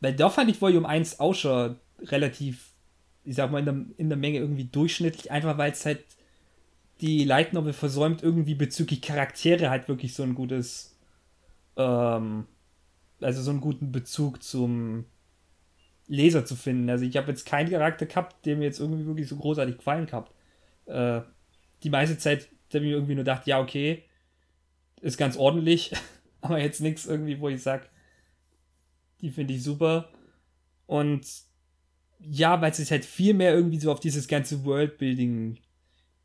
[0.00, 2.69] weil da fand ich Volume 1 auch schon relativ,
[3.30, 6.04] ich sag mal, in der, in der Menge irgendwie durchschnittlich, einfach weil es halt
[7.00, 10.96] die Light Novel versäumt, irgendwie bezüglich Charaktere halt wirklich so ein gutes,
[11.76, 12.46] ähm,
[13.20, 15.04] also so einen guten Bezug zum,
[16.10, 16.90] Leser zu finden.
[16.90, 20.06] Also ich habe jetzt keinen Charakter gehabt, der mir jetzt irgendwie wirklich so großartig gefallen
[20.06, 20.32] gehabt.
[20.86, 21.20] Äh,
[21.84, 24.02] die meiste Zeit ich mir irgendwie nur gedacht, ja, okay,
[25.00, 25.92] ist ganz ordentlich,
[26.40, 27.86] aber jetzt nichts irgendwie, wo ich sage,
[29.20, 30.08] die finde ich super.
[30.86, 31.24] Und
[32.22, 35.58] ja, weil es sich halt viel mehr irgendwie so auf dieses ganze Worldbuilding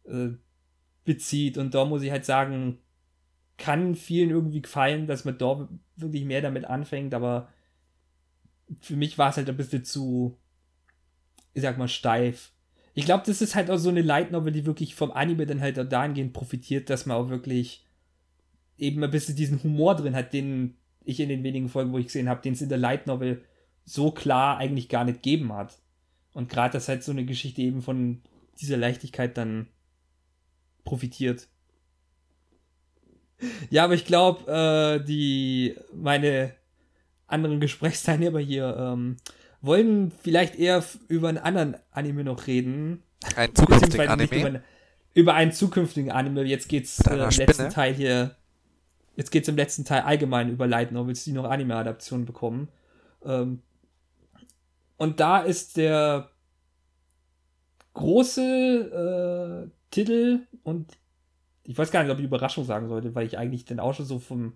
[0.06, 0.30] äh,
[1.04, 1.58] bezieht.
[1.58, 2.80] Und da muss ich halt sagen,
[3.58, 7.48] kann vielen irgendwie gefallen, dass man da wirklich mehr damit anfängt, aber
[8.82, 10.38] für mich war es halt ein bisschen zu,
[11.54, 12.52] ich sag mal, steif.
[12.94, 15.62] Ich glaube, das ist halt auch so eine Light Novel, die wirklich vom Anime dann
[15.62, 17.86] halt dahingehend profitiert, dass man auch wirklich
[18.78, 22.08] eben ein bisschen diesen Humor drin hat, den ich in den wenigen Folgen, wo ich
[22.08, 23.44] gesehen habe, den es in der Light Novel
[23.86, 25.78] so klar eigentlich gar nicht geben hat.
[26.36, 28.22] Und gerade, dass halt so eine Geschichte eben von
[28.60, 29.68] dieser Leichtigkeit dann
[30.84, 31.48] profitiert.
[33.70, 36.54] Ja, aber ich glaube, äh, die meine
[37.26, 39.16] anderen Gesprächsteilnehmer hier ähm,
[39.62, 43.02] wollen vielleicht eher über einen anderen Anime noch reden.
[43.38, 44.50] Ein zukünftigen Anime?
[44.50, 44.62] Über,
[45.14, 46.44] über, einen zukünftigen Anime.
[46.44, 48.36] Jetzt geht's äh, im letzten Teil hier.
[49.16, 52.68] Jetzt geht's im letzten Teil allgemein über Light Novels, die noch Anime-Adaptionen bekommen.
[53.24, 53.62] Ähm,
[54.98, 56.30] und da ist der
[57.94, 60.98] große äh, Titel und
[61.64, 64.06] ich weiß gar nicht, ob ich Überraschung sagen sollte, weil ich eigentlich den auch schon
[64.06, 64.54] so vom.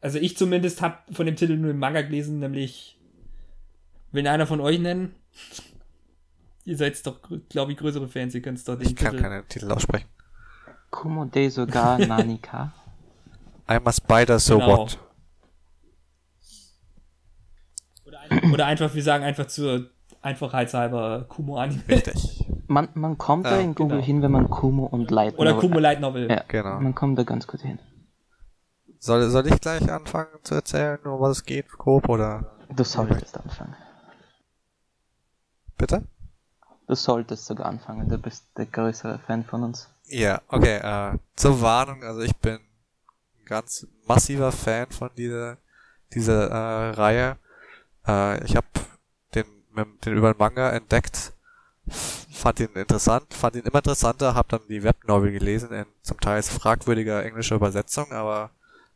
[0.00, 2.98] Also ich zumindest habe von dem Titel nur im Manga gelesen, nämlich.
[4.10, 5.14] Will einer von euch nennen?
[6.64, 9.22] Ihr seid doch, glaube ich, größere Fans, ihr könnt es doch den Ich kann Titel...
[9.22, 10.06] keine Titel aussprechen.
[10.90, 12.72] Kumode sogar Nanika.
[13.66, 14.78] I'm a spider, so genau.
[14.78, 14.98] what?
[18.32, 19.90] Oder, ein, oder einfach, wir sagen einfach zur
[20.22, 21.82] Einfachheitshalber Kumo Anime.
[21.88, 22.46] Richtig.
[22.68, 24.06] Man, man kommt ja, da in Google genau.
[24.06, 25.52] hin, wenn man Kumo und Light Novel.
[25.52, 26.30] Oder Kumo Light Novel.
[26.30, 26.80] Ja, genau.
[26.80, 27.78] Man kommt da ganz gut hin.
[28.98, 32.52] Soll, soll ich gleich anfangen zu erzählen, um was es geht, grob, oder?
[32.70, 33.74] Du solltest anfangen.
[35.76, 36.04] Bitte?
[36.86, 39.88] Du solltest sogar anfangen, du bist der größere Fan von uns.
[40.04, 45.58] Ja, okay, äh, zur Warnung, also ich bin ein ganz massiver Fan von dieser,
[46.14, 47.36] dieser äh, Reihe.
[48.06, 48.66] Äh, ich habe
[49.34, 49.46] den,
[50.04, 51.32] den über den Manga entdeckt
[52.42, 56.42] fand ihn interessant, fand ihn immer interessanter, hab dann die Webnovel gelesen in zum Teil
[56.42, 58.50] fragwürdiger englischer Übersetzung, aber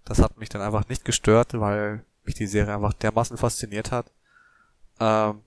[0.05, 4.11] das hat mich dann einfach nicht gestört, weil mich die Serie einfach dermaßen fasziniert hat.
[5.01, 5.43] Ähm,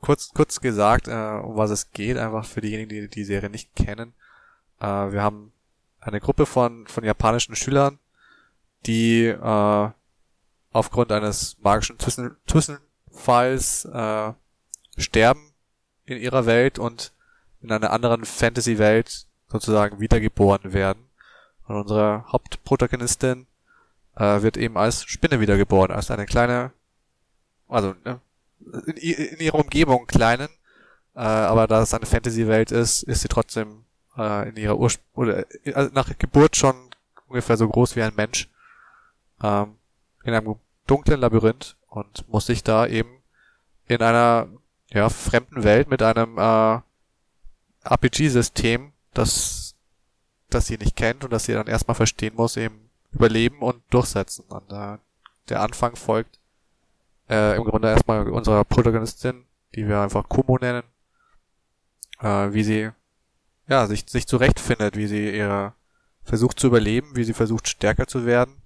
[0.00, 3.74] kurz, kurz gesagt, äh, um was es geht, einfach für diejenigen, die die Serie nicht
[3.74, 4.14] kennen.
[4.80, 5.52] Äh, wir haben
[6.00, 7.98] eine Gruppe von, von japanischen Schülern,
[8.86, 9.90] die äh,
[10.76, 14.32] aufgrund eines magischen Zwischenfalls äh,
[14.96, 15.52] sterben
[16.04, 17.12] in ihrer Welt und
[17.62, 21.08] in einer anderen Fantasy-Welt sozusagen wiedergeboren werden.
[21.66, 23.46] Und unsere Hauptprotagonistin
[24.16, 26.72] äh, wird eben als Spinne wiedergeboren, als eine kleine,
[27.68, 28.20] also ne,
[28.86, 30.48] in, in ihrer Umgebung kleinen,
[31.14, 33.84] äh, aber da es eine Fantasy-Welt ist, ist sie trotzdem
[34.16, 36.76] äh, in ihrer Ursprung oder also nach Geburt schon
[37.26, 38.48] ungefähr so groß wie ein Mensch
[39.42, 39.76] ähm,
[40.22, 40.56] in einem
[40.86, 43.22] dunklen Labyrinth und muss sich da eben
[43.86, 44.48] in einer
[44.90, 46.80] ja, fremden Welt mit einem äh,
[47.84, 49.74] RPG-System, das,
[50.50, 54.44] das sie nicht kennt und das sie dann erstmal verstehen muss, eben überleben und durchsetzen.
[54.48, 54.98] Und äh,
[55.48, 56.38] der Anfang folgt
[57.28, 60.84] äh, im Grunde erstmal unserer Protagonistin, die wir einfach Kumo nennen,
[62.20, 62.90] äh, wie sie
[63.68, 65.74] ja sich sich zurechtfindet, wie sie ihre
[66.22, 68.62] versucht zu überleben, wie sie versucht stärker zu werden.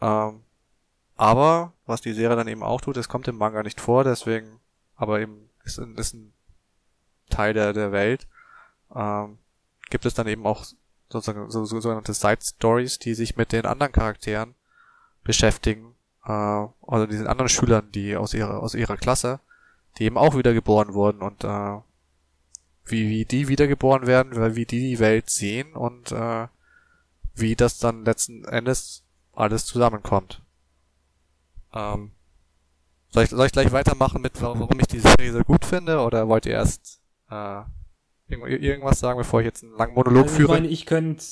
[0.00, 0.42] Ähm,
[1.16, 4.60] aber was die Serie dann eben auch tut, es kommt im Manga nicht vor, deswegen
[4.96, 6.32] aber eben ist, ein, ist ein
[7.30, 8.26] Teil der, der Welt.
[8.94, 9.38] Ähm,
[9.90, 10.64] gibt es dann eben auch
[11.08, 14.54] sozusagen so, so sogenannte Side Stories, die sich mit den anderen Charakteren
[15.22, 19.40] beschäftigen, äh, also diesen anderen Schülern, die aus ihrer aus ihrer Klasse,
[19.98, 21.78] die eben auch wiedergeboren wurden und äh,
[22.84, 26.48] wie wie die wiedergeboren werden, wie die die Welt sehen und äh,
[27.34, 30.42] wie das dann letzten Endes alles zusammenkommt.
[31.76, 32.12] Ähm,
[33.10, 36.00] soll ich, soll ich gleich weitermachen mit, warum ich die Serie so gut finde?
[36.00, 37.62] Oder wollt ihr erst äh,
[38.28, 40.54] irgendwas sagen, bevor ich jetzt einen langen Monolog also, führe?
[40.54, 41.24] Ich meine, ich könnte,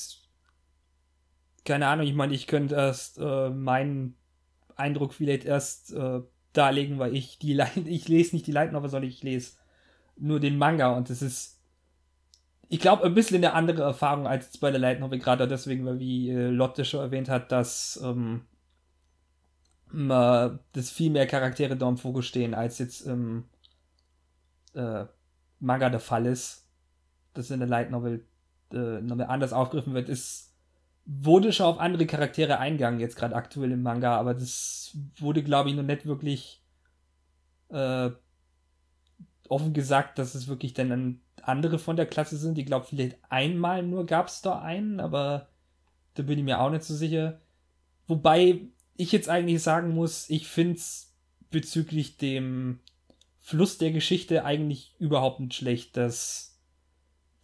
[1.65, 4.15] keine Ahnung, ich meine, ich könnte erst äh, meinen
[4.75, 6.21] Eindruck vielleicht erst äh,
[6.53, 9.53] darlegen, weil ich die ich lese nicht die Light Novel, sondern ich lese
[10.17, 11.59] nur den Manga und das ist
[12.67, 15.99] ich glaube ein bisschen eine andere Erfahrung als bei der Light Novel gerade deswegen, weil
[15.99, 18.41] wie äh, Lotte schon erwähnt hat, dass ähm,
[19.93, 23.45] äh, dass viel mehr Charaktere da im Fokus stehen, als jetzt im
[24.73, 25.05] äh,
[25.59, 26.67] Manga der Fall ist.
[27.33, 28.25] Dass in der Light Novel
[28.71, 30.55] äh, nochmal anders aufgegriffen wird, ist
[31.05, 35.69] wurde schon auf andere Charaktere eingegangen, jetzt gerade aktuell im Manga, aber das wurde, glaube
[35.69, 36.63] ich, noch nicht wirklich
[37.69, 38.09] äh,
[39.47, 42.57] offen gesagt, dass es wirklich dann andere von der Klasse sind.
[42.57, 45.49] Ich glaube, vielleicht einmal nur gab es da einen, aber
[46.15, 47.39] da bin ich mir auch nicht so sicher.
[48.07, 48.61] Wobei
[48.95, 51.13] ich jetzt eigentlich sagen muss, ich finde es
[51.51, 52.79] bezüglich dem
[53.39, 56.59] Fluss der Geschichte eigentlich überhaupt nicht schlecht, dass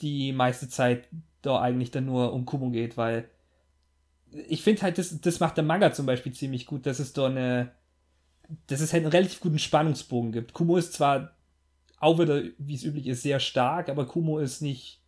[0.02, 1.08] die meiste Zeit
[1.42, 3.30] da eigentlich dann nur um Kumo geht, weil
[4.48, 7.28] ich finde halt, das, das macht der Manga zum Beispiel ziemlich gut, dass es da
[7.28, 7.72] eine,
[8.68, 10.54] dass es halt einen relativ guten Spannungsbogen gibt.
[10.54, 11.36] Kumo ist zwar
[12.00, 15.02] auch wieder, wie es üblich ist, sehr stark, aber Kumo ist nicht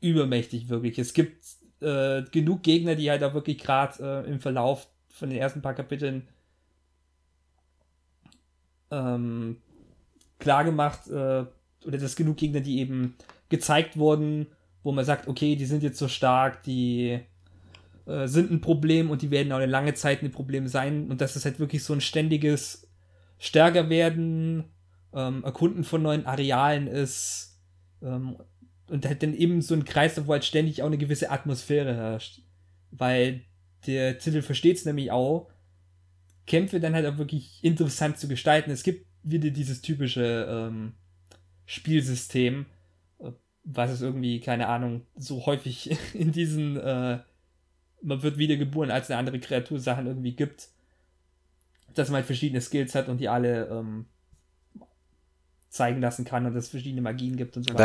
[0.00, 0.98] übermächtig wirklich.
[0.98, 1.44] Es gibt
[1.80, 5.74] äh, genug Gegner, die halt auch wirklich gerade äh, im Verlauf von den ersten paar
[5.74, 6.28] Kapiteln
[8.90, 9.56] ähm,
[10.38, 11.44] klar gemacht, äh,
[11.86, 13.16] oder das genug Gegner, die eben
[13.48, 14.46] gezeigt wurden,
[14.82, 17.20] wo man sagt, okay, die sind jetzt so stark, die
[18.06, 21.20] äh, sind ein Problem und die werden auch eine lange Zeit ein Problem sein und
[21.20, 22.88] das ist halt wirklich so ein ständiges
[23.38, 24.64] stärker werden,
[25.12, 27.58] ähm, Erkunden von neuen Arealen ist
[28.02, 28.36] ähm,
[28.90, 32.42] und halt dann eben so ein Kreis, wo halt ständig auch eine gewisse Atmosphäre herrscht.
[32.90, 33.42] Weil
[33.86, 35.48] der Titel versteht es nämlich auch,
[36.46, 38.70] Kämpfe dann halt auch wirklich interessant zu gestalten.
[38.70, 40.94] Es gibt wieder dieses typische ähm,
[41.66, 42.66] Spielsystem,
[43.62, 47.20] was es irgendwie, keine Ahnung, so häufig in diesen äh,
[48.02, 50.68] man wird wiedergeboren als eine andere Kreatur Sachen irgendwie gibt,
[51.94, 54.06] dass man halt verschiedene Skills hat und die alle ähm,
[55.70, 57.84] zeigen lassen kann und es verschiedene Magien gibt und so weiter.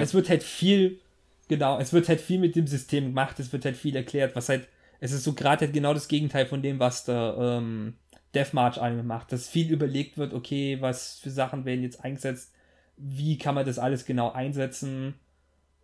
[0.00, 1.00] Es wird halt viel,
[1.48, 4.48] genau, es wird halt viel mit dem System gemacht, es wird halt viel erklärt, was
[4.48, 4.68] halt,
[5.00, 7.94] es ist so gerade halt genau das Gegenteil von dem, was der ähm,
[8.34, 12.52] Deathmarch Anime macht, dass viel überlegt wird, okay, was für Sachen werden jetzt eingesetzt,
[12.96, 15.14] wie kann man das alles genau einsetzen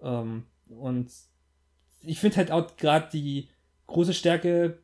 [0.01, 1.11] ähm, und
[2.03, 3.49] ich finde halt auch gerade die
[3.89, 4.79] große Stärke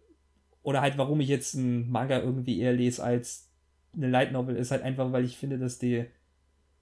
[0.64, 3.48] oder halt warum ich jetzt einen Manga irgendwie eher lese als
[3.96, 6.06] eine Light Novel ist halt einfach, weil ich finde, dass die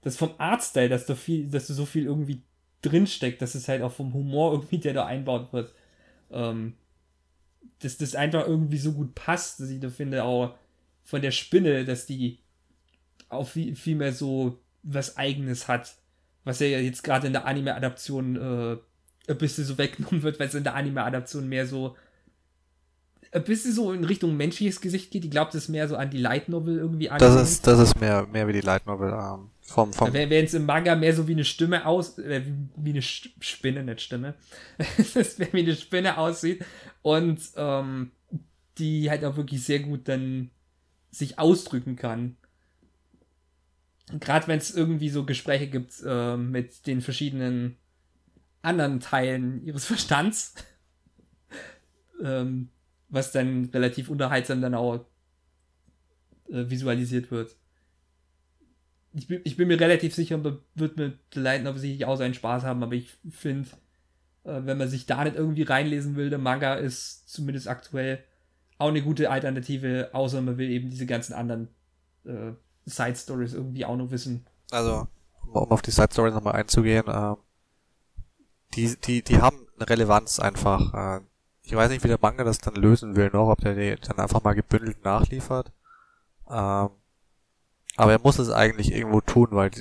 [0.05, 2.43] das vom Artstyle, dass da viel, dass da so viel irgendwie
[2.83, 5.73] drinsteckt, dass es halt auch vom Humor irgendwie, der da einbaut wird,
[6.31, 6.75] ähm,
[7.79, 10.55] dass das einfach irgendwie so gut passt, dass ich da finde auch
[11.03, 12.37] von der Spinne, dass die
[13.29, 15.95] auch viel, viel mehr so was Eigenes hat,
[16.43, 18.77] was ja jetzt gerade in der Anime-Adaption äh,
[19.31, 21.95] ein bisschen so weggenommen wird, weil es in der Anime-Adaption mehr so
[23.35, 25.25] ein bisschen so in Richtung menschliches Gesicht geht.
[25.25, 27.19] Ich glaube, das ist mehr so an die Light Novel irgendwie an.
[27.19, 29.11] Das ist, das ist mehr, mehr wie die Light Novel.
[29.11, 32.43] Ähm, vom, vom Während es im Manga mehr so wie eine Stimme aus, äh,
[32.77, 34.35] wie eine Spinne, nicht Stimme.
[35.13, 36.63] das wäre wie eine Spinne aussieht.
[37.01, 38.11] Und ähm,
[38.77, 40.49] die halt auch wirklich sehr gut dann
[41.11, 42.37] sich ausdrücken kann.
[44.19, 47.75] Gerade wenn es irgendwie so Gespräche gibt äh, mit den verschiedenen
[48.61, 50.53] anderen Teilen ihres Verstands.
[52.23, 52.69] ähm,
[53.15, 55.05] was dann relativ unterhaltsam dann auch
[56.49, 57.55] äh, visualisiert wird.
[59.13, 62.63] Ich bin, ich bin mir relativ sicher, man wird mit aber sicherlich auch seinen Spaß
[62.63, 63.69] haben, aber ich finde,
[64.43, 68.21] äh, wenn man sich da nicht irgendwie reinlesen will, der Manga ist zumindest aktuell
[68.77, 71.69] auch eine gute Alternative, außer man will eben diese ganzen anderen
[72.25, 72.51] äh,
[72.85, 74.45] Side Stories irgendwie auch noch wissen.
[74.71, 75.07] Also,
[75.45, 77.35] um auf die Side Stories nochmal einzugehen, äh,
[78.73, 80.93] die, die, die haben eine Relevanz einfach.
[80.93, 81.21] Äh,
[81.65, 84.19] ich weiß nicht, wie der Manga das dann lösen will noch, ob der die dann
[84.19, 85.71] einfach mal gebündelt nachliefert.
[86.47, 86.89] Ähm,
[87.97, 89.71] aber er muss es eigentlich irgendwo tun, weil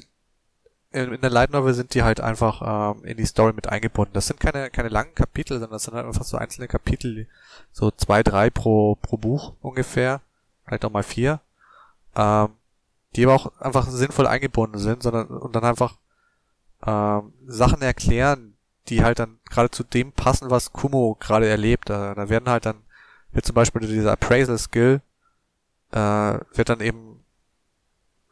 [0.93, 4.15] in, in der Light Novel sind die halt einfach ähm, in die Story mit eingebunden.
[4.15, 7.27] Das sind keine, keine langen Kapitel, sondern das sind halt einfach so einzelne Kapitel,
[7.73, 10.21] so zwei, drei pro, pro Buch ungefähr,
[10.65, 11.41] vielleicht auch mal vier,
[12.17, 12.51] ähm,
[13.17, 15.97] die aber auch einfach sinnvoll eingebunden sind, sondern und dann einfach
[16.87, 18.54] ähm, Sachen erklären,
[18.89, 21.89] die halt dann gerade zu dem passen, was Kumo gerade erlebt.
[21.91, 22.83] Da, da werden halt dann,
[23.33, 25.01] wird zum Beispiel dieser Appraisal Skill,
[25.93, 27.25] äh, wird dann eben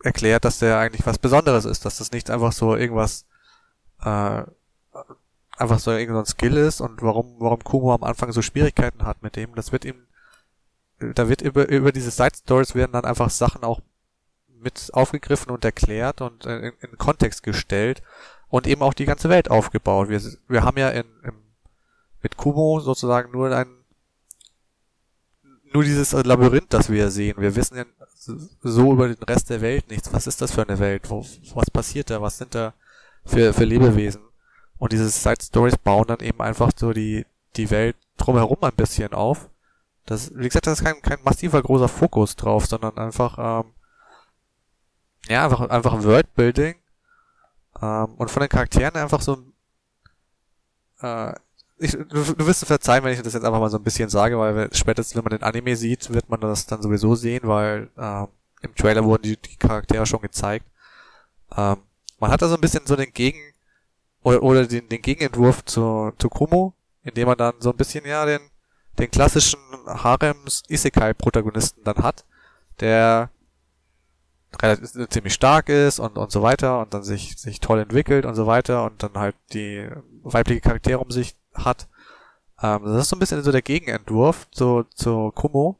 [0.02, 3.26] erklärt, dass der eigentlich was Besonderes ist, dass das nicht einfach so irgendwas,
[4.02, 4.42] äh,
[5.56, 9.36] einfach so irgendein Skill ist und warum, warum Kumo am Anfang so Schwierigkeiten hat mit
[9.36, 10.06] dem, das wird ihm,
[10.98, 13.80] da wird über, über diese Side Stories werden dann einfach Sachen auch
[14.48, 18.02] mit aufgegriffen und erklärt und in, in Kontext gestellt
[18.52, 20.10] und eben auch die ganze Welt aufgebaut.
[20.10, 21.32] Wir, wir haben ja in, im,
[22.22, 23.66] mit Kumo sozusagen nur ein
[25.72, 27.36] nur dieses Labyrinth, das wir sehen.
[27.38, 27.86] Wir wissen ja
[28.60, 30.12] so über den Rest der Welt nichts.
[30.12, 31.08] Was ist das für eine Welt?
[31.08, 31.24] Wo,
[31.54, 32.20] was passiert da?
[32.20, 32.74] Was sind da
[33.24, 34.20] für, für Lebewesen?
[34.76, 37.24] Und diese Side Stories bauen dann eben einfach so die,
[37.56, 39.48] die Welt drumherum ein bisschen auf.
[40.04, 43.72] Das, wie gesagt, das ist kein, kein massiver großer Fokus drauf, sondern einfach, ähm,
[45.30, 46.81] ja, einfach, einfach Worldbuilding,
[47.82, 49.38] ähm, und von den Charakteren einfach so,
[51.00, 51.32] äh,
[51.78, 54.38] ich, du, du wirst verzeihen, wenn ich das jetzt einfach mal so ein bisschen sage,
[54.38, 58.26] weil spätestens, wenn man den Anime sieht, wird man das dann sowieso sehen, weil äh,
[58.62, 60.66] im Trailer wurden die, die Charaktere schon gezeigt.
[61.56, 61.78] Ähm,
[62.20, 63.40] man hat da so ein bisschen so den Gegen
[64.22, 68.24] oder, oder den, den Gegenentwurf zu, zu Kumo, indem man dann so ein bisschen ja
[68.24, 68.40] den
[68.98, 72.24] den klassischen Harems Isekai Protagonisten dann hat,
[72.80, 73.30] der
[74.60, 78.34] relativ ziemlich stark ist und und so weiter und dann sich sich toll entwickelt und
[78.34, 79.88] so weiter und dann halt die
[80.22, 81.88] weibliche Charaktere um sich hat.
[82.62, 85.78] Ähm, das ist so ein bisschen so der Gegenentwurf zu zu Kumo.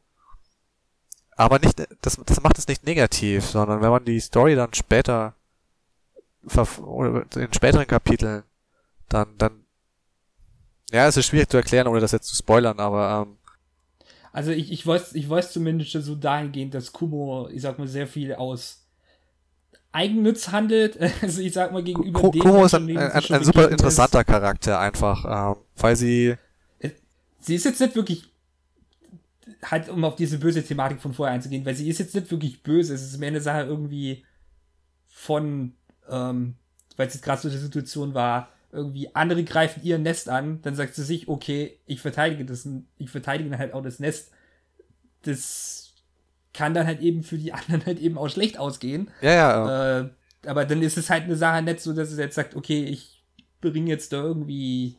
[1.37, 5.35] Aber nicht das das macht es nicht negativ, sondern wenn man die Story dann später
[6.45, 8.43] in späteren Kapiteln
[9.09, 9.63] dann dann
[10.93, 13.39] ja, es ist schwierig zu erklären, ohne das jetzt zu spoilern, aber ähm,
[14.33, 18.07] also ich, ich weiß, ich weiß zumindest so dahingehend, dass Kumo, ich sag mal, sehr
[18.07, 18.87] viel aus
[19.93, 20.99] Eigennutz handelt.
[21.23, 22.41] Also ich sag mal gegenüber K dem.
[22.41, 24.27] Kumo ist ein, ein, ein, ein super interessanter ist.
[24.27, 26.35] Charakter einfach, ähm, weil sie.
[27.41, 28.33] Sie ist jetzt nicht wirklich
[29.65, 32.63] halt, um auf diese böse Thematik von vorher einzugehen, weil sie ist jetzt nicht wirklich
[32.63, 32.95] böse.
[32.95, 34.25] Es ist mehr eine Sache irgendwie
[35.09, 35.75] von,
[36.09, 36.55] ähm,
[36.97, 40.75] weil es jetzt gerade so die Situation war, irgendwie andere greifen ihr Nest an, dann
[40.75, 42.67] sagt sie sich, okay, ich verteidige das,
[42.99, 44.33] ich verteidige dann halt auch das Nest.
[45.23, 45.93] Das
[46.55, 49.11] kann dann halt eben für die anderen halt eben auch schlecht ausgehen.
[49.21, 50.01] Ja, ja.
[50.01, 50.11] Äh,
[50.47, 53.23] aber dann ist es halt eine Sache nicht so, dass es jetzt sagt, okay, ich
[53.61, 54.97] bringe jetzt da irgendwie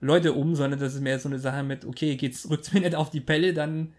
[0.00, 2.94] Leute um, sondern das ist mehr so eine Sache mit, okay, geht's, rückt's mir nicht
[2.94, 3.94] auf die Pelle, dann.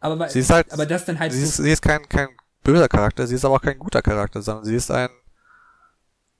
[0.00, 1.32] Aber, sie ist halt, aber das dann halt.
[1.32, 2.28] Sie, so ist, sie ist kein, kein
[2.62, 5.10] böser Charakter, sie ist aber auch kein guter Charakter, sondern sie ist ein,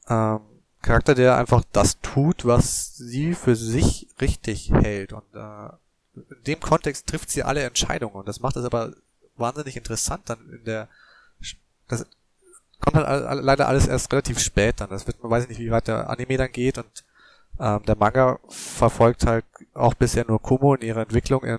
[0.08, 0.40] ähm,
[0.82, 5.12] Charakter, der einfach das tut, was sie für sich richtig hält.
[5.12, 5.68] Und äh,
[6.14, 8.14] in dem Kontext trifft sie alle Entscheidungen.
[8.14, 8.92] Und das macht es aber
[9.36, 10.88] wahnsinnig interessant dann in der.
[11.88, 12.06] Das
[12.80, 14.90] kommt halt leider alles erst relativ spät dann.
[14.90, 16.78] Das wird, man weiß nicht, wie weit der Anime dann geht.
[16.78, 17.04] Und
[17.58, 21.58] ähm, der Manga verfolgt halt auch bisher nur Kumo in ihrer Entwicklung in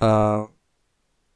[0.00, 0.44] äh,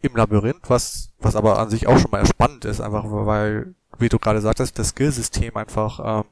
[0.01, 4.09] im Labyrinth, was was aber an sich auch schon mal spannend ist, einfach weil, wie
[4.09, 6.25] du gerade sagtest, das Skillsystem einfach ähm,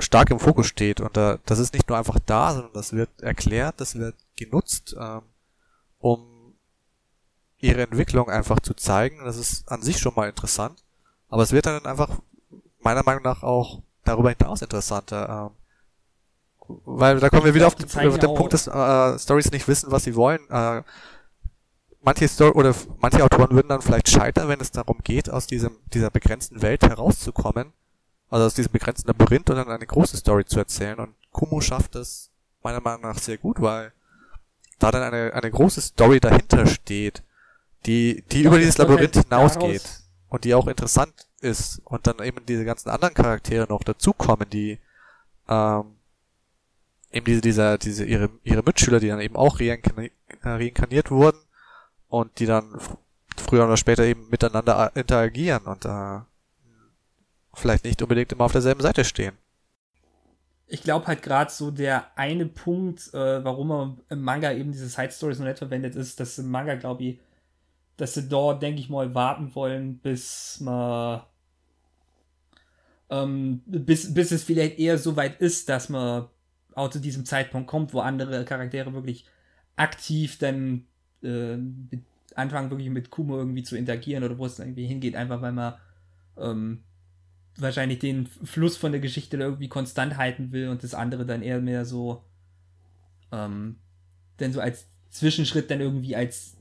[0.00, 1.00] stark im Fokus steht.
[1.00, 4.96] Und äh, das ist nicht nur einfach da, sondern das wird erklärt, das wird genutzt,
[4.98, 5.22] ähm,
[5.98, 6.54] um
[7.58, 9.24] ihre Entwicklung einfach zu zeigen.
[9.24, 10.82] Das ist an sich schon mal interessant.
[11.28, 12.18] Aber es wird dann einfach
[12.80, 15.50] meiner Meinung nach auch darüber hinaus interessanter.
[15.50, 15.56] Ähm,
[16.84, 19.90] weil da kommen wir wieder auf den, auf den Punkt, dass äh, Stories nicht wissen,
[19.90, 20.40] was sie wollen.
[20.50, 20.82] Äh,
[22.02, 25.76] manche Story oder manche Autoren würden dann vielleicht scheitern, wenn es darum geht, aus diesem
[25.92, 27.72] dieser begrenzten Welt herauszukommen
[28.30, 30.98] also aus diesem begrenzten Labyrinth und dann eine große Story zu erzählen.
[30.98, 32.30] Und Kumo schafft es
[32.62, 33.92] meiner Meinung nach sehr gut, weil
[34.78, 37.22] da dann eine, eine große Story dahinter steht,
[37.86, 42.44] die, die über dieses Labyrinth halt hinausgeht und die auch interessant ist und dann eben
[42.46, 44.78] diese ganzen anderen Charaktere noch dazukommen, die
[45.48, 45.96] ähm,
[47.12, 51.40] eben diese, dieser, diese, ihre, ihre Mitschüler, die dann eben auch reinkarniert, reinkarniert wurden
[52.08, 52.78] und die dann
[53.36, 56.20] früher oder später eben miteinander interagieren und äh,
[57.54, 59.32] vielleicht nicht unbedingt immer auf derselben Seite stehen.
[60.66, 64.88] Ich glaube halt gerade so der eine Punkt, äh, warum man im Manga eben diese
[64.88, 67.18] Side Stories noch nicht verwendet, ist, dass im Manga, glaube ich,
[67.96, 71.22] dass sie dort, denke ich mal, warten wollen, bis man
[73.10, 76.28] ähm, bis, bis es vielleicht eher so weit ist, dass man
[76.74, 79.26] auch zu diesem Zeitpunkt kommt, wo andere Charaktere wirklich
[79.76, 80.86] aktiv dann
[81.22, 81.58] äh,
[82.34, 85.74] anfangen, wirklich mit Kumo irgendwie zu interagieren oder wo es irgendwie hingeht, einfach weil man
[86.38, 86.84] ähm,
[87.62, 91.60] wahrscheinlich den Fluss von der Geschichte irgendwie konstant halten will und das andere dann eher
[91.60, 92.24] mehr so,
[93.32, 93.76] ähm,
[94.38, 96.56] denn so als Zwischenschritt dann irgendwie als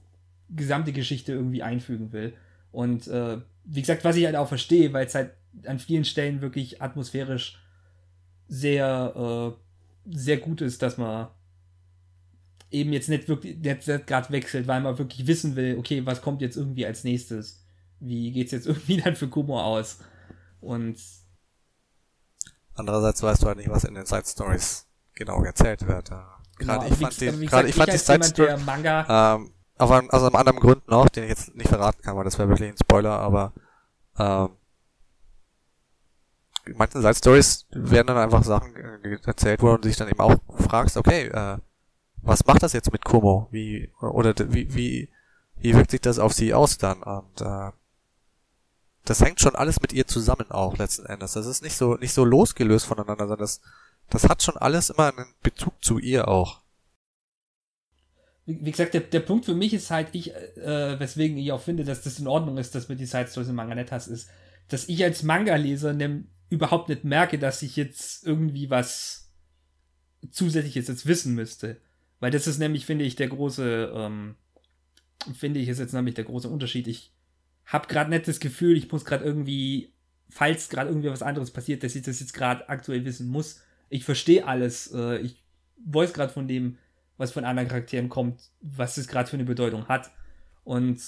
[0.49, 2.33] gesamte Geschichte irgendwie einfügen will.
[2.71, 5.31] Und äh, wie gesagt, was ich halt auch verstehe, weil es halt
[5.65, 7.59] an vielen Stellen wirklich atmosphärisch
[8.47, 9.55] sehr,
[10.05, 11.27] äh, sehr gut ist, dass man
[12.71, 16.41] eben jetzt nicht wirklich jetzt gerade wechselt, weil man wirklich wissen will, okay, was kommt
[16.41, 17.65] jetzt irgendwie als nächstes?
[17.99, 19.99] Wie geht's jetzt irgendwie dann für Kumo aus?
[20.61, 20.97] Und
[22.75, 26.09] andererseits weißt du halt nicht, was in den Side Stories genau erzählt wird.
[26.09, 26.25] Gerade
[26.57, 30.35] genau, ich fand die, gerade ich fand die Side Story, ähm, auf einem, also einem
[30.35, 33.17] anderen Grund noch, den ich jetzt nicht verraten kann, weil das wäre wirklich ein Spoiler,
[33.19, 33.53] aber
[34.17, 34.49] ähm,
[36.65, 38.75] in manchen Side Stories werden dann einfach Sachen
[39.25, 41.57] erzählt, wo du dich dann eben auch fragst, okay, äh,
[42.21, 43.47] was macht das jetzt mit Kumo?
[43.51, 45.09] Wie oder wie wie
[45.55, 47.01] wie wirkt sich das auf sie aus dann?
[47.03, 47.71] Und äh,
[49.05, 51.33] das hängt schon alles mit ihr zusammen auch letzten Endes.
[51.33, 53.61] Das ist nicht so nicht so losgelöst voneinander, sondern das
[54.09, 56.61] das hat schon alles immer einen Bezug zu ihr auch.
[58.45, 61.83] Wie, gesagt, der, der Punkt für mich ist halt, ich, äh, weswegen ich auch finde,
[61.83, 64.27] dass das in Ordnung ist, dass man die Side Stories im Manga nicht hast, ist,
[64.69, 65.95] dass ich als Manga-Leser
[66.49, 69.31] überhaupt nicht merke, dass ich jetzt irgendwie was
[70.31, 71.79] zusätzliches jetzt wissen müsste.
[72.19, 74.35] Weil das ist nämlich, finde ich, der große, ähm,
[75.33, 76.87] finde ich, ist jetzt nämlich der große Unterschied.
[76.87, 77.13] Ich
[77.69, 79.93] habe gerade nicht das Gefühl, ich muss gerade irgendwie,
[80.29, 83.61] falls gerade irgendwie was anderes passiert, dass ich das jetzt gerade aktuell wissen muss.
[83.89, 84.91] Ich verstehe alles.
[84.93, 85.43] Äh, ich
[85.85, 86.77] weiß gerade von dem,
[87.17, 90.11] was von anderen Charakteren kommt, was es gerade für eine Bedeutung hat.
[90.63, 90.99] Und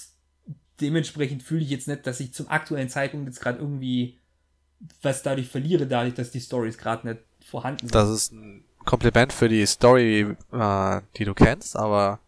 [0.80, 4.18] dementsprechend fühle ich jetzt nicht, dass ich zum aktuellen Zeitpunkt jetzt gerade irgendwie
[5.00, 7.94] was dadurch verliere, dadurch, dass die Stories gerade nicht vorhanden sind.
[7.94, 12.20] Das ist ein Kompliment für die Story, äh, die du kennst, aber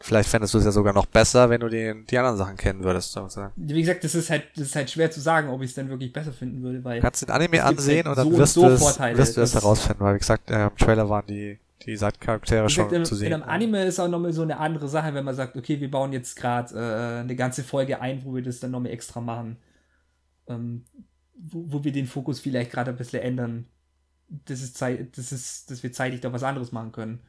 [0.00, 2.84] vielleicht fändest du es ja sogar noch besser, wenn du die, die anderen Sachen kennen
[2.84, 3.12] würdest.
[3.12, 3.52] Sozusagen.
[3.56, 5.88] Wie gesagt, das ist halt, das ist halt schwer zu sagen, ob ich es dann
[5.88, 6.96] wirklich besser finden würde, weil.
[6.96, 9.18] Du kannst den Anime ansehen halt und dann so wirst, so du es, Vorteile.
[9.18, 12.24] wirst du es Das- herausfinden, weil wie gesagt, äh, im Trailer waren die, die gesagt,
[12.70, 13.28] schon in, zu sehen.
[13.28, 15.90] in einem Anime ist auch nochmal so eine andere Sache, wenn man sagt, okay, wir
[15.90, 19.56] bauen jetzt gerade äh, eine ganze Folge ein, wo wir das dann nochmal extra machen.
[20.48, 20.84] Ähm,
[21.40, 23.66] wo, wo wir den Fokus vielleicht gerade ein bisschen ändern.
[24.44, 27.20] Das ist Zeit, das ist, dass wir zeitlich da was anderes machen können.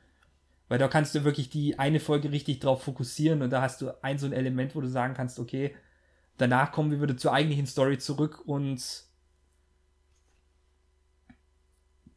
[0.70, 3.92] Weil da kannst du wirklich die eine Folge richtig drauf fokussieren und da hast du
[4.04, 5.76] ein so ein Element, wo du sagen kannst, okay,
[6.38, 9.04] danach kommen wir wieder zur eigentlichen Story zurück und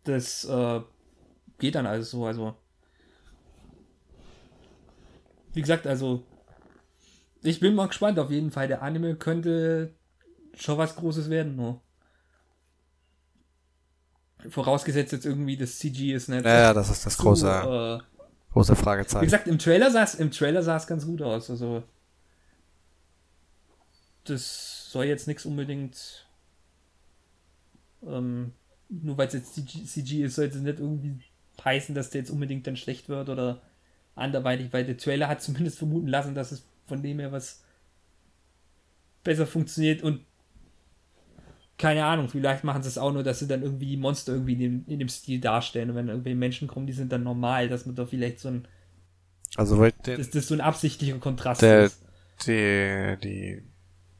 [0.05, 0.81] das äh,
[1.59, 2.55] geht dann alles so, also
[5.55, 6.25] wie gesagt, also
[7.43, 8.69] ich bin mal gespannt auf jeden Fall.
[8.69, 9.95] Der Anime könnte
[10.55, 11.81] schon was Großes werden, nur.
[14.49, 16.45] Vorausgesetzt jetzt irgendwie das CG ist nicht.
[16.45, 17.49] ja, ja, das ist das zu, große,
[18.01, 18.12] äh,
[18.53, 19.25] große wie Fragezeichen.
[19.25, 21.51] gesagt, im Trailer sah es im Trailer sah es ganz gut aus.
[21.51, 21.83] Also
[24.25, 26.27] das soll jetzt nichts unbedingt
[28.07, 28.53] ähm,
[28.89, 31.21] nur weil es jetzt CG, CG ist, soll es nicht irgendwie
[31.65, 33.63] heißen, dass der jetzt unbedingt dann schlecht wird oder
[34.15, 37.63] anderweitig, weil der Trailer hat zumindest vermuten lassen, dass es von dem her was
[39.25, 40.21] besser funktioniert und
[41.83, 44.53] keine Ahnung, vielleicht machen sie es auch nur, dass sie dann irgendwie die Monster irgendwie
[44.55, 47.69] in dem, in dem Stil darstellen und wenn irgendwie Menschen kommen, die sind dann normal,
[47.69, 48.69] dass man da vielleicht so ein,
[49.57, 52.03] Also weil den, dass das so ein absichtlicher Kontrast Der- ist.
[52.47, 53.63] die, die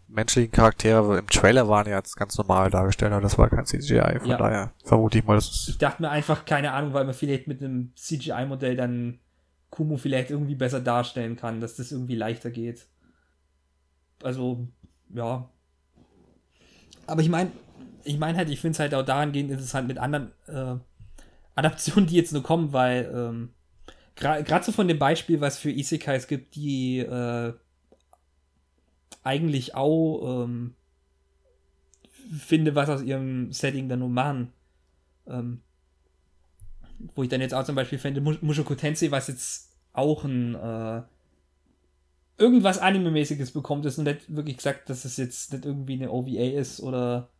[0.09, 4.19] menschlichen Charaktere im Trailer waren ja jetzt ganz normal dargestellt, aber das war kein CGI.
[4.21, 4.37] Von Ja.
[4.37, 7.47] daher vermute ich mal, das Ich ist dachte mir einfach, keine Ahnung, weil man vielleicht
[7.47, 9.21] mit einem CGI-Modell dann
[9.71, 12.87] Kumu vielleicht irgendwie besser darstellen kann, dass das irgendwie leichter geht.
[14.23, 14.67] Also,
[15.15, 15.49] ja.
[17.07, 17.51] Aber ich meine,
[18.05, 20.77] ich meine halt, ich finde es halt auch dahingehend interessant mit anderen äh,
[21.55, 23.51] Adaptionen, die jetzt nur kommen, weil ähm,
[24.17, 27.53] gerade so von dem Beispiel, was für Isekais gibt, die äh,
[29.23, 30.75] eigentlich auch ähm,
[32.37, 34.53] finde, was aus ihrem Setting dann nur machen.
[35.27, 35.61] Ähm,
[37.15, 40.55] wo ich dann jetzt auch zum Beispiel fände, Mu- Mushoku Tensei, was jetzt auch ein
[40.55, 41.03] äh,
[42.39, 46.59] irgendwas Anime-mäßiges bekommt, ist und nicht wirklich gesagt, dass es jetzt nicht irgendwie eine OVA
[46.59, 47.31] ist oder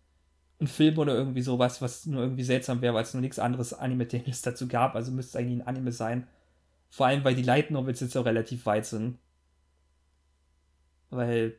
[0.61, 3.75] ein Film oder irgendwie sowas, was nur irgendwie seltsam wäre, weil es nur nichts anderes
[3.75, 6.27] Anime-technisches dazu gab, also müsste es eigentlich ein Anime sein.
[6.91, 9.19] Vor allem, weil die Light Novels jetzt auch relativ weit sind.
[11.11, 11.57] Weil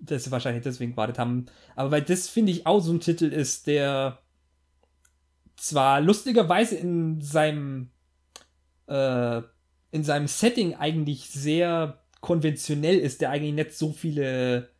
[0.00, 1.46] das wahrscheinlich deswegen gewartet haben.
[1.76, 4.18] Aber weil das, finde ich, auch so ein Titel ist, der
[5.56, 7.90] zwar lustigerweise in seinem
[8.88, 9.42] äh,
[9.92, 14.70] in seinem Setting eigentlich sehr konventionell ist, der eigentlich nicht so viele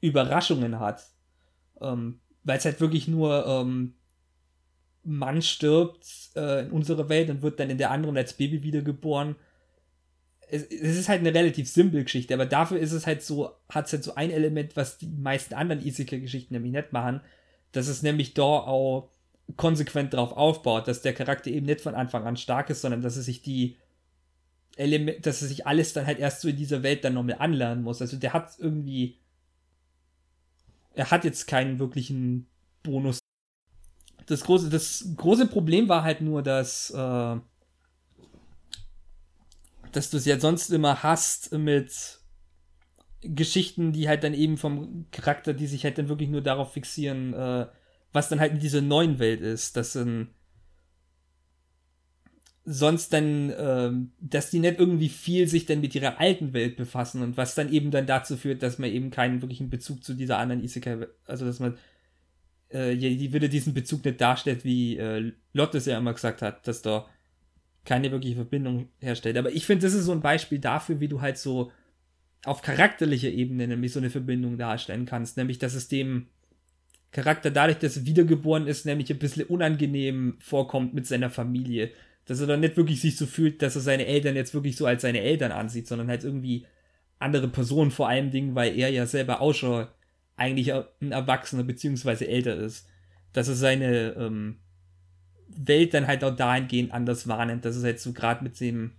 [0.00, 1.06] Überraschungen hat.
[1.80, 3.94] Ähm, weil es halt wirklich nur ähm,
[5.04, 9.36] Mann stirbt äh, in unserer Welt und wird dann in der anderen als Baby wiedergeboren.
[10.48, 13.86] Es, es ist halt eine relativ simple Geschichte, aber dafür ist es halt so, hat
[13.86, 17.20] es halt so ein Element, was die meisten anderen Isekai-Geschichten nämlich nicht machen,
[17.72, 19.10] dass es nämlich da auch
[19.56, 23.16] konsequent darauf aufbaut, dass der Charakter eben nicht von Anfang an stark ist, sondern dass
[23.16, 23.76] er sich die
[24.76, 27.84] Element, dass er sich alles dann halt erst so in dieser Welt dann nochmal anlernen
[27.84, 28.00] muss.
[28.00, 29.18] Also der hat irgendwie,
[30.94, 32.46] er hat jetzt keinen wirklichen
[32.82, 33.18] Bonus.
[34.26, 37.36] Das große, das große Problem war halt nur, dass, äh,
[39.92, 42.20] dass du es ja sonst immer hast mit
[43.20, 47.32] Geschichten, die halt dann eben vom Charakter, die sich halt dann wirklich nur darauf fixieren,
[47.32, 47.66] äh,
[48.12, 50.30] was dann halt in dieser neuen Welt ist, dass dann
[52.64, 57.22] sonst dann, ähm, dass die nicht irgendwie viel sich dann mit ihrer alten Welt befassen
[57.22, 60.38] und was dann eben dann dazu führt, dass man eben keinen wirklichen Bezug zu dieser
[60.38, 61.76] anderen Isekai, also dass man
[62.70, 66.66] äh, die wieder diesen Bezug nicht darstellt, wie äh, Lotte es ja immer gesagt hat,
[66.66, 67.06] dass da
[67.84, 69.36] keine wirkliche Verbindung herstellt.
[69.36, 71.70] Aber ich finde, das ist so ein Beispiel dafür, wie du halt so
[72.44, 76.28] auf charakterlicher Ebene nämlich so eine Verbindung darstellen kannst, nämlich dass es dem
[77.10, 81.92] Charakter dadurch, dass er wiedergeboren ist, nämlich ein bisschen unangenehm vorkommt mit seiner Familie.
[82.26, 84.86] Dass er dann nicht wirklich sich so fühlt, dass er seine Eltern jetzt wirklich so
[84.86, 86.66] als seine Eltern ansieht, sondern halt irgendwie
[87.18, 89.86] andere Personen vor allem Dingen, weil er ja selber auch schon
[90.36, 92.88] eigentlich ein Erwachsener beziehungsweise älter ist.
[93.32, 94.56] Dass er seine ähm,
[95.48, 97.64] Welt dann halt auch dahingehend anders wahrnimmt.
[97.64, 98.92] Das ist halt so gerade mit dem,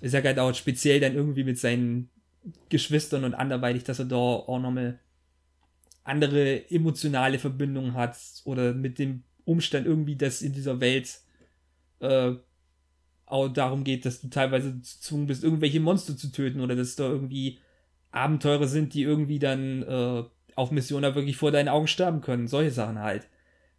[0.00, 2.10] ich sag halt auch speziell dann irgendwie mit seinen
[2.68, 4.98] Geschwistern und anderweitig, dass er da auch nochmal
[6.04, 11.20] andere emotionale Verbindungen hat oder mit dem Umstand irgendwie, dass in dieser Welt
[12.02, 12.34] äh,
[13.26, 17.04] auch darum geht, dass du teilweise gezwungen bist, irgendwelche Monster zu töten oder dass da
[17.08, 17.60] irgendwie
[18.10, 20.24] Abenteurer sind, die irgendwie dann äh,
[20.54, 22.46] auf Missionen wirklich vor deinen Augen sterben können.
[22.46, 23.26] Solche Sachen halt.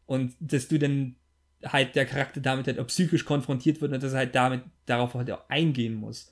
[0.08, 1.16] Und dass du dann
[1.64, 5.14] halt der Charakter damit halt auch psychisch konfrontiert wird und dass er halt damit darauf
[5.14, 6.32] halt auch eingehen muss.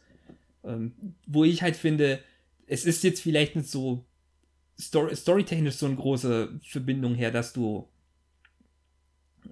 [0.64, 0.94] Ähm,
[1.28, 2.20] wo ich halt finde,
[2.68, 4.06] es ist jetzt vielleicht nicht so
[4.80, 7.88] story storytechnisch so eine große Verbindung her, dass du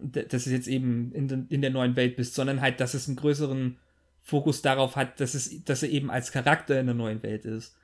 [0.01, 3.18] dass es jetzt eben in, in der neuen Welt bist, sondern halt, dass es einen
[3.18, 3.77] größeren
[4.22, 7.76] Fokus darauf hat, dass es, dass er eben als Charakter in der neuen Welt ist.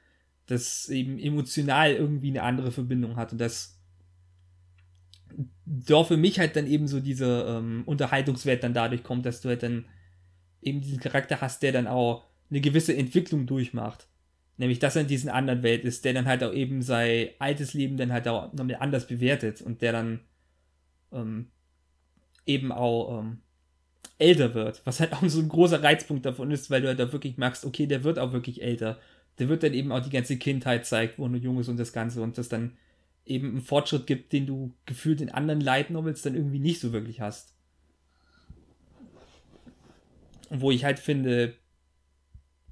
[0.48, 3.80] Dass eben emotional irgendwie eine andere Verbindung hat und dass
[5.66, 9.50] da für mich halt dann eben so dieser ähm, Unterhaltungswert dann dadurch kommt, dass du
[9.50, 9.85] halt dann
[10.61, 14.08] eben diesen Charakter hast, der dann auch eine gewisse Entwicklung durchmacht.
[14.58, 17.74] Nämlich, dass er in diesen anderen Welt ist, der dann halt auch eben sein altes
[17.74, 20.22] Leben dann halt auch nochmal anders bewertet und der dann
[21.11, 21.48] ähm,
[22.45, 23.40] eben auch ähm,
[24.17, 24.82] älter wird.
[24.85, 27.65] Was halt auch so ein großer Reizpunkt davon ist, weil du halt da wirklich merkst,
[27.65, 28.99] okay, der wird auch wirklich älter.
[29.40, 31.93] Der wird dann eben auch die ganze Kindheit zeigt, wo er jung ist und das
[31.93, 32.77] Ganze und das dann
[33.25, 36.93] eben einen Fortschritt gibt, den du gefühlt in anderen Light Novels dann irgendwie nicht so
[36.93, 37.53] wirklich hast.
[40.49, 41.56] Und wo ich halt finde,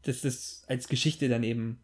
[0.03, 1.81] dass das als Geschichte dann eben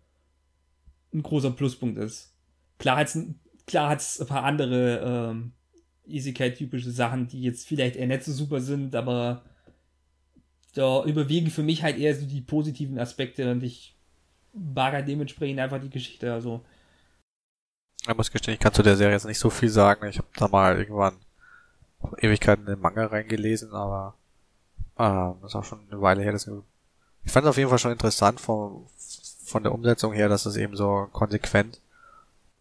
[1.13, 2.35] ein großer Pluspunkt ist.
[2.77, 3.17] Klar hat es
[3.65, 5.53] klar hat's ein paar andere ähm,
[6.09, 9.43] Isekai-typische Sachen, die jetzt vielleicht eher nicht so super sind, aber
[10.73, 13.95] da überwiegen für mich halt eher so die positiven Aspekte und ich
[14.53, 16.31] mag halt dementsprechend einfach die Geschichte.
[16.31, 16.61] Also
[18.07, 20.07] ich muss gestehen, ich kann zu der Serie jetzt nicht so viel sagen.
[20.07, 21.17] Ich habe da mal irgendwann
[22.17, 24.15] Ewigkeiten in den Manga reingelesen, aber
[24.95, 26.31] äh, das ist auch schon eine Weile her.
[26.31, 26.49] Dass
[27.25, 28.85] ich fand es auf jeden Fall schon interessant von,
[29.43, 31.81] von der Umsetzung her, dass es eben so konsequent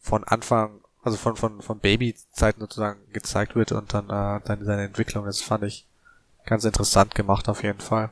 [0.01, 4.85] von Anfang, also von, von, von Babyzeiten sozusagen gezeigt wird und dann, äh, dann seine
[4.85, 5.25] Entwicklung.
[5.25, 5.87] Das fand ich
[6.45, 8.11] ganz interessant gemacht auf jeden Fall.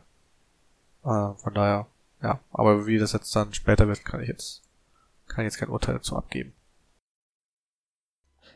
[1.05, 1.86] Äh, von daher,
[2.23, 2.40] ja.
[2.52, 4.62] Aber wie das jetzt dann später wird, kann ich jetzt,
[5.26, 6.52] kann ich jetzt kein Urteil dazu abgeben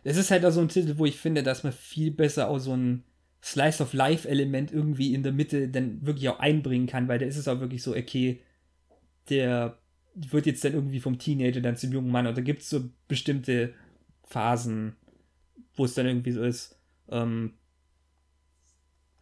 [0.05, 2.59] es ist halt auch so ein Titel, wo ich finde, dass man viel besser auch
[2.59, 3.05] so ein
[3.43, 7.27] Slice of Life Element irgendwie in der Mitte dann wirklich auch einbringen kann, weil da
[7.27, 8.41] ist es auch wirklich so, okay,
[9.29, 9.79] der
[10.15, 13.75] wird jetzt dann irgendwie vom Teenager dann zum jungen Mann oder gibt es so bestimmte
[14.31, 14.97] Phasen,
[15.75, 16.79] wo es dann irgendwie so ist.
[17.09, 17.55] Ähm,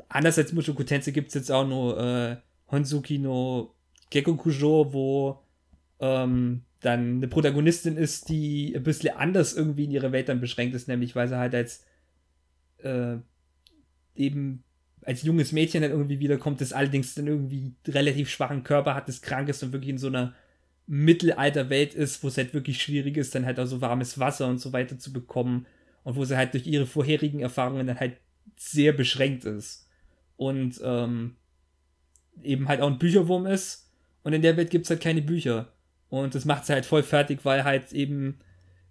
[0.09, 2.37] anders als Mushoku Tensei gibt es jetzt auch nur äh,
[2.71, 3.75] Honsuki no
[4.11, 4.37] Gekko
[4.93, 5.43] wo
[6.01, 10.75] ähm, dann eine Protagonistin ist, die ein bisschen anders irgendwie in ihrer Welt dann beschränkt
[10.75, 11.85] ist, nämlich weil sie halt als
[12.79, 13.17] äh,
[14.15, 14.63] eben
[15.03, 19.23] als junges Mädchen dann irgendwie wiederkommt, das allerdings dann irgendwie relativ schwachen Körper hat, das
[19.23, 20.35] krank ist und wirklich in so einer
[20.91, 24.59] Mittelalterwelt ist, wo es halt wirklich schwierig ist, dann halt auch so warmes Wasser und
[24.59, 25.67] so weiter zu bekommen
[26.03, 28.17] und wo sie halt durch ihre vorherigen Erfahrungen dann halt
[28.57, 29.87] sehr beschränkt ist
[30.37, 31.37] und ähm,
[32.43, 33.91] eben halt auch ein Bücherwurm ist
[34.23, 35.73] und in der Welt gibt es halt keine Bücher
[36.09, 38.39] und das macht sie halt voll fertig, weil halt eben,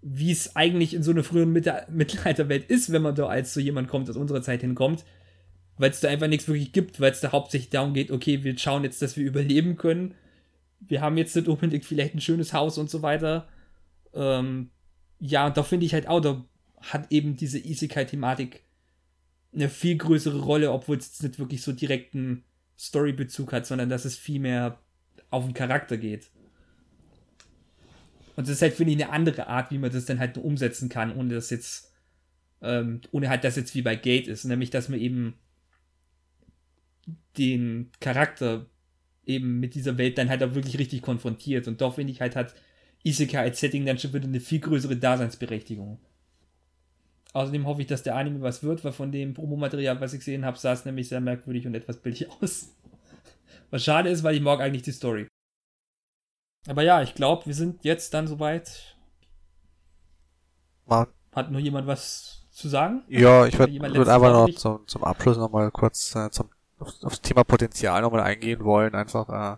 [0.04, 3.88] wie es eigentlich in so einer frühen Mittelalterwelt ist, wenn man da als so jemand
[3.88, 5.04] kommt, aus unserer Zeit hinkommt,
[5.78, 8.56] weil es da einfach nichts wirklich gibt, weil es da hauptsächlich darum geht, okay, wir
[8.58, 10.14] schauen jetzt, dass wir überleben können.
[10.80, 13.48] Wir haben jetzt nicht unbedingt vielleicht ein schönes Haus und so weiter.
[14.14, 14.70] Ähm,
[15.20, 16.46] ja, und da finde ich halt auch, da
[16.82, 18.64] hat eben diese Isekai-Thematik
[19.54, 22.44] eine viel größere Rolle, obwohl es jetzt nicht wirklich so direkten
[22.78, 24.80] Storybezug hat, sondern dass es viel mehr
[25.30, 26.30] auf den Charakter geht.
[28.36, 30.90] Und das ist halt, finde ich, eine andere Art, wie man das dann halt umsetzen
[30.90, 31.92] kann, ohne dass jetzt,
[32.62, 35.40] ähm, ohne halt, dass jetzt wie bei Gate ist, nämlich, dass man eben
[37.38, 38.68] den Charakter
[39.28, 41.68] eben mit dieser Welt dann halt auch wirklich richtig konfrontiert.
[41.68, 42.56] Und doch finde ich halt, hat
[43.04, 46.00] Isekai als Setting dann schon wieder eine viel größere Daseinsberechtigung.
[47.34, 50.46] Außerdem hoffe ich, dass der Anime was wird, weil von dem Promomaterial, was ich gesehen
[50.46, 52.74] habe, sah es nämlich sehr merkwürdig und etwas billig aus.
[53.70, 55.28] Was schade ist, weil ich mag eigentlich die Story.
[56.68, 58.96] Aber ja, ich glaube, wir sind jetzt dann soweit.
[61.34, 63.04] Hat nur jemand was zu sagen?
[63.08, 66.50] Ja, ich würde würd einfach noch zum, zum Abschluss nochmal kurz äh, zum,
[66.80, 68.96] auf, aufs Thema Potenzial nochmal eingehen wollen.
[68.96, 69.58] Einfach, äh,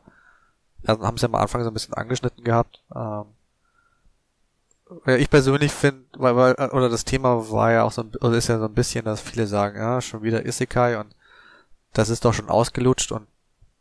[0.87, 2.81] also haben sie am Anfang so ein bisschen angeschnitten gehabt.
[2.95, 3.25] Ähm,
[5.05, 8.57] ich persönlich finde, weil, weil, oder das Thema war ja auch so, oder ist ja
[8.57, 11.13] so ein bisschen, dass viele sagen, ja, schon wieder Isekai und
[11.93, 13.27] das ist doch schon ausgelutscht und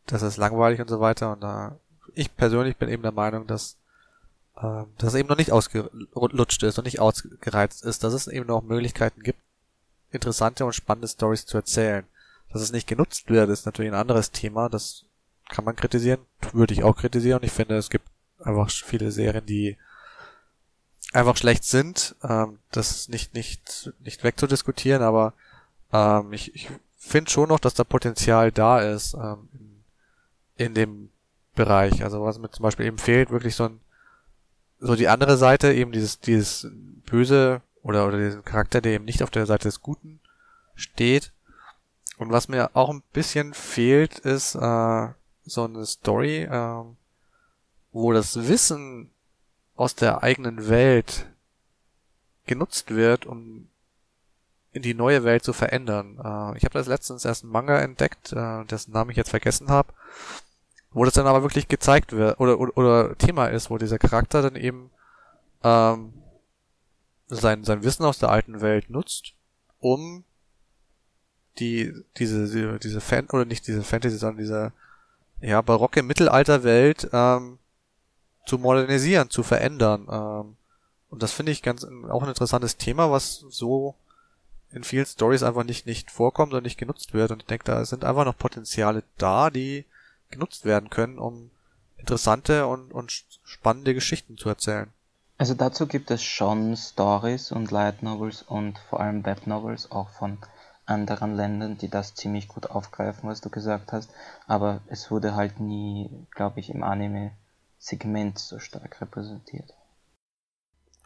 [0.07, 1.76] das ist langweilig und so weiter und da
[2.15, 3.76] ich persönlich bin eben der Meinung, dass
[4.57, 8.47] äh, dass es eben noch nicht ausgelutscht ist und nicht ausgereizt ist, dass es eben
[8.47, 9.39] noch Möglichkeiten gibt,
[10.10, 12.05] interessante und spannende Stories zu erzählen.
[12.52, 14.68] Dass es nicht genutzt wird, ist natürlich ein anderes Thema.
[14.68, 15.04] Das
[15.48, 16.20] kann man kritisieren,
[16.52, 17.42] würde ich auch kritisieren.
[17.42, 18.06] Ich finde, es gibt
[18.42, 19.76] einfach viele Serien, die
[21.12, 22.16] einfach schlecht sind.
[22.22, 25.34] Ähm, das ist nicht, nicht, nicht wegzudiskutieren, aber
[25.92, 29.84] ähm, ich, ich finde schon noch, dass da Potenzial da ist ähm, in,
[30.66, 31.10] in dem
[31.54, 32.02] Bereich.
[32.02, 33.80] Also was mir zum Beispiel eben fehlt, wirklich so ein
[34.80, 36.68] so die andere Seite, eben dieses, dieses
[37.06, 40.20] böse oder, oder diesen Charakter, der eben nicht auf der Seite des Guten
[40.74, 41.32] steht.
[42.18, 45.08] Und was mir auch ein bisschen fehlt, ist äh,
[45.44, 46.84] so eine Story, äh,
[47.92, 49.10] wo das Wissen
[49.76, 51.26] aus der eigenen Welt
[52.47, 53.68] genutzt wird, um
[54.72, 56.18] in die neue Welt zu verändern.
[56.18, 59.68] Äh, ich habe das letztens erst einen Manga entdeckt, äh, dessen Namen ich jetzt vergessen
[59.68, 59.92] habe,
[60.90, 64.42] wo das dann aber wirklich gezeigt wird oder, oder, oder Thema ist, wo dieser Charakter
[64.42, 64.90] dann eben
[65.62, 66.14] ähm,
[67.28, 69.34] sein, sein Wissen aus der alten Welt nutzt,
[69.78, 70.24] um
[71.58, 74.72] die, diese, diese Fan, oder nicht diese Fantasy, sondern diese,
[75.40, 77.58] ja, barocke Mittelalterwelt, ähm,
[78.46, 80.06] zu modernisieren, zu verändern.
[80.10, 80.56] Ähm,
[81.10, 83.94] und das finde ich ganz, auch ein interessantes Thema, was so
[84.72, 87.30] in vielen Stories einfach nicht, nicht vorkommt und nicht genutzt wird.
[87.30, 89.84] Und ich denke, da sind einfach noch Potenziale da, die
[90.30, 91.50] genutzt werden können, um
[91.96, 94.90] interessante und, und spannende Geschichten zu erzählen.
[95.38, 100.10] Also dazu gibt es schon Stories und Light Novels und vor allem Web Novels auch
[100.10, 100.38] von
[100.89, 104.10] anderen Ländern, die das ziemlich gut aufgreifen, was du gesagt hast.
[104.47, 109.75] Aber es wurde halt nie, glaube ich, im Anime-Segment so stark repräsentiert.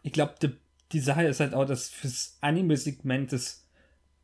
[0.01, 0.55] Ich glaube, die,
[0.91, 3.63] die Sache ist halt auch, dass fürs Anime-Segment das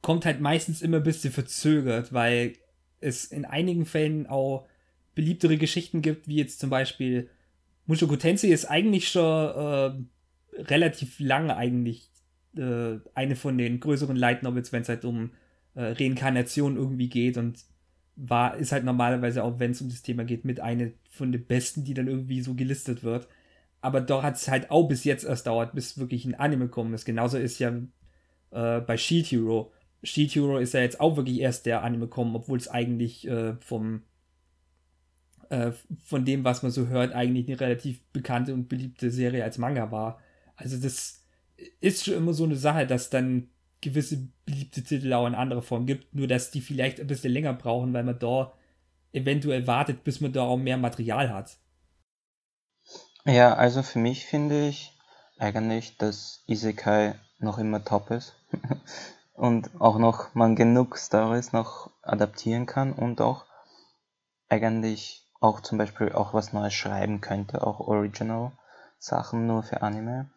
[0.01, 2.53] kommt halt meistens immer ein bisschen verzögert, weil
[3.01, 4.65] es in einigen Fällen auch
[5.15, 7.29] beliebtere Geschichten gibt, wie jetzt zum Beispiel
[7.85, 12.09] Mushoku Tensei ist eigentlich schon äh, relativ lange eigentlich
[12.55, 15.31] äh, eine von den größeren Light Novels, wenn es halt um
[15.79, 17.63] äh, Reinkarnation irgendwie geht und
[18.17, 21.45] war, ist halt normalerweise auch, wenn es um das Thema geht, mit eine von den
[21.45, 23.29] besten, die dann irgendwie so gelistet wird.
[23.79, 26.93] Aber doch hat es halt auch bis jetzt erst dauert, bis wirklich ein Anime kommen
[26.93, 27.05] ist.
[27.05, 27.69] Genauso ist ja
[28.51, 29.71] äh, bei Shield Hero.
[30.03, 33.55] Shield Hero ist ja jetzt auch wirklich erst der Anime kommen, obwohl es eigentlich äh,
[33.61, 34.01] vom
[35.49, 35.71] äh,
[36.03, 39.91] von dem, was man so hört, eigentlich eine relativ bekannte und beliebte Serie als Manga
[39.91, 40.19] war.
[40.57, 41.25] Also das
[41.79, 43.49] ist schon immer so eine Sache, dass dann
[43.81, 47.53] gewisse beliebte Titel auch in anderer Form gibt, nur dass die vielleicht ein bisschen länger
[47.53, 48.53] brauchen, weil man da
[49.11, 51.57] eventuell wartet, bis man da auch mehr Material hat.
[53.25, 54.97] Ja, also für mich finde ich
[55.37, 58.35] eigentlich, dass Isekai noch immer top ist
[59.33, 63.45] und auch noch man genug Stories noch adaptieren kann und auch
[64.49, 68.51] eigentlich auch zum Beispiel auch was Neues schreiben könnte, auch Original
[68.97, 70.29] Sachen nur für Anime.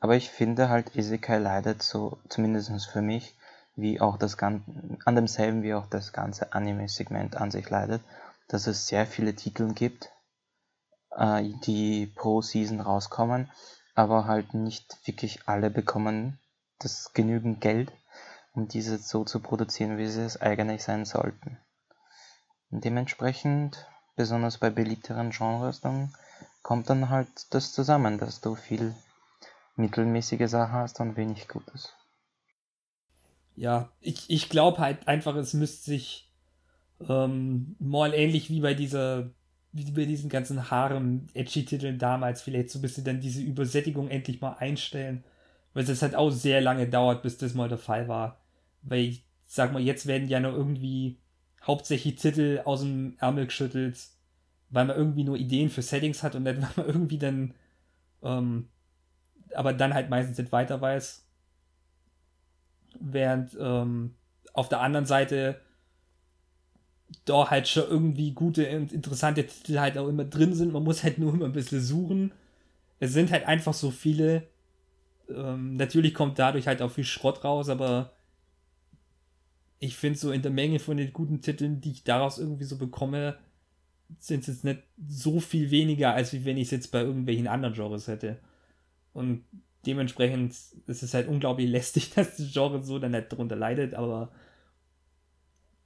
[0.00, 3.36] Aber ich finde halt Isekai leidet so, zumindest für mich,
[3.76, 4.64] wie auch das ganze,
[5.04, 8.02] an demselben wie auch das ganze Anime-Segment an sich leidet,
[8.48, 10.10] dass es sehr viele Titel gibt,
[11.16, 13.50] äh, die pro Season rauskommen,
[13.94, 16.38] aber halt nicht wirklich alle bekommen
[16.78, 17.92] das genügend Geld,
[18.54, 21.58] um diese so zu produzieren, wie sie es eigentlich sein sollten.
[22.70, 26.14] Und dementsprechend besonders bei beliebteren Genres, dann
[26.62, 28.94] kommt dann halt das zusammen, dass du viel
[29.80, 31.94] mittelmäßige Sachen hast und wenig Gutes.
[33.56, 36.30] Ja, ich, ich glaube halt einfach, es müsste sich
[37.08, 39.30] ähm, mal ähnlich wie bei dieser,
[39.72, 44.54] wie bei diesen ganzen Harem-Edgy-Titeln damals vielleicht so ein bisschen dann diese Übersättigung endlich mal
[44.54, 45.24] einstellen,
[45.74, 48.40] weil es halt auch sehr lange dauert, bis das mal der Fall war.
[48.82, 51.18] Weil ich sag mal, jetzt werden ja noch irgendwie
[51.62, 53.98] hauptsächlich Titel aus dem Ärmel geschüttelt,
[54.70, 57.54] weil man irgendwie nur Ideen für Settings hat und dann, weil man irgendwie dann,
[58.22, 58.68] ähm,
[59.54, 61.26] aber dann halt meistens nicht weiter weiß.
[63.00, 64.14] Während ähm,
[64.52, 65.60] auf der anderen Seite
[67.24, 70.72] da halt schon irgendwie gute und interessante Titel halt auch immer drin sind.
[70.72, 72.32] Man muss halt nur immer ein bisschen suchen.
[72.98, 74.46] Es sind halt einfach so viele.
[75.28, 78.12] Ähm, natürlich kommt dadurch halt auch viel Schrott raus, aber
[79.78, 82.76] ich finde so in der Menge von den guten Titeln, die ich daraus irgendwie so
[82.76, 83.38] bekomme,
[84.18, 87.74] sind es jetzt nicht so viel weniger, als wenn ich es jetzt bei irgendwelchen anderen
[87.74, 88.38] Genres hätte.
[89.12, 89.44] Und
[89.86, 90.52] dementsprechend
[90.86, 94.30] ist es halt unglaublich lästig, dass das Genre so dann nicht drunter leidet, aber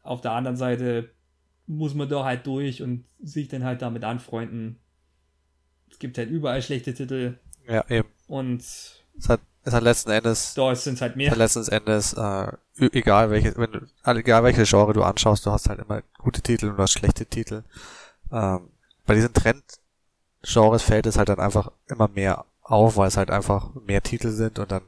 [0.02, 1.10] auf der anderen Seite
[1.66, 4.78] muss man da halt durch und sich dann halt damit anfreunden.
[5.90, 7.38] Es gibt halt überall schlechte Titel.
[7.66, 8.08] Ja, eben.
[8.26, 10.54] Und es hat ist halt letzten Endes.
[10.54, 11.30] Da sind halt mehr.
[11.30, 15.68] Halt letzten Endes, äh, egal welche, wenn du, egal welche Genre du anschaust, du hast
[15.68, 17.64] halt immer gute Titel und du hast schlechte Titel.
[18.30, 18.68] Ähm,
[19.06, 23.74] bei diesen Trend-Genres fällt es halt dann einfach immer mehr auf, weil es halt einfach
[23.74, 24.82] mehr Titel sind und dann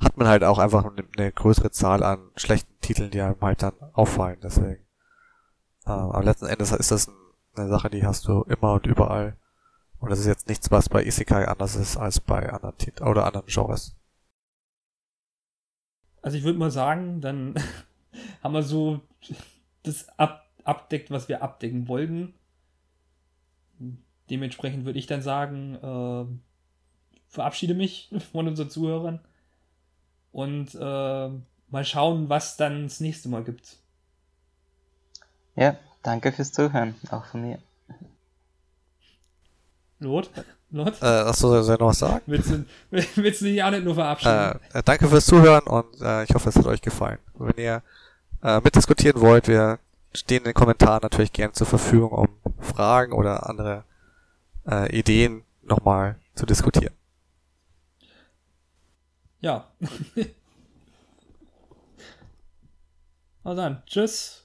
[0.00, 3.74] hat man halt auch einfach eine, größere Zahl an schlechten Titeln, die einem halt dann
[3.92, 4.84] auffallen, deswegen.
[5.86, 7.10] Ähm, aber letzten Endes ist das
[7.54, 9.36] eine Sache, die hast du immer und überall.
[10.00, 13.24] Und das ist jetzt nichts, was bei Isekai anders ist als bei anderen Titeln oder
[13.24, 13.96] anderen Genres.
[16.20, 17.54] Also ich würde mal sagen, dann
[18.42, 19.00] haben wir so
[19.82, 22.34] das ab, abdeckt, was wir abdecken wollten.
[24.30, 26.53] Dementsprechend würde ich dann sagen, äh,
[27.34, 29.20] verabschiede mich von unseren Zuhörern
[30.32, 31.28] und äh,
[31.68, 33.76] mal schauen, was dann das nächste Mal gibt.
[35.56, 37.58] Ja, danke fürs Zuhören, auch von mir.
[40.00, 40.30] Lot?
[40.70, 41.00] Lot?
[41.02, 42.20] Äh, achso, soll ich noch was sagen?
[42.26, 44.60] Willst du, willst du dich auch nicht nur verabschieden?
[44.72, 47.18] Äh, äh, danke fürs Zuhören und äh, ich hoffe, es hat euch gefallen.
[47.34, 47.82] Wenn ihr
[48.42, 49.78] äh, mitdiskutieren wollt, wir
[50.12, 52.28] stehen in den Kommentaren natürlich gerne zur Verfügung, um
[52.60, 53.84] Fragen oder andere
[54.68, 56.94] äh, Ideen nochmal zu diskutieren.
[59.44, 59.68] Ja.
[63.44, 64.43] also dann, tschüss.